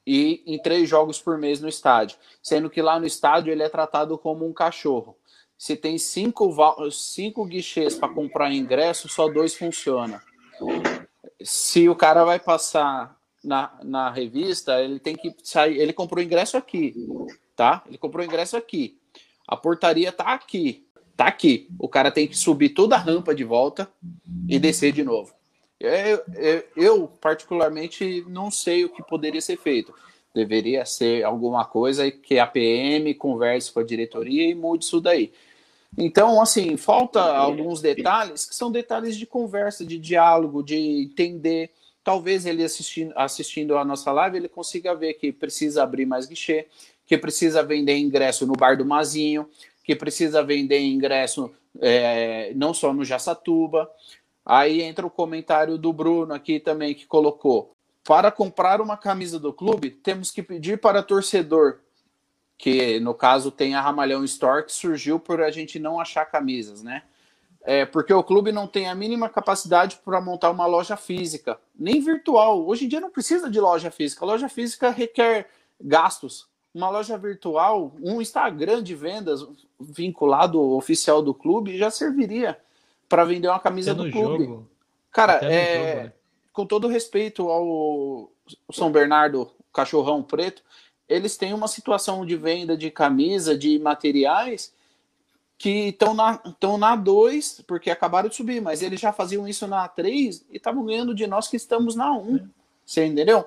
ir 0.08 0.42
em 0.46 0.58
três 0.62 0.88
jogos 0.88 1.20
por 1.20 1.38
mês 1.38 1.60
no 1.60 1.68
estádio. 1.68 2.18
Sendo 2.42 2.70
que 2.70 2.82
lá 2.82 2.98
no 2.98 3.06
estádio 3.06 3.52
ele 3.52 3.64
é 3.64 3.68
tratado 3.68 4.18
como 4.18 4.48
um 4.48 4.54
cachorro. 4.54 5.18
Se 5.58 5.76
tem 5.76 5.98
cinco, 5.98 6.56
cinco 6.90 7.44
guichês 7.44 7.96
para 7.96 8.14
comprar 8.14 8.54
ingresso, 8.54 9.10
só 9.10 9.28
dois 9.28 9.56
funcionam. 9.56 10.22
Se 11.44 11.90
o 11.90 11.96
cara 11.98 12.24
vai 12.24 12.40
passar 12.40 13.19
na, 13.44 13.72
na 13.84 14.10
revista, 14.10 14.82
ele 14.82 15.00
tem 15.00 15.16
que 15.16 15.36
sair. 15.44 15.78
Ele 15.78 15.94
comprou 15.94 16.24
ingresso 16.24 16.58
aqui, 16.58 16.94
tá? 17.56 17.84
Ele 17.88 17.98
comprou 17.98 18.24
ingresso 18.24 18.58
aqui. 18.58 18.98
A 19.48 19.58
portaria 19.58 20.12
tá 20.12 20.26
aqui, 20.26 20.86
tá 21.16 21.26
aqui. 21.26 21.68
O 21.80 21.88
cara 21.88 22.12
tem 22.12 22.28
que 22.28 22.38
subir 22.38 22.70
toda 22.70 22.96
a 22.96 23.00
rampa 23.00 23.34
de 23.34 23.44
volta 23.44 23.90
e 24.48 24.60
descer 24.60 24.92
de 24.92 25.04
novo. 25.04 25.34
Eu, 25.80 26.22
eu, 26.36 26.64
eu, 26.76 27.08
particularmente, 27.22 28.24
não 28.28 28.52
sei 28.52 28.84
o 28.84 28.90
que 28.90 29.02
poderia 29.02 29.42
ser 29.42 29.58
feito. 29.58 29.94
Deveria 30.36 30.86
ser 30.86 31.24
alguma 31.24 31.66
coisa 31.66 32.12
que 32.12 32.38
a 32.38 32.46
PM 32.46 33.14
converse 33.16 33.72
com 33.72 33.80
a 33.80 33.84
diretoria 33.84 34.48
e 34.50 34.54
mude 34.54 34.86
isso 34.86 35.00
daí. 35.00 35.32
Então, 35.98 36.40
assim, 36.42 36.78
falta 36.78 37.22
alguns 37.22 37.82
detalhes 37.82 38.46
que 38.46 38.54
são 38.54 38.72
detalhes 38.72 39.18
de 39.18 39.26
conversa, 39.26 39.86
de 39.86 39.98
diálogo, 39.98 40.62
de 40.62 40.76
entender 40.76 41.72
talvez 42.04 42.46
ele 42.46 42.64
assistindo, 42.64 43.14
assistindo 43.16 43.78
a 43.78 43.86
nossa 43.86 44.12
live, 44.12 44.38
ele 44.38 44.50
consiga 44.50 44.96
ver 44.96 45.14
que 45.16 45.32
precisa 45.32 45.84
abrir 45.84 46.06
mais 46.06 46.26
guichê, 46.26 46.68
que 47.06 47.18
precisa 47.18 47.64
vender 47.64 47.98
ingresso 47.98 48.46
no 48.46 48.54
bar 48.54 48.78
do 48.78 48.86
Mazinho, 48.86 49.50
que 49.84 49.96
precisa 49.96 50.44
vender 50.44 50.80
ingresso 50.80 51.52
é, 51.80 52.52
não 52.56 52.74
só 52.74 52.94
no 52.94 53.04
Jaçatuba. 53.04 53.90
Aí 54.46 54.82
entra 54.82 55.06
o 55.06 55.10
comentário 55.10 55.78
do 55.78 55.92
Bruno 55.92 56.34
aqui 56.34 56.60
também, 56.60 56.94
que 56.94 57.06
colocou: 57.06 57.76
para 58.04 58.32
comprar 58.32 58.82
uma 58.82 58.98
camisa 58.98 59.40
do 59.40 59.54
clube, 59.54 59.90
temos 59.90 60.32
que 60.32 60.42
pedir 60.42 60.80
para 60.80 61.04
torcedor, 61.04 61.80
que 62.58 63.00
no 63.00 63.14
caso 63.14 63.52
tem 63.52 63.76
a 63.76 63.82
Ramalhão 63.82 64.24
Store, 64.24 64.66
que 64.66 64.72
surgiu 64.72 65.20
por 65.20 65.42
a 65.42 65.52
gente 65.52 65.80
não 65.80 66.00
achar 66.00 66.26
camisas, 66.26 66.84
né? 66.84 67.04
É, 67.64 67.86
porque 67.86 68.14
o 68.14 68.24
clube 68.24 68.52
não 68.52 68.68
tem 68.68 68.88
a 68.88 68.96
mínima 68.96 69.30
capacidade 69.30 70.00
para 70.04 70.22
montar 70.22 70.50
uma 70.50 70.66
loja 70.66 70.96
física, 70.96 71.60
nem 71.78 72.00
virtual. 72.00 72.66
Hoje 72.66 72.86
em 72.86 72.88
dia 72.88 73.02
não 73.02 73.12
precisa 73.12 73.50
de 73.50 73.60
loja 73.60 73.92
física. 73.92 74.24
A 74.24 74.28
loja 74.28 74.48
física 74.48 74.90
requer 74.90 75.50
gastos. 75.80 76.48
Uma 76.74 76.90
loja 76.90 77.18
virtual, 77.18 77.94
um 78.02 78.22
Instagram 78.22 78.82
de 78.82 78.96
vendas 78.96 79.46
vinculado 79.80 80.62
oficial 80.62 81.22
do 81.22 81.34
clube 81.34 81.78
já 81.78 81.90
serviria 81.90 82.58
para 83.08 83.26
vender 83.26 83.48
uma 83.48 83.60
camisa 83.60 83.92
Até 83.92 84.04
do 84.04 84.12
clube. 84.12 84.46
Jogo. 84.46 84.70
Cara, 85.12 85.40
é, 85.44 85.74
jogo, 85.74 86.04
né? 86.04 86.14
com 86.54 86.66
todo 86.66 86.88
respeito 86.88 87.50
ao 87.50 88.32
São 88.72 88.92
Bernardo 88.92 89.50
Cachorrão 89.74 90.22
Preto, 90.22 90.62
eles 91.08 91.36
têm 91.36 91.54
uma 91.54 91.68
situação 91.68 92.24
de 92.24 92.36
venda 92.36 92.78
de 92.78 92.92
camisa, 92.92 93.58
de 93.58 93.80
materiais 93.80 94.72
que 95.60 95.90
estão 95.90 96.14
na, 96.14 96.42
estão 96.46 96.78
na 96.78 96.96
2, 96.96 97.66
porque 97.68 97.92
acabaram 97.92 98.30
de 98.30 98.36
subir, 98.36 98.62
mas 98.62 98.82
eles 98.82 98.98
já 98.98 99.12
faziam 99.12 99.46
isso 99.46 99.68
na 99.68 99.86
3 99.90 100.46
e 100.50 100.56
estavam 100.56 100.86
ganhando 100.86 101.14
de 101.14 101.28
nós 101.28 101.50
que 101.50 101.58
estamos 101.58 101.96
na 101.96 102.14
1. 102.14 102.18
Um, 102.18 102.50
você 102.86 103.06
entendeu? 103.06 103.46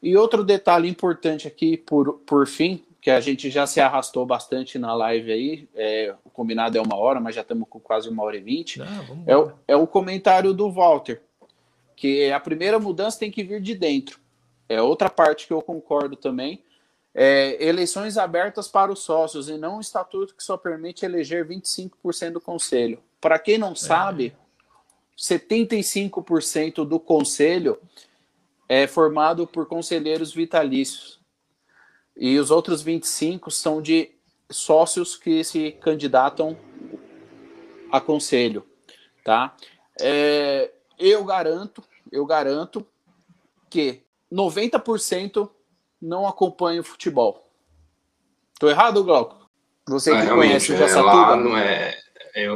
E 0.00 0.16
outro 0.16 0.44
detalhe 0.44 0.88
importante 0.88 1.48
aqui, 1.48 1.76
por, 1.76 2.20
por 2.20 2.46
fim, 2.46 2.84
que 3.00 3.10
a 3.10 3.20
gente 3.20 3.50
já 3.50 3.66
se 3.66 3.80
arrastou 3.80 4.24
bastante 4.24 4.78
na 4.78 4.94
live 4.94 5.32
aí, 5.32 5.68
é, 5.74 6.14
o 6.24 6.30
combinado 6.30 6.78
é 6.78 6.80
uma 6.80 6.96
hora, 6.96 7.18
mas 7.18 7.34
já 7.34 7.40
estamos 7.40 7.66
com 7.68 7.80
quase 7.80 8.08
uma 8.08 8.22
hora 8.22 8.36
e 8.36 8.40
vinte, 8.40 8.80
é, 9.26 9.36
o, 9.36 9.52
é 9.66 9.74
o 9.74 9.86
comentário 9.86 10.54
do 10.54 10.70
Walter, 10.70 11.20
que 11.96 12.30
a 12.30 12.38
primeira 12.38 12.78
mudança 12.78 13.18
tem 13.18 13.32
que 13.32 13.42
vir 13.42 13.60
de 13.60 13.74
dentro. 13.74 14.20
É 14.68 14.80
outra 14.80 15.10
parte 15.10 15.48
que 15.48 15.52
eu 15.52 15.60
concordo 15.60 16.14
também, 16.14 16.62
é, 17.14 17.62
eleições 17.64 18.16
abertas 18.16 18.68
para 18.68 18.92
os 18.92 19.00
sócios 19.00 19.48
e 19.48 19.56
não 19.56 19.78
um 19.78 19.80
estatuto 19.80 20.34
que 20.34 20.42
só 20.42 20.56
permite 20.56 21.04
eleger 21.04 21.46
25% 21.46 22.32
do 22.32 22.40
conselho. 22.40 23.02
Para 23.20 23.38
quem 23.38 23.58
não 23.58 23.74
sabe, 23.74 24.34
é. 24.34 24.48
75% 25.18 26.84
do 26.84 27.00
conselho 27.00 27.78
é 28.68 28.86
formado 28.86 29.46
por 29.46 29.66
conselheiros 29.66 30.32
vitalícios. 30.32 31.18
E 32.16 32.38
os 32.38 32.50
outros 32.50 32.82
25 32.82 33.50
são 33.50 33.80
de 33.80 34.10
sócios 34.50 35.16
que 35.16 35.42
se 35.42 35.72
candidatam 35.72 36.56
a 37.90 38.00
conselho, 38.00 38.66
tá? 39.24 39.56
É, 40.00 40.70
eu 40.98 41.24
garanto, 41.24 41.82
eu 42.10 42.24
garanto 42.26 42.86
que 43.70 44.02
90% 44.32 45.50
não 46.00 46.26
acompanha 46.26 46.80
o 46.80 46.84
futebol. 46.84 47.48
Tô 48.58 48.68
errado, 48.68 49.04
Glauco? 49.04 49.48
Você 49.88 50.10
que 50.10 50.18
é, 50.18 50.26
conhece 50.28 50.72
o 50.72 50.76
Jaçatuba. 50.76 51.10
É, 51.10 51.14
lá 51.14 51.36
não 51.36 51.56
é, 51.56 51.98
é, 52.34 52.46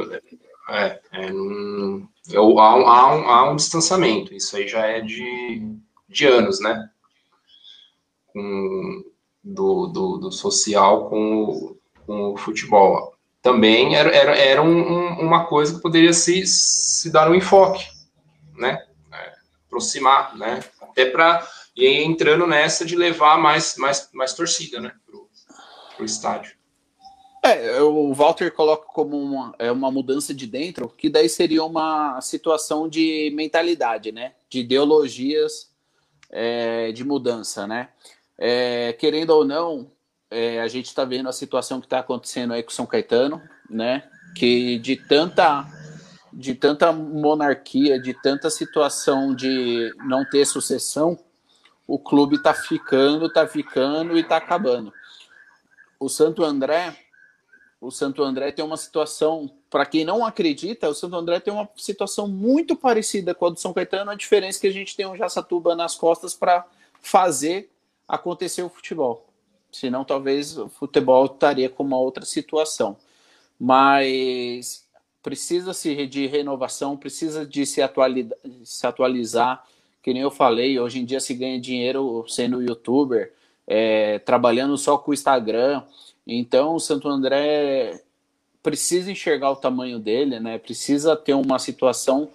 é, 0.69 1.01
é 1.11 1.31
não, 1.31 2.07
é, 2.31 2.37
há, 2.37 2.41
um, 2.43 2.59
há, 2.59 3.15
um, 3.15 3.29
há 3.29 3.51
um 3.51 3.55
distanciamento. 3.55 4.33
Isso 4.33 4.55
aí 4.55 4.67
já 4.67 4.85
é 4.85 5.01
de, 5.01 5.75
de 6.07 6.25
anos, 6.25 6.59
né? 6.59 6.89
Com, 8.27 9.03
do, 9.43 9.87
do, 9.87 10.17
do 10.17 10.31
social 10.31 11.09
com 11.09 11.43
o, 11.43 11.77
com 12.05 12.33
o 12.33 12.37
futebol. 12.37 13.13
Também 13.41 13.95
era, 13.95 14.09
era, 14.09 14.37
era 14.37 14.61
um, 14.61 14.77
um, 14.77 15.19
uma 15.19 15.45
coisa 15.45 15.75
que 15.75 15.81
poderia 15.81 16.13
se, 16.13 16.45
se 16.45 17.11
dar 17.11 17.29
um 17.29 17.35
enfoque, 17.35 17.85
né? 18.55 18.85
É, 19.11 19.33
aproximar, 19.67 20.37
né? 20.37 20.63
Até 20.81 21.05
para 21.05 21.45
e 21.75 22.03
entrando 22.03 22.45
nessa 22.45 22.85
de 22.85 22.95
levar 22.95 23.37
mais, 23.37 23.75
mais, 23.77 24.09
mais 24.13 24.33
torcida, 24.33 24.79
né, 24.79 24.93
pro 25.95 26.05
estádio. 26.05 26.55
É, 27.45 27.81
o 27.81 28.13
Walter 28.13 28.53
coloca 28.53 28.85
como 28.85 29.17
uma, 29.17 29.53
é 29.59 29.69
uma 29.69 29.91
mudança 29.91 30.33
de 30.33 30.47
dentro, 30.47 30.87
que 30.87 31.09
daí 31.09 31.27
seria 31.27 31.65
uma 31.65 32.21
situação 32.21 32.87
de 32.87 33.33
mentalidade, 33.35 34.13
né? 34.13 34.31
De 34.49 34.59
ideologias 34.61 35.69
é, 36.31 36.93
de 36.93 37.03
mudança, 37.03 37.67
né? 37.67 37.89
É, 38.37 38.93
querendo 38.93 39.31
ou 39.31 39.43
não, 39.43 39.91
é, 40.31 40.61
a 40.61 40.69
gente 40.69 40.85
está 40.85 41.03
vendo 41.03 41.27
a 41.27 41.33
situação 41.33 41.81
que 41.81 41.85
está 41.85 41.99
acontecendo 41.99 42.53
aí 42.53 42.63
com 42.63 42.71
São 42.71 42.85
Caetano, 42.85 43.41
né? 43.69 44.09
Que 44.37 44.79
de 44.79 44.95
tanta 44.95 45.67
de 46.31 46.55
tanta 46.55 46.93
monarquia, 46.93 47.99
de 47.99 48.13
tanta 48.13 48.49
situação 48.49 49.35
de 49.35 49.93
não 50.07 50.27
ter 50.27 50.45
sucessão, 50.45 51.19
o 51.87 51.99
clube 51.99 52.37
está 52.37 52.53
ficando, 52.53 53.27
está 53.27 53.47
ficando 53.47 54.17
e 54.17 54.21
está 54.21 54.37
acabando. 54.37 54.93
O 55.99 56.09
Santo 56.09 56.43
André, 56.43 56.97
o 57.79 57.91
Santo 57.91 58.23
André 58.23 58.51
tem 58.51 58.63
uma 58.63 58.77
situação, 58.77 59.49
para 59.69 59.85
quem 59.85 60.05
não 60.05 60.25
acredita, 60.25 60.89
o 60.89 60.93
Santo 60.93 61.15
André 61.15 61.39
tem 61.39 61.53
uma 61.53 61.69
situação 61.75 62.27
muito 62.27 62.75
parecida 62.75 63.35
com 63.35 63.45
a 63.45 63.49
do 63.49 63.59
São 63.59 63.73
Caetano, 63.73 64.11
a 64.11 64.15
diferença 64.15 64.59
é 64.59 64.61
que 64.61 64.67
a 64.67 64.73
gente 64.73 64.95
tem 64.95 65.05
um 65.05 65.15
Jaçatuba 65.15 65.75
nas 65.75 65.95
costas 65.95 66.33
para 66.33 66.65
fazer 67.01 67.69
acontecer 68.07 68.63
o 68.63 68.69
futebol. 68.69 69.27
Senão, 69.71 70.05
talvez 70.05 70.57
o 70.57 70.69
futebol 70.69 71.25
estaria 71.25 71.69
com 71.69 71.83
uma 71.83 71.97
outra 71.97 72.23
situação. 72.25 72.95
Mas 73.59 74.87
precisa-se 75.21 76.05
de 76.05 76.27
renovação, 76.27 76.95
precisa 76.95 77.45
de 77.45 77.65
se, 77.65 77.81
se 78.63 78.85
atualizar. 78.85 79.65
Que 80.03 80.13
nem 80.13 80.21
eu 80.21 80.29
falei, 80.29 80.79
hoje 80.79 80.99
em 80.99 81.05
dia 81.05 81.19
se 81.19 81.33
ganha 81.33 81.59
dinheiro 81.59 82.25
sendo 82.27 82.61
youtuber, 82.61 83.33
é, 83.65 84.19
trabalhando 84.19 84.77
só 84.77 84.97
com 84.97 85.11
o 85.11 85.13
Instagram. 85.13 85.81
Então, 86.27 86.75
o 86.75 86.79
Santo 86.79 87.07
André 87.07 88.01
precisa 88.61 89.11
enxergar 89.11 89.51
o 89.51 89.55
tamanho 89.55 89.97
dele, 89.97 90.39
né? 90.39 90.57
Precisa 90.57 91.15
ter 91.15 91.33
uma 91.33 91.57
situação 91.57 92.29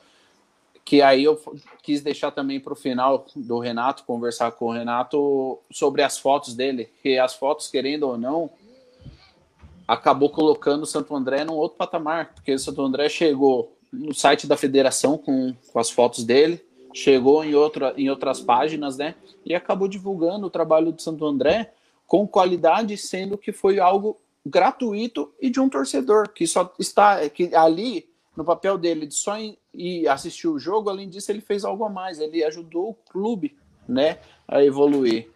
que 0.85 1.03
aí 1.03 1.25
eu 1.25 1.39
quis 1.83 2.01
deixar 2.01 2.31
também 2.31 2.59
para 2.59 2.73
o 2.73 2.77
final 2.77 3.27
do 3.37 3.59
Renato, 3.59 4.05
conversar 4.05 4.53
com 4.53 4.69
o 4.69 4.73
Renato 4.73 5.59
sobre 5.71 6.03
as 6.03 6.19
fotos 6.19 6.55
dele, 6.55 6.89
que 7.03 7.19
as 7.19 7.35
fotos, 7.35 7.69
querendo 7.69 8.05
ou 8.05 8.17
não, 8.17 8.49
acabou 9.87 10.31
colocando 10.31 10.85
o 10.85 10.87
Santo 10.87 11.15
André 11.15 11.45
num 11.45 11.53
outro 11.53 11.77
patamar, 11.77 12.33
porque 12.33 12.55
o 12.55 12.59
Santo 12.59 12.81
André 12.81 13.11
chegou 13.11 13.77
no 13.93 14.15
site 14.15 14.47
da 14.47 14.57
federação 14.57 15.19
com, 15.19 15.55
com 15.71 15.79
as 15.79 15.91
fotos 15.91 16.25
dele, 16.25 16.59
chegou 16.99 17.45
em, 17.45 17.55
outra, 17.55 17.95
em 17.97 18.11
outras 18.11 18.41
páginas, 18.41 18.97
né, 18.97 19.15
e 19.45 19.55
acabou 19.55 19.87
divulgando 19.87 20.47
o 20.47 20.51
trabalho 20.51 20.93
do 20.93 21.01
Santo 21.01 21.25
André 21.25 21.73
com 22.07 22.27
qualidade, 22.27 22.97
sendo 22.97 23.39
que 23.39 23.53
foi 23.53 23.79
algo 23.79 24.17
gratuito 24.45 25.33
e 25.41 25.49
de 25.49 25.61
um 25.61 25.69
torcedor 25.69 26.31
que 26.31 26.47
só 26.47 26.73
está 26.79 27.29
que 27.29 27.55
ali 27.55 28.09
no 28.37 28.45
papel 28.45 28.79
dele 28.79 29.07
de 29.07 29.15
só 29.15 29.37
ir 29.75 30.09
assistir 30.09 30.49
o 30.49 30.59
jogo, 30.59 30.89
além 30.89 31.09
disso, 31.09 31.31
ele 31.31 31.41
fez 31.41 31.65
algo 31.65 31.85
a 31.85 31.91
mais. 31.91 32.21
Ele 32.21 32.45
ajudou 32.45 32.91
o 32.91 32.95
clube, 32.95 33.57
né, 33.87 34.19
a 34.47 34.63
evoluir. 34.63 35.29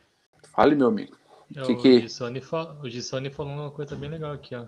Fale, 0.54 0.74
meu 0.74 0.88
amigo. 0.88 1.16
É, 1.54 1.62
que, 1.62 1.74
que... 1.74 2.06
O 2.82 2.88
Gissone 2.88 3.30
falou 3.30 3.52
uma 3.52 3.70
coisa 3.70 3.96
bem 3.96 4.08
legal 4.08 4.32
aqui, 4.32 4.54
ó. 4.54 4.66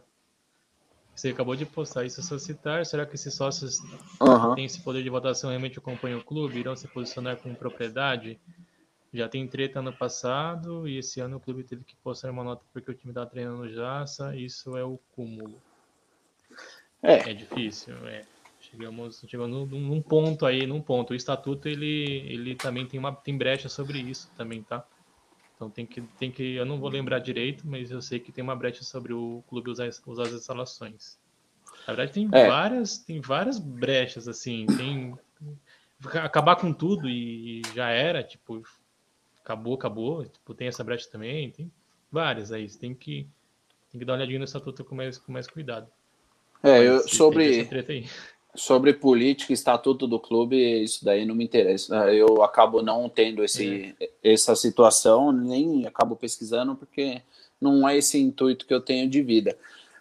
Você 1.15 1.29
acabou 1.29 1.55
de 1.55 1.65
postar 1.65 2.05
isso 2.05 2.39
citar. 2.39 2.85
Será 2.85 3.07
que 3.07 3.15
esses 3.15 3.33
sócios 3.33 3.81
uhum. 4.21 4.55
têm 4.55 4.65
esse 4.65 4.81
poder 4.81 5.03
de 5.03 5.11
votação 5.11 5.51
realmente 5.51 5.79
acompanham 5.79 6.19
o 6.19 6.25
clube? 6.25 6.59
Irão 6.59 6.75
se 6.75 6.89
posicionar 6.89 7.37
com 7.37 7.55
propriedade? 7.55 8.39
Já 9.13 9.29
tem 9.29 9.47
treta 9.47 9.79
ano 9.79 9.93
passado 9.93 10.89
e 10.89 10.99
esse 10.99 11.21
ano 11.21 11.37
o 11.37 11.41
clube 11.41 11.63
teve 11.63 11.85
que 11.85 11.95
postar 12.03 12.33
uma 12.33 12.43
nota 12.43 12.65
porque 12.73 12.91
o 12.91 12.95
time 12.95 13.13
está 13.13 13.25
treinando 13.25 13.73
Jaça. 13.73 14.35
Isso 14.35 14.77
é 14.77 14.83
o 14.83 14.99
cúmulo. 15.15 15.63
É, 17.01 17.31
é 17.31 17.35
difícil, 17.35 17.95
é. 18.09 18.25
Chegamos, 18.59 19.23
chegamos 19.29 19.71
num, 19.71 19.81
num, 19.81 20.03
ponto 20.03 20.45
aí, 20.45 20.67
num 20.67 20.81
ponto. 20.81 21.13
O 21.13 21.17
estatuto 21.17 21.69
ele, 21.69 22.25
ele 22.27 22.57
também 22.57 22.87
tem 22.87 22.99
uma 22.99 23.15
tem 23.15 23.37
brecha 23.37 23.69
sobre 23.69 23.99
isso 23.99 24.29
também, 24.37 24.63
tá? 24.63 24.85
Então 25.65 25.71
tem 25.71 25.87
que 25.87 26.01
tem 26.19 26.31
que 26.31 26.55
eu 26.55 26.67
não 26.67 26.79
vou 26.79 26.91
lembrar 26.91 27.19
direito, 27.19 27.67
mas 27.67 27.91
eu 27.91 28.03
sei 28.03 28.19
que 28.19 28.33
tem 28.33 28.45
uma 28.45 28.57
brecha 28.57 28.85
sobre 28.85 29.13
o 29.13 29.43
clube 29.49 29.71
usar, 29.71 29.89
usar 30.07 30.23
as 30.25 30.33
instalações. 30.33 31.19
Na 31.87 31.95
verdade 31.95 32.13
tem 32.13 32.29
é. 32.33 32.49
várias 32.49 32.99
tem 32.99 33.21
várias 33.21 33.59
brechas 33.59 34.29
assim, 34.29 34.67
tem 34.77 35.19
acabar 36.23 36.57
com 36.57 36.73
tudo 36.73 37.09
e 37.09 37.63
já 37.75 37.89
era, 37.89 38.23
tipo, 38.23 38.63
acabou, 39.43 39.75
acabou, 39.75 40.25
tipo, 40.25 40.55
tem 40.55 40.69
essa 40.69 40.85
brecha 40.85 41.09
também, 41.11 41.51
tem 41.51 41.73
várias 42.11 42.53
aí, 42.53 42.69
você 42.69 42.79
tem 42.79 42.95
que 42.95 43.27
tem 43.91 43.99
que 43.99 44.05
dar 44.05 44.13
uma 44.13 44.19
olhadinha 44.19 44.39
no 44.39 44.45
estatuto 44.45 44.85
com 44.85 44.95
mais 44.95 45.17
com 45.19 45.33
mais 45.33 45.47
cuidado. 45.47 45.89
É, 46.63 46.83
eu, 46.83 47.07
sobre, 47.07 47.69
sobre 48.55 48.93
política 48.93 49.53
e 49.53 49.55
estatuto 49.55 50.07
do 50.07 50.21
clube, 50.21 50.57
isso 50.83 51.05
daí 51.05 51.25
não 51.25 51.35
me 51.35 51.45
interessa. 51.45 52.13
Eu 52.13 52.43
acabo 52.43 52.83
não 52.83 53.09
tendo 53.09 53.43
esse, 53.43 53.95
é. 54.01 54.11
essa 54.23 54.55
situação, 54.55 55.33
nem 55.33 55.87
acabo 55.87 56.15
pesquisando, 56.15 56.75
porque 56.77 57.21
não 57.61 57.89
é 57.89 57.97
esse 57.97 58.19
intuito 58.19 58.67
que 58.67 58.75
eu 58.75 58.81
tenho 58.81 59.09
de 59.09 59.23
vida. 59.23 59.57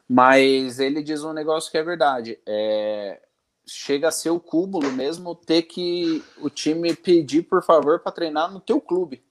Mas 0.07 0.79
ele 0.79 1.01
diz 1.01 1.23
um 1.23 1.33
negócio 1.33 1.71
que 1.71 1.77
é 1.77 1.83
verdade. 1.83 2.37
É, 2.45 3.19
chega 3.65 4.09
a 4.09 4.11
ser 4.11 4.29
o 4.29 4.39
cúmulo 4.39 4.91
mesmo 4.91 5.33
ter 5.33 5.63
que 5.63 6.23
o 6.39 6.49
time 6.49 6.95
pedir 6.95 7.43
por 7.43 7.63
favor 7.63 7.99
para 7.99 8.11
treinar 8.11 8.51
no 8.51 8.59
teu 8.59 8.79
clube. 8.79 9.23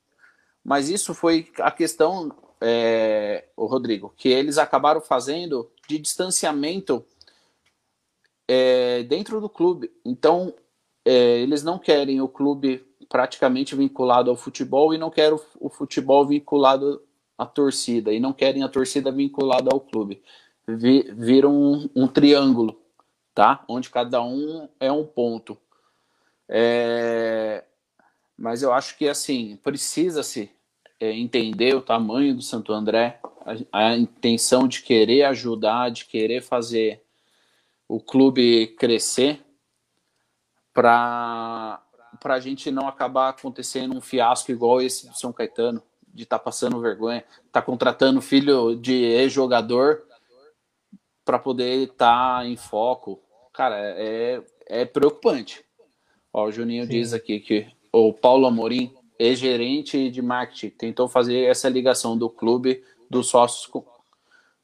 Mas 0.64 0.88
isso 0.88 1.14
foi 1.14 1.48
a 1.58 1.70
questão, 1.70 2.32
é, 2.60 3.44
o 3.56 3.66
Rodrigo, 3.66 4.12
que 4.16 4.28
eles 4.28 4.58
acabaram 4.58 5.00
fazendo 5.00 5.70
de 5.88 5.98
distanciamento 5.98 7.04
é, 8.48 9.02
dentro 9.04 9.40
do 9.40 9.48
clube. 9.48 9.90
Então, 10.04 10.54
é, 11.04 11.40
eles 11.40 11.62
não 11.62 11.78
querem 11.78 12.20
o 12.20 12.28
clube 12.28 12.84
praticamente 13.08 13.74
vinculado 13.76 14.30
ao 14.30 14.36
futebol 14.36 14.94
e 14.94 14.98
não 14.98 15.10
querem 15.10 15.38
o, 15.60 15.68
futebol 15.68 16.26
vinculado 16.26 17.02
à 17.36 17.44
torcida, 17.44 18.12
e 18.12 18.20
não 18.20 18.32
querem 18.32 18.62
a 18.62 18.68
torcida 18.68 19.10
vinculada 19.12 19.68
ao 19.72 19.80
clube. 19.80 20.22
Vi, 20.66 21.02
viram 21.12 21.54
um, 21.54 21.90
um, 21.94 22.06
triângulo, 22.06 22.80
tá? 23.34 23.64
Onde 23.68 23.90
cada 23.90 24.22
um 24.22 24.68
é 24.80 24.90
um 24.90 25.04
ponto. 25.04 25.58
É, 26.48 27.64
mas 28.36 28.62
eu 28.62 28.72
acho 28.72 28.96
que, 28.96 29.08
assim, 29.08 29.58
precisa-se 29.62 30.50
é, 30.98 31.12
entender 31.12 31.74
o 31.74 31.82
tamanho 31.82 32.34
do 32.34 32.42
Santo 32.42 32.72
André, 32.72 33.20
a, 33.72 33.90
a 33.90 33.96
intenção 33.96 34.66
de 34.66 34.82
querer 34.82 35.24
ajudar, 35.24 35.90
de 35.90 36.06
querer 36.06 36.40
fazer 36.42 37.02
o 37.92 38.00
clube 38.00 38.68
crescer 38.78 39.44
para 40.72 41.82
a 42.24 42.40
gente 42.40 42.70
não 42.70 42.88
acabar 42.88 43.28
acontecendo 43.28 43.94
um 43.94 44.00
fiasco 44.00 44.50
igual 44.50 44.80
esse 44.80 45.06
do 45.06 45.14
São 45.14 45.30
Caetano, 45.30 45.82
de 46.08 46.22
estar 46.22 46.38
tá 46.38 46.44
passando 46.44 46.80
vergonha, 46.80 47.22
tá 47.52 47.60
contratando 47.60 48.22
filho 48.22 48.74
de 48.76 48.94
ex-jogador 48.94 50.06
para 51.22 51.38
poder 51.38 51.82
estar 51.82 52.38
tá 52.38 52.46
em 52.46 52.56
foco. 52.56 53.22
Cara, 53.52 53.76
é, 53.78 54.42
é 54.68 54.86
preocupante. 54.86 55.62
Ó, 56.32 56.46
o 56.46 56.50
Juninho 56.50 56.84
Sim. 56.84 56.90
diz 56.90 57.12
aqui 57.12 57.40
que 57.40 57.66
o 57.92 58.14
Paulo 58.14 58.46
Amorim, 58.46 58.94
ex-gerente 59.18 60.10
de 60.10 60.22
marketing, 60.22 60.70
tentou 60.70 61.10
fazer 61.10 61.44
essa 61.44 61.68
ligação 61.68 62.16
do 62.16 62.30
clube, 62.30 62.82
dos 63.10 63.26
sócios 63.26 63.66
com, 63.66 63.84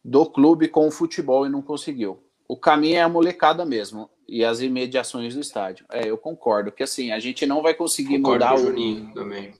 do 0.02 0.24
clube 0.24 0.66
com 0.66 0.88
o 0.88 0.90
futebol 0.90 1.44
e 1.44 1.50
não 1.50 1.60
conseguiu 1.60 2.26
o 2.48 2.56
caminho 2.56 2.96
é 2.96 3.02
a 3.02 3.08
molecada 3.08 3.64
mesmo 3.66 4.08
e 4.26 4.42
as 4.42 4.60
imediações 4.60 5.34
do 5.34 5.40
estádio. 5.40 5.84
É, 5.92 6.08
eu 6.08 6.16
concordo 6.16 6.72
que 6.72 6.82
assim 6.82 7.12
a 7.12 7.20
gente 7.20 7.44
não 7.44 7.62
vai 7.62 7.74
conseguir 7.74 8.16
concordo 8.16 8.44
mudar 8.44 8.54
o 8.54 8.58
Juninho 8.58 9.12
também. 9.12 9.52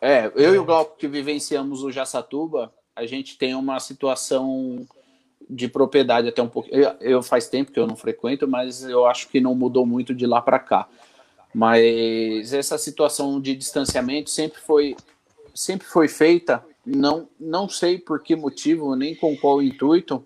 É, 0.00 0.30
eu 0.36 0.54
e 0.54 0.58
o 0.58 0.64
Glauco 0.64 0.96
que 0.96 1.08
vivenciamos 1.08 1.82
o 1.82 1.90
Jaçatuba, 1.90 2.72
a 2.94 3.04
gente 3.04 3.36
tem 3.36 3.54
uma 3.54 3.80
situação 3.80 4.86
de 5.48 5.66
propriedade 5.66 6.28
até 6.28 6.40
um 6.40 6.48
pouco. 6.48 6.68
Eu, 6.70 6.94
eu 7.00 7.22
faz 7.22 7.48
tempo 7.48 7.72
que 7.72 7.80
eu 7.80 7.86
não 7.86 7.96
frequento, 7.96 8.46
mas 8.46 8.84
eu 8.84 9.04
acho 9.06 9.28
que 9.28 9.40
não 9.40 9.54
mudou 9.54 9.84
muito 9.84 10.14
de 10.14 10.26
lá 10.26 10.40
para 10.40 10.60
cá. 10.60 10.88
Mas 11.52 12.52
essa 12.52 12.78
situação 12.78 13.40
de 13.40 13.56
distanciamento 13.56 14.30
sempre 14.30 14.60
foi 14.60 14.96
sempre 15.52 15.86
foi 15.86 16.06
feita, 16.06 16.64
não 16.86 17.28
não 17.38 17.68
sei 17.68 17.98
por 17.98 18.22
que 18.22 18.36
motivo, 18.36 18.94
nem 18.94 19.16
com 19.16 19.36
qual 19.36 19.60
intuito, 19.60 20.24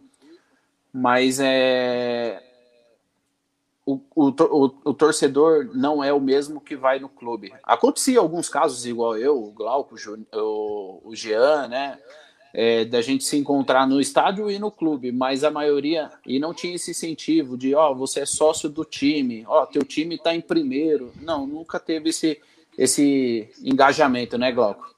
mas 0.94 1.40
é 1.40 2.40
o, 3.84 4.00
o, 4.14 4.70
o, 4.84 4.94
torcedor 4.94 5.70
não 5.74 6.02
é 6.02 6.12
o 6.12 6.20
mesmo 6.20 6.60
que 6.60 6.74
vai 6.74 6.98
no 6.98 7.08
clube. 7.08 7.52
Acontecia 7.64 8.20
alguns 8.20 8.48
casos, 8.48 8.86
igual 8.86 9.16
eu, 9.16 9.36
o 9.36 9.50
Glauco, 9.50 9.96
o, 10.32 11.02
o 11.04 11.14
Jean, 11.14 11.68
né? 11.68 11.98
É, 12.56 12.84
da 12.84 13.02
gente 13.02 13.24
se 13.24 13.36
encontrar 13.36 13.84
no 13.84 14.00
estádio 14.00 14.48
e 14.48 14.60
no 14.60 14.70
clube, 14.70 15.10
mas 15.10 15.42
a 15.42 15.50
maioria 15.50 16.08
e 16.24 16.38
não 16.38 16.54
tinha 16.54 16.76
esse 16.76 16.92
incentivo 16.92 17.58
de 17.58 17.74
ó, 17.74 17.90
oh, 17.90 17.96
você 17.96 18.20
é 18.20 18.26
sócio 18.26 18.68
do 18.68 18.84
time, 18.84 19.44
ó, 19.48 19.64
oh, 19.64 19.66
teu 19.66 19.82
time 19.82 20.14
está 20.14 20.32
em 20.32 20.40
primeiro. 20.40 21.12
Não, 21.20 21.48
nunca 21.48 21.80
teve 21.80 22.10
esse, 22.10 22.40
esse 22.78 23.50
engajamento, 23.60 24.38
né, 24.38 24.52
Glauco? 24.52 24.93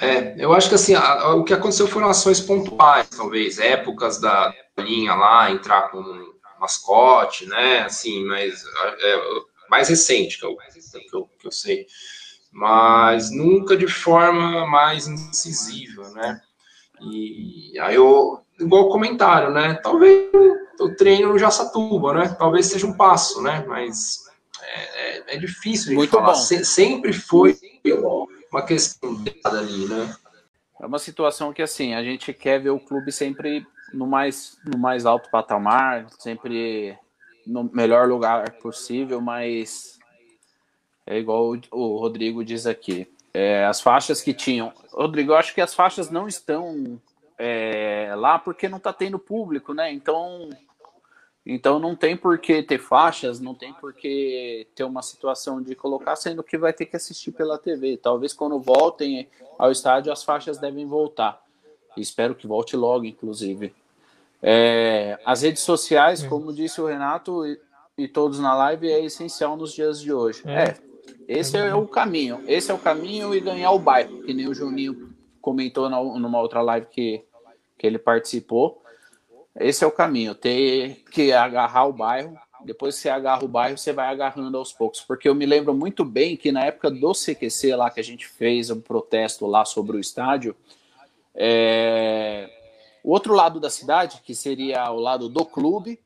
É, 0.00 0.34
eu 0.38 0.52
acho 0.52 0.68
que 0.68 0.74
assim, 0.74 0.94
a, 0.94 1.00
a, 1.00 1.34
o 1.34 1.44
que 1.44 1.54
aconteceu 1.54 1.86
foram 1.86 2.08
ações 2.08 2.40
pontuais, 2.40 3.08
talvez, 3.08 3.58
épocas 3.58 4.20
da 4.20 4.54
linha 4.78 5.14
lá, 5.14 5.50
entrar 5.50 5.90
com 5.90 5.98
um 5.98 6.34
mascote, 6.60 7.46
né? 7.46 7.80
Assim, 7.80 8.24
mas 8.24 8.62
é, 9.00 9.20
mais 9.70 9.88
recente 9.88 10.38
que 10.38 10.44
eu, 10.44 10.56
que 10.56 11.16
eu, 11.16 11.30
que 11.38 11.46
eu 11.46 11.52
sei. 11.52 11.86
Mas 12.52 13.30
nunca 13.30 13.76
de 13.76 13.86
forma 13.86 14.66
mais 14.66 15.06
incisiva, 15.06 16.08
né? 16.10 16.40
E 17.00 17.78
aí 17.80 17.94
eu, 17.94 18.40
igual 18.58 18.88
comentário, 18.88 19.50
né? 19.50 19.74
Talvez 19.82 20.30
o 20.80 20.94
treino 20.94 21.28
no 21.28 21.38
Jaçatuba, 21.38 22.14
né? 22.14 22.36
Talvez 22.38 22.66
seja 22.66 22.86
um 22.86 22.96
passo, 22.96 23.42
né? 23.42 23.64
Mas 23.66 24.24
é, 24.62 25.18
é, 25.18 25.34
é 25.34 25.38
difícil 25.38 25.98
de 25.98 26.06
falar. 26.06 26.34
Se, 26.34 26.64
sempre 26.64 27.12
foi 27.12 27.58
uma 28.52 28.62
questão 28.62 29.22
ali, 29.44 29.86
né? 29.86 30.16
É 30.80 30.86
uma 30.86 30.98
situação 30.98 31.52
que 31.52 31.62
assim 31.62 31.94
a 31.94 32.02
gente 32.02 32.32
quer 32.32 32.60
ver 32.60 32.70
o 32.70 32.80
clube 32.80 33.10
sempre 33.10 33.66
no 33.92 34.06
mais 34.06 34.58
no 34.64 34.78
mais 34.78 35.06
alto 35.06 35.30
patamar, 35.30 36.06
sempre 36.18 36.98
no 37.46 37.64
melhor 37.72 38.08
lugar 38.08 38.50
possível, 38.58 39.20
mas 39.20 39.98
é 41.06 41.18
igual 41.18 41.56
o 41.70 41.96
Rodrigo 41.98 42.44
diz 42.44 42.66
aqui. 42.66 43.08
É, 43.32 43.64
as 43.66 43.80
faixas 43.80 44.20
que 44.20 44.34
tinham. 44.34 44.72
Rodrigo, 44.92 45.32
eu 45.32 45.36
acho 45.36 45.54
que 45.54 45.60
as 45.60 45.74
faixas 45.74 46.10
não 46.10 46.26
estão 46.26 47.00
é, 47.38 48.12
lá 48.16 48.38
porque 48.38 48.68
não 48.68 48.78
está 48.78 48.92
tendo 48.92 49.18
público, 49.18 49.72
né? 49.72 49.92
Então, 49.92 50.48
então 51.46 51.78
não 51.78 51.94
tem 51.94 52.16
por 52.16 52.38
que 52.38 52.60
ter 52.60 52.78
faixas, 52.78 53.38
não 53.38 53.54
tem 53.54 53.72
por 53.72 53.94
que 53.94 54.66
ter 54.74 54.82
uma 54.82 55.00
situação 55.00 55.62
de 55.62 55.76
colocar, 55.76 56.16
sendo 56.16 56.42
que 56.42 56.58
vai 56.58 56.72
ter 56.72 56.86
que 56.86 56.96
assistir 56.96 57.30
pela 57.30 57.56
TV. 57.56 57.96
Talvez 57.96 58.32
quando 58.32 58.58
voltem 58.58 59.28
ao 59.56 59.70
estádio 59.70 60.12
as 60.12 60.24
faixas 60.24 60.58
devem 60.58 60.84
voltar. 60.86 61.40
Espero 61.96 62.34
que 62.34 62.48
volte 62.48 62.76
logo, 62.76 63.04
inclusive. 63.04 63.72
É, 64.42 65.18
as 65.24 65.42
redes 65.42 65.62
sociais, 65.62 66.22
como 66.24 66.52
disse 66.52 66.80
o 66.80 66.86
Renato 66.86 67.46
e, 67.46 67.58
e, 67.96 68.08
todos 68.08 68.40
na 68.40 68.54
live, 68.54 68.90
é 68.90 69.04
essencial 69.04 69.56
nos 69.56 69.72
dias 69.72 70.00
de 70.00 70.12
hoje. 70.12 70.42
É, 70.44 70.70
é 70.70 70.76
esse 71.28 71.56
é 71.56 71.74
o 71.74 71.86
caminho. 71.86 72.42
Esse 72.48 72.72
é 72.72 72.74
o 72.74 72.78
caminho 72.78 73.32
e 73.32 73.40
ganhar 73.40 73.70
o 73.70 73.78
bairro, 73.78 74.22
que 74.22 74.34
nem 74.34 74.48
o 74.48 74.54
Juninho 74.54 75.14
comentou 75.40 75.88
na, 75.88 76.02
numa 76.02 76.40
outra 76.40 76.60
live 76.60 76.86
que, 76.90 77.24
que 77.78 77.86
ele 77.86 77.98
participou. 77.98 78.82
Esse 79.58 79.84
é 79.84 79.86
o 79.86 79.92
caminho, 79.92 80.34
ter 80.34 81.04
que 81.10 81.32
agarrar 81.32 81.86
o 81.86 81.92
bairro. 81.92 82.36
Depois 82.64 82.96
que 82.96 83.02
você 83.02 83.08
agarra 83.08 83.44
o 83.44 83.48
bairro, 83.48 83.78
você 83.78 83.92
vai 83.92 84.08
agarrando 84.08 84.58
aos 84.58 84.72
poucos. 84.72 85.00
Porque 85.00 85.28
eu 85.28 85.34
me 85.34 85.46
lembro 85.46 85.72
muito 85.74 86.04
bem 86.04 86.36
que 86.36 86.52
na 86.52 86.64
época 86.64 86.90
do 86.90 87.12
CQC 87.12 87.76
lá 87.76 87.90
que 87.90 88.00
a 88.00 88.04
gente 88.04 88.26
fez 88.26 88.70
um 88.70 88.80
protesto 88.80 89.46
lá 89.46 89.64
sobre 89.64 89.96
o 89.96 90.00
estádio, 90.00 90.54
é, 91.34 92.50
o 93.02 93.12
outro 93.12 93.34
lado 93.34 93.60
da 93.60 93.70
cidade, 93.70 94.20
que 94.24 94.34
seria 94.34 94.90
o 94.90 94.98
lado 94.98 95.28
do 95.28 95.44
clube, 95.44 96.00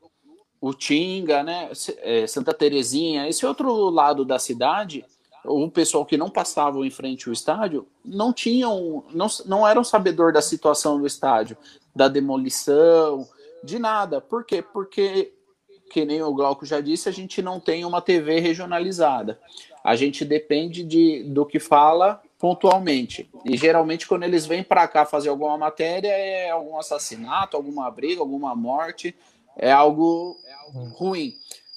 o 0.61 0.73
Tinga, 0.73 1.41
né, 1.41 1.71
é, 2.03 2.27
Santa 2.27 2.53
Terezinha, 2.53 3.27
esse 3.27 3.45
outro 3.45 3.89
lado 3.89 4.23
da 4.23 4.37
cidade, 4.37 5.03
o 5.43 5.69
pessoal 5.69 6.05
que 6.05 6.17
não 6.17 6.29
passavam 6.29 6.85
em 6.85 6.91
frente 6.91 7.27
ao 7.27 7.33
estádio 7.33 7.87
não 8.05 8.31
tinham, 8.31 9.03
não, 9.11 9.27
não 9.45 9.67
eram 9.67 9.83
sabedor 9.83 10.31
da 10.31 10.41
situação 10.41 10.99
do 10.99 11.07
estádio, 11.07 11.57
da 11.95 12.07
demolição, 12.07 13.27
de 13.63 13.79
nada. 13.79 14.21
Por 14.21 14.43
quê? 14.43 14.61
Porque, 14.61 15.33
que 15.91 16.05
nem 16.05 16.21
o 16.21 16.33
Glauco 16.33 16.65
já 16.65 16.81
disse, 16.81 17.09
a 17.09 17.11
gente 17.11 17.41
não 17.41 17.59
tem 17.59 17.85
uma 17.85 18.01
TV 18.01 18.39
regionalizada. 18.39 19.39
A 19.83 19.95
gente 19.95 20.23
depende 20.23 20.83
de, 20.83 21.23
do 21.23 21.45
que 21.45 21.59
fala 21.59 22.21
pontualmente. 22.37 23.29
E 23.45 23.55
geralmente, 23.55 24.07
quando 24.07 24.23
eles 24.23 24.45
vêm 24.45 24.63
para 24.63 24.87
cá 24.87 25.05
fazer 25.05 25.29
alguma 25.29 25.57
matéria, 25.57 26.09
é 26.09 26.49
algum 26.49 26.77
assassinato, 26.77 27.55
alguma 27.55 27.89
briga, 27.91 28.21
alguma 28.21 28.55
morte, 28.55 29.15
é 29.55 29.71
algo 29.71 30.35
ruim, 30.95 31.35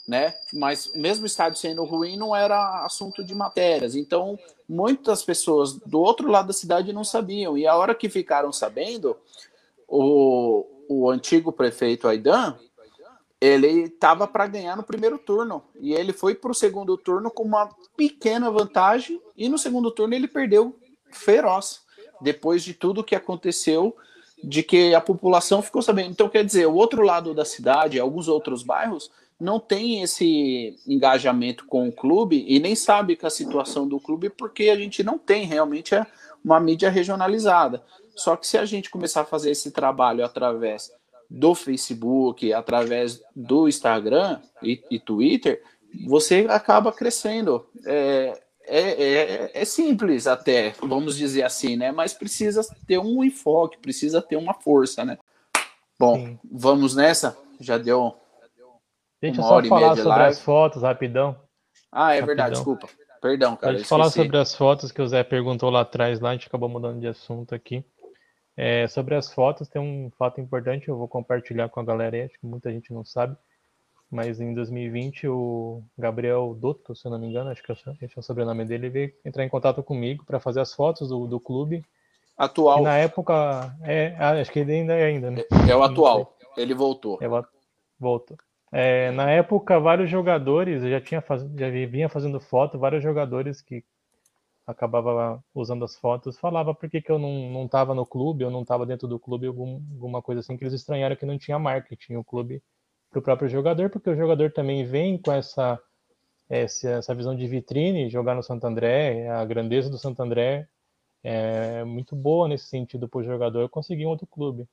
né? 0.08 0.34
Mas 0.52 0.90
mesmo 0.94 1.24
o 1.24 1.26
estádio 1.26 1.58
sendo 1.58 1.84
ruim, 1.84 2.16
não 2.16 2.34
era 2.34 2.84
assunto 2.84 3.22
de 3.22 3.34
matérias. 3.34 3.94
Então, 3.94 4.38
muitas 4.68 5.22
pessoas 5.22 5.74
do 5.74 6.00
outro 6.00 6.30
lado 6.30 6.46
da 6.46 6.52
cidade 6.52 6.92
não 6.92 7.04
sabiam. 7.04 7.58
E 7.58 7.66
a 7.66 7.76
hora 7.76 7.94
que 7.94 8.08
ficaram 8.08 8.52
sabendo, 8.52 9.16
o, 9.86 10.64
o 10.88 11.10
antigo 11.10 11.52
prefeito 11.52 12.08
Aidan, 12.08 12.56
ele 13.40 13.82
estava 13.82 14.26
para 14.26 14.46
ganhar 14.46 14.76
no 14.76 14.82
primeiro 14.82 15.18
turno 15.18 15.62
e 15.78 15.92
ele 15.92 16.12
foi 16.12 16.34
para 16.34 16.50
o 16.50 16.54
segundo 16.54 16.96
turno 16.96 17.30
com 17.30 17.42
uma 17.42 17.68
pequena 17.96 18.50
vantagem 18.50 19.20
e 19.36 19.48
no 19.48 19.58
segundo 19.58 19.90
turno 19.90 20.14
ele 20.14 20.26
perdeu 20.26 20.74
feroz 21.10 21.82
depois 22.20 22.62
de 22.62 22.72
tudo 22.72 23.04
que 23.04 23.14
aconteceu 23.14 23.94
de 24.42 24.62
que 24.62 24.94
a 24.94 25.00
população 25.00 25.62
ficou 25.62 25.82
sabendo. 25.82 26.10
Então 26.10 26.28
quer 26.28 26.44
dizer, 26.44 26.66
o 26.66 26.74
outro 26.74 27.02
lado 27.02 27.34
da 27.34 27.44
cidade, 27.44 28.00
alguns 28.00 28.28
outros 28.28 28.62
bairros 28.62 29.10
não 29.38 29.58
tem 29.60 30.02
esse 30.02 30.76
engajamento 30.86 31.66
com 31.66 31.88
o 31.88 31.92
clube 31.92 32.44
e 32.48 32.58
nem 32.58 32.74
sabe 32.74 33.16
com 33.16 33.26
a 33.26 33.30
situação 33.30 33.86
do 33.86 34.00
clube 34.00 34.30
porque 34.30 34.70
a 34.70 34.76
gente 34.76 35.02
não 35.02 35.18
tem 35.18 35.44
realmente 35.44 35.94
uma 36.44 36.60
mídia 36.60 36.88
regionalizada. 36.88 37.82
Só 38.14 38.36
que 38.36 38.46
se 38.46 38.56
a 38.56 38.64
gente 38.64 38.90
começar 38.90 39.22
a 39.22 39.26
fazer 39.26 39.50
esse 39.50 39.70
trabalho 39.70 40.24
através 40.24 40.90
do 41.28 41.54
Facebook, 41.54 42.52
através 42.52 43.22
do 43.34 43.68
Instagram 43.68 44.40
e, 44.62 44.82
e 44.90 44.98
Twitter, 44.98 45.62
você 46.06 46.46
acaba 46.48 46.92
crescendo. 46.92 47.66
É, 47.84 48.40
é, 48.66 48.80
é, 48.80 49.50
é, 49.54 49.64
simples 49.64 50.26
até, 50.26 50.70
vamos 50.80 51.16
dizer 51.16 51.42
assim, 51.42 51.76
né? 51.76 51.92
Mas 51.92 52.14
precisa 52.14 52.62
ter 52.86 52.98
um 52.98 53.22
enfoque, 53.22 53.78
precisa 53.78 54.22
ter 54.22 54.36
uma 54.36 54.54
força, 54.54 55.04
né? 55.04 55.18
Bom, 55.98 56.16
Sim. 56.16 56.38
vamos 56.50 56.94
nessa? 56.94 57.36
Já 57.60 57.78
deu. 57.78 58.16
Deixa 59.20 59.40
eu 59.40 59.44
só 59.44 59.62
falar 59.62 59.96
sobre 59.96 60.08
live. 60.08 60.30
as 60.30 60.40
fotos 60.40 60.82
rapidão. 60.82 61.36
Ah, 61.90 62.12
é 62.12 62.20
rapidão. 62.20 62.26
verdade, 62.26 62.54
desculpa. 62.54 62.88
Perdão, 63.20 63.56
cara. 63.56 63.72
Pode 63.72 63.84
falar 63.84 64.10
sobre 64.10 64.36
as 64.36 64.54
fotos 64.54 64.92
que 64.92 65.00
o 65.00 65.08
Zé 65.08 65.22
perguntou 65.22 65.70
lá 65.70 65.80
atrás, 65.80 66.20
lá 66.20 66.30
a 66.30 66.32
gente 66.32 66.46
acabou 66.46 66.68
mudando 66.68 67.00
de 67.00 67.06
assunto 67.06 67.54
aqui. 67.54 67.84
É, 68.56 68.86
sobre 68.86 69.14
as 69.14 69.32
fotos, 69.32 69.68
tem 69.68 69.82
um 69.82 70.10
fato 70.16 70.40
importante, 70.40 70.88
eu 70.88 70.96
vou 70.96 71.08
compartilhar 71.08 71.68
com 71.68 71.80
a 71.80 71.84
galera 71.84 72.16
aí, 72.16 72.22
acho 72.22 72.38
que 72.38 72.46
muita 72.46 72.70
gente 72.70 72.92
não 72.92 73.04
sabe, 73.04 73.36
mas 74.10 74.40
em 74.40 74.54
2020 74.54 75.26
o 75.26 75.82
Gabriel 75.98 76.56
Dotto, 76.58 76.94
se 76.94 77.04
eu 77.04 77.10
não 77.10 77.18
me 77.18 77.26
engano, 77.26 77.50
acho 77.50 77.62
que 77.62 77.72
esse 77.72 78.16
é 78.16 78.20
o 78.20 78.22
sobrenome 78.22 78.64
dele, 78.64 78.88
veio 78.88 79.12
entrar 79.24 79.44
em 79.44 79.48
contato 79.48 79.82
comigo 79.82 80.24
para 80.24 80.38
fazer 80.38 80.60
as 80.60 80.72
fotos 80.72 81.08
do, 81.08 81.26
do 81.26 81.40
clube. 81.40 81.84
Atual. 82.38 82.80
E 82.80 82.82
na 82.82 82.96
época, 82.96 83.76
é, 83.82 84.14
ah, 84.18 84.40
acho 84.40 84.52
que 84.52 84.60
ele 84.60 84.72
ainda 84.72 84.94
é 84.94 85.04
ainda, 85.04 85.30
né? 85.30 85.42
É 85.68 85.74
o 85.74 85.82
atual, 85.82 86.36
ele 86.56 86.74
voltou. 86.74 87.18
É, 87.20 87.26
voltou. 87.98 88.36
É, 88.70 89.10
na 89.12 89.30
época, 89.30 89.78
vários 89.78 90.10
jogadores, 90.10 90.82
eu 90.82 90.90
já, 90.90 91.00
tinha 91.00 91.20
faz... 91.20 91.42
já 91.56 91.70
vinha 91.70 92.08
fazendo 92.08 92.40
foto, 92.40 92.78
vários 92.78 93.02
jogadores 93.02 93.60
que 93.60 93.84
acabava 94.66 95.42
usando 95.54 95.84
as 95.84 95.96
fotos, 95.96 96.38
falava 96.38 96.74
por 96.74 96.88
que, 96.88 97.02
que 97.02 97.12
eu 97.12 97.18
não, 97.18 97.50
não 97.50 97.94
no 97.94 98.06
clube, 98.06 98.44
eu 98.44 98.50
não 98.50 98.62
estava 98.62 98.86
dentro 98.86 99.06
do 99.06 99.18
clube, 99.18 99.46
algum, 99.46 99.74
alguma 99.92 100.22
coisa 100.22 100.40
assim, 100.40 100.56
que 100.56 100.64
eles 100.64 100.74
estranharam 100.74 101.16
que 101.16 101.26
não 101.26 101.38
tinha 101.38 101.58
marketing, 101.58 102.16
o 102.16 102.24
clube 102.24 102.62
para 103.10 103.18
o 103.18 103.22
próprio 103.22 103.48
jogador, 103.48 103.90
porque 103.90 104.10
o 104.10 104.16
jogador 104.16 104.52
também 104.52 104.84
vem 104.84 105.18
com 105.18 105.32
essa, 105.32 105.78
essa, 106.48 106.88
essa 106.90 107.14
visão 107.14 107.36
de 107.36 107.46
vitrine, 107.46 108.10
jogar 108.10 108.34
no 108.34 108.42
Santo 108.42 108.66
André, 108.66 109.28
a 109.28 109.44
grandeza 109.44 109.90
do 109.90 109.98
Santo 109.98 110.22
André 110.22 110.68
é 111.22 111.84
muito 111.84 112.14
boa 112.14 112.46
nesse 112.46 112.66
sentido 112.66 113.08
para 113.08 113.20
o 113.20 113.24
jogador 113.24 113.68
conseguir 113.70 114.06
um 114.06 114.10
outro 114.10 114.26
clube. 114.26 114.68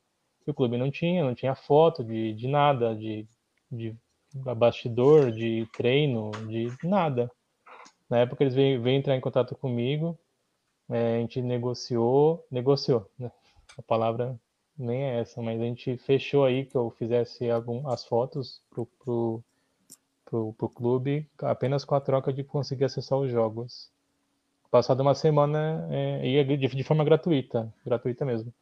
E 0.45 0.51
o 0.51 0.53
clube 0.53 0.77
não 0.77 0.91
tinha, 0.91 1.23
não 1.23 1.33
tinha 1.33 1.55
foto 1.55 2.03
de, 2.03 2.33
de 2.33 2.47
nada, 2.47 2.93
de, 2.95 3.25
de 3.71 3.95
bastidor, 4.55 5.31
de 5.31 5.67
treino, 5.71 6.31
de 6.47 6.69
nada. 6.83 7.31
Na 8.11 8.19
época 8.19 8.43
eles 8.43 8.53
veio 8.53 8.85
entrar 8.89 9.15
em 9.15 9.21
contato 9.21 9.55
comigo, 9.55 10.19
é, 10.89 11.15
a 11.15 11.19
gente 11.21 11.41
negociou, 11.41 12.45
negociou, 12.51 13.09
né? 13.17 13.31
A 13.77 13.81
palavra 13.81 14.37
nem 14.77 15.03
é 15.03 15.21
essa, 15.21 15.41
mas 15.41 15.61
a 15.61 15.63
gente 15.63 15.95
fechou 15.95 16.43
aí 16.43 16.65
que 16.65 16.75
eu 16.75 16.89
fizesse 16.91 17.49
algum, 17.49 17.87
as 17.87 18.03
fotos 18.03 18.61
pro, 18.69 18.85
pro, 18.99 19.41
pro, 20.25 20.53
pro 20.57 20.69
clube 20.69 21.25
apenas 21.41 21.85
com 21.85 21.95
a 21.95 22.01
troca 22.01 22.33
de 22.33 22.43
conseguir 22.43 22.83
acessar 22.83 23.17
os 23.17 23.31
jogos. 23.31 23.89
Passada 24.69 25.01
uma 25.01 25.15
semana, 25.15 25.87
é, 25.89 26.43
de, 26.43 26.57
de 26.57 26.83
forma 26.83 27.05
gratuita, 27.05 27.73
gratuita 27.85 28.25
mesmo. 28.25 28.53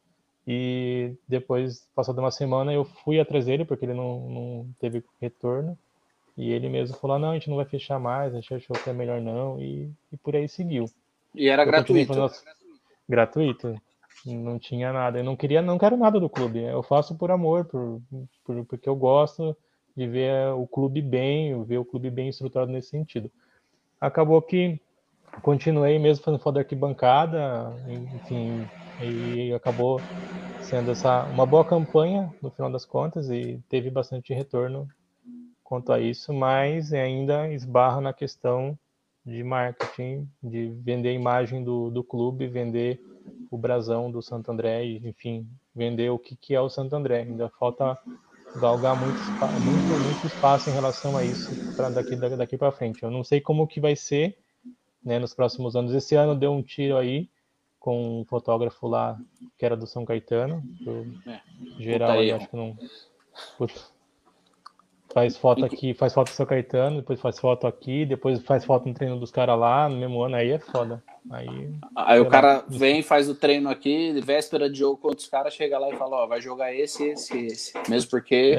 E 0.46 1.16
depois, 1.28 1.88
passada 1.96 2.22
uma 2.22 2.32
semana, 2.32 2.72
eu 2.72 2.86
fui 2.86 3.20
atrás 3.20 3.46
dele, 3.46 3.66
porque 3.66 3.86
ele 3.86 3.96
não, 3.96 4.30
não 4.30 4.76
teve 4.80 5.04
retorno. 5.20 5.76
E 6.40 6.54
ele 6.54 6.70
mesmo 6.70 6.96
falou: 6.96 7.20
não, 7.20 7.32
a 7.32 7.34
gente 7.34 7.50
não 7.50 7.58
vai 7.58 7.66
fechar 7.66 8.00
mais, 8.00 8.34
a 8.34 8.40
gente 8.40 8.54
achou 8.54 8.74
que 8.74 8.90
é 8.90 8.94
melhor 8.94 9.20
não, 9.20 9.60
e, 9.60 9.92
e 10.10 10.16
por 10.16 10.38
aí 10.38 10.48
seguiu. 10.48 10.86
E 11.36 11.50
era 11.50 11.64
eu 11.64 11.68
gratuito. 11.68 12.14
Gratuito. 13.08 13.76
Não 14.26 14.58
tinha 14.58 14.94
nada. 14.94 15.20
Eu 15.20 15.24
não 15.24 15.36
queria, 15.36 15.62
não 15.62 15.78
quero 15.78 15.98
nada 15.98 16.18
do 16.18 16.30
clube. 16.30 16.60
Eu 16.64 16.82
faço 16.82 17.18
por 17.18 17.30
amor, 17.30 17.66
por, 17.66 18.02
por, 18.46 18.66
porque 18.66 18.88
eu 18.88 18.96
gosto 18.96 19.56
de 19.96 20.08
ver 20.08 20.54
o 20.54 20.66
clube 20.66 21.02
bem, 21.02 21.62
ver 21.66 21.78
o 21.78 21.86
clube 21.86 22.10
bem 22.10 22.30
estruturado 22.30 22.72
nesse 22.72 22.90
sentido. 22.90 23.30
Acabou 24.00 24.42
que 24.42 24.80
continuei 25.42 26.00
mesmo 26.00 26.24
fazendo 26.24 26.42
foto 26.42 26.56
da 26.56 26.62
arquibancada, 26.62 27.74
enfim, 28.16 28.66
e 29.02 29.54
acabou 29.54 30.00
sendo 30.62 30.92
essa 30.92 31.24
uma 31.26 31.46
boa 31.46 31.66
campanha 31.66 32.34
no 32.42 32.50
final 32.50 32.72
das 32.72 32.86
contas 32.86 33.30
e 33.30 33.62
teve 33.68 33.90
bastante 33.90 34.34
retorno 34.34 34.88
quanto 35.70 35.94
a 35.94 36.00
isso, 36.00 36.34
mas 36.34 36.92
ainda 36.92 37.48
esbarra 37.54 38.02
na 38.02 38.12
questão 38.12 38.78
de 39.24 39.44
marketing, 39.44 40.28
de 40.42 40.74
vender 40.84 41.10
a 41.10 41.14
imagem 41.14 41.64
do, 41.64 41.92
do 41.92 42.04
clube, 42.04 42.48
vender 42.48 43.00
o 43.52 43.58
brasão 43.58 44.10
do 44.10 44.20
Santo 44.20 44.52
André 44.52 44.84
enfim, 44.84 45.48
vender 45.76 46.10
o 46.10 46.18
que, 46.18 46.36
que 46.36 46.56
é 46.56 46.60
o 46.60 46.70
Santo 46.70 46.96
André. 46.96 47.22
Ainda 47.22 47.50
falta 47.50 47.96
galgar 48.56 49.00
muito, 49.00 49.20
muito, 49.62 50.04
muito 50.06 50.26
espaço 50.26 50.72
em 50.72 50.74
relação 50.74 51.16
a 51.16 51.24
isso 51.24 51.76
para 51.76 51.90
daqui, 51.90 52.16
daqui 52.16 52.58
para 52.58 52.72
frente. 52.72 53.04
Eu 53.04 53.12
não 53.12 53.24
sei 53.24 53.40
como 53.40 53.68
que 53.68 53.80
vai 53.80 53.96
ser 53.96 54.40
né, 55.06 55.20
nos 55.20 55.36
próximos 55.36 55.76
anos. 55.76 55.94
Esse 55.94 56.16
ano 56.16 56.34
deu 56.34 56.52
um 56.52 56.64
tiro 56.64 56.98
aí 56.98 57.30
com 57.80 58.22
um 58.22 58.26
fotógrafo 58.26 58.88
lá 58.88 59.20
que 59.56 59.64
era 59.64 59.78
do 59.78 59.86
São 59.86 60.04
Caetano. 60.04 60.64
Do 60.82 61.06
é, 61.30 61.42
geral, 61.78 62.18
aí, 62.18 62.32
acho 62.32 62.50
que 62.50 62.56
não. 62.56 62.76
Puta. 63.56 63.99
Faz 65.12 65.36
foto 65.38 65.66
aqui, 65.66 65.94
faz 65.94 66.14
foto 66.14 66.30
do 66.30 66.36
São 66.36 66.46
Caetano, 66.46 66.98
depois 66.98 67.20
faz 67.20 67.40
foto 67.40 67.66
aqui, 67.66 68.06
depois 68.06 68.40
faz 68.44 68.64
foto 68.64 68.88
no 68.88 68.94
treino 68.94 69.20
dos 69.20 69.32
caras 69.32 69.58
lá, 69.60 69.90
no 69.90 69.98
mesmo 69.98 70.22
ano, 70.22 70.36
aí 70.36 70.52
é 70.52 70.60
foda. 70.60 71.04
Aí, 71.32 71.70
aí 71.96 72.20
o 72.20 72.28
cara 72.28 72.64
vem, 72.68 73.02
faz 73.02 73.28
o 73.28 73.34
treino 73.34 73.70
aqui, 73.70 74.20
véspera 74.22 74.70
de 74.70 74.78
jogo 74.80 74.98
contra 74.98 75.18
os 75.18 75.28
caras, 75.28 75.54
chega 75.54 75.80
lá 75.80 75.90
e 75.90 75.96
fala, 75.96 76.18
ó, 76.18 76.28
vai 76.28 76.40
jogar 76.40 76.74
esse, 76.74 77.04
esse, 77.04 77.38
esse. 77.48 77.74
Mesmo 77.90 78.10
porque, 78.12 78.56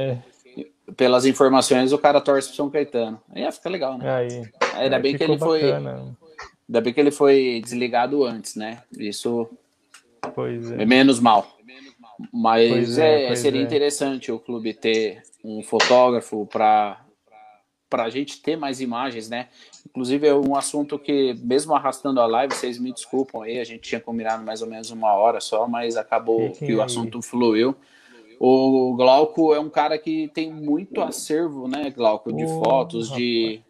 é. 0.57 0.67
pelas 0.97 1.25
informações, 1.25 1.93
o 1.93 1.99
cara 1.99 2.21
torce 2.21 2.49
pro 2.49 2.57
São 2.57 2.71
Caetano. 2.71 3.21
Aí 3.33 3.51
fica 3.53 3.69
legal, 3.69 3.97
né? 3.97 4.13
Aí, 4.13 4.43
ainda 4.75 4.99
bem 4.99 5.17
que 5.17 5.23
ele 5.23 5.37
bacana. 5.37 6.17
foi. 6.19 6.31
Ainda 6.69 6.81
bem 6.81 6.93
que 6.93 7.01
ele 7.01 7.11
foi 7.13 7.61
desligado 7.65 8.25
antes, 8.25 8.57
né? 8.57 8.83
Isso 8.99 9.49
pois 10.35 10.71
é. 10.73 10.83
é 10.83 10.87
menos 10.87 11.21
mal. 11.21 11.47
Mas 12.33 12.99
é, 12.99 13.27
é 13.27 13.35
seria 13.35 13.61
é. 13.61 13.65
interessante 13.65 14.31
o 14.31 14.39
clube 14.39 14.75
ter 14.75 15.23
um 15.45 15.63
fotógrafo 15.63 16.47
para 16.47 17.05
para 17.89 18.05
a 18.05 18.09
gente 18.09 18.41
ter 18.41 18.57
mais 18.57 18.81
imagens, 18.81 19.29
né? 19.29 19.49
Inclusive 19.85 20.29
é 20.29 20.33
um 20.33 20.55
assunto 20.55 20.97
que, 20.97 21.35
mesmo 21.43 21.75
arrastando 21.75 22.21
a 22.21 22.27
live, 22.27 22.55
vocês 22.55 22.79
me 22.79 22.93
desculpam 22.93 23.43
aí, 23.43 23.59
a 23.59 23.65
gente 23.65 23.81
tinha 23.81 24.01
combinado 24.01 24.45
mais 24.45 24.63
ou 24.63 24.69
menos 24.69 24.93
uma 24.93 25.13
hora 25.13 25.41
só, 25.41 25.67
mas 25.67 25.97
acabou 25.97 26.53
que 26.53 26.73
o 26.73 26.81
assunto 26.81 27.21
fluiu. 27.21 27.75
O 28.39 28.95
Glauco 28.95 29.53
é 29.53 29.59
um 29.59 29.69
cara 29.69 29.99
que 29.99 30.29
tem 30.29 30.53
muito 30.53 31.01
acervo, 31.01 31.67
né, 31.67 31.91
Glauco, 31.91 32.33
de 32.33 32.45
oh, 32.45 32.63
fotos, 32.63 33.11
de, 33.11 33.61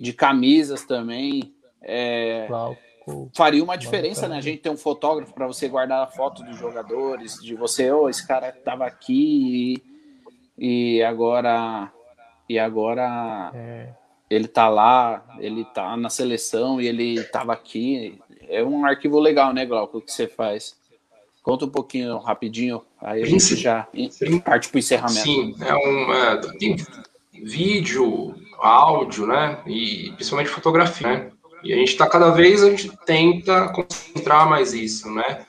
de 0.00 0.14
camisas 0.14 0.86
também. 0.86 1.52
É, 1.82 2.46
Glauco 2.48 2.85
faria 3.34 3.62
uma 3.62 3.76
diferença, 3.76 4.28
né? 4.28 4.38
A 4.38 4.40
gente 4.40 4.62
tem 4.62 4.72
um 4.72 4.76
fotógrafo 4.76 5.32
para 5.32 5.46
você 5.46 5.68
guardar 5.68 6.02
a 6.02 6.06
foto 6.08 6.42
dos 6.42 6.58
jogadores, 6.58 7.34
de 7.42 7.54
você, 7.54 7.90
oh, 7.92 8.08
esse 8.08 8.26
cara 8.26 8.48
estava 8.48 8.84
aqui 8.84 9.82
e, 10.58 10.96
e, 10.98 11.02
agora 11.02 11.92
e 12.48 12.58
agora 12.58 13.52
é. 13.54 13.90
ele 14.28 14.48
tá 14.48 14.68
lá, 14.68 15.24
ele 15.38 15.64
tá 15.64 15.96
na 15.96 16.10
seleção 16.10 16.80
e 16.80 16.88
ele 16.88 17.14
estava 17.14 17.52
aqui. 17.52 18.18
É 18.48 18.62
um 18.62 18.84
arquivo 18.84 19.20
legal, 19.20 19.52
né, 19.52 19.64
Glauco, 19.64 20.00
que 20.00 20.10
você 20.10 20.26
faz. 20.26 20.76
Conta 21.42 21.64
um 21.64 21.70
pouquinho 21.70 22.18
rapidinho, 22.18 22.82
aí 23.00 23.22
a 23.22 23.26
gente 23.26 23.54
já 23.54 23.86
parte 24.44 24.68
para 24.68 24.76
o 24.76 24.78
encerramento. 24.80 25.22
Sim, 25.22 25.54
é 25.60 25.74
um 25.76 26.12
é, 26.12 26.40
tem 26.58 26.76
vídeo, 27.32 28.34
áudio, 28.58 29.28
né? 29.28 29.62
E 29.64 30.10
principalmente 30.16 30.50
fotografia, 30.50 31.06
né? 31.06 31.30
E 31.62 31.72
a 31.72 31.76
gente 31.76 31.88
está 31.88 32.08
cada 32.08 32.30
vez, 32.30 32.62
a 32.62 32.70
gente 32.70 32.90
tenta 33.04 33.68
concentrar 33.68 34.48
mais 34.48 34.72
isso, 34.72 35.10
né? 35.10 35.44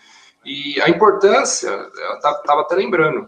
E 0.46 0.80
a 0.82 0.90
importância, 0.90 1.70
eu 1.70 2.16
estava 2.16 2.62
até 2.62 2.76
lembrando, 2.76 3.26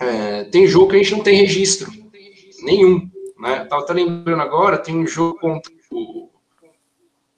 é, 0.00 0.44
tem 0.44 0.66
jogo 0.66 0.90
que 0.90 0.96
a 0.96 0.98
gente 0.98 1.12
não 1.12 1.22
tem 1.22 1.36
registro, 1.36 1.90
nenhum, 2.62 3.10
né? 3.38 3.64
Tava 3.64 3.82
até 3.82 3.92
lembrando 3.92 4.42
agora, 4.42 4.78
tem 4.78 4.96
um 4.96 5.06
jogo 5.06 5.38
contra 5.38 5.72
o 5.90 6.30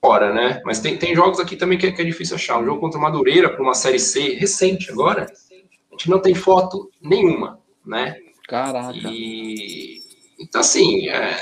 fora, 0.06 0.32
né? 0.32 0.60
Mas 0.64 0.78
tem, 0.78 0.96
tem 0.96 1.14
jogos 1.14 1.40
aqui 1.40 1.56
também 1.56 1.76
que 1.76 1.86
é, 1.86 1.92
que 1.92 2.00
é 2.00 2.04
difícil 2.04 2.36
achar. 2.36 2.58
Um 2.60 2.64
jogo 2.64 2.80
contra 2.80 2.98
o 2.98 3.02
Madureira, 3.02 3.50
para 3.50 3.62
uma 3.62 3.74
Série 3.74 3.98
C, 3.98 4.34
recente 4.34 4.90
agora, 4.90 5.26
a 5.26 5.92
gente 5.92 6.08
não 6.08 6.20
tem 6.20 6.34
foto 6.34 6.90
nenhuma, 7.00 7.58
né? 7.84 8.16
Caraca. 8.46 8.96
E, 8.96 10.00
então, 10.38 10.60
assim, 10.60 11.08
é, 11.08 11.36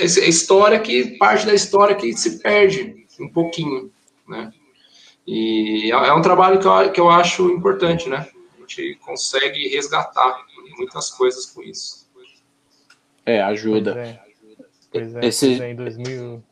é 0.00 0.28
história 0.28 0.80
que 0.80 1.16
parte 1.18 1.46
da 1.46 1.54
história 1.54 1.94
que 1.94 2.12
se 2.14 2.38
perde 2.40 3.06
um 3.20 3.28
pouquinho, 3.28 3.90
né? 4.26 4.52
E 5.26 5.90
é, 5.92 6.08
é 6.08 6.12
um 6.12 6.22
trabalho 6.22 6.60
que 6.60 6.66
eu, 6.66 6.92
que 6.92 7.00
eu 7.00 7.10
acho 7.10 7.50
importante, 7.50 8.08
né? 8.08 8.28
A 8.56 8.60
gente 8.60 8.96
consegue 8.96 9.68
resgatar 9.68 10.44
muitas 10.76 11.10
coisas 11.10 11.46
com 11.46 11.62
isso. 11.62 12.08
É, 13.24 13.40
ajuda. 13.42 13.94
Pois 13.94 14.06
é, 14.06 14.20
pois 14.90 15.16
é, 15.16 15.26
Esse... 15.26 15.46
pois 15.46 15.60
é 15.60 15.70
em, 15.70 15.76
2000, 15.76 16.42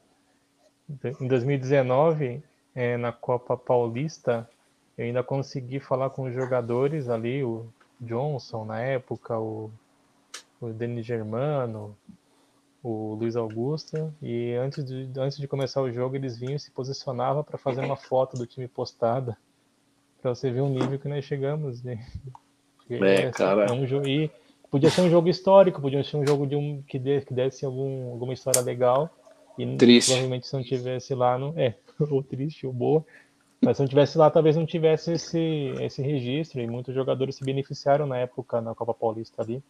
em 1.21 1.29
2019, 1.29 2.43
é, 2.75 2.97
na 2.97 3.13
Copa 3.13 3.57
Paulista, 3.57 4.49
eu 4.97 5.05
ainda 5.05 5.23
consegui 5.23 5.81
falar 5.81 6.11
com 6.11 6.25
os 6.25 6.35
jogadores 6.35 7.09
ali, 7.09 7.43
o 7.43 7.67
Johnson 8.01 8.65
na 8.65 8.81
época, 8.81 9.39
o, 9.39 9.71
o 10.61 10.69
Denis 10.69 11.05
Germano, 11.05 11.97
o 12.83 13.15
Luiz 13.15 13.37
Augusto, 13.37 14.13
e 14.21 14.55
antes 14.55 14.85
de, 14.85 15.09
antes 15.17 15.39
de 15.39 15.47
começar 15.47 15.81
o 15.81 15.93
jogo 15.93 16.17
eles 16.17 16.37
vinham 16.37 16.57
e 16.57 16.59
se 16.59 16.71
posicionavam 16.71 17.45
para 17.45 17.57
fazer 17.57 17.85
uma 17.85 17.97
foto 17.97 18.37
do 18.37 18.47
time 18.47 18.67
postada, 18.67 19.37
para 20.21 20.35
você 20.35 20.51
ver 20.51 20.63
o 20.63 20.69
nível 20.69 20.99
que 20.99 21.09
nós 21.09 21.25
chegamos. 21.25 21.83
Né? 21.83 22.05
É, 22.91 23.31
cara. 23.31 23.67
É 23.67 23.73
um 23.73 23.87
jogo, 23.87 24.09
e 24.09 24.31
podia 24.71 24.91
ser 24.91 25.03
um 25.03 25.11
jogo 25.11 25.29
histórico, 25.29 25.81
podia 25.81 26.03
ser 26.03 26.17
um 26.17 26.27
jogo 26.27 26.47
de 26.47 26.57
um 26.57 26.83
que, 26.83 26.99
desse, 26.99 27.27
que 27.27 27.35
desse 27.35 27.65
algum, 27.65 28.11
alguma 28.11 28.33
história 28.33 28.61
legal. 28.61 29.09
E 29.57 29.77
triste. 29.77 30.09
provavelmente 30.09 30.47
se 30.47 30.55
não 30.55 30.63
tivesse 30.63 31.15
lá, 31.15 31.39
não, 31.39 31.53
é, 31.57 31.75
ou 32.11 32.23
triste 32.23 32.67
ou 32.67 32.73
boa. 32.73 33.05
Mas 33.61 33.77
se 33.77 33.83
não 33.83 33.89
tivesse 33.89 34.19
lá, 34.19 34.29
talvez 34.29 34.57
não 34.57 34.67
tivesse 34.67 35.13
esse, 35.13 35.73
esse 35.81 36.03
registro. 36.03 36.61
E 36.61 36.67
muitos 36.67 36.93
jogadores 36.93 37.37
se 37.37 37.45
beneficiaram 37.45 38.07
na 38.07 38.19
época 38.19 38.61
na 38.61 38.75
Copa 38.75 38.93
Paulista 38.93 39.41
ali. 39.41 39.63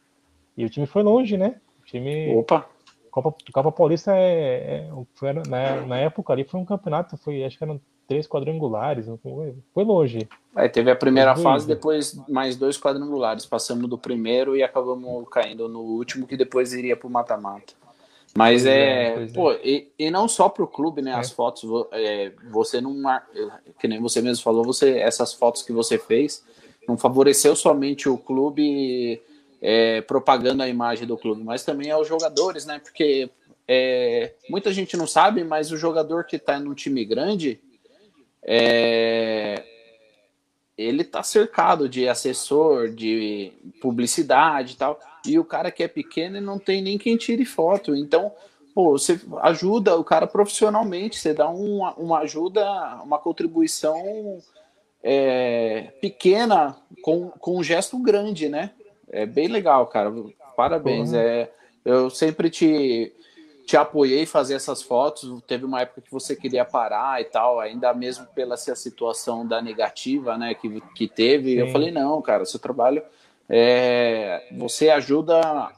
E 0.56 0.64
o 0.64 0.70
time 0.70 0.86
foi 0.86 1.02
longe, 1.02 1.36
né? 1.36 1.60
O 1.82 1.84
time. 1.84 2.34
Opa! 2.36 2.66
Copa, 3.12 3.34
Copa 3.52 3.70
Paulista 3.70 4.16
é, 4.16 4.88
é 4.88 4.90
foi, 5.14 5.34
na, 5.34 5.82
na, 5.82 5.98
época 5.98 6.32
ali 6.32 6.44
foi 6.44 6.58
um 6.58 6.64
campeonato, 6.64 7.18
foi, 7.18 7.44
acho 7.44 7.58
que 7.58 7.62
eram 7.62 7.78
três 8.08 8.26
quadrangulares, 8.26 9.06
foi, 9.22 9.54
foi 9.74 9.84
longe. 9.84 10.26
Aí 10.56 10.66
teve 10.70 10.90
a 10.90 10.96
primeira 10.96 11.36
fase, 11.36 11.66
depois 11.66 12.18
mais 12.26 12.56
dois 12.56 12.78
quadrangulares. 12.78 13.44
Passamos 13.44 13.88
do 13.88 13.98
primeiro 13.98 14.56
e 14.56 14.62
acabamos 14.62 15.28
caindo 15.30 15.68
no 15.68 15.80
último, 15.80 16.26
que 16.26 16.38
depois 16.38 16.72
iria 16.72 16.96
para 16.96 17.06
o 17.06 17.10
mata-mata. 17.10 17.74
Mas 18.34 18.64
é, 18.64 19.24
é 19.24 19.26
pô, 19.26 19.52
é. 19.52 19.60
E, 19.62 19.92
e, 19.98 20.10
não 20.10 20.26
só 20.26 20.48
para 20.48 20.64
o 20.64 20.66
clube, 20.66 21.02
né? 21.02 21.12
As 21.12 21.30
é. 21.30 21.34
fotos, 21.34 21.64
é, 21.92 22.32
você 22.50 22.80
não, 22.80 22.96
que 23.78 23.86
nem 23.86 24.00
você 24.00 24.22
mesmo 24.22 24.42
falou, 24.42 24.64
você 24.64 24.98
essas 24.98 25.34
fotos 25.34 25.62
que 25.62 25.72
você 25.72 25.98
fez 25.98 26.42
não 26.88 26.96
favoreceu 26.96 27.54
somente 27.54 28.08
o 28.08 28.16
clube 28.16 29.20
é, 29.62 30.00
propagando 30.00 30.64
a 30.64 30.68
imagem 30.68 31.06
do 31.06 31.16
clube, 31.16 31.44
mas 31.44 31.64
também 31.64 31.90
aos 31.92 32.08
jogadores, 32.08 32.66
né? 32.66 32.80
Porque 32.80 33.30
é, 33.68 34.34
muita 34.50 34.72
gente 34.72 34.96
não 34.96 35.06
sabe, 35.06 35.44
mas 35.44 35.70
o 35.70 35.76
jogador 35.76 36.24
que 36.24 36.34
está 36.34 36.58
num 36.58 36.74
time 36.74 37.04
grande, 37.04 37.60
é, 38.42 39.62
ele 40.76 41.02
está 41.02 41.22
cercado 41.22 41.88
de 41.88 42.08
assessor, 42.08 42.90
de 42.90 43.52
publicidade 43.80 44.74
e 44.74 44.76
tal, 44.76 44.98
e 45.24 45.38
o 45.38 45.44
cara 45.44 45.70
que 45.70 45.84
é 45.84 45.88
pequeno 45.88 46.40
não 46.40 46.58
tem 46.58 46.82
nem 46.82 46.98
quem 46.98 47.16
tire 47.16 47.44
foto. 47.44 47.94
Então, 47.94 48.32
pô, 48.74 48.98
você 48.98 49.20
ajuda 49.42 49.96
o 49.96 50.02
cara 50.02 50.26
profissionalmente, 50.26 51.20
você 51.20 51.32
dá 51.32 51.48
uma, 51.48 51.94
uma 51.94 52.18
ajuda, 52.18 52.64
uma 53.04 53.18
contribuição 53.18 54.42
é, 55.00 55.92
pequena 56.00 56.76
com, 57.00 57.28
com 57.30 57.58
um 57.58 57.62
gesto 57.62 57.96
grande, 57.98 58.48
né? 58.48 58.72
É 59.12 59.26
bem 59.26 59.46
legal, 59.46 59.86
cara. 59.86 60.12
Parabéns. 60.56 61.12
Uhum. 61.12 61.18
É, 61.18 61.50
eu 61.84 62.10
sempre 62.10 62.50
te, 62.50 63.12
te 63.66 63.76
apoiei 63.76 64.26
fazer 64.26 64.54
essas 64.54 64.82
fotos. 64.82 65.42
Teve 65.46 65.64
uma 65.64 65.82
época 65.82 66.00
que 66.00 66.10
você 66.10 66.34
queria 66.34 66.64
parar 66.64 67.20
e 67.20 67.24
tal, 67.24 67.60
ainda 67.60 67.92
mesmo 67.94 68.26
pela 68.34 68.54
essa 68.54 68.74
situação 68.74 69.46
da 69.46 69.62
negativa, 69.62 70.36
né, 70.36 70.54
que, 70.54 70.80
que 70.94 71.06
teve. 71.06 71.52
Sim. 71.52 71.58
Eu 71.58 71.68
falei, 71.68 71.90
não, 71.90 72.20
cara, 72.22 72.44
seu 72.44 72.58
trabalho 72.58 73.02
é, 73.54 74.48
você 74.56 74.88
ajuda 74.88 75.70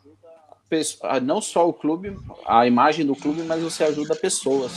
não 1.22 1.40
só 1.40 1.68
o 1.68 1.72
clube, 1.72 2.16
a 2.46 2.66
imagem 2.66 3.06
do 3.06 3.14
clube, 3.14 3.42
mas 3.42 3.62
você 3.62 3.84
ajuda 3.84 4.14
pessoas. 4.14 4.72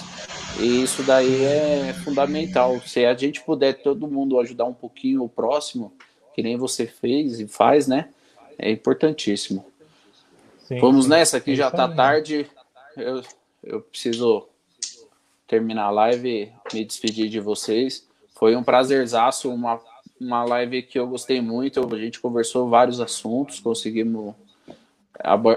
E 0.60 0.84
isso 0.84 1.04
daí 1.04 1.44
é 1.44 1.94
fundamental. 2.04 2.80
Se 2.82 3.06
a 3.06 3.14
gente 3.14 3.42
puder 3.42 3.82
todo 3.82 4.08
mundo 4.08 4.40
ajudar 4.40 4.66
um 4.66 4.74
pouquinho 4.74 5.24
o 5.24 5.30
próximo, 5.30 5.94
que 6.34 6.42
nem 6.44 6.58
você 6.58 6.86
fez 6.86 7.40
e 7.40 7.48
faz, 7.48 7.88
né? 7.88 8.10
É 8.58 8.72
importantíssimo. 8.72 9.66
Sim, 10.60 10.80
Vamos 10.80 11.08
nessa, 11.08 11.40
que 11.40 11.56
já 11.56 11.68
está 11.68 11.88
tarde. 11.88 12.50
Eu, 12.96 13.24
eu 13.64 13.82
preciso 13.82 14.48
terminar 15.48 15.86
a 15.86 15.92
live 15.92 16.30
e 16.74 16.76
me 16.76 16.84
despedir 16.84 17.30
de 17.30 17.40
vocês. 17.40 18.06
Foi 18.36 18.56
um 18.56 18.64
prazerzaço, 18.64 19.50
uma, 19.50 19.80
uma 20.20 20.44
live 20.44 20.82
que 20.84 21.00
eu 21.00 21.08
gostei 21.08 21.42
muito. 21.42 21.94
A 21.94 21.98
gente 21.98 22.20
conversou 22.20 22.70
vários 22.70 23.00
assuntos, 23.00 23.60
conseguimos 23.60 24.36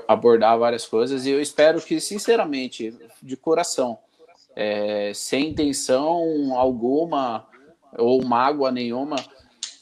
abordar 0.08 0.58
várias 0.58 0.86
coisas 0.86 1.26
e 1.26 1.30
eu 1.30 1.40
espero 1.40 1.80
que, 1.82 2.00
sinceramente, 2.00 2.96
de 3.22 3.36
coração, 3.36 3.98
é, 4.56 5.12
sem 5.14 5.50
intenção 5.50 6.56
alguma 6.56 7.46
ou 7.98 8.24
mágoa 8.24 8.70
nenhuma, 8.70 9.16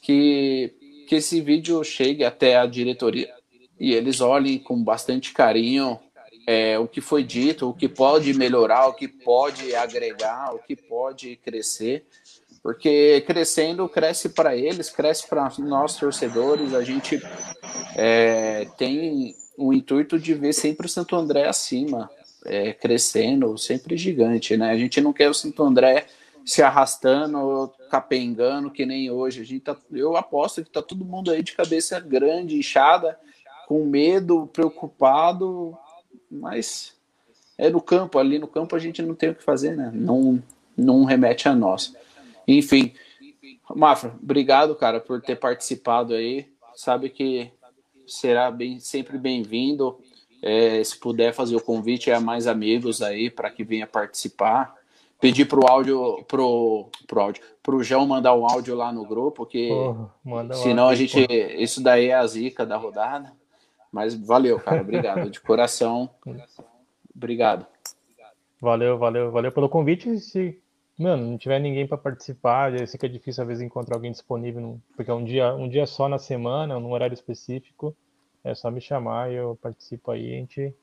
que, 0.01 0.73
que 1.09 1.15
esse 1.15 1.41
vídeo 1.41 1.83
chegue 1.83 2.23
até 2.23 2.55
a 2.55 2.67
diretoria 2.67 3.33
e 3.79 3.95
eles 3.95 4.21
olhem 4.21 4.59
com 4.59 4.83
bastante 4.83 5.33
carinho 5.33 5.99
é, 6.45 6.77
o 6.77 6.87
que 6.87 7.01
foi 7.01 7.23
dito, 7.23 7.67
o 7.67 7.73
que 7.73 7.89
pode 7.89 8.31
melhorar, 8.35 8.87
o 8.87 8.93
que 8.93 9.07
pode 9.07 9.73
agregar, 9.73 10.53
o 10.53 10.59
que 10.59 10.75
pode 10.75 11.35
crescer, 11.37 12.05
porque 12.61 13.23
crescendo 13.25 13.89
cresce 13.89 14.29
para 14.29 14.55
eles, 14.55 14.91
cresce 14.91 15.27
para 15.27 15.51
nós 15.57 15.97
torcedores. 15.97 16.75
A 16.75 16.83
gente 16.83 17.19
é, 17.95 18.67
tem 18.77 19.33
o 19.57 19.73
intuito 19.73 20.19
de 20.19 20.35
ver 20.35 20.53
sempre 20.53 20.85
o 20.85 20.89
Santo 20.89 21.15
André 21.15 21.47
acima, 21.47 22.07
é, 22.45 22.71
crescendo, 22.71 23.57
sempre 23.57 23.97
gigante, 23.97 24.55
né? 24.55 24.69
A 24.69 24.77
gente 24.77 25.01
não 25.01 25.11
quer 25.11 25.29
o 25.29 25.33
Santo 25.33 25.63
André 25.63 26.05
se 26.45 26.61
arrastando, 26.61 27.71
capengando, 27.89 28.71
que 28.71 28.85
nem 28.85 29.11
hoje. 29.11 29.41
A 29.41 29.45
gente 29.45 29.61
tá, 29.61 29.77
eu 29.91 30.15
aposto 30.15 30.63
que 30.63 30.69
tá 30.69 30.81
todo 30.81 31.05
mundo 31.05 31.31
aí 31.31 31.43
de 31.43 31.53
cabeça 31.53 31.99
grande, 31.99 32.57
inchada, 32.57 33.19
com 33.67 33.85
medo, 33.85 34.47
preocupado, 34.47 35.77
mas 36.29 36.95
é 37.57 37.69
no 37.69 37.81
campo, 37.81 38.17
ali 38.17 38.39
no 38.39 38.47
campo 38.47 38.75
a 38.75 38.79
gente 38.79 39.01
não 39.01 39.13
tem 39.13 39.29
o 39.29 39.35
que 39.35 39.43
fazer, 39.43 39.75
né? 39.75 39.91
Não, 39.93 40.41
não 40.75 41.03
remete 41.03 41.47
a 41.47 41.55
nós. 41.55 41.95
Enfim, 42.47 42.93
Mafra, 43.75 44.15
obrigado, 44.21 44.75
cara, 44.75 44.99
por 44.99 45.21
ter 45.21 45.35
participado 45.35 46.13
aí. 46.13 46.47
Sabe 46.75 47.09
que 47.09 47.51
será 48.07 48.49
bem, 48.49 48.79
sempre 48.79 49.17
bem-vindo. 49.17 49.99
É, 50.41 50.83
se 50.83 50.97
puder 50.97 51.33
fazer 51.33 51.55
o 51.55 51.61
convite 51.61 52.09
a 52.09 52.19
mais 52.19 52.47
amigos 52.47 53.01
aí 53.01 53.29
para 53.29 53.51
que 53.51 53.63
venha 53.63 53.85
participar. 53.85 54.78
Pedir 55.19 55.45
pro 55.45 55.67
áudio, 55.69 56.23
pro, 56.27 56.89
pro 57.05 57.21
áudio, 57.21 57.43
pro 57.61 57.83
João 57.83 58.07
mandar 58.07 58.33
o 58.33 58.41
um 58.41 58.49
áudio 58.49 58.73
lá 58.75 58.91
no 58.91 59.05
grupo, 59.05 59.45
que 59.45 59.67
Porra, 59.67 60.53
senão 60.53 60.87
a 60.87 60.95
gente. 60.95 61.25
Isso 61.57 61.83
daí 61.83 62.07
é 62.07 62.15
a 62.15 62.25
zica 62.25 62.65
da 62.65 62.77
rodada. 62.77 63.33
Mas 63.91 64.13
valeu, 64.13 64.59
cara. 64.59 64.81
Obrigado. 64.81 65.29
De 65.29 65.41
coração. 65.41 66.09
Obrigado. 67.15 67.65
Valeu, 68.61 68.97
valeu, 68.97 69.31
valeu 69.31 69.51
pelo 69.51 69.69
convite. 69.69 70.19
Se, 70.19 70.57
mano, 70.97 71.31
não 71.31 71.37
tiver 71.37 71.59
ninguém 71.59 71.87
para 71.87 71.97
participar, 71.97 72.73
eu 72.73 72.85
sei 72.85 72.99
que 72.99 73.05
é 73.05 73.09
difícil 73.09 73.41
às 73.41 73.47
vezes 73.47 73.63
encontrar 73.63 73.95
alguém 73.95 74.11
disponível, 74.11 74.79
porque 74.95 75.09
é 75.09 75.13
um 75.13 75.23
dia, 75.23 75.53
um 75.55 75.67
dia 75.67 75.85
só 75.85 76.09
na 76.09 76.19
semana, 76.19 76.79
num 76.79 76.91
horário 76.91 77.13
específico. 77.13 77.95
É 78.43 78.53
só 78.53 78.69
me 78.69 78.79
chamar 78.79 79.31
e 79.31 79.35
eu 79.35 79.57
participo 79.61 80.11
aí. 80.11 80.33
A 80.33 80.37
gente, 80.37 80.73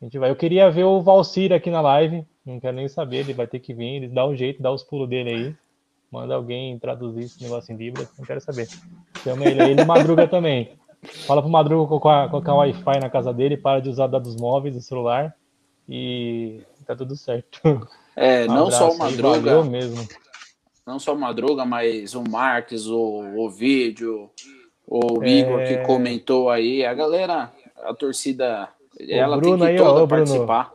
a 0.00 0.04
gente 0.04 0.18
vai. 0.18 0.30
Eu 0.30 0.36
queria 0.36 0.70
ver 0.70 0.84
o 0.84 1.00
Valcir 1.00 1.52
aqui 1.52 1.70
na 1.70 1.80
live. 1.80 2.26
Não 2.44 2.58
quero 2.58 2.76
nem 2.76 2.88
saber, 2.88 3.18
ele 3.18 3.34
vai 3.34 3.46
ter 3.46 3.58
que 3.58 3.74
vir, 3.74 3.96
ele 3.96 4.08
dá 4.08 4.26
um 4.26 4.34
jeito, 4.34 4.62
dá 4.62 4.72
os 4.72 4.82
pulos 4.82 5.08
dele 5.08 5.30
aí. 5.30 5.56
Manda 6.10 6.34
alguém 6.34 6.78
traduzir 6.78 7.24
esse 7.24 7.42
negócio 7.42 7.72
em 7.72 7.76
Libras, 7.76 8.10
não 8.18 8.24
quero 8.24 8.40
saber. 8.40 8.68
Chama 9.22 9.44
ele 9.44 9.62
aí, 9.62 9.70
ele 9.70 9.84
madruga 9.84 10.26
também. 10.26 10.72
Fala 11.26 11.40
pro 11.40 11.50
Madruga 11.50 11.88
colocar, 11.88 12.28
colocar 12.28 12.54
Wi-Fi 12.54 13.00
na 13.00 13.08
casa 13.08 13.32
dele, 13.32 13.56
para 13.56 13.80
de 13.80 13.88
usar 13.88 14.06
dados 14.06 14.36
móveis 14.36 14.74
do 14.74 14.82
celular 14.82 15.34
e 15.88 16.60
tá 16.86 16.94
tudo 16.94 17.16
certo. 17.16 17.88
É, 18.14 18.44
um 18.44 18.48
não 18.54 18.70
só 18.70 18.90
o 18.90 18.98
Madruga. 18.98 19.64
mesmo. 19.64 20.06
Não 20.86 20.98
só 20.98 21.14
o 21.14 21.18
Madruga, 21.18 21.64
mas 21.64 22.14
o 22.14 22.22
Marques, 22.22 22.86
o, 22.86 22.98
o 23.36 23.48
vídeo, 23.48 24.30
o 24.86 25.24
Igor 25.24 25.58
que 25.60 25.74
é. 25.74 25.84
comentou 25.84 26.50
aí. 26.50 26.84
A 26.84 26.92
galera, 26.92 27.52
a 27.82 27.94
torcida, 27.94 28.68
o 28.98 29.10
ela 29.10 29.36
Bruno 29.36 29.58
tem 29.58 29.66
que 29.66 29.72
aí, 29.72 29.88
toda 29.88 30.02
ó, 30.02 30.06
participar. 30.06 30.72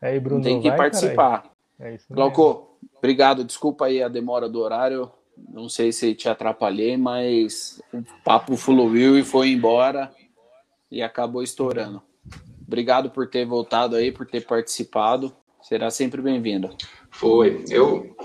Aí, 0.00 0.18
Bruno, 0.18 0.42
tem 0.42 0.60
que 0.60 0.68
vai, 0.68 0.76
participar. 0.76 1.50
É 1.78 1.96
Glauco, 2.10 2.78
obrigado. 2.96 3.44
Desculpa 3.44 3.86
aí 3.86 4.02
a 4.02 4.08
demora 4.08 4.48
do 4.48 4.60
horário. 4.60 5.10
Não 5.52 5.68
sei 5.68 5.92
se 5.92 6.14
te 6.14 6.28
atrapalhei, 6.28 6.96
mas 6.96 7.80
o 7.92 8.02
papo 8.24 8.56
fluiu 8.56 9.18
e 9.18 9.22
foi 9.22 9.50
embora 9.50 10.12
e 10.90 11.02
acabou 11.02 11.42
estourando. 11.42 12.02
Obrigado 12.66 13.10
por 13.10 13.28
ter 13.28 13.44
voltado 13.44 13.96
aí, 13.96 14.12
por 14.12 14.26
ter 14.26 14.46
participado. 14.46 15.34
Será 15.62 15.90
sempre 15.90 16.22
bem-vindo. 16.22 16.70
Foi. 17.10 17.64
Eu, 17.68 18.16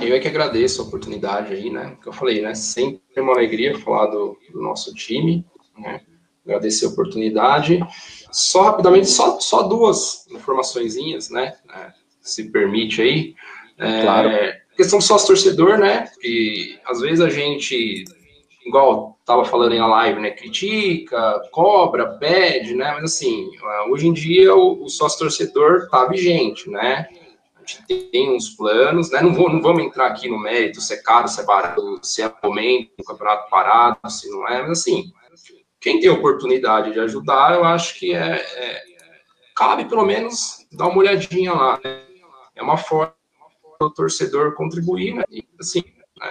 eu 0.00 0.14
é 0.14 0.20
que 0.20 0.28
agradeço 0.28 0.82
a 0.82 0.84
oportunidade 0.84 1.54
aí, 1.54 1.70
né? 1.70 1.96
Que 2.02 2.08
eu 2.08 2.12
falei, 2.12 2.42
né? 2.42 2.54
Sempre 2.54 3.00
é 3.16 3.20
uma 3.20 3.32
alegria 3.32 3.78
falar 3.78 4.06
do, 4.06 4.38
do 4.52 4.60
nosso 4.60 4.92
time, 4.94 5.46
né? 5.78 6.00
Agradecer 6.44 6.86
a 6.86 6.90
oportunidade. 6.90 7.80
Só 8.34 8.62
rapidamente, 8.62 9.08
só, 9.08 9.38
só 9.38 9.62
duas 9.62 10.26
informaçõezinhas, 10.30 11.30
né? 11.30 11.54
É, 11.74 11.92
se 12.20 12.50
permite 12.50 13.00
aí. 13.00 13.34
É, 13.78 14.02
claro 14.02 14.30
questão 14.76 14.98
do 14.98 15.04
sócio 15.04 15.28
torcedor, 15.28 15.78
né? 15.78 16.10
E 16.22 16.78
às 16.86 17.00
vezes 17.00 17.20
a 17.20 17.30
gente, 17.30 18.04
igual 18.66 19.18
tava 19.24 19.44
falando 19.44 19.74
em 19.74 19.80
live, 19.80 20.20
né? 20.20 20.30
Critica, 20.30 21.40
cobra, 21.50 22.18
pede, 22.18 22.74
né? 22.74 22.92
Mas 22.94 23.14
assim, 23.14 23.50
hoje 23.90 24.06
em 24.06 24.12
dia 24.12 24.54
o, 24.54 24.84
o 24.84 24.88
sócio 24.88 25.20
torcedor 25.20 25.88
tá 25.88 26.06
vigente, 26.06 26.68
né? 26.68 27.08
A 27.56 27.60
gente 27.66 28.04
tem 28.10 28.34
uns 28.34 28.50
planos, 28.50 29.10
né? 29.10 29.22
Não, 29.22 29.32
vou, 29.32 29.50
não 29.50 29.62
vamos 29.62 29.84
entrar 29.84 30.08
aqui 30.08 30.28
no 30.28 30.38
mérito 30.38 30.80
se 30.80 30.92
é 30.94 30.96
caro, 30.98 31.28
se 31.28 31.40
é 31.40 31.44
barato, 31.44 31.98
se 32.02 32.20
é 32.22 32.30
momento, 32.42 32.90
campeonato 33.06 33.48
parado, 33.48 33.98
se 34.08 34.28
não 34.30 34.46
é, 34.46 34.60
mas 34.62 34.72
assim, 34.72 35.12
quem 35.84 36.00
tem 36.00 36.08
oportunidade 36.08 36.92
de 36.92 37.00
ajudar, 37.00 37.54
eu 37.54 37.62
acho 37.62 37.98
que 37.98 38.14
é, 38.14 38.36
é 38.36 38.82
cabe 39.54 39.84
pelo 39.84 40.06
menos 40.06 40.66
dar 40.72 40.86
uma 40.86 40.96
olhadinha 40.96 41.52
lá, 41.52 41.78
né? 41.84 42.02
É 42.56 42.62
uma 42.62 42.78
forma 42.78 43.14
o 43.78 43.90
torcedor 43.90 44.54
contribuir, 44.54 45.14
né? 45.14 45.24
E, 45.28 45.46
assim, 45.60 45.82
é, 46.22 46.28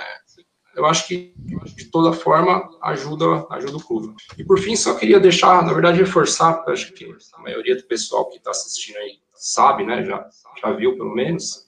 eu 0.76 0.88
acho 0.88 1.08
que 1.08 1.36
de 1.76 1.86
toda 1.92 2.14
forma 2.14 2.68
ajuda, 2.82 3.46
ajuda 3.52 3.78
o 3.78 3.84
clube. 3.84 4.16
E 4.36 4.44
por 4.44 4.58
fim, 4.58 4.76
só 4.76 4.96
queria 4.96 5.20
deixar, 5.20 5.64
na 5.64 5.72
verdade, 5.72 6.00
reforçar, 6.00 6.64
acho 6.68 6.92
que 6.94 7.16
a 7.34 7.42
maioria 7.42 7.76
do 7.76 7.84
pessoal 7.84 8.28
que 8.32 8.38
está 8.38 8.50
assistindo 8.50 8.98
aí 8.98 9.20
sabe, 9.36 9.86
né? 9.86 10.04
Já, 10.04 10.28
já 10.64 10.72
viu 10.72 10.98
pelo 10.98 11.14
menos, 11.14 11.68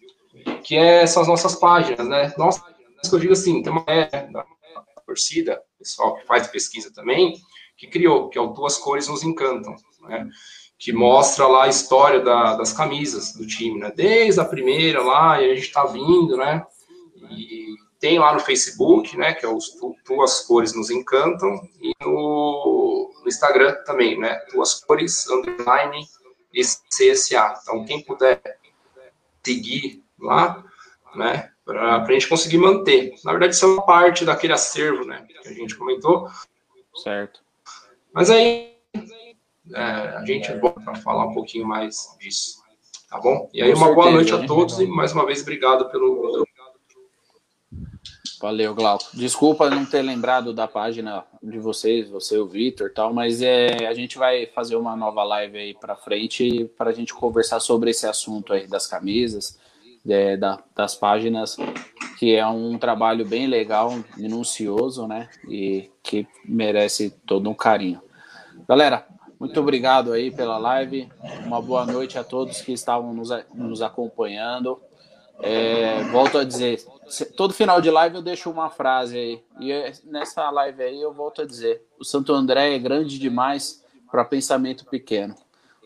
que 0.63 0.75
é 0.75 1.03
essas 1.03 1.27
nossas 1.27 1.53
páginas, 1.53 2.07
né? 2.07 2.33
Nossa, 2.35 2.63
que 3.07 3.13
eu 3.13 3.19
digo 3.19 3.33
assim, 3.33 3.61
tem 3.61 3.71
uma 3.71 3.85
é, 3.85 4.25
da 4.31 4.43
torcida, 5.05 5.61
pessoal 5.77 6.15
que 6.15 6.25
faz 6.25 6.47
pesquisa 6.47 6.91
também, 6.91 7.35
que 7.77 7.87
criou, 7.87 8.29
que 8.29 8.37
é 8.37 8.41
o 8.41 8.47
Duas 8.47 8.77
Cores 8.77 9.07
Nos 9.07 9.23
Encantam, 9.23 9.75
né? 10.01 10.27
que 10.77 10.91
mostra 10.91 11.47
lá 11.47 11.63
a 11.63 11.69
história 11.69 12.19
da, 12.19 12.55
das 12.55 12.73
camisas 12.73 13.33
do 13.33 13.47
time, 13.47 13.79
né? 13.79 13.91
Desde 13.95 14.39
a 14.39 14.45
primeira 14.45 15.01
lá, 15.01 15.41
e 15.41 15.51
a 15.51 15.55
gente 15.55 15.71
tá 15.71 15.85
vindo, 15.85 16.35
né? 16.37 16.65
E 17.31 17.73
tem 17.99 18.19
lá 18.19 18.33
no 18.33 18.39
Facebook, 18.39 19.17
né? 19.17 19.33
Que 19.33 19.45
é 19.45 19.49
os 19.49 19.77
Tuas 20.03 20.41
Cores 20.41 20.75
Nos 20.75 20.89
Encantam, 20.89 21.61
e 21.81 21.93
no, 22.01 23.11
no 23.21 23.27
Instagram 23.27 23.73
também, 23.85 24.19
né? 24.19 24.35
Tuas 24.51 24.83
Cores 24.83 25.27
Underline 25.29 26.05
CSA. 26.89 27.59
Então, 27.61 27.85
quem 27.85 28.03
puder 28.03 28.41
seguir 29.43 30.03
lá, 30.19 30.63
né? 31.15 31.51
Para 31.63 32.03
a 32.03 32.11
gente 32.11 32.27
conseguir 32.27 32.57
manter. 32.57 33.15
Na 33.23 33.31
verdade, 33.31 33.55
isso 33.55 33.65
é 33.65 33.69
uma 33.69 33.85
parte 33.85 34.25
daquele 34.25 34.53
acervo, 34.53 35.05
né? 35.05 35.25
Que 35.27 35.49
a 35.49 35.53
gente 35.53 35.75
comentou. 35.75 36.29
Certo. 37.01 37.44
Mas 38.15 38.29
aí 38.29 38.71
é, 39.73 39.81
a 39.81 40.25
gente 40.25 40.53
volta 40.53 40.79
para 40.79 40.95
falar 40.95 41.25
um 41.25 41.33
pouquinho 41.33 41.67
mais 41.67 41.97
disso. 42.17 42.63
Tá 43.09 43.19
bom? 43.19 43.49
E 43.53 43.61
aí, 43.61 43.73
uma 43.73 43.93
boa 43.93 44.09
noite 44.09 44.33
a 44.33 44.47
todos 44.47 44.79
e 44.79 44.87
mais 44.87 45.11
uma 45.11 45.25
vez 45.25 45.41
obrigado 45.41 45.91
pelo. 45.91 46.45
Valeu, 48.41 48.73
Glauco. 48.73 49.05
Desculpa 49.13 49.69
não 49.69 49.85
ter 49.85 50.01
lembrado 50.01 50.53
da 50.53 50.65
página 50.65 51.25
de 51.43 51.59
vocês, 51.59 52.09
você, 52.09 52.37
o 52.37 52.47
Vitor 52.47 52.89
tal, 52.93 53.13
mas 53.13 53.41
é, 53.41 53.85
a 53.85 53.93
gente 53.93 54.17
vai 54.17 54.45
fazer 54.45 54.77
uma 54.77 54.95
nova 54.95 55.23
live 55.23 55.57
aí 55.57 55.73
para 55.73 55.97
frente 55.97 56.71
para 56.77 56.91
a 56.91 56.93
gente 56.93 57.13
conversar 57.13 57.59
sobre 57.59 57.91
esse 57.91 58.07
assunto 58.07 58.53
aí 58.53 58.65
das 58.65 58.87
camisas, 58.87 59.59
é, 60.07 60.37
da, 60.37 60.59
das 60.75 60.95
páginas, 60.95 61.57
que 62.17 62.35
é 62.35 62.45
um 62.45 62.77
trabalho 62.77 63.25
bem 63.25 63.47
legal, 63.47 63.93
minucioso, 64.17 65.07
né? 65.07 65.29
E 65.47 65.89
que 66.03 66.27
merece 66.45 67.09
todo 67.25 67.49
um 67.49 67.53
carinho. 67.53 68.01
Galera, 68.67 69.05
muito 69.39 69.59
obrigado 69.59 70.13
aí 70.13 70.31
pela 70.31 70.57
live. 70.57 71.09
Uma 71.45 71.61
boa 71.61 71.85
noite 71.85 72.17
a 72.17 72.23
todos 72.23 72.61
que 72.61 72.71
estavam 72.71 73.13
nos, 73.13 73.29
nos 73.53 73.81
acompanhando. 73.81 74.79
É, 75.41 76.01
volto 76.05 76.37
a 76.37 76.45
dizer, 76.45 76.81
todo 77.35 77.53
final 77.53 77.81
de 77.81 77.91
live 77.91 78.15
eu 78.15 78.21
deixo 78.21 78.49
uma 78.49 78.69
frase 78.69 79.17
aí. 79.17 79.43
E 79.59 79.71
é, 79.71 79.91
nessa 80.05 80.49
live 80.49 80.81
aí 80.81 81.01
eu 81.01 81.13
volto 81.13 81.41
a 81.41 81.45
dizer: 81.45 81.85
o 81.99 82.05
Santo 82.05 82.33
André 82.33 82.75
é 82.75 82.79
grande 82.79 83.19
demais 83.19 83.83
para 84.09 84.23
pensamento 84.23 84.85
pequeno. 84.85 85.35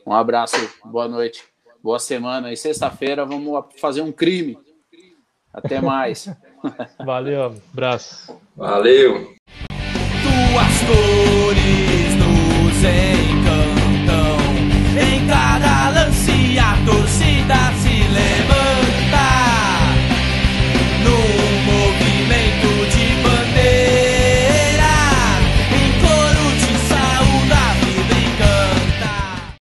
Um 0.05 0.13
abraço, 0.13 0.55
boa 0.85 1.07
noite, 1.07 1.43
Boa 1.81 1.99
semana. 1.99 2.51
E 2.51 2.57
sexta-feira 2.57 3.25
vamos 3.25 3.65
fazer 3.79 4.01
um 4.01 4.11
crime. 4.11 4.57
Até 5.53 5.81
mais. 5.81 6.29
Valeu, 7.05 7.45
abraço. 7.71 8.37
Valeu. 8.55 9.33
Tuas 9.57 10.81
cores 10.87 12.15
nos 12.19 12.83
encantam. 12.83 14.39
Em 14.99 15.27
cada 15.27 15.89
lance 15.91 16.59
a 16.59 16.75
torcida 16.85 17.68